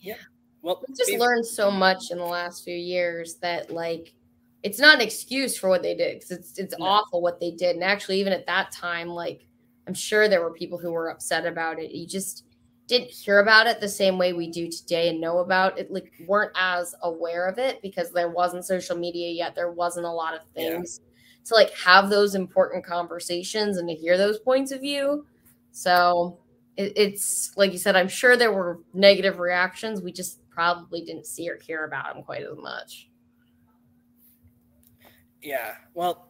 Yeah. 0.00 0.14
Well, 0.62 0.82
We 0.88 0.94
just 0.94 1.10
if- 1.10 1.20
learned 1.20 1.46
so 1.46 1.70
much 1.70 2.10
in 2.10 2.18
the 2.18 2.24
last 2.24 2.64
few 2.64 2.76
years 2.76 3.36
that 3.36 3.70
like 3.70 4.14
it's 4.62 4.78
not 4.78 4.96
an 4.96 5.00
excuse 5.00 5.56
for 5.56 5.70
what 5.70 5.82
they 5.82 5.94
did 5.94 6.16
because 6.18 6.30
it's 6.30 6.58
it's 6.58 6.78
No. 6.78 6.84
awful 6.86 7.22
what 7.22 7.40
they 7.40 7.50
did. 7.50 7.76
And 7.76 7.84
actually, 7.84 8.20
even 8.20 8.32
at 8.32 8.46
that 8.46 8.70
time, 8.72 9.08
like 9.08 9.46
I'm 9.86 9.94
sure 9.94 10.28
there 10.28 10.42
were 10.42 10.52
people 10.52 10.78
who 10.78 10.92
were 10.92 11.08
upset 11.10 11.46
about 11.46 11.78
it. 11.80 11.92
You 11.92 12.06
just 12.06 12.44
didn't 12.86 13.08
hear 13.10 13.38
about 13.38 13.66
it 13.68 13.80
the 13.80 13.88
same 13.88 14.18
way 14.18 14.32
we 14.32 14.50
do 14.50 14.68
today 14.68 15.08
and 15.08 15.20
know 15.20 15.38
about 15.38 15.78
it. 15.78 15.90
Like 15.90 16.12
weren't 16.26 16.52
as 16.56 16.94
aware 17.02 17.46
of 17.46 17.58
it 17.58 17.80
because 17.82 18.10
there 18.12 18.28
wasn't 18.28 18.64
social 18.66 18.96
media 18.98 19.30
yet. 19.30 19.54
There 19.54 19.70
wasn't 19.72 20.06
a 20.06 20.10
lot 20.12 20.34
of 20.34 20.40
Yeah. 20.54 20.70
things 20.72 21.00
to 21.46 21.54
like 21.54 21.70
have 21.78 22.10
those 22.10 22.34
important 22.34 22.84
conversations 22.84 23.78
and 23.78 23.88
to 23.88 23.94
hear 23.94 24.18
those 24.18 24.38
points 24.40 24.72
of 24.72 24.80
view. 24.80 25.24
So 25.72 26.38
it, 26.76 26.92
it's 26.96 27.52
like 27.56 27.72
you 27.72 27.78
said, 27.78 27.96
I'm 27.96 28.08
sure 28.08 28.36
there 28.36 28.52
were 28.52 28.80
negative 28.92 29.38
reactions. 29.38 30.02
We 30.02 30.12
just 30.12 30.40
probably 30.60 31.00
didn't 31.00 31.26
see 31.26 31.48
or 31.48 31.56
hear 31.56 31.86
about 31.86 32.14
him 32.14 32.22
quite 32.22 32.42
as 32.42 32.58
much. 32.58 33.08
yeah. 35.40 35.76
Well, 35.94 36.28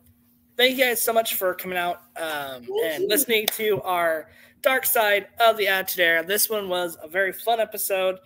thank 0.57 0.79
you 0.79 0.85
guys 0.85 1.03
so 1.03 1.13
much 1.13 1.35
for 1.35 1.53
coming 1.53 1.77
out 1.77 2.03
um, 2.17 2.65
and 2.85 3.09
listening 3.09 3.47
to 3.57 3.83
our 3.83 4.29
dark 4.63 4.87
side 4.87 5.27
of 5.41 5.57
the 5.57 5.67
Attitude 5.67 6.01
Era. 6.01 6.25
This 6.25 6.49
one 6.49 6.69
was 6.69 6.97
a 7.03 7.09
very 7.09 7.33
fun 7.33 7.59
episode. 7.59 8.19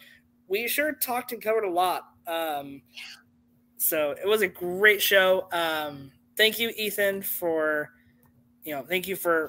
We 0.46 0.68
sure 0.68 0.92
talked 0.92 1.32
and 1.32 1.40
covered 1.40 1.64
a 1.64 1.70
lot. 1.70 2.10
Um, 2.26 2.82
so 3.78 4.10
it 4.10 4.28
was 4.28 4.42
a 4.42 4.48
great 4.48 5.00
show. 5.00 5.48
Um, 5.52 6.12
thank 6.36 6.58
you, 6.58 6.70
Ethan, 6.76 7.22
for 7.22 7.92
you 8.62 8.74
know, 8.74 8.82
thank 8.82 9.08
you 9.08 9.16
for 9.16 9.48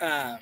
um, 0.00 0.38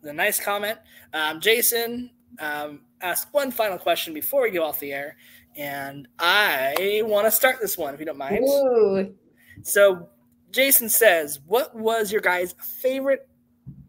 the 0.00 0.14
nice 0.14 0.40
comment. 0.40 0.78
Um, 1.12 1.38
Jason 1.38 2.08
um, 2.38 2.80
asked 3.04 3.28
one 3.32 3.50
final 3.50 3.78
question 3.78 4.14
before 4.14 4.42
we 4.42 4.50
go 4.50 4.64
off 4.64 4.80
the 4.80 4.92
air, 4.92 5.16
and 5.56 6.08
I 6.18 7.02
want 7.04 7.26
to 7.26 7.30
start 7.30 7.58
this 7.60 7.78
one 7.78 7.94
if 7.94 8.00
you 8.00 8.06
don't 8.06 8.18
mind. 8.18 8.44
Ooh, 8.44 9.14
So 9.62 10.08
Jason 10.50 10.88
says, 10.88 11.38
"What 11.46 11.76
was 11.76 12.10
your 12.10 12.22
guys' 12.22 12.54
favorite 12.80 13.28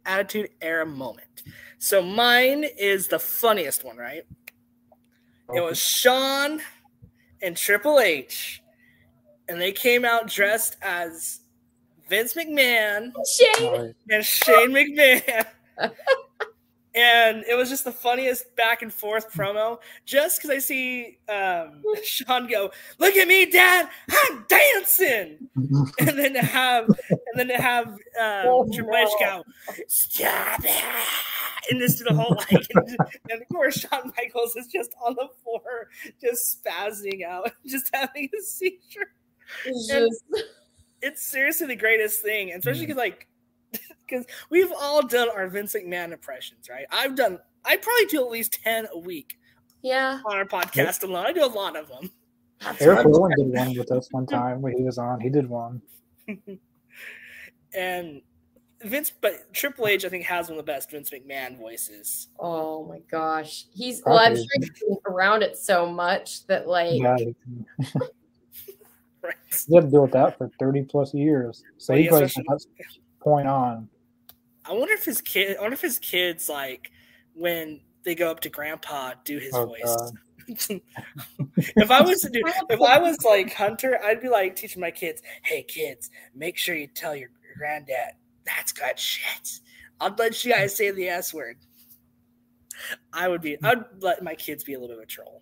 Attitude 0.06 0.50
Era 0.62 0.86
moment?" 0.86 1.44
So 1.80 2.02
mine 2.02 2.64
is 2.78 3.08
the 3.08 3.20
funniest 3.20 3.84
one, 3.84 3.98
right? 3.98 4.24
It 5.54 5.62
was 5.62 5.80
Shawn 5.80 6.62
and 7.42 7.56
Triple 7.56 8.00
H, 8.00 8.62
and 9.48 9.62
they 9.62 9.72
came 9.72 10.04
out 10.04 10.28
dressed 10.28 10.76
as 10.82 11.40
Vince 12.10 12.34
McMahon 12.34 13.14
Shane. 13.26 13.96
And 14.10 14.26
Shane 14.26 14.72
McMahon. 14.72 15.46
And 16.96 17.44
it 17.50 17.56
was 17.56 17.70
just 17.70 17.84
the 17.84 17.92
funniest 17.92 18.56
back 18.56 18.82
and 18.82 18.94
forth 18.94 19.32
promo. 19.34 19.80
Just 20.06 20.38
because 20.38 20.50
I 20.50 20.60
see 20.60 21.18
um, 21.28 21.84
Shawn 22.04 22.48
go, 22.48 22.72
"Look 23.00 23.16
at 23.18 23.28
me, 23.28 23.46
Dad, 23.46 23.90
I'm 24.10 24.46
dancing," 24.48 25.50
and 25.56 26.18
then 26.18 26.34
to 26.36 26.42
have, 26.42 26.88
and 27.10 27.20
then 27.36 27.50
to 27.50 27.58
have 27.62 27.88
um, 27.88 27.98
Oh, 28.18 28.70
Triple 28.74 28.96
H 28.96 29.10
go, 29.20 29.44
"Stop 29.88 30.62
it!" 30.64 30.84
and 31.70 31.80
just 31.82 31.98
do 31.98 32.06
the 32.06 32.14
whole 32.14 32.36
like, 32.38 32.68
and, 32.76 32.98
and 33.32 33.42
of 33.42 33.48
course 33.52 33.76
Shawn 33.80 34.14
Michaels 34.18 34.56
is 34.56 34.68
just 34.68 34.92
on 35.06 35.16
the 35.16 35.28
floor, 35.44 35.90
just 36.22 36.64
spazzing 36.64 37.26
out, 37.26 37.52
just 37.66 37.90
having 37.94 38.30
a 38.38 38.42
seizure 38.44 39.12
It's 39.66 39.88
just- 39.88 40.24
it's 41.02 41.22
seriously 41.22 41.68
the 41.68 41.76
greatest 41.76 42.22
thing, 42.22 42.52
and 42.52 42.60
especially 42.60 42.86
because 42.86 42.98
like 42.98 43.28
because 44.08 44.26
we've 44.50 44.72
all 44.80 45.06
done 45.06 45.30
our 45.30 45.48
Vince 45.48 45.74
McMahon 45.76 46.12
impressions, 46.12 46.70
right? 46.70 46.86
I've 46.92 47.16
done. 47.16 47.40
I 47.64 47.78
probably 47.78 48.06
do 48.06 48.24
at 48.24 48.32
least 48.32 48.60
ten 48.64 48.88
a 48.94 49.00
week 49.00 49.38
yeah. 49.82 50.20
on 50.26 50.36
our 50.38 50.46
podcast 50.46 51.04
alone. 51.04 51.26
I 51.26 51.32
do 51.32 51.44
a 51.44 51.48
lot 51.48 51.76
of 51.76 51.88
them, 51.88 52.12
That's 52.62 52.82
Eric 52.82 53.06
what- 53.06 53.16
Rowan 53.16 53.32
did 53.38 53.48
one 53.54 53.78
with 53.78 53.92
us 53.92 54.08
one 54.12 54.26
time 54.26 54.62
when 54.62 54.76
he 54.78 54.84
was 54.84 54.98
on. 54.98 55.20
He 55.20 55.30
did 55.30 55.48
one. 55.50 55.82
and 57.74 58.22
Vince, 58.84 59.12
but 59.22 59.52
Triple 59.54 59.88
H, 59.88 60.06
I 60.06 60.10
think, 60.10 60.26
has 60.26 60.50
one 60.50 60.60
of 60.60 60.66
the 60.66 60.72
best 60.72 60.92
Vince 60.92 61.10
McMahon 61.10 61.58
voices. 61.58 62.28
Oh 62.40 62.86
my 62.86 63.00
gosh. 63.10 63.66
He's 63.74 64.04
well, 64.06 64.18
I'm 64.20 64.36
sure 64.36 64.46
he's 64.60 64.70
been 64.70 64.98
around 65.08 65.44
it 65.44 65.58
so 65.58 65.88
much 65.88 66.46
that 66.48 66.68
like 66.68 67.00
Yeah, 67.02 67.18
he, 67.18 67.36
Right? 69.22 69.36
he 69.68 69.74
had 69.76 69.86
to 69.86 69.90
deal 69.90 70.04
with 70.04 70.12
that 70.12 70.38
for 70.38 70.52
thirty 70.60 70.84
plus 70.84 71.14
years. 71.14 71.64
So 71.78 71.94
Well, 71.94 72.00
he 72.00 72.06
yeah, 72.06 72.28
played 73.26 73.46
especially- 73.46 73.46
from 73.46 73.46
that 73.46 73.46
point 73.46 73.48
on. 73.48 73.90
I 74.68 74.74
wonder 74.74 74.94
if 74.94 75.06
his 75.06 75.22
kid. 75.22 75.58
I 75.58 75.62
wonder 75.62 75.76
if 75.76 75.82
his 75.82 76.00
kids 76.00 76.50
like 76.50 76.92
when 77.34 77.82
they 78.04 78.16
go 78.16 78.32
up 78.32 78.40
to 78.42 78.50
Grandpa 78.50 79.14
do 79.24 79.38
his 79.38 79.54
Oh, 79.54 79.66
voice. 79.66 80.12
If 81.58 81.90
I 81.90 82.02
was 82.02 82.22
to 82.22 82.30
do, 82.30 82.42
if 82.70 82.82
I 82.82 83.00
was 83.00 83.18
like 83.24 83.54
Hunter, 83.54 84.00
I'd 84.04 84.22
be 84.22 84.30
like 84.30 84.56
teaching 84.56 84.80
my 84.82 84.92
kids, 84.92 85.22
"Hey 85.44 85.64
kids, 85.64 86.10
make 86.36 86.56
sure 86.58 86.76
you 86.76 86.88
tell 86.88 87.16
your 87.16 87.30
granddad 87.58 88.14
that's 88.46 88.72
good 88.72 88.98
shit." 89.00 89.60
I'd 90.00 90.20
let 90.20 90.44
you 90.46 90.52
guys 90.52 90.76
say 90.76 90.92
the 90.92 91.08
S 91.10 91.34
word. 91.34 91.58
I 93.14 93.28
would 93.28 93.42
be. 93.42 93.58
I'd 93.64 93.84
let 94.02 94.22
my 94.24 94.36
kids 94.36 94.64
be 94.64 94.74
a 94.74 94.80
little 94.80 94.96
bit 94.96 94.98
of 95.00 95.04
a 95.04 95.08
troll. 95.08 95.42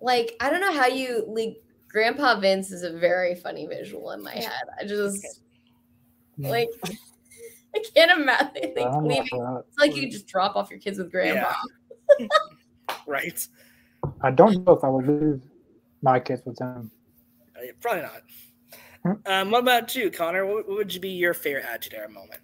like 0.00 0.36
I 0.40 0.50
don't 0.50 0.60
know 0.60 0.72
how 0.72 0.86
you 0.86 1.24
like 1.26 1.56
Grandpa 1.88 2.38
Vince 2.38 2.70
is 2.70 2.82
a 2.84 2.92
very 2.92 3.34
funny 3.34 3.66
visual 3.66 4.10
in 4.12 4.22
my 4.22 4.34
head. 4.34 4.52
I 4.80 4.84
just 4.84 5.26
like 6.38 6.68
I 7.74 7.82
can't 7.94 8.20
imagine 8.20 8.72
like, 8.76 8.86
I'm 8.86 9.04
leaving. 9.04 9.28
It's 9.32 9.78
like 9.78 9.96
you 9.96 10.10
just 10.10 10.26
drop 10.26 10.56
off 10.56 10.70
your 10.70 10.78
kids 10.78 10.98
with 10.98 11.10
grandpa. 11.10 11.52
Right? 13.06 13.46
I 14.20 14.30
don't 14.30 14.64
know 14.64 14.74
if 14.74 14.84
I 14.84 14.88
would 14.88 15.06
leave 15.08 15.40
my 16.02 16.20
kids 16.20 16.42
with 16.44 16.58
him. 16.58 16.90
Uh, 17.56 17.60
Probably 17.80 18.02
not. 18.02 19.20
Um, 19.26 19.50
what 19.50 19.60
about 19.60 19.94
you, 19.96 20.10
Connor? 20.10 20.46
What, 20.46 20.68
what 20.68 20.76
would 20.76 20.94
you 20.94 21.00
be 21.00 21.08
your 21.08 21.34
favorite 21.34 21.64
Attitude 21.64 21.94
Era 21.94 22.08
moment? 22.08 22.40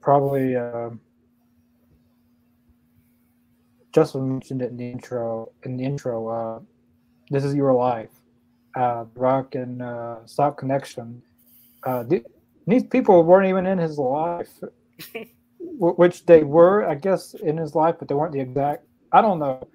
Probably 0.00 0.56
um 0.56 1.00
Justin 3.92 4.28
mentioned 4.28 4.62
it 4.62 4.70
in 4.70 4.76
the 4.76 4.90
intro. 4.90 5.52
In 5.64 5.76
the 5.76 5.84
intro, 5.84 6.28
uh, 6.28 6.60
this 7.30 7.44
is 7.44 7.54
your 7.54 7.72
life. 7.72 8.10
Uh, 8.74 9.04
Rock 9.14 9.54
and 9.54 9.82
uh, 9.82 10.24
Sock 10.24 10.56
Connection. 10.56 11.22
Uh, 11.84 12.04
th- 12.04 12.24
these 12.66 12.84
people 12.84 13.22
weren't 13.24 13.48
even 13.48 13.66
in 13.66 13.78
his 13.78 13.98
life, 13.98 14.48
which 15.58 16.26
they 16.26 16.42
were, 16.44 16.88
I 16.88 16.94
guess, 16.94 17.34
in 17.34 17.56
his 17.56 17.74
life, 17.74 17.96
but 17.98 18.08
they 18.08 18.14
weren't 18.14 18.32
the 18.32 18.40
exact. 18.40 18.84
I 19.12 19.20
don't 19.20 19.38
know. 19.38 19.66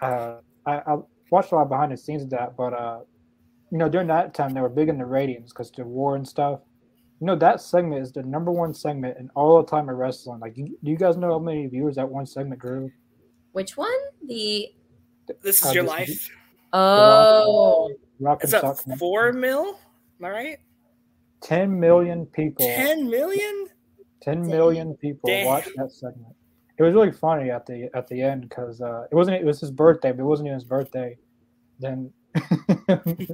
Uh, 0.00 0.36
I, 0.66 0.78
I 0.86 0.96
watched 1.30 1.52
a 1.52 1.56
lot 1.56 1.68
behind 1.68 1.92
the 1.92 1.96
scenes 1.96 2.22
of 2.22 2.30
that, 2.30 2.56
but 2.56 2.72
uh, 2.72 3.00
you 3.70 3.78
know, 3.78 3.88
during 3.88 4.06
that 4.08 4.34
time, 4.34 4.54
they 4.54 4.60
were 4.60 4.68
big 4.68 4.88
in 4.88 4.98
the 4.98 5.04
ratings 5.06 5.52
because 5.52 5.70
the 5.70 5.84
war 5.84 6.16
and 6.16 6.26
stuff. 6.26 6.60
You 7.20 7.26
know, 7.26 7.36
that 7.36 7.60
segment 7.60 8.00
is 8.02 8.12
the 8.12 8.22
number 8.22 8.50
one 8.50 8.72
segment 8.72 9.18
in 9.18 9.28
all 9.34 9.60
the 9.62 9.68
time 9.68 9.90
of 9.90 9.96
wrestling. 9.96 10.40
Like, 10.40 10.56
you, 10.56 10.68
do 10.82 10.90
you 10.90 10.96
guys 10.96 11.18
know 11.18 11.32
how 11.32 11.38
many 11.38 11.66
viewers 11.66 11.96
that 11.96 12.08
one 12.08 12.24
segment 12.24 12.62
drew? 12.62 12.90
Which 13.52 13.76
one? 13.76 13.92
The 14.26 14.68
This 15.42 15.60
is 15.62 15.66
Uh, 15.68 15.72
your 15.72 15.82
this 15.84 15.92
is- 15.92 15.98
life. 15.98 16.30
oh 16.72 17.90
Rock 18.20 18.42
It's 18.42 18.52
and 18.54 18.64
a 18.64 18.96
four 18.96 19.32
mil. 19.32 19.78
Am 20.18 20.24
I 20.24 20.30
right? 20.30 20.58
10 21.42 21.78
million 21.78 22.26
people. 22.26 22.66
Ten 22.66 23.08
million. 23.08 23.66
10 24.22 24.46
million 24.46 24.94
people 24.96 25.30
Damn. 25.30 25.44
watched 25.46 25.70
that 25.76 25.90
segment. 25.92 26.34
It 26.78 26.82
was 26.82 26.94
really 26.94 27.12
funny 27.12 27.50
at 27.50 27.66
the 27.66 27.90
at 27.94 28.08
the 28.08 28.22
end 28.22 28.42
because 28.48 28.80
uh, 28.80 29.06
it 29.10 29.14
wasn't 29.14 29.36
it 29.36 29.44
was 29.44 29.60
his 29.60 29.70
birthday, 29.70 30.12
but 30.12 30.20
it 30.20 30.26
wasn't 30.26 30.46
even 30.48 30.54
his 30.58 30.64
birthday. 30.64 31.16
Then 31.78 32.12
it, 32.34 33.26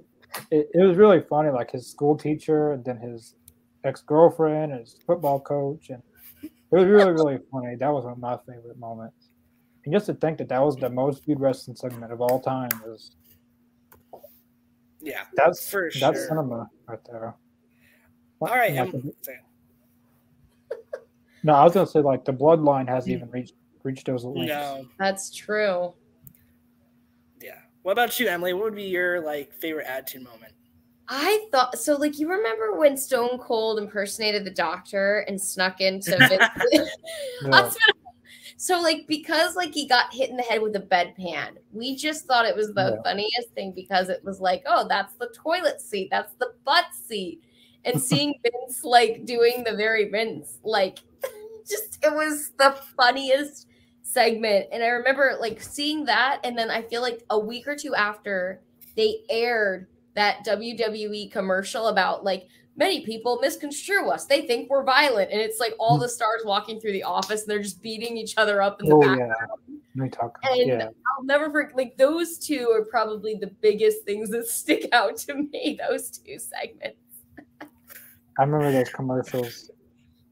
it 0.50 0.86
was 0.86 0.96
really 0.96 1.20
funny, 1.28 1.50
like 1.50 1.70
his 1.70 1.88
school 1.88 2.16
teacher 2.16 2.72
and 2.72 2.84
then 2.84 2.98
his 2.98 3.34
ex 3.84 4.02
girlfriend 4.02 4.72
and 4.72 4.80
his 4.80 4.96
football 5.06 5.38
coach 5.40 5.90
and 5.90 6.02
It 6.42 6.50
was 6.70 6.86
really, 6.86 7.12
really 7.12 7.38
funny. 7.52 7.76
That 7.76 7.92
was 7.92 8.04
one 8.04 8.14
of 8.14 8.18
my 8.18 8.36
favorite 8.48 8.78
moments. 8.78 9.28
And 9.84 9.94
just 9.94 10.06
to 10.06 10.14
think 10.14 10.38
that 10.38 10.48
that 10.48 10.62
was 10.62 10.76
the 10.76 10.90
most 10.90 11.24
viewed 11.24 11.38
wrestling 11.38 11.76
segment 11.76 12.12
of 12.12 12.20
all 12.20 12.40
time 12.40 12.70
is 12.92 13.12
Yeah, 15.00 15.22
that's 15.36 15.70
For 15.70 15.90
that's 16.00 16.18
sure. 16.18 16.28
cinema 16.28 16.68
right 16.88 16.98
there. 17.08 17.36
All 18.40 18.48
right. 18.48 18.74
Like, 18.74 18.90
sorry. 19.22 19.38
no, 21.42 21.54
I 21.54 21.64
was 21.64 21.72
gonna 21.74 21.86
say 21.86 22.00
like 22.00 22.24
the 22.24 22.32
bloodline 22.32 22.88
hasn't 22.88 23.12
even 23.12 23.30
reached 23.30 23.54
reached 23.82 24.06
those 24.06 24.24
links. 24.24 24.48
no, 24.48 24.84
That's 24.98 25.34
true. 25.34 25.94
yeah. 27.40 27.58
What 27.82 27.92
about 27.92 28.18
you, 28.18 28.26
Emily? 28.28 28.52
What 28.52 28.64
would 28.64 28.74
be 28.74 28.84
your 28.84 29.20
like 29.20 29.52
favorite 29.54 29.86
attitude 29.86 30.24
moment? 30.24 30.52
I 31.08 31.46
thought 31.52 31.78
so. 31.78 31.94
Like 31.94 32.18
you 32.18 32.28
remember 32.28 32.76
when 32.76 32.96
Stone 32.96 33.38
Cold 33.38 33.78
impersonated 33.78 34.44
the 34.44 34.50
Doctor 34.50 35.24
and 35.28 35.40
snuck 35.40 35.80
into 35.80 36.16
Vince? 36.28 36.90
Yeah. 37.44 37.70
So 38.58 38.80
like 38.80 39.06
because 39.06 39.54
like 39.54 39.74
he 39.74 39.86
got 39.86 40.14
hit 40.14 40.30
in 40.30 40.36
the 40.38 40.42
head 40.42 40.62
with 40.62 40.74
a 40.76 40.80
bedpan, 40.80 41.58
we 41.72 41.94
just 41.94 42.24
thought 42.24 42.46
it 42.46 42.56
was 42.56 42.68
the 42.72 42.94
Yeah. 42.96 43.02
funniest 43.02 43.50
thing 43.54 43.72
because 43.76 44.08
it 44.08 44.24
was 44.24 44.40
like, 44.40 44.62
oh, 44.66 44.86
that's 44.88 45.12
the 45.16 45.28
toilet 45.36 45.78
seat, 45.78 46.08
that's 46.10 46.32
the 46.36 46.54
butt 46.64 46.86
seat, 46.94 47.42
and 47.86 48.00
seeing 48.00 48.34
Vince 48.42 48.84
like 48.84 49.24
doing 49.24 49.64
the 49.64 49.74
very 49.76 50.08
Vince, 50.10 50.58
like 50.64 50.98
just 51.68 52.04
it 52.04 52.12
was 52.12 52.50
the 52.58 52.76
funniest 52.96 53.68
segment. 54.02 54.66
And 54.72 54.82
I 54.82 54.88
remember 54.88 55.36
like 55.40 55.62
seeing 55.62 56.04
that, 56.06 56.40
and 56.44 56.56
then 56.58 56.70
I 56.70 56.82
feel 56.82 57.02
like 57.02 57.22
a 57.30 57.38
week 57.38 57.66
or 57.66 57.76
two 57.76 57.94
after 57.94 58.60
they 58.96 59.20
aired 59.30 59.86
that 60.14 60.44
WWE 60.46 61.30
commercial 61.30 61.88
about 61.88 62.24
like 62.24 62.48
many 62.76 63.04
people 63.04 63.38
misconstrue 63.40 64.08
us. 64.08 64.26
They 64.26 64.46
think 64.46 64.70
we're 64.70 64.84
violent. 64.84 65.30
And 65.30 65.40
it's 65.40 65.60
like 65.60 65.74
all 65.78 65.98
the 65.98 66.08
stars 66.08 66.42
walking 66.44 66.80
through 66.80 66.92
the 66.92 67.02
office 67.02 67.42
and 67.42 67.50
they're 67.50 67.62
just 67.62 67.82
beating 67.82 68.16
each 68.16 68.34
other 68.36 68.62
up 68.62 68.80
in 68.80 68.88
the 68.88 68.94
Oh 68.94 69.00
back. 69.00 69.18
yeah. 69.18 70.08
Talk. 70.08 70.38
And 70.50 70.66
yeah. 70.68 70.88
I'll 71.16 71.24
never 71.24 71.50
forget 71.50 71.74
like 71.74 71.96
those 71.96 72.36
two 72.38 72.70
are 72.70 72.84
probably 72.84 73.34
the 73.34 73.46
biggest 73.46 74.04
things 74.04 74.28
that 74.30 74.46
stick 74.46 74.90
out 74.92 75.16
to 75.18 75.34
me, 75.34 75.78
those 75.88 76.10
two 76.10 76.38
segments. 76.38 76.98
I 78.38 78.42
remember 78.42 78.70
those 78.72 78.90
commercials. 78.90 79.70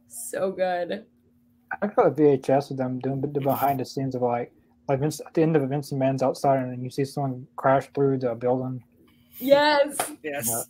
So 0.08 0.52
good. 0.52 1.06
I 1.82 1.86
got 1.86 2.06
a 2.06 2.10
VHS 2.10 2.70
of 2.70 2.76
them 2.76 2.98
doing 3.00 3.20
the 3.20 3.28
behind 3.40 3.80
the 3.80 3.84
scenes 3.84 4.14
of 4.14 4.22
like 4.22 4.52
like 4.88 5.00
Vince 5.00 5.20
at 5.20 5.32
the 5.34 5.42
end 5.42 5.56
of 5.56 5.68
Vincent 5.68 5.98
Man's 5.98 6.22
outside 6.22 6.58
and 6.58 6.72
then 6.72 6.84
you 6.84 6.90
see 6.90 7.04
someone 7.04 7.46
crash 7.56 7.88
through 7.94 8.18
the 8.18 8.34
building. 8.34 8.84
Yes. 9.38 9.96
Yes. 10.22 10.48
Yeah. 10.48 10.62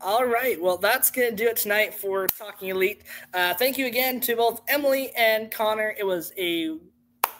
All 0.00 0.26
right. 0.26 0.60
Well, 0.60 0.76
that's 0.76 1.10
going 1.10 1.30
to 1.30 1.36
do 1.36 1.48
it 1.48 1.56
tonight 1.56 1.94
for 1.94 2.26
Talking 2.26 2.68
Elite. 2.68 3.02
Uh, 3.32 3.54
thank 3.54 3.78
you 3.78 3.86
again 3.86 4.20
to 4.20 4.36
both 4.36 4.60
Emily 4.68 5.10
and 5.16 5.50
Connor. 5.50 5.94
It 5.98 6.04
was 6.04 6.32
a 6.36 6.78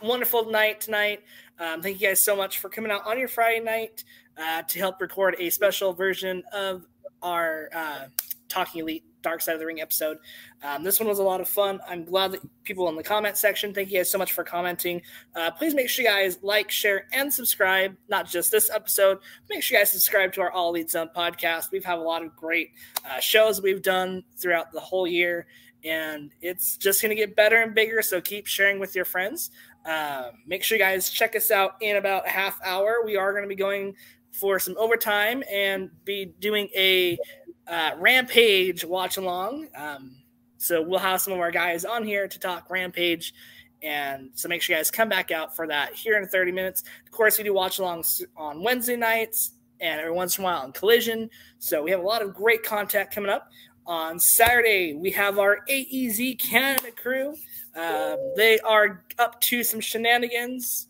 wonderful 0.02 0.50
night 0.50 0.80
tonight. 0.80 1.22
Um, 1.58 1.82
thank 1.82 2.00
you 2.00 2.08
guys 2.08 2.20
so 2.20 2.34
much 2.34 2.58
for 2.58 2.70
coming 2.70 2.90
out 2.90 3.06
on 3.06 3.18
your 3.18 3.28
Friday 3.28 3.62
night 3.62 4.04
uh, 4.38 4.62
to 4.62 4.78
help 4.78 5.00
record 5.00 5.36
a 5.38 5.50
special 5.50 5.92
version 5.92 6.42
of 6.52 6.86
our 7.22 7.68
uh, 7.74 8.06
Talking 8.48 8.82
Elite 8.82 9.04
Dark 9.22 9.40
Side 9.40 9.54
of 9.54 9.60
the 9.60 9.66
Ring 9.66 9.80
episode. 9.80 10.18
Um, 10.62 10.84
this 10.84 11.00
one 11.00 11.08
was 11.08 11.18
a 11.18 11.22
lot 11.22 11.40
of 11.40 11.48
fun. 11.48 11.80
I'm 11.88 12.04
glad 12.04 12.30
that 12.32 12.40
people 12.62 12.88
in 12.88 12.94
the 12.94 13.02
comment 13.02 13.36
section, 13.36 13.74
thank 13.74 13.90
you 13.90 13.98
guys 13.98 14.08
so 14.08 14.18
much 14.18 14.32
for 14.32 14.44
commenting. 14.44 15.02
Uh, 15.34 15.50
please 15.50 15.74
make 15.74 15.88
sure 15.88 16.04
you 16.04 16.10
guys 16.10 16.38
like, 16.42 16.70
share, 16.70 17.06
and 17.12 17.32
subscribe. 17.32 17.96
Not 18.08 18.28
just 18.28 18.52
this 18.52 18.70
episode, 18.70 19.18
make 19.50 19.62
sure 19.62 19.76
you 19.76 19.82
guys 19.82 19.90
subscribe 19.90 20.32
to 20.34 20.42
our 20.42 20.52
All 20.52 20.70
Elite 20.70 20.90
Zone 20.90 21.10
podcast. 21.14 21.72
We've 21.72 21.84
had 21.84 21.98
a 21.98 22.02
lot 22.02 22.22
of 22.22 22.36
great 22.36 22.70
uh, 23.04 23.18
shows 23.18 23.60
we've 23.60 23.82
done 23.82 24.22
throughout 24.36 24.70
the 24.70 24.80
whole 24.80 25.08
year, 25.08 25.46
and 25.84 26.30
it's 26.40 26.76
just 26.76 27.02
going 27.02 27.10
to 27.10 27.16
get 27.16 27.34
better 27.34 27.56
and 27.56 27.74
bigger. 27.74 28.02
So 28.02 28.20
keep 28.20 28.46
sharing 28.46 28.78
with 28.78 28.94
your 28.94 29.04
friends. 29.04 29.50
Um, 29.84 30.42
make 30.46 30.64
sure 30.64 30.76
you 30.76 30.82
guys 30.82 31.10
check 31.10 31.36
us 31.36 31.50
out 31.50 31.76
in 31.80 31.96
about 31.96 32.26
a 32.26 32.30
half 32.30 32.60
hour. 32.64 33.02
We 33.04 33.16
are 33.16 33.32
going 33.32 33.44
to 33.44 33.48
be 33.48 33.54
going 33.54 33.94
for 34.38 34.58
some 34.58 34.76
overtime 34.78 35.42
and 35.50 35.90
be 36.04 36.26
doing 36.40 36.68
a 36.76 37.18
uh, 37.66 37.92
Rampage 37.98 38.84
watch 38.84 39.16
along. 39.16 39.68
Um, 39.74 40.16
so 40.58 40.82
we'll 40.82 40.98
have 40.98 41.20
some 41.20 41.32
of 41.32 41.40
our 41.40 41.50
guys 41.50 41.84
on 41.84 42.04
here 42.04 42.28
to 42.28 42.38
talk 42.38 42.70
Rampage. 42.70 43.34
And 43.82 44.30
so 44.34 44.48
make 44.48 44.62
sure 44.62 44.74
you 44.74 44.80
guys 44.80 44.90
come 44.90 45.08
back 45.08 45.30
out 45.30 45.54
for 45.54 45.66
that 45.66 45.94
here 45.94 46.16
in 46.16 46.26
30 46.26 46.52
minutes. 46.52 46.82
Of 47.04 47.12
course, 47.12 47.38
we 47.38 47.44
do 47.44 47.54
watch 47.54 47.78
alongs 47.78 48.22
on 48.36 48.62
Wednesday 48.62 48.96
nights 48.96 49.52
and 49.80 50.00
every 50.00 50.12
once 50.12 50.38
in 50.38 50.44
a 50.44 50.46
while 50.46 50.62
on 50.62 50.72
Collision. 50.72 51.28
So 51.58 51.82
we 51.82 51.90
have 51.90 52.00
a 52.00 52.06
lot 52.06 52.22
of 52.22 52.34
great 52.34 52.62
content 52.62 53.10
coming 53.10 53.30
up. 53.30 53.50
On 53.86 54.18
Saturday, 54.18 54.94
we 54.94 55.12
have 55.12 55.38
our 55.38 55.58
AEZ 55.70 56.38
Canada 56.40 56.90
crew. 56.90 57.34
Um, 57.76 58.16
they 58.36 58.58
are 58.60 59.04
up 59.18 59.40
to 59.42 59.62
some 59.62 59.80
shenanigans 59.80 60.85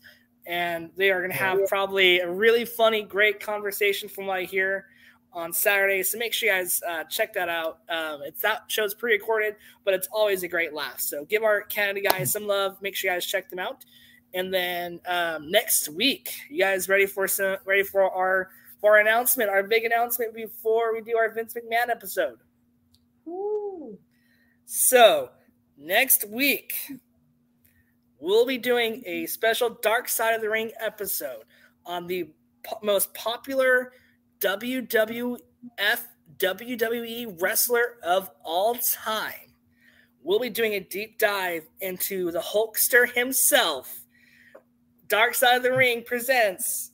and 0.47 0.89
they 0.95 1.11
are 1.11 1.19
going 1.19 1.31
to 1.31 1.37
have 1.37 1.59
probably 1.67 2.19
a 2.19 2.31
really 2.31 2.63
funny, 2.63 3.03
great 3.03 3.39
conversation 3.39 4.07
from 4.07 4.27
what 4.27 4.39
I 4.39 4.43
hear 4.43 4.85
on 5.33 5.51
Saturday. 5.51 6.01
So 6.03 6.17
make 6.17 6.33
sure 6.33 6.47
you 6.49 6.55
guys 6.55 6.81
uh, 6.87 7.03
check 7.03 7.33
that 7.33 7.49
out. 7.49 7.79
Um, 7.89 8.21
it's 8.23 8.41
that 8.41 8.63
show's 8.67 8.93
pre-recorded, 8.93 9.57
but 9.83 9.93
it's 9.93 10.07
always 10.11 10.43
a 10.43 10.47
great 10.47 10.73
laugh. 10.73 11.01
So 11.01 11.25
give 11.25 11.43
our 11.43 11.61
Canada 11.63 12.07
guys 12.09 12.31
some 12.31 12.47
love. 12.47 12.81
Make 12.81 12.95
sure 12.95 13.11
you 13.11 13.15
guys 13.15 13.25
check 13.25 13.49
them 13.49 13.59
out. 13.59 13.85
And 14.33 14.53
then 14.53 15.01
um, 15.05 15.51
next 15.51 15.89
week, 15.89 16.33
you 16.49 16.59
guys 16.59 16.87
ready 16.87 17.05
for 17.05 17.27
some 17.27 17.57
ready 17.65 17.83
for 17.83 18.09
our 18.09 18.49
for 18.79 18.95
our 18.95 19.01
announcement, 19.01 19.49
our 19.49 19.63
big 19.63 19.83
announcement 19.83 20.33
before 20.33 20.93
we 20.93 21.01
do 21.01 21.17
our 21.17 21.29
Vince 21.33 21.53
McMahon 21.55 21.89
episode. 21.89 22.37
Ooh. 23.27 23.97
So 24.65 25.29
next 25.77 26.27
week, 26.29 26.73
we'll 28.19 28.45
be 28.45 28.57
doing 28.57 29.03
a 29.05 29.25
special 29.25 29.69
Dark 29.81 30.09
Side 30.09 30.33
of 30.33 30.41
the 30.41 30.49
Ring 30.49 30.71
episode 30.79 31.43
on 31.85 32.07
the 32.07 32.29
po- 32.63 32.79
most 32.83 33.13
popular 33.13 33.93
WWF 34.39 35.39
WWE 36.37 37.41
wrestler 37.41 37.95
of 38.03 38.29
all 38.43 38.75
time. 38.75 39.33
We'll 40.21 40.39
be 40.39 40.49
doing 40.49 40.73
a 40.73 40.79
deep 40.79 41.17
dive 41.17 41.63
into 41.81 42.31
the 42.31 42.39
Hulkster 42.39 43.11
himself. 43.11 44.01
Dark 45.07 45.33
Side 45.35 45.57
of 45.57 45.63
the 45.63 45.71
Ring 45.71 46.03
presents 46.05 46.91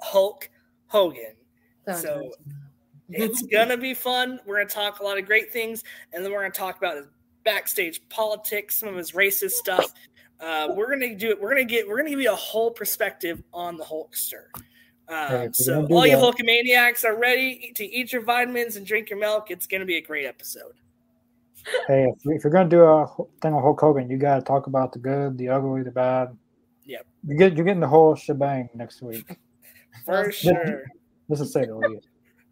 Hulk 0.00 0.50
Hogan. 0.88 1.36
So 1.96 2.32
it's 3.08 3.42
gonna 3.52 3.76
be 3.76 3.94
fun. 3.94 4.40
We're 4.44 4.56
gonna 4.56 4.68
talk 4.68 5.00
a 5.00 5.04
lot 5.04 5.18
of 5.18 5.26
great 5.26 5.52
things, 5.52 5.84
and 6.12 6.24
then 6.24 6.32
we're 6.32 6.42
gonna 6.42 6.50
talk 6.50 6.76
about 6.76 6.96
his 6.96 7.06
backstage 7.44 8.00
politics, 8.08 8.80
some 8.80 8.88
of 8.88 8.96
his 8.96 9.12
racist 9.12 9.52
stuff. 9.52 9.92
Uh, 10.42 10.68
we're 10.74 10.90
gonna 10.90 11.14
do 11.14 11.30
it. 11.30 11.40
We're 11.40 11.50
gonna 11.50 11.64
get. 11.64 11.88
We're 11.88 11.96
gonna 11.96 12.10
give 12.10 12.20
you 12.20 12.32
a 12.32 12.36
whole 12.36 12.70
perspective 12.70 13.42
on 13.52 13.76
the 13.76 13.84
Hulkster. 13.84 14.46
Um, 15.08 15.54
so 15.54 15.82
gonna 15.82 15.94
all 15.94 16.06
you 16.06 16.16
Hulkamaniacs 16.16 17.04
are 17.04 17.16
ready 17.16 17.72
to 17.76 17.84
eat 17.84 18.12
your 18.12 18.22
vitamins 18.22 18.76
and 18.76 18.84
drink 18.84 19.08
your 19.08 19.20
milk. 19.20 19.50
It's 19.50 19.66
gonna 19.66 19.84
be 19.84 19.96
a 19.96 20.00
great 20.00 20.26
episode. 20.26 20.72
Hey, 21.86 22.08
if, 22.08 22.16
if 22.24 22.44
you're 22.44 22.52
gonna 22.52 22.68
do 22.68 22.82
a 22.82 23.06
thing 23.40 23.54
with 23.54 23.62
Hulk 23.62 23.80
Hogan, 23.80 24.10
you 24.10 24.18
gotta 24.18 24.42
talk 24.42 24.66
about 24.66 24.92
the 24.92 24.98
good, 24.98 25.38
the 25.38 25.48
ugly, 25.48 25.84
the 25.84 25.92
bad. 25.92 26.36
Yep. 26.86 27.06
You 27.28 27.36
get 27.36 27.54
you're 27.54 27.64
getting 27.64 27.80
the 27.80 27.88
whole 27.88 28.16
shebang 28.16 28.68
next 28.74 29.00
week. 29.00 29.38
For 30.04 30.32
sure. 30.32 30.84
This 31.28 31.40
is 31.40 31.52
say 31.52 31.66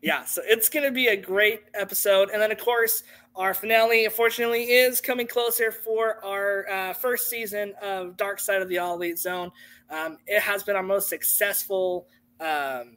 yeah, 0.02 0.24
so 0.24 0.40
it's 0.44 0.68
going 0.68 0.86
to 0.86 0.90
be 0.90 1.08
a 1.08 1.16
great 1.16 1.64
episode. 1.74 2.30
And 2.30 2.40
then, 2.40 2.50
of 2.50 2.58
course, 2.58 3.02
our 3.36 3.54
finale, 3.54 4.04
unfortunately, 4.04 4.64
is 4.64 5.00
coming 5.00 5.26
closer 5.26 5.70
for 5.70 6.24
our 6.24 6.68
uh, 6.68 6.92
first 6.94 7.30
season 7.30 7.72
of 7.80 8.16
Dark 8.16 8.40
Side 8.40 8.60
of 8.60 8.68
the 8.68 8.78
All 8.78 8.96
Elite 8.96 9.18
Zone. 9.18 9.50
Um, 9.88 10.18
it 10.26 10.40
has 10.42 10.62
been 10.62 10.76
our 10.76 10.82
most 10.82 11.08
successful 11.08 12.08
um, 12.40 12.96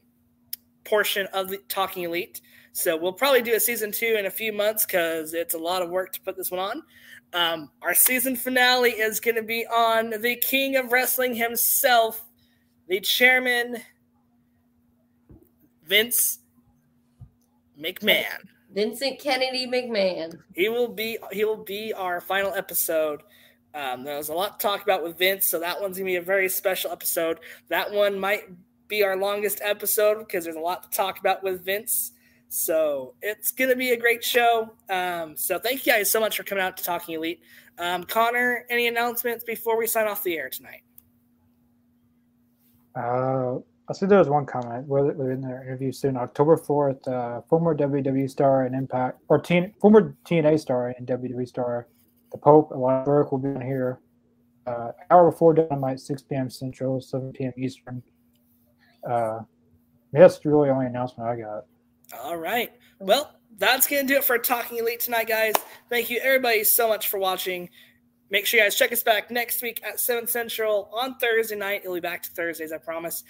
portion 0.84 1.28
of 1.34 1.50
the 1.50 1.58
Talking 1.70 2.04
Elite. 2.04 2.42
So 2.72 2.98
we'll 2.98 3.14
probably 3.14 3.44
do 3.44 3.54
a 3.54 3.60
season 3.60 3.92
two 3.92 4.16
in 4.18 4.26
a 4.26 4.32
few 4.32 4.52
months 4.52 4.86
because 4.86 5.34
it's 5.34 5.54
a 5.54 5.60
lot 5.60 5.84
of 5.84 5.90
work 5.90 6.12
to 6.14 6.22
put 6.22 6.36
this 6.36 6.50
one 6.50 6.60
on. 6.60 6.84
Um, 7.34 7.70
our 7.82 7.94
season 7.94 8.36
finale 8.36 8.92
is 8.92 9.20
going 9.20 9.36
to 9.36 9.44
be 9.44 9.66
on 9.66 10.10
the 10.22 10.36
king 10.36 10.76
of 10.76 10.92
wrestling 10.92 11.36
himself, 11.36 12.24
the 12.88 13.00
chairman, 13.00 13.78
Vince 15.86 16.40
McMahon. 17.80 18.50
Vincent 18.74 19.20
Kennedy 19.20 19.68
McMahon. 19.68 20.40
He 20.56 20.70
will 20.70 20.88
be 20.88 21.18
he 21.32 21.46
will 21.46 21.64
be 21.64 21.94
our 21.94 22.20
final 22.22 22.54
episode. 22.54 23.22
Um, 23.76 24.04
there's 24.04 24.30
a 24.30 24.34
lot 24.34 24.60
to 24.60 24.68
talk 24.68 24.84
about 24.84 25.04
with 25.04 25.18
Vince, 25.18 25.48
so 25.48 25.60
that 25.60 25.82
one's 25.82 25.98
gonna 25.98 26.06
be 26.06 26.16
a 26.16 26.22
very 26.22 26.50
special 26.50 26.92
episode. 26.92 27.40
That 27.70 27.92
one 27.92 28.20
might 28.20 28.44
be 28.88 29.04
our 29.04 29.16
longest 29.16 29.62
episode 29.64 30.20
because 30.20 30.44
there's 30.44 30.56
a 30.56 30.62
lot 30.62 30.84
to 30.84 30.90
talk 30.96 31.20
about 31.20 31.44
with 31.44 31.64
Vince. 31.66 32.12
So 32.50 33.16
it's 33.22 33.52
gonna 33.52 33.76
be 33.76 33.92
a 33.92 33.98
great 33.98 34.24
show. 34.24 34.74
Um, 34.90 35.36
so 35.36 35.60
thank 35.60 35.86
you 35.86 35.94
guys 35.94 36.12
so 36.12 36.20
much 36.20 36.38
for 36.38 36.44
coming 36.44 36.64
out 36.64 36.78
to 36.78 36.84
Talking 36.84 37.16
Elite. 37.16 37.42
Um, 37.80 38.04
Connor, 38.04 38.66
any 38.70 38.88
announcements 38.88 39.44
before 39.44 39.78
we 39.78 39.88
sign 39.88 40.08
off 40.08 40.24
the 40.24 40.38
air 40.38 40.50
tonight? 40.50 40.82
Uh, 42.96 43.60
I 43.90 43.94
see 43.94 44.06
there's 44.06 44.30
one 44.30 44.46
comment 44.46 44.88
where 44.88 45.04
we're 45.04 45.32
in 45.32 45.42
their 45.42 45.62
interview 45.64 45.92
soon. 45.92 46.16
October 46.16 46.56
4th, 46.56 47.08
uh, 47.08 47.42
former 47.50 47.76
WWE 47.76 48.30
star 48.30 48.64
and 48.64 48.74
Impact, 48.74 49.20
or 49.28 49.40
teen, 49.40 49.74
former 49.82 50.16
TNA 50.26 50.60
star 50.60 50.94
and 50.98 51.06
WWE 51.06 51.48
star 51.48 51.88
the 52.34 52.38
Pope 52.40 52.72
and 52.72 53.06
Burke 53.06 53.32
will 53.32 53.40
be 53.40 53.50
on 53.50 53.62
here. 53.62 54.00
Uh, 54.66 54.92
hour 55.10 55.30
before 55.30 55.54
Dynamite, 55.54 56.00
6 56.00 56.24
p.m. 56.24 56.50
Central, 56.50 57.00
7 57.00 57.32
p.m. 57.32 57.54
Eastern. 57.58 58.02
Uh, 59.08 59.42
that's 60.12 60.44
really 60.46 60.70
the 60.70 60.74
only 60.74 60.88
announcement 60.88 61.30
I 61.30 61.36
got. 61.36 61.66
All 62.24 62.38
right. 62.38 62.72
Well, 63.00 63.36
that's 63.58 63.88
going 63.88 64.08
to 64.08 64.14
do 64.14 64.18
it 64.18 64.24
for 64.24 64.38
Talking 64.38 64.80
Elite 64.80 65.00
tonight, 65.00 65.28
guys. 65.28 65.54
Thank 65.90 66.10
you, 66.10 66.20
everybody, 66.24 66.64
so 66.64 66.88
much 66.88 67.08
for 67.08 67.20
watching. 67.20 67.70
Make 68.30 68.46
sure 68.46 68.60
you 68.60 68.66
guys 68.66 68.76
check 68.76 68.92
us 68.92 69.04
back 69.04 69.30
next 69.30 69.62
week 69.62 69.82
at 69.86 70.00
7 70.00 70.26
Central 70.26 70.90
on 70.94 71.16
Thursday 71.16 71.56
night. 71.56 71.82
It'll 71.84 71.94
be 71.94 72.00
back 72.00 72.24
to 72.24 72.32
Thursdays, 72.32 72.72
I 72.72 72.78
promise. 72.78 73.24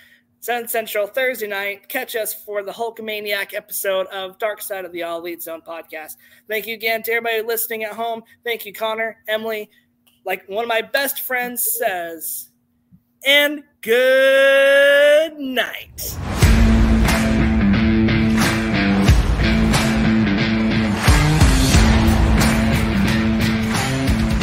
7 0.44 0.68
Central, 0.68 1.07
Thursday 1.07 1.48
night. 1.48 1.88
Catch 1.88 2.18
us 2.18 2.34
for 2.34 2.64
the 2.64 2.72
Hulkamaniac 2.74 3.53
episode 3.53 4.07
of 4.07 4.38
Dark 4.40 4.61
Side 4.61 4.84
of 4.84 4.91
the 4.91 5.03
All 5.03 5.20
Elite 5.20 5.41
Zone 5.41 5.61
podcast. 5.65 6.18
Thank 6.49 6.68
you 6.68 6.74
again 6.74 7.02
to 7.03 7.14
everybody 7.14 7.41
listening 7.41 7.86
at 7.86 7.94
home. 7.94 8.24
Thank 8.44 8.65
you, 8.65 8.74
Connor, 8.74 9.24
Emily. 9.30 9.70
Like 10.26 10.44
one 10.49 10.65
of 10.65 10.68
my 10.68 10.82
best 10.82 11.22
friends 11.22 11.65
says, 11.80 12.49
and 13.26 13.64
good 13.80 15.40
night. 15.40 16.14